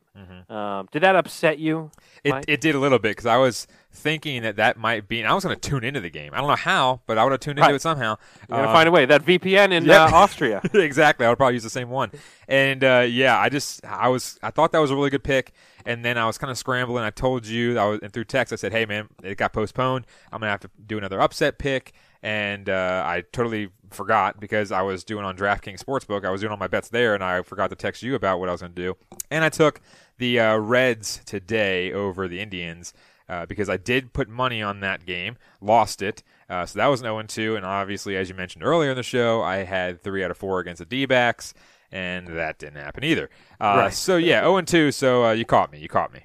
Um, 0.50 0.88
did 0.92 1.04
that 1.04 1.16
upset 1.16 1.60
you? 1.60 1.92
It, 2.24 2.34
it 2.48 2.60
did 2.62 2.74
a 2.74 2.80
little 2.80 2.98
bit 2.98 3.12
because 3.12 3.28
I 3.28 3.38
was 3.38 3.68
thinking 3.92 4.42
that 4.42 4.56
that 4.56 4.76
might 4.78 5.08
be. 5.08 5.20
And 5.22 5.30
I 5.30 5.34
was 5.34 5.44
going 5.44 5.56
to 5.58 5.70
tune 5.70 5.84
into 5.84 6.00
the 6.02 6.10
game. 6.10 6.34
I 6.34 6.38
don't 6.40 6.48
know 6.48 6.56
how, 6.56 7.02
but 7.06 7.18
I 7.20 7.24
would 7.24 7.32
have 7.32 7.40
tuned 7.40 7.60
into 7.60 7.68
Right. 7.68 7.76
it 7.76 7.82
somehow. 7.82 8.18
You're 8.50 8.58
gonna 8.58 8.68
Um, 8.70 8.74
find 8.74 8.90
a 8.90 8.92
way. 8.92 9.06
That 9.06 9.24
VPN 9.24 9.72
in 9.72 9.90
uh, 9.90 10.10
Austria. 10.12 10.62
exactly. 10.74 11.26
I 11.26 11.30
would 11.30 11.38
probably 11.38 11.54
use 11.54 11.64
the 11.64 11.70
same 11.70 11.90
one. 11.90 12.12
And 12.48 12.84
uh, 12.84 13.06
yeah, 13.08 13.38
I 13.40 13.50
just 13.50 13.86
I 13.86 14.08
was 14.08 14.40
I 14.42 14.50
thought 14.50 14.72
that 14.72 14.80
was 14.80 14.90
a 14.92 14.96
really 14.96 15.12
good 15.12 15.24
pick. 15.24 15.54
And 15.86 16.04
then 16.04 16.18
I 16.18 16.26
was 16.26 16.38
kind 16.40 16.50
of 16.52 16.58
scrambling. 16.58 17.04
I 17.04 17.12
told 17.12 17.46
you 17.46 17.78
I 17.78 17.86
was 17.86 18.00
and 18.02 18.12
through 18.12 18.26
text. 18.26 18.52
I 18.52 18.56
said, 18.58 18.72
"Hey 18.72 18.86
man, 18.86 19.08
it 19.24 19.38
got 19.38 19.54
postponed. 19.54 20.06
I'm 20.34 20.40
gonna 20.40 20.52
have 20.52 20.62
to 20.62 20.70
do 20.86 20.98
another 20.98 21.22
upset 21.22 21.60
pick." 21.60 21.94
And 22.24 22.68
uh, 22.70 23.04
I 23.06 23.22
totally 23.32 23.70
forgot 23.92 24.40
because 24.40 24.72
I 24.72 24.82
was 24.82 25.04
doing 25.04 25.26
on 25.26 25.38
DraftKings 25.38 25.84
Sportsbook. 25.84 26.26
I 26.26 26.32
was 26.32 26.42
doing 26.42 26.52
all 26.52 26.58
my 26.58 26.68
bets 26.68 26.90
there, 26.90 27.14
and 27.14 27.24
I 27.24 27.42
forgot 27.42 27.70
to 27.70 27.76
text 27.76 28.04
you 28.04 28.16
about 28.16 28.40
what 28.40 28.50
I 28.50 28.52
was 28.52 28.62
going 28.62 28.74
to 28.74 28.82
do. 28.82 28.98
And 29.32 29.44
I 29.44 29.50
took 29.50 29.82
the 30.18 30.40
uh, 30.40 30.58
Reds 30.58 31.22
today 31.26 31.92
over 31.92 32.28
the 32.28 32.40
Indians 32.40 32.94
uh, 33.30 33.46
because 33.46 33.70
I 33.70 33.78
did 33.78 34.14
put 34.14 34.30
money 34.30 34.62
on 34.62 34.80
that 34.82 35.06
game, 35.06 35.38
lost 35.62 36.02
it. 36.02 36.24
Uh, 36.50 36.66
so 36.66 36.80
that 36.80 36.88
was 36.88 37.02
an 37.02 37.06
0 37.06 37.24
2. 37.24 37.56
And 37.56 37.66
obviously, 37.66 38.16
as 38.16 38.30
you 38.30 38.36
mentioned 38.36 38.64
earlier 38.64 38.92
in 38.92 38.96
the 38.96 39.04
show, 39.04 39.42
I 39.42 39.58
had 39.58 40.02
three 40.02 40.24
out 40.24 40.32
of 40.32 40.38
four 40.38 40.60
against 40.60 40.80
the 40.80 40.86
D 40.86 41.06
backs, 41.06 41.54
and 41.92 42.28
that 42.28 42.58
didn't 42.58 42.82
happen 42.82 43.04
either. 43.04 43.30
Uh, 43.60 43.76
Right. 43.78 43.94
So 43.94 44.18
yeah, 44.18 44.42
0 44.42 44.62
2. 44.62 44.92
So 44.92 45.26
uh, 45.26 45.32
you 45.32 45.46
caught 45.46 45.72
me. 45.72 45.80
You 45.80 45.90
caught 45.90 46.14
me. 46.14 46.22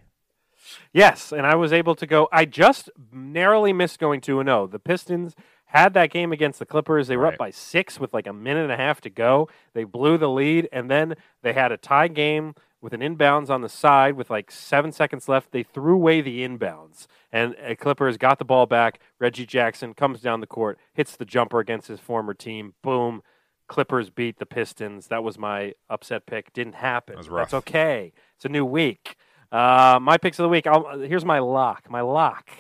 Yes, 0.93 1.33
and 1.33 1.47
I 1.47 1.55
was 1.55 1.73
able 1.73 1.95
to 1.95 2.07
go. 2.07 2.29
I 2.33 2.45
just 2.45 2.91
narrowly 3.13 3.73
missed 3.73 3.99
going 3.99 4.21
two 4.21 4.41
and 4.41 4.47
zero. 4.47 4.67
The 4.67 4.79
Pistons 4.79 5.35
had 5.73 5.95
that 5.95 6.11
game 6.11 6.33
against 6.33 6.59
the 6.59 6.67
Clippers. 6.67 7.09
They 7.09 7.17
were 7.17 7.25
Right. 7.25 7.33
up 7.35 7.39
by 7.39 7.51
six 7.51 7.99
with 7.99 8.13
like 8.15 8.27
a 8.27 8.33
minute 8.33 8.63
and 8.65 8.73
a 8.73 8.77
half 8.77 9.01
to 9.03 9.11
go. 9.11 9.49
They 9.75 9.85
blew 9.85 10.19
the 10.19 10.29
lead, 10.29 10.69
and 10.73 10.91
then 10.91 11.15
they 11.43 11.53
had 11.55 11.73
a 11.73 11.77
tie 11.77 12.09
game 12.09 12.55
with 12.81 12.93
an 12.93 13.01
inbounds 13.01 13.49
on 13.49 13.61
the 13.61 13.69
side 13.69 14.15
with 14.15 14.29
like 14.29 14.51
seven 14.51 14.93
seconds 14.93 15.29
left. 15.29 15.53
They 15.53 15.63
threw 15.63 15.95
away 15.95 16.21
the 16.21 16.41
inbounds, 16.47 17.07
and 17.33 17.55
uh, 17.65 17.75
Clippers 17.75 18.17
got 18.19 18.39
the 18.39 18.45
ball 18.45 18.67
back. 18.67 18.99
Reggie 19.19 19.47
Jackson 19.47 19.95
comes 19.95 20.21
down 20.21 20.41
the 20.41 20.47
court, 20.47 20.79
hits 20.93 21.17
the 21.17 21.25
jumper 21.25 21.59
against 21.59 21.89
his 21.89 22.01
former 22.01 22.35
team. 22.35 22.75
Boom. 22.83 23.23
Clippers 23.69 24.11
beat 24.11 24.39
the 24.39 24.45
Pistons. 24.47 25.07
That 25.07 25.25
was 25.25 25.39
my 25.39 25.73
upset 25.89 26.27
pick. 26.27 26.53
Didn't 26.53 26.75
happen. 26.75 27.17
That. 27.17 27.31
That's 27.31 27.55
okay. 27.55 28.13
It's 28.37 28.45
a 28.45 28.49
new 28.51 28.65
week. 28.67 29.17
Uh, 29.51 29.99
my 30.03 30.19
picks 30.19 30.39
of 30.39 30.43
the 30.43 30.49
week. 30.51 30.67
I'll, 30.67 30.99
here's 31.01 31.25
my 31.25 31.39
lock. 31.39 31.89
My 31.89 32.01
lock. 32.03 32.51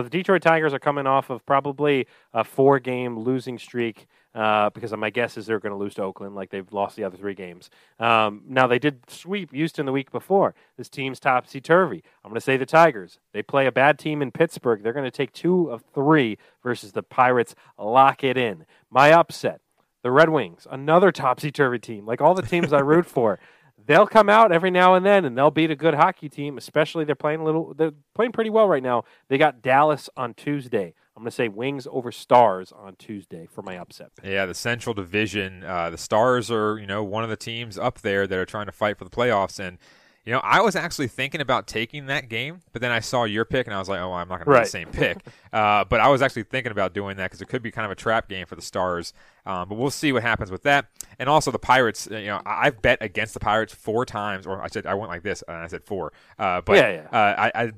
So 0.00 0.04
the 0.04 0.08
Detroit 0.08 0.40
Tigers 0.40 0.72
are 0.72 0.78
coming 0.78 1.06
off 1.06 1.28
of 1.28 1.44
probably 1.44 2.06
a 2.32 2.42
four-game 2.42 3.18
losing 3.18 3.58
streak 3.58 4.06
uh, 4.34 4.70
because 4.70 4.96
my 4.96 5.10
guess 5.10 5.36
is 5.36 5.44
they're 5.44 5.60
going 5.60 5.74
to 5.74 5.76
lose 5.76 5.92
to 5.96 6.02
Oakland, 6.02 6.34
like 6.34 6.48
they've 6.48 6.72
lost 6.72 6.96
the 6.96 7.04
other 7.04 7.18
three 7.18 7.34
games. 7.34 7.68
Um, 7.98 8.40
now 8.48 8.66
they 8.66 8.78
did 8.78 9.00
sweep 9.10 9.52
Houston 9.52 9.84
the 9.84 9.92
week 9.92 10.10
before. 10.10 10.54
This 10.78 10.88
team's 10.88 11.20
topsy 11.20 11.60
turvy. 11.60 12.02
I'm 12.24 12.30
going 12.30 12.36
to 12.36 12.40
say 12.40 12.56
the 12.56 12.64
Tigers. 12.64 13.18
They 13.34 13.42
play 13.42 13.66
a 13.66 13.72
bad 13.72 13.98
team 13.98 14.22
in 14.22 14.32
Pittsburgh. 14.32 14.82
They're 14.82 14.94
going 14.94 15.04
to 15.04 15.10
take 15.10 15.34
two 15.34 15.70
of 15.70 15.84
three 15.92 16.38
versus 16.62 16.92
the 16.92 17.02
Pirates. 17.02 17.54
Lock 17.76 18.24
it 18.24 18.38
in. 18.38 18.64
My 18.88 19.12
upset. 19.12 19.60
The 20.02 20.10
Red 20.10 20.30
Wings, 20.30 20.66
another 20.70 21.12
topsy 21.12 21.50
turvy 21.50 21.78
team, 21.78 22.06
like 22.06 22.22
all 22.22 22.32
the 22.32 22.40
teams 22.40 22.72
I 22.72 22.80
root 22.80 23.04
for. 23.04 23.38
They'll 23.90 24.06
come 24.06 24.28
out 24.28 24.52
every 24.52 24.70
now 24.70 24.94
and 24.94 25.04
then 25.04 25.24
and 25.24 25.36
they'll 25.36 25.50
beat 25.50 25.72
a 25.72 25.74
good 25.74 25.94
hockey 25.94 26.28
team, 26.28 26.56
especially 26.56 27.04
they're 27.04 27.16
playing 27.16 27.40
a 27.40 27.44
little 27.44 27.74
they're 27.74 27.90
playing 28.14 28.30
pretty 28.30 28.48
well 28.48 28.68
right 28.68 28.84
now. 28.84 29.02
They 29.26 29.36
got 29.36 29.62
Dallas 29.62 30.08
on 30.16 30.34
Tuesday. 30.34 30.94
I'm 31.16 31.24
gonna 31.24 31.32
say 31.32 31.48
Wings 31.48 31.88
over 31.90 32.12
Stars 32.12 32.70
on 32.70 32.94
Tuesday 32.94 33.48
for 33.50 33.62
my 33.62 33.76
upset. 33.76 34.14
pick. 34.14 34.30
Yeah, 34.30 34.46
the 34.46 34.54
Central 34.54 34.94
Division. 34.94 35.64
Uh, 35.64 35.90
the 35.90 35.98
Stars 35.98 36.52
are, 36.52 36.78
you 36.78 36.86
know, 36.86 37.02
one 37.02 37.24
of 37.24 37.30
the 37.30 37.36
teams 37.36 37.76
up 37.76 38.02
there 38.02 38.28
that 38.28 38.38
are 38.38 38.46
trying 38.46 38.66
to 38.66 38.72
fight 38.72 38.96
for 38.96 39.02
the 39.02 39.10
playoffs. 39.10 39.58
And, 39.58 39.78
you 40.24 40.32
know, 40.32 40.40
I 40.44 40.60
was 40.60 40.76
actually 40.76 41.08
thinking 41.08 41.40
about 41.40 41.66
taking 41.66 42.06
that 42.06 42.28
game, 42.28 42.60
but 42.72 42.82
then 42.82 42.90
I 42.90 43.00
saw 43.00 43.24
your 43.24 43.44
pick 43.44 43.66
and 43.66 43.74
I 43.74 43.78
was 43.78 43.88
like, 43.88 44.00
oh, 44.00 44.12
I'm 44.12 44.28
not 44.28 44.44
going 44.44 44.46
to 44.46 44.50
do 44.52 44.52
the 44.64 44.70
same 44.70 44.88
pick. 44.88 45.18
uh, 45.52 45.84
but 45.84 46.00
I 46.00 46.08
was 46.08 46.20
actually 46.22 46.42
thinking 46.42 46.72
about 46.72 46.92
doing 46.92 47.16
that 47.16 47.24
because 47.30 47.40
it 47.40 47.48
could 47.48 47.62
be 47.62 47.70
kind 47.70 47.86
of 47.86 47.90
a 47.90 47.94
trap 47.94 48.28
game 48.28 48.46
for 48.46 48.54
the 48.54 48.62
Stars. 48.62 49.12
Um, 49.46 49.68
but 49.68 49.76
we'll 49.78 49.90
see 49.90 50.12
what 50.12 50.22
happens 50.22 50.50
with 50.50 50.62
that. 50.64 50.86
And 51.18 51.28
also 51.28 51.50
the 51.50 51.58
Pirates. 51.58 52.06
uh, 52.10 52.16
You 52.16 52.26
know, 52.28 52.42
I- 52.44 52.66
I've 52.66 52.82
bet 52.82 52.98
against 53.00 53.32
the 53.34 53.40
Pirates 53.40 53.74
four 53.74 54.04
times, 54.04 54.46
or 54.46 54.62
I 54.62 54.68
said 54.68 54.86
I 54.86 54.94
went 54.94 55.10
like 55.10 55.22
this, 55.22 55.42
and 55.48 55.56
I 55.56 55.66
said 55.68 55.84
four. 55.84 56.12
Uh, 56.38 56.60
but 56.60 56.76
Yeah, 56.76 56.90
yeah. 57.12 57.18
Uh, 57.18 57.50
I, 57.54 57.62
I 57.64 57.72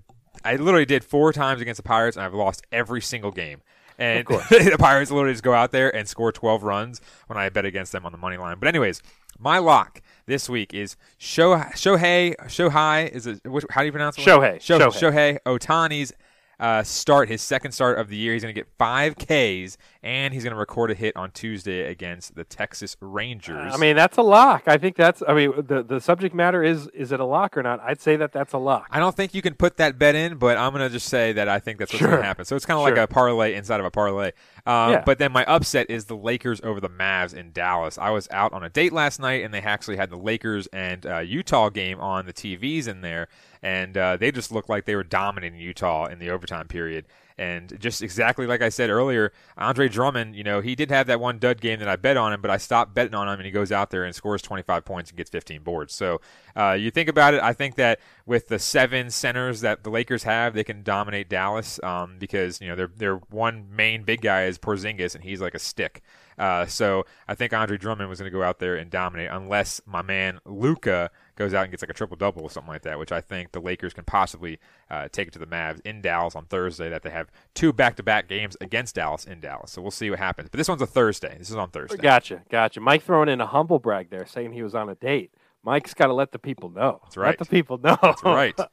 I 0.44 0.56
literally 0.56 0.86
did 0.86 1.04
four 1.04 1.32
times 1.32 1.60
against 1.60 1.76
the 1.76 1.84
Pirates, 1.86 2.16
and 2.16 2.24
I've 2.26 2.34
lost 2.34 2.64
every 2.72 3.00
single 3.00 3.30
game. 3.30 3.60
And 3.98 4.26
the 4.50 4.76
Pirates 4.78 5.10
literally 5.12 5.34
just 5.34 5.44
go 5.44 5.52
out 5.52 5.70
there 5.70 5.94
and 5.94 6.08
score 6.08 6.32
12 6.32 6.64
runs 6.64 7.00
when 7.28 7.38
I 7.38 7.48
bet 7.50 7.64
against 7.66 7.92
them 7.92 8.04
on 8.04 8.10
the 8.10 8.18
money 8.18 8.36
line. 8.36 8.56
But 8.58 8.66
anyways, 8.68 9.00
my 9.38 9.58
lock 9.58 10.00
this 10.26 10.48
week 10.48 10.74
is 10.74 10.96
Sho 11.18 11.56
Shohei 11.56 12.36
Shohei 12.46 13.08
is 13.10 13.26
it 13.26 13.40
which, 13.44 13.64
how 13.70 13.80
do 13.80 13.86
you 13.86 13.92
pronounce 13.92 14.18
it? 14.18 14.22
Shohei. 14.22 14.60
Sho, 14.60 14.78
Shohei. 14.78 15.38
Shohei 15.38 15.38
Ohtani's 15.46 16.12
uh, 16.60 16.82
start 16.82 17.28
his 17.28 17.42
second 17.42 17.72
start 17.72 17.98
of 17.98 18.08
the 18.08 18.16
year. 18.16 18.34
He's 18.34 18.42
going 18.42 18.54
to 18.54 18.58
get 18.60 18.68
five 18.78 19.16
Ks 19.16 19.76
and 20.02 20.34
he's 20.34 20.42
going 20.42 20.52
to 20.52 20.58
record 20.58 20.90
a 20.90 20.94
hit 20.94 21.16
on 21.16 21.30
Tuesday 21.30 21.82
against 21.88 22.34
the 22.34 22.42
Texas 22.42 22.96
Rangers. 23.00 23.72
I 23.72 23.76
mean, 23.76 23.94
that's 23.94 24.16
a 24.16 24.22
lock. 24.22 24.64
I 24.66 24.76
think 24.76 24.96
that's. 24.96 25.22
I 25.26 25.34
mean, 25.34 25.52
the 25.56 25.82
the 25.82 26.00
subject 26.00 26.34
matter 26.34 26.62
is 26.62 26.88
is 26.88 27.12
it 27.12 27.20
a 27.20 27.24
lock 27.24 27.56
or 27.56 27.62
not? 27.62 27.80
I'd 27.80 28.00
say 28.00 28.16
that 28.16 28.32
that's 28.32 28.52
a 28.52 28.58
lock. 28.58 28.88
I 28.90 28.98
don't 28.98 29.14
think 29.14 29.34
you 29.34 29.42
can 29.42 29.54
put 29.54 29.76
that 29.76 29.98
bet 29.98 30.14
in, 30.14 30.38
but 30.38 30.56
I'm 30.58 30.72
going 30.72 30.86
to 30.86 30.92
just 30.92 31.08
say 31.08 31.32
that 31.34 31.48
I 31.48 31.60
think 31.60 31.78
that's 31.78 31.92
what's 31.92 32.04
going 32.04 32.16
to 32.16 32.22
happen. 32.22 32.44
So 32.44 32.56
it's 32.56 32.66
kind 32.66 32.78
of 32.78 32.82
like 32.82 32.96
a 32.96 33.06
parlay 33.06 33.54
inside 33.54 33.78
of 33.80 33.86
a 33.86 33.90
parlay. 33.90 34.32
Um, 34.66 34.92
Yeah. 34.92 35.02
But 35.04 35.18
then 35.18 35.32
my 35.32 35.44
upset 35.44 35.88
is 35.88 36.06
the 36.06 36.16
Lakers 36.16 36.60
over 36.62 36.80
the 36.80 36.90
Mavs 36.90 37.34
in 37.34 37.52
Dallas. 37.52 37.96
I 37.96 38.10
was 38.10 38.28
out 38.30 38.52
on 38.52 38.62
a 38.64 38.68
date 38.68 38.92
last 38.92 39.20
night, 39.20 39.44
and 39.44 39.54
they 39.54 39.60
actually 39.60 39.96
had 39.96 40.10
the 40.10 40.16
Lakers 40.18 40.66
and 40.72 41.06
uh, 41.06 41.18
Utah 41.18 41.68
game 41.68 42.00
on 42.00 42.26
the 42.26 42.32
TVs 42.32 42.88
in 42.88 43.00
there, 43.00 43.28
and 43.62 43.96
uh, 43.96 44.16
they 44.16 44.32
just 44.32 44.50
looked 44.50 44.68
like 44.68 44.84
they 44.84 44.96
were 44.96 45.04
dominating 45.04 45.60
Utah 45.60 46.06
in 46.06 46.18
the 46.18 46.30
overtime 46.30 46.66
period. 46.66 47.06
And 47.38 47.78
just 47.80 48.02
exactly 48.02 48.46
like 48.46 48.62
I 48.62 48.68
said 48.68 48.90
earlier, 48.90 49.32
Andre 49.56 49.88
Drummond, 49.88 50.36
you 50.36 50.44
know, 50.44 50.60
he 50.60 50.74
did 50.74 50.90
have 50.90 51.06
that 51.06 51.20
one 51.20 51.38
dud 51.38 51.60
game 51.60 51.78
that 51.78 51.88
I 51.88 51.96
bet 51.96 52.16
on 52.16 52.32
him, 52.32 52.40
but 52.40 52.50
I 52.50 52.56
stopped 52.56 52.94
betting 52.94 53.14
on 53.14 53.28
him, 53.28 53.34
and 53.34 53.46
he 53.46 53.50
goes 53.50 53.72
out 53.72 53.90
there 53.90 54.04
and 54.04 54.14
scores 54.14 54.42
25 54.42 54.84
points 54.84 55.10
and 55.10 55.16
gets 55.16 55.30
15 55.30 55.62
boards. 55.62 55.94
So 55.94 56.20
uh, 56.56 56.72
you 56.72 56.90
think 56.90 57.08
about 57.08 57.34
it, 57.34 57.42
I 57.42 57.52
think 57.52 57.76
that 57.76 58.00
with 58.26 58.48
the 58.48 58.58
seven 58.58 59.10
centers 59.10 59.60
that 59.62 59.84
the 59.84 59.90
Lakers 59.90 60.22
have, 60.24 60.54
they 60.54 60.64
can 60.64 60.82
dominate 60.82 61.28
Dallas 61.28 61.80
um, 61.82 62.16
because 62.18 62.60
you 62.60 62.68
know 62.68 62.76
their 62.76 62.88
their 62.96 63.16
one 63.16 63.66
main 63.74 64.02
big 64.04 64.20
guy 64.20 64.44
is 64.44 64.58
Porzingis, 64.58 65.14
and 65.14 65.24
he's 65.24 65.40
like 65.40 65.54
a 65.54 65.58
stick. 65.58 66.02
Uh, 66.38 66.66
so 66.66 67.04
I 67.28 67.34
think 67.34 67.52
Andre 67.52 67.76
Drummond 67.76 68.08
was 68.08 68.18
going 68.18 68.30
to 68.30 68.36
go 68.36 68.42
out 68.42 68.58
there 68.58 68.76
and 68.76 68.90
dominate, 68.90 69.30
unless 69.30 69.80
my 69.86 70.02
man 70.02 70.40
Luka 70.44 71.10
goes 71.36 71.54
out 71.54 71.62
and 71.62 71.70
gets 71.70 71.82
like 71.82 71.90
a 71.90 71.94
triple 71.94 72.16
double 72.16 72.42
or 72.42 72.50
something 72.50 72.72
like 72.72 72.82
that, 72.82 72.98
which 72.98 73.12
I 73.12 73.20
think 73.20 73.52
the 73.52 73.60
Lakers 73.60 73.92
can 73.94 74.04
possibly 74.04 74.58
uh, 74.90 75.08
take 75.10 75.28
it 75.28 75.32
to 75.32 75.38
the 75.38 75.46
Mavs 75.46 75.80
in 75.84 76.00
Dallas 76.02 76.34
on 76.36 76.46
Thursday. 76.46 76.88
That 76.88 77.02
they 77.02 77.10
have 77.10 77.30
two 77.54 77.72
back 77.72 77.96
to 77.96 78.02
back 78.02 78.28
games 78.28 78.56
against 78.60 78.94
Dallas 78.94 79.24
in 79.24 79.40
Dallas, 79.40 79.70
so 79.70 79.82
we'll 79.82 79.90
see 79.90 80.10
what 80.10 80.18
happens. 80.18 80.48
But 80.48 80.58
this 80.58 80.68
one's 80.68 80.82
a 80.82 80.86
Thursday. 80.86 81.36
This 81.38 81.50
is 81.50 81.56
on 81.56 81.70
Thursday. 81.70 81.96
Gotcha, 81.96 82.42
gotcha. 82.50 82.80
Mike 82.80 83.02
throwing 83.02 83.28
in 83.28 83.40
a 83.40 83.46
humble 83.46 83.78
brag 83.78 84.10
there, 84.10 84.26
saying 84.26 84.52
he 84.52 84.62
was 84.62 84.74
on 84.74 84.88
a 84.88 84.94
date. 84.94 85.32
Mike's 85.64 85.94
got 85.94 86.08
to 86.08 86.12
let 86.12 86.32
the 86.32 86.40
people 86.40 86.70
know. 86.70 86.98
That's 87.04 87.16
right. 87.16 87.28
Let 87.28 87.38
the 87.38 87.44
people 87.46 87.78
know. 87.82 87.96
That's 88.02 88.22
right. 88.24 88.58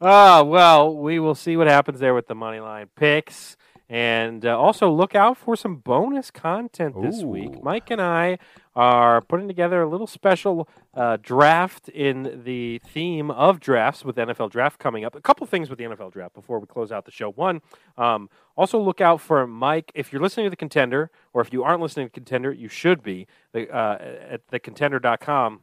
Ah, 0.00 0.44
well, 0.44 0.96
we 0.96 1.18
will 1.18 1.34
see 1.34 1.56
what 1.56 1.66
happens 1.66 1.98
there 1.98 2.14
with 2.14 2.28
the 2.28 2.34
money 2.36 2.60
line 2.60 2.88
picks. 2.94 3.56
And 3.90 4.44
uh, 4.44 4.58
also 4.58 4.90
look 4.90 5.14
out 5.14 5.38
for 5.38 5.56
some 5.56 5.76
bonus 5.76 6.30
content 6.30 7.00
this 7.00 7.22
week. 7.22 7.62
Mike 7.62 7.90
and 7.90 8.02
I 8.02 8.38
are 8.76 9.22
putting 9.22 9.48
together 9.48 9.80
a 9.80 9.88
little 9.88 10.06
special 10.06 10.68
uh, 10.92 11.16
draft 11.22 11.88
in 11.88 12.42
the 12.44 12.82
theme 12.84 13.30
of 13.30 13.60
drafts 13.60 14.04
with 14.04 14.16
NFL 14.16 14.50
draft 14.50 14.78
coming 14.78 15.06
up. 15.06 15.14
A 15.14 15.22
couple 15.22 15.46
things 15.46 15.70
with 15.70 15.78
the 15.78 15.86
NFL 15.86 16.12
draft 16.12 16.34
before 16.34 16.58
we 16.58 16.66
close 16.66 16.92
out 16.92 17.06
the 17.06 17.10
show. 17.10 17.30
One, 17.30 17.62
um, 17.96 18.28
also 18.58 18.78
look 18.78 19.00
out 19.00 19.22
for 19.22 19.46
Mike. 19.46 19.90
If 19.94 20.12
you're 20.12 20.20
listening 20.20 20.44
to 20.44 20.50
the 20.50 20.56
contender, 20.56 21.10
or 21.32 21.40
if 21.40 21.50
you 21.50 21.64
aren't 21.64 21.80
listening 21.80 22.08
to 22.08 22.12
contender, 22.12 22.52
you 22.52 22.68
should 22.68 23.02
be 23.02 23.26
the, 23.52 23.74
uh, 23.74 23.96
at 24.28 24.46
thecontender.com. 24.48 25.60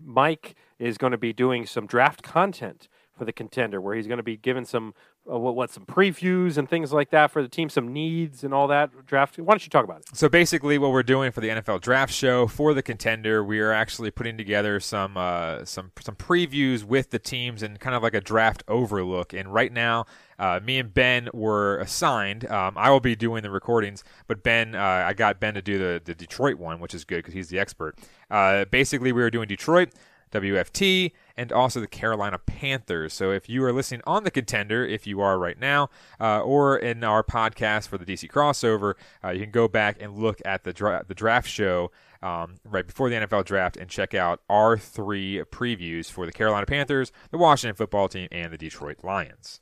Mike 0.00 0.54
is 0.78 0.96
going 0.96 1.10
to 1.10 1.18
be 1.18 1.32
doing 1.32 1.66
some 1.66 1.86
draft 1.86 2.22
content 2.22 2.88
for 3.18 3.24
the 3.24 3.32
contender, 3.32 3.80
where 3.80 3.94
he's 3.94 4.06
going 4.06 4.18
to 4.18 4.22
be 4.22 4.36
giving 4.36 4.64
some 4.64 4.94
uh, 5.30 5.38
what, 5.38 5.54
what 5.54 5.70
some 5.70 5.84
previews 5.84 6.56
and 6.56 6.68
things 6.68 6.92
like 6.92 7.10
that 7.10 7.30
for 7.30 7.42
the 7.42 7.48
team, 7.48 7.68
some 7.68 7.92
needs 7.92 8.44
and 8.44 8.54
all 8.54 8.66
that 8.68 8.90
draft. 9.06 9.38
Why 9.38 9.52
don't 9.52 9.64
you 9.64 9.70
talk 9.70 9.84
about 9.84 10.00
it? 10.00 10.16
So 10.16 10.28
basically, 10.28 10.78
what 10.78 10.90
we're 10.90 11.02
doing 11.02 11.32
for 11.32 11.40
the 11.40 11.48
NFL 11.48 11.80
Draft 11.80 12.12
Show 12.12 12.46
for 12.46 12.72
the 12.72 12.82
contender, 12.82 13.44
we 13.44 13.60
are 13.60 13.72
actually 13.72 14.10
putting 14.10 14.38
together 14.38 14.80
some 14.80 15.16
uh, 15.16 15.64
some 15.64 15.92
some 16.00 16.16
previews 16.16 16.84
with 16.84 17.10
the 17.10 17.18
teams 17.18 17.62
and 17.62 17.78
kind 17.78 17.94
of 17.94 18.02
like 18.02 18.14
a 18.14 18.20
draft 18.20 18.62
overlook. 18.68 19.32
And 19.32 19.52
right 19.52 19.72
now, 19.72 20.06
uh, 20.38 20.60
me 20.62 20.78
and 20.78 20.94
Ben 20.94 21.28
were 21.34 21.78
assigned. 21.78 22.48
Um, 22.50 22.74
I 22.76 22.90
will 22.90 23.00
be 23.00 23.16
doing 23.16 23.42
the 23.42 23.50
recordings, 23.50 24.04
but 24.26 24.42
Ben, 24.42 24.74
uh, 24.74 25.04
I 25.06 25.12
got 25.12 25.40
Ben 25.40 25.54
to 25.54 25.62
do 25.62 25.78
the 25.78 26.00
the 26.02 26.14
Detroit 26.14 26.56
one, 26.58 26.80
which 26.80 26.94
is 26.94 27.04
good 27.04 27.16
because 27.16 27.34
he's 27.34 27.48
the 27.48 27.58
expert. 27.58 27.96
Uh, 28.30 28.64
basically, 28.66 29.12
we 29.12 29.20
were 29.22 29.30
doing 29.30 29.48
Detroit. 29.48 29.90
WFT, 30.30 31.12
and 31.38 31.52
also 31.52 31.80
the 31.80 31.86
Carolina 31.86 32.36
Panthers. 32.36 33.14
So 33.14 33.30
if 33.30 33.48
you 33.48 33.62
are 33.64 33.72
listening 33.72 34.02
on 34.04 34.24
the 34.24 34.30
contender, 34.30 34.84
if 34.84 35.06
you 35.06 35.20
are 35.20 35.38
right 35.38 35.58
now, 35.58 35.88
uh, 36.20 36.40
or 36.40 36.76
in 36.76 37.04
our 37.04 37.22
podcast 37.22 37.86
for 37.88 37.96
the 37.96 38.04
DC 38.04 38.28
crossover, 38.28 38.94
uh, 39.24 39.30
you 39.30 39.42
can 39.42 39.52
go 39.52 39.68
back 39.68 39.96
and 40.00 40.18
look 40.18 40.42
at 40.44 40.64
the 40.64 40.72
dra- 40.72 41.04
the 41.06 41.14
draft 41.14 41.48
show 41.48 41.92
um, 42.22 42.56
right 42.64 42.84
before 42.84 43.08
the 43.08 43.14
NFL 43.14 43.44
draft 43.44 43.76
and 43.76 43.88
check 43.88 44.14
out 44.14 44.40
our 44.50 44.76
three 44.76 45.40
previews 45.52 46.10
for 46.10 46.26
the 46.26 46.32
Carolina 46.32 46.66
Panthers, 46.66 47.12
the 47.30 47.38
Washington 47.38 47.76
football 47.76 48.08
team, 48.08 48.26
and 48.32 48.52
the 48.52 48.58
Detroit 48.58 48.98
Lions. 49.04 49.60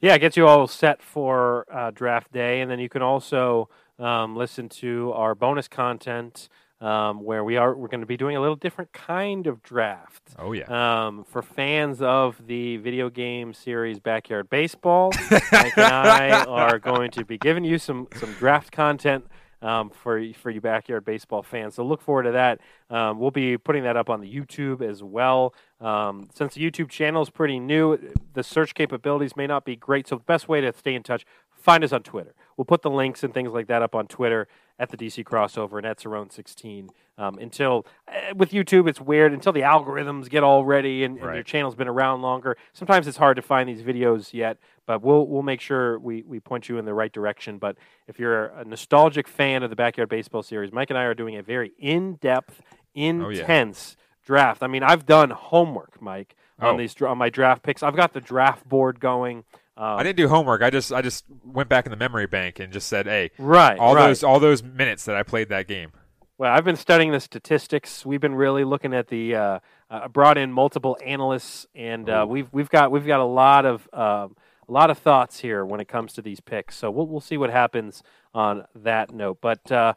Yeah, 0.00 0.14
it 0.14 0.20
gets 0.20 0.36
you 0.36 0.48
all 0.48 0.66
set 0.66 1.02
for 1.02 1.66
uh, 1.70 1.90
draft 1.90 2.32
day, 2.32 2.62
and 2.62 2.70
then 2.70 2.78
you 2.78 2.88
can 2.88 3.02
also 3.02 3.68
um, 3.98 4.34
listen 4.34 4.70
to 4.70 5.12
our 5.12 5.34
bonus 5.34 5.68
content 5.68 6.48
um, 6.80 7.24
where 7.24 7.42
we 7.42 7.56
are 7.56 7.74
we're 7.74 7.88
going 7.88 8.00
to 8.00 8.06
be 8.06 8.16
doing 8.16 8.36
a 8.36 8.40
little 8.40 8.56
different 8.56 8.92
kind 8.92 9.46
of 9.46 9.62
draft. 9.62 10.22
Oh 10.38 10.52
yeah. 10.52 11.06
Um, 11.06 11.24
for 11.24 11.42
fans 11.42 12.00
of 12.00 12.46
the 12.46 12.76
video 12.78 13.10
game 13.10 13.52
series 13.52 13.98
Backyard 13.98 14.48
Baseball, 14.48 15.12
Mike 15.30 15.76
and 15.76 15.86
I 15.86 16.44
are 16.48 16.78
going 16.78 17.10
to 17.12 17.24
be 17.24 17.38
giving 17.38 17.64
you 17.64 17.78
some 17.78 18.08
some 18.16 18.32
draft 18.34 18.72
content 18.72 19.24
um, 19.62 19.90
for 19.90 20.32
for 20.34 20.50
you 20.50 20.60
backyard 20.60 21.04
baseball 21.04 21.42
fans. 21.42 21.74
So 21.74 21.84
look 21.84 22.00
forward 22.00 22.24
to 22.24 22.32
that. 22.32 22.60
Um, 22.90 23.18
we'll 23.18 23.30
be 23.30 23.58
putting 23.58 23.82
that 23.84 23.96
up 23.96 24.08
on 24.08 24.20
the 24.20 24.32
YouTube 24.32 24.82
as 24.82 25.02
well. 25.02 25.54
Um, 25.80 26.28
since 26.34 26.54
the 26.54 26.70
YouTube 26.70 26.88
channel 26.88 27.22
is 27.22 27.30
pretty 27.30 27.58
new, 27.58 27.98
the 28.34 28.42
search 28.42 28.74
capabilities 28.74 29.36
may 29.36 29.46
not 29.46 29.64
be 29.64 29.76
great. 29.76 30.08
So 30.08 30.16
the 30.16 30.24
best 30.24 30.48
way 30.48 30.60
to 30.60 30.72
stay 30.76 30.94
in 30.94 31.02
touch, 31.02 31.24
find 31.50 31.82
us 31.82 31.92
on 31.92 32.02
Twitter. 32.02 32.34
We'll 32.58 32.64
put 32.66 32.82
the 32.82 32.90
links 32.90 33.22
and 33.24 33.32
things 33.32 33.52
like 33.52 33.68
that 33.68 33.80
up 33.82 33.94
on 33.94 34.08
Twitter 34.08 34.48
at 34.80 34.90
the 34.90 34.96
DC 34.96 35.24
crossover 35.24 35.78
and 35.78 35.86
at 35.86 35.98
Cerrone 35.98 36.30
16. 36.30 36.90
Um, 37.16 37.38
until 37.38 37.86
uh, 38.08 38.34
with 38.34 38.50
YouTube, 38.50 38.88
it's 38.88 39.00
weird 39.00 39.32
until 39.32 39.52
the 39.52 39.60
algorithms 39.62 40.28
get 40.28 40.42
all 40.42 40.64
ready 40.64 41.04
and, 41.04 41.16
and 41.18 41.26
Right. 41.26 41.34
your 41.36 41.42
channel's 41.44 41.74
been 41.76 41.88
around 41.88 42.20
longer. 42.20 42.56
Sometimes 42.72 43.06
it's 43.06 43.16
hard 43.16 43.36
to 43.36 43.42
find 43.42 43.68
these 43.68 43.82
videos 43.82 44.32
yet, 44.34 44.58
but 44.86 45.02
we'll 45.02 45.26
we'll 45.26 45.42
make 45.42 45.60
sure 45.60 45.98
we, 46.00 46.22
we 46.22 46.40
point 46.40 46.68
you 46.68 46.78
in 46.78 46.84
the 46.84 46.94
right 46.94 47.12
direction. 47.12 47.58
But 47.58 47.76
if 48.08 48.18
you're 48.18 48.46
a 48.46 48.64
nostalgic 48.64 49.28
fan 49.28 49.62
of 49.62 49.70
the 49.70 49.76
Backyard 49.76 50.08
Baseball 50.08 50.42
series, 50.42 50.72
Mike 50.72 50.90
and 50.90 50.98
I 50.98 51.04
are 51.04 51.14
doing 51.14 51.36
a 51.36 51.42
very 51.42 51.72
in 51.78 52.16
depth, 52.16 52.60
Oh, 52.60 52.70
yeah. 52.96 53.40
intense 53.40 53.96
draft. 54.24 54.64
I 54.64 54.66
mean, 54.66 54.82
I've 54.82 55.06
done 55.06 55.30
homework, 55.30 56.02
Mike, 56.02 56.34
on 56.60 56.74
Oh. 56.74 56.78
these 56.78 57.00
on 57.02 57.18
my 57.18 57.30
draft 57.30 57.62
picks. 57.62 57.84
I've 57.84 57.94
got 57.96 58.12
the 58.14 58.20
draft 58.20 58.68
board 58.68 58.98
going. 58.98 59.44
Um, 59.78 59.98
I 59.98 60.02
didn't 60.02 60.16
do 60.16 60.28
homework. 60.28 60.60
I 60.60 60.70
just 60.70 60.92
I 60.92 61.00
just 61.00 61.24
went 61.44 61.68
back 61.68 61.86
in 61.86 61.90
the 61.90 61.96
memory 61.96 62.26
bank 62.26 62.58
and 62.58 62.72
just 62.72 62.88
said, 62.88 63.06
"Hey, 63.06 63.30
Right, 63.38 63.78
all 63.78 63.94
right. 63.94 64.08
those 64.08 64.24
all 64.24 64.40
those 64.40 64.62
minutes 64.62 65.04
that 65.04 65.14
I 65.16 65.22
played 65.22 65.48
that 65.50 65.68
game." 65.68 65.92
Well, 66.36 66.52
I've 66.52 66.64
been 66.64 66.76
studying 66.76 67.12
the 67.12 67.20
statistics. 67.20 68.04
We've 68.04 68.20
been 68.20 68.34
really 68.34 68.64
looking 68.64 68.92
at 68.92 69.08
the. 69.08 69.34
Uh, 69.34 69.58
uh, 69.90 70.08
brought 70.08 70.36
in 70.36 70.52
multiple 70.52 70.98
analysts, 71.04 71.66
and 71.74 72.10
uh, 72.10 72.26
we've 72.28 72.52
we've 72.52 72.68
got 72.68 72.90
we've 72.90 73.06
got 73.06 73.20
a 73.20 73.24
lot 73.24 73.64
of 73.64 73.88
um, 73.92 74.36
a 74.68 74.72
lot 74.72 74.90
of 74.90 74.98
thoughts 74.98 75.40
here 75.40 75.64
when 75.64 75.80
it 75.80 75.88
comes 75.88 76.12
to 76.14 76.22
these 76.22 76.40
picks. 76.40 76.76
So 76.76 76.90
we'll 76.90 77.06
we'll 77.06 77.20
see 77.20 77.38
what 77.38 77.50
happens 77.50 78.02
on 78.34 78.64
that 78.74 79.12
note. 79.12 79.38
But 79.40 79.70
uh, 79.72 79.94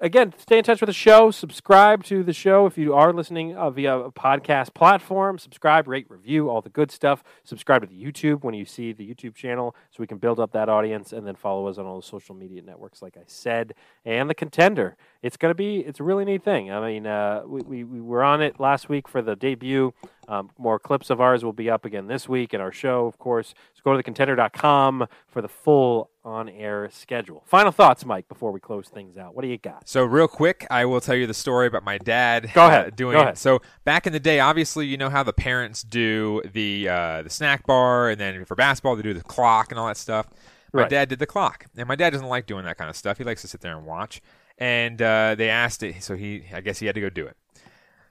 again, 0.00 0.32
stay 0.38 0.58
in 0.58 0.64
touch 0.64 0.80
with 0.80 0.88
the 0.88 0.94
show. 0.94 1.30
Subscribe 1.30 2.04
to 2.04 2.22
the 2.22 2.32
show 2.32 2.66
if 2.66 2.78
you 2.78 2.94
are 2.94 3.12
listening 3.12 3.56
uh, 3.56 3.70
via 3.70 3.98
a 3.98 4.12
podcast 4.12 4.74
platform. 4.74 5.38
Subscribe, 5.38 5.88
rate, 5.88 6.06
review, 6.08 6.48
all 6.48 6.60
the 6.60 6.68
good 6.68 6.90
stuff. 6.90 7.22
Subscribe 7.44 7.82
to 7.82 7.86
the 7.86 8.00
YouTube 8.00 8.42
when 8.44 8.54
you 8.54 8.64
see 8.64 8.92
the 8.92 9.08
YouTube 9.08 9.34
channel, 9.34 9.74
so 9.90 9.96
we 9.98 10.06
can 10.06 10.18
build 10.18 10.40
up 10.40 10.52
that 10.52 10.68
audience, 10.68 11.12
and 11.12 11.26
then 11.26 11.34
follow 11.34 11.66
us 11.66 11.78
on 11.78 11.86
all 11.86 12.00
the 12.00 12.06
social 12.06 12.34
media 12.34 12.62
networks, 12.62 13.02
like 13.02 13.16
I 13.16 13.24
said, 13.26 13.74
and 14.04 14.28
the 14.28 14.34
contender. 14.34 14.96
It's 15.22 15.36
gonna 15.36 15.54
be 15.54 15.78
it's 15.78 16.00
a 16.00 16.04
really 16.04 16.24
neat 16.24 16.44
thing. 16.44 16.70
I 16.70 16.86
mean, 16.86 17.06
uh, 17.06 17.42
we, 17.46 17.62
we 17.62 17.84
we 17.84 18.00
were 18.00 18.22
on 18.22 18.42
it 18.42 18.60
last 18.60 18.88
week 18.88 19.08
for 19.08 19.22
the 19.22 19.36
debut. 19.36 19.92
Um, 20.28 20.50
more 20.58 20.78
clips 20.78 21.08
of 21.08 21.20
ours 21.20 21.42
will 21.42 21.54
be 21.54 21.70
up 21.70 21.86
again 21.86 22.06
this 22.06 22.28
week 22.28 22.52
in 22.52 22.60
our 22.60 22.72
show, 22.72 23.06
of 23.06 23.18
course. 23.18 23.54
So 23.74 23.80
go 23.82 23.96
to 23.96 24.02
thecontender.com 24.02 25.08
for 25.26 25.40
the 25.40 25.48
full 25.48 26.10
on-air 26.28 26.88
schedule. 26.92 27.42
Final 27.46 27.72
thoughts, 27.72 28.04
Mike, 28.04 28.28
before 28.28 28.52
we 28.52 28.60
close 28.60 28.88
things 28.88 29.16
out. 29.16 29.34
What 29.34 29.42
do 29.42 29.48
you 29.48 29.58
got? 29.58 29.88
So 29.88 30.04
real 30.04 30.28
quick, 30.28 30.66
I 30.70 30.84
will 30.84 31.00
tell 31.00 31.14
you 31.16 31.26
the 31.26 31.34
story 31.34 31.66
about 31.66 31.82
my 31.84 31.98
dad. 31.98 32.50
Go 32.54 32.66
ahead. 32.66 32.86
uh, 32.86 32.90
doing 32.90 33.14
Go 33.14 33.22
ahead. 33.22 33.38
so 33.38 33.60
back 33.84 34.06
in 34.06 34.12
the 34.12 34.20
day. 34.20 34.40
Obviously, 34.40 34.86
you 34.86 34.96
know 34.96 35.08
how 35.10 35.22
the 35.22 35.32
parents 35.32 35.82
do 35.82 36.42
the 36.52 36.88
uh, 36.88 37.22
the 37.22 37.30
snack 37.30 37.66
bar, 37.66 38.10
and 38.10 38.20
then 38.20 38.44
for 38.44 38.54
basketball 38.54 38.94
they 38.96 39.02
do 39.02 39.14
the 39.14 39.22
clock 39.22 39.70
and 39.72 39.78
all 39.80 39.86
that 39.86 39.96
stuff. 39.96 40.26
My 40.72 40.82
Right. 40.82 40.90
dad 40.90 41.08
did 41.08 41.18
the 41.18 41.26
clock, 41.26 41.64
and 41.78 41.88
my 41.88 41.96
dad 41.96 42.10
doesn't 42.10 42.28
like 42.28 42.46
doing 42.46 42.64
that 42.66 42.76
kind 42.76 42.90
of 42.90 42.96
stuff. 42.96 43.16
He 43.16 43.24
likes 43.24 43.40
to 43.40 43.48
sit 43.48 43.62
there 43.62 43.74
and 43.76 43.86
watch. 43.86 44.20
And 44.58 45.00
uh, 45.00 45.34
they 45.36 45.48
asked 45.48 45.82
it, 45.82 46.02
so 46.02 46.14
he 46.14 46.44
I 46.52 46.60
guess 46.60 46.78
he 46.78 46.86
had 46.86 46.94
to 46.96 47.00
go 47.00 47.08
do 47.08 47.26
it. 47.26 47.36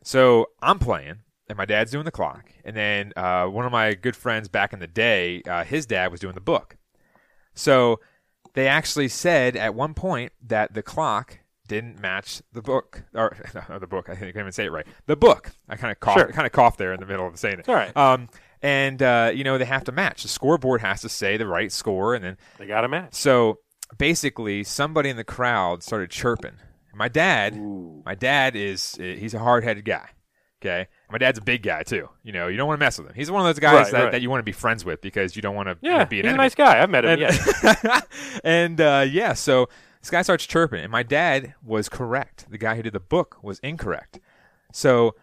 So 0.02 0.48
I'm 0.62 0.80
playing, 0.80 1.18
and 1.50 1.58
my 1.58 1.66
dad's 1.66 1.92
doing 1.92 2.06
the 2.06 2.12
clock, 2.12 2.50
and 2.64 2.76
then 2.76 3.14
uh, 3.16 3.46
one 3.48 3.66
of 3.66 3.72
my 3.72 3.94
good 3.94 4.16
friends 4.16 4.48
back 4.48 4.74
in 4.74 4.80
the 4.80 4.88
day, 4.88 5.42
uh, 5.48 5.64
his 5.66 5.86
dad 5.86 6.10
was 6.12 6.20
doing 6.20 6.34
the 6.36 6.42
book. 6.42 6.78
So 7.58 8.00
they 8.54 8.68
actually 8.68 9.08
said 9.10 9.56
at 9.56 9.76
one 9.76 9.94
point 9.94 10.32
that 10.48 10.74
the 10.74 10.82
clock 10.82 11.40
didn't 11.68 12.00
match 12.00 12.42
the 12.54 12.62
book, 12.62 13.04
or 13.14 13.36
no, 13.70 13.78
the 13.80 13.88
book. 13.88 14.10
I 14.10 14.16
can't 14.16 14.36
even 14.36 14.52
say 14.54 14.66
it 14.66 14.72
right. 14.72 14.88
The 15.06 15.18
book. 15.18 15.52
I 15.68 15.76
kind 15.76 15.92
of 15.92 16.00
coughed, 16.00 16.20
Sure. 16.20 16.32
kind 16.32 16.46
of 16.46 16.54
coughed 16.54 16.78
there 16.78 16.94
in 16.94 17.00
the 17.00 17.06
middle 17.06 17.28
of 17.28 17.38
saying 17.38 17.60
it. 17.60 17.68
All 17.70 17.76
right. 17.76 17.96
Um, 17.98 18.30
and 18.62 19.04
uh, 19.04 19.32
you 19.34 19.44
know 19.44 19.58
they 19.58 19.66
have 19.66 19.84
to 19.84 19.92
match. 19.92 20.22
The 20.24 20.30
scoreboard 20.30 20.82
has 20.82 21.02
to 21.02 21.10
say 21.10 21.36
the 21.38 21.46
right 21.46 21.72
score, 21.72 22.16
and 22.16 22.24
then 22.24 22.38
They 22.58 22.66
got 22.68 22.86
a 22.86 22.88
match. 22.88 23.14
so 23.16 23.60
basically, 23.98 24.64
somebody 24.64 25.10
in 25.10 25.18
the 25.18 25.24
crowd 25.24 25.84
started 25.84 26.10
chirping. 26.10 26.54
My 26.96 27.10
dad, 27.10 27.56
my 28.06 28.16
dad 28.16 28.56
is 28.56 28.96
he's 28.96 29.34
a 29.36 29.40
hard 29.40 29.64
headed 29.64 29.86
guy. 29.86 30.10
Okay, 30.62 30.88
my 31.12 31.18
dad's 31.18 31.38
a 31.40 31.42
big 31.42 31.64
guy 31.64 31.84
too. 31.84 32.10
You 32.24 32.34
know, 32.34 32.48
you 32.48 32.58
don't 32.58 32.68
want 32.68 32.80
to 32.80 32.86
mess 32.86 32.98
with 32.98 33.08
him. 33.08 33.14
He's 33.16 33.32
one 33.32 33.42
of 33.42 33.48
those 33.48 33.60
guys 33.60 33.74
Right, 33.86 33.92
that, 33.92 34.04
right. 34.04 34.12
that 34.12 34.22
you 34.22 34.30
want 34.30 34.40
to 34.40 34.44
be 34.44 34.52
friends 34.52 34.84
with 34.84 35.02
because 35.02 35.36
you 35.36 35.42
don't 35.42 35.56
want 35.56 35.68
to 35.70 35.78
Yeah, 35.82 36.06
be 36.06 36.18
he's 36.18 36.26
an 36.26 36.34
a 36.34 36.38
nice 36.38 36.56
guy. 36.56 36.82
I've 36.82 36.90
met 36.90 37.06
him. 37.06 37.12
And, 37.12 37.22
yeah. 37.22 38.02
and 38.44 38.82
uh, 38.82 39.06
yeah, 39.10 39.34
so 39.34 39.70
this 40.02 40.10
guy 40.10 40.22
starts 40.22 40.46
chirping, 40.46 40.82
and 40.84 40.92
my 40.92 41.04
dad 41.04 41.54
was 41.64 41.90
correct. 41.90 42.46
The 42.50 42.58
guy 42.58 42.76
who 42.76 42.82
did 42.84 42.94
the 42.94 43.00
book 43.00 43.38
was 43.42 43.60
incorrect. 43.60 44.20
So 44.72 45.16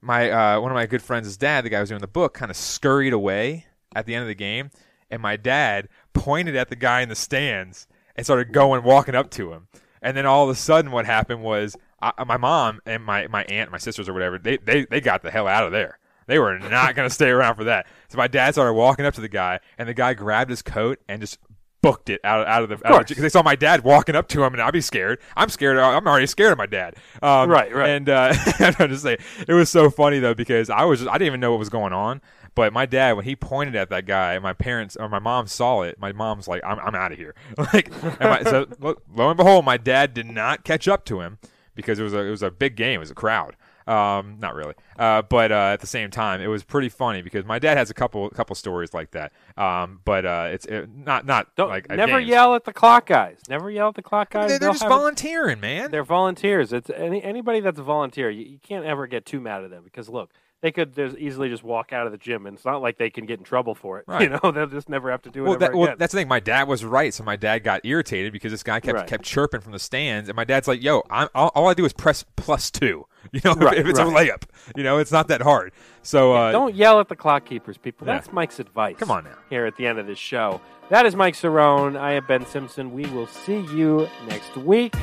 my 0.00 0.30
uh, 0.30 0.60
one 0.60 0.70
of 0.70 0.74
my 0.74 0.86
good 0.86 1.02
friends' 1.02 1.36
dad, 1.36 1.64
the 1.64 1.70
guy 1.70 1.76
who 1.78 1.82
was 1.82 1.88
doing 1.90 2.00
the 2.00 2.06
book, 2.06 2.34
kind 2.34 2.50
of 2.50 2.56
scurried 2.56 3.12
away 3.12 3.66
at 3.94 4.06
the 4.06 4.14
end 4.14 4.22
of 4.22 4.28
the 4.28 4.34
game, 4.34 4.70
and 5.10 5.20
my 5.20 5.36
dad 5.36 5.88
pointed 6.12 6.56
at 6.56 6.68
the 6.70 6.76
guy 6.76 7.00
in 7.02 7.08
the 7.08 7.14
stands 7.14 7.86
and 8.16 8.24
started 8.26 8.52
going, 8.52 8.82
walking 8.84 9.14
up 9.14 9.30
to 9.30 9.52
him. 9.52 9.68
And 10.00 10.16
then 10.16 10.26
all 10.26 10.44
of 10.44 10.50
a 10.50 10.54
sudden, 10.54 10.90
what 10.90 11.06
happened 11.06 11.42
was 11.42 11.76
I, 12.02 12.24
my 12.24 12.36
mom 12.36 12.80
and 12.84 13.04
my, 13.04 13.26
my 13.28 13.44
aunt, 13.44 13.70
my 13.70 13.78
sisters 13.78 14.08
or 14.08 14.12
whatever, 14.12 14.38
they, 14.38 14.56
they, 14.58 14.84
they 14.84 15.00
got 15.00 15.22
the 15.22 15.30
hell 15.30 15.46
out 15.46 15.64
of 15.64 15.72
there. 15.72 15.98
They 16.26 16.38
were 16.38 16.58
not 16.58 16.94
going 16.94 17.08
to 17.08 17.14
stay 17.14 17.30
around 17.30 17.56
for 17.56 17.64
that. 17.64 17.86
So 18.08 18.16
my 18.18 18.28
dad 18.28 18.52
started 18.52 18.74
walking 18.74 19.04
up 19.04 19.14
to 19.14 19.20
the 19.20 19.28
guy, 19.28 19.60
and 19.78 19.88
the 19.88 19.94
guy 19.94 20.14
grabbed 20.14 20.50
his 20.50 20.62
coat 20.62 21.00
and 21.08 21.20
just 21.20 21.38
booked 21.82 22.08
it 22.08 22.20
out, 22.24 22.46
out 22.46 22.62
of 22.62 22.68
the. 22.68 22.76
Because 22.76 23.22
they 23.22 23.28
saw 23.28 23.42
my 23.42 23.56
dad 23.56 23.84
walking 23.84 24.14
up 24.14 24.28
to 24.28 24.42
him, 24.42 24.52
and 24.54 24.62
I'd 24.62 24.72
be 24.72 24.80
scared. 24.80 25.18
I'm 25.36 25.48
scared. 25.48 25.78
I'm 25.78 26.06
already 26.06 26.26
scared 26.26 26.52
of 26.52 26.58
my 26.58 26.66
dad. 26.66 26.94
Um, 27.20 27.50
Right, 27.50 27.74
right. 27.74 27.90
And 27.90 28.08
uh, 28.08 28.34
I'm 28.58 28.88
just 28.88 29.02
saying, 29.02 29.18
it 29.46 29.52
was 29.52 29.68
so 29.68 29.90
funny 29.90 30.20
though 30.20 30.34
because 30.34 30.70
I 30.70 30.84
was 30.84 31.00
just, 31.00 31.10
I 31.10 31.14
didn't 31.14 31.26
even 31.26 31.40
know 31.40 31.50
what 31.50 31.58
was 31.58 31.70
going 31.70 31.92
on. 31.92 32.20
But 32.54 32.72
my 32.72 32.84
dad, 32.84 33.16
when 33.16 33.24
he 33.24 33.34
pointed 33.34 33.76
at 33.76 33.88
that 33.90 34.04
guy, 34.04 34.38
my 34.38 34.52
parents 34.52 34.96
or 34.96 35.08
my 35.08 35.18
mom 35.18 35.46
saw 35.46 35.82
it. 35.82 35.98
My 35.98 36.12
mom's 36.12 36.46
like, 36.46 36.62
"I'm, 36.64 36.78
I'm 36.80 36.94
out 36.94 37.10
of 37.10 37.18
here." 37.18 37.34
like, 37.72 37.90
my, 38.20 38.42
so 38.42 38.66
lo, 38.78 38.94
lo 39.14 39.30
and 39.30 39.38
behold, 39.38 39.64
my 39.64 39.78
dad 39.78 40.12
did 40.12 40.26
not 40.26 40.62
catch 40.62 40.86
up 40.86 41.04
to 41.06 41.20
him 41.20 41.38
because 41.74 41.98
it 41.98 42.02
was 42.02 42.14
a 42.14 42.20
it 42.20 42.30
was 42.30 42.42
a 42.42 42.50
big 42.50 42.76
game. 42.76 42.96
It 42.96 42.98
was 42.98 43.10
a 43.10 43.14
crowd. 43.14 43.56
Um, 43.86 44.36
not 44.38 44.54
really. 44.54 44.74
Uh, 44.96 45.22
but 45.22 45.50
uh, 45.50 45.70
at 45.72 45.80
the 45.80 45.86
same 45.86 46.10
time, 46.10 46.40
it 46.40 46.46
was 46.46 46.62
pretty 46.62 46.88
funny 46.88 47.20
because 47.20 47.44
my 47.44 47.58
dad 47.58 47.76
has 47.76 47.90
a 47.90 47.94
couple 47.94 48.28
couple 48.30 48.54
stories 48.54 48.94
like 48.94 49.10
that. 49.12 49.32
Um, 49.56 50.00
but 50.04 50.24
uh, 50.24 50.48
it's 50.52 50.66
it, 50.66 50.88
not 50.94 51.26
not 51.26 51.54
Don't 51.56 51.68
like 51.68 51.88
never 51.88 52.18
games. 52.18 52.30
yell 52.30 52.54
at 52.54 52.64
the 52.64 52.72
clock 52.72 53.06
guys. 53.06 53.40
Never 53.48 53.70
yell 53.70 53.88
at 53.88 53.94
the 53.94 54.02
clock 54.02 54.30
guys. 54.30 54.48
They, 54.50 54.58
they're 54.58 54.68
They'll 54.68 54.72
just 54.72 54.86
volunteering, 54.86 55.60
man. 55.60 55.90
They're 55.90 56.04
volunteers. 56.04 56.72
It's 56.72 56.90
any 56.90 57.22
anybody 57.22 57.60
that's 57.60 57.78
a 57.78 57.82
volunteer. 57.82 58.30
You, 58.30 58.44
you 58.44 58.58
can't 58.58 58.84
ever 58.84 59.06
get 59.06 59.26
too 59.26 59.40
mad 59.40 59.64
at 59.64 59.70
them 59.70 59.82
because 59.82 60.08
look, 60.08 60.30
they 60.62 60.70
could 60.72 60.94
just 60.94 61.18
easily 61.18 61.48
just 61.48 61.62
walk 61.64 61.92
out 61.92 62.06
of 62.06 62.12
the 62.12 62.18
gym, 62.18 62.46
and 62.46 62.56
it's 62.56 62.64
not 62.64 62.80
like 62.80 62.96
they 62.96 63.10
can 63.10 63.26
get 63.26 63.38
in 63.38 63.44
trouble 63.44 63.74
for 63.74 63.98
it. 63.98 64.04
Right. 64.12 64.22
You 64.22 64.38
know, 64.42 64.50
they'll 64.52 64.66
just 64.66 64.88
never 64.88 65.10
have 65.10 65.22
to 65.22 65.30
do 65.30 65.44
it 65.44 65.48
Well, 65.48 65.58
that, 65.58 65.74
well, 65.74 65.94
that's 65.98 66.12
the 66.12 66.20
thing. 66.20 66.28
My 66.28 66.40
dad 66.40 66.68
was 66.68 66.84
right, 66.84 67.12
so 67.12 67.24
my 67.24 67.36
dad 67.36 67.60
got 67.60 67.80
irritated 67.84 68.32
because 68.32 68.52
this 68.52 68.62
guy 68.62 68.78
kept 68.80 68.96
Right. 68.98 69.06
kept 69.06 69.24
chirping 69.24 69.60
from 69.60 69.72
the 69.72 69.78
stands, 69.78 70.28
and 70.28 70.36
my 70.36 70.44
dad's 70.44 70.68
like, 70.68 70.82
"Yo, 70.82 71.02
I'm, 71.10 71.28
all, 71.34 71.50
all 71.54 71.68
I 71.68 71.74
do 71.74 71.84
is 71.84 71.92
press 71.92 72.24
plus 72.36 72.70
two. 72.70 73.06
You 73.32 73.40
know, 73.44 73.54
Right, 73.54 73.78
if 73.78 73.86
it's 73.86 74.00
a 74.00 74.04
layup, 74.04 74.42
you 74.76 74.82
know, 74.82 74.98
it's 74.98 75.12
not 75.12 75.28
that 75.28 75.42
hard." 75.42 75.72
So 76.02 76.32
uh, 76.34 76.52
Don't 76.52 76.74
yell 76.74 77.00
at 77.00 77.08
the 77.08 77.16
clock 77.16 77.44
keepers, 77.44 77.78
people. 77.78 78.06
Yeah. 78.06 78.14
That's 78.14 78.32
Mike's 78.32 78.58
advice. 78.60 78.96
Come 78.98 79.10
on 79.12 79.24
now. 79.24 79.36
Here 79.50 79.64
at 79.66 79.76
the 79.76 79.86
end 79.86 79.98
of 79.98 80.06
this 80.06 80.18
show. 80.18 80.60
That 80.90 81.06
is 81.06 81.14
Mike 81.16 81.34
Cerrone. 81.34 81.96
I 81.98 82.12
am 82.14 82.26
Ben 82.26 82.44
Simpson. 82.46 82.92
We 82.92 83.06
will 83.06 83.26
see 83.28 83.60
you 83.74 84.08
next 84.28 84.56
week 84.56 84.94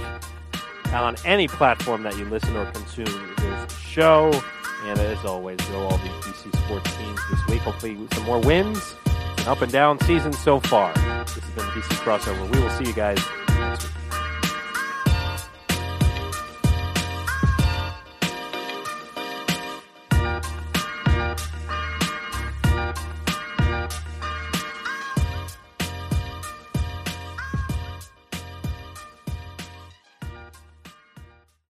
on 0.94 1.16
any 1.26 1.48
platform 1.48 2.04
that 2.04 2.18
you 2.18 2.26
listen 2.26 2.56
or 2.56 2.66
consume 2.72 3.34
this 3.38 3.78
show. 3.80 4.32
And 4.86 5.00
as 5.00 5.24
always, 5.26 5.60
go 5.70 5.80
all 5.82 5.98
these 5.98 6.12
DC 6.24 6.56
sports 6.66 6.98
teams 6.98 7.20
this 7.30 7.48
week. 7.48 7.62
Hopefully, 7.62 7.98
some 8.14 8.24
more 8.24 8.40
wins. 8.40 8.96
An 9.40 9.48
up 9.48 9.62
and 9.62 9.72
down 9.72 10.00
season 10.02 10.34
so 10.34 10.60
far. 10.60 10.94
This 10.94 11.36
has 11.36 11.44
been 11.56 11.66
the 11.66 11.72
DC 11.72 11.96
crossover. 12.04 12.54
We 12.54 12.62
will 12.62 12.70
see 12.72 12.86
you 12.86 12.94
guys 12.94 13.20
next 13.60 13.84
week. 13.84 14.09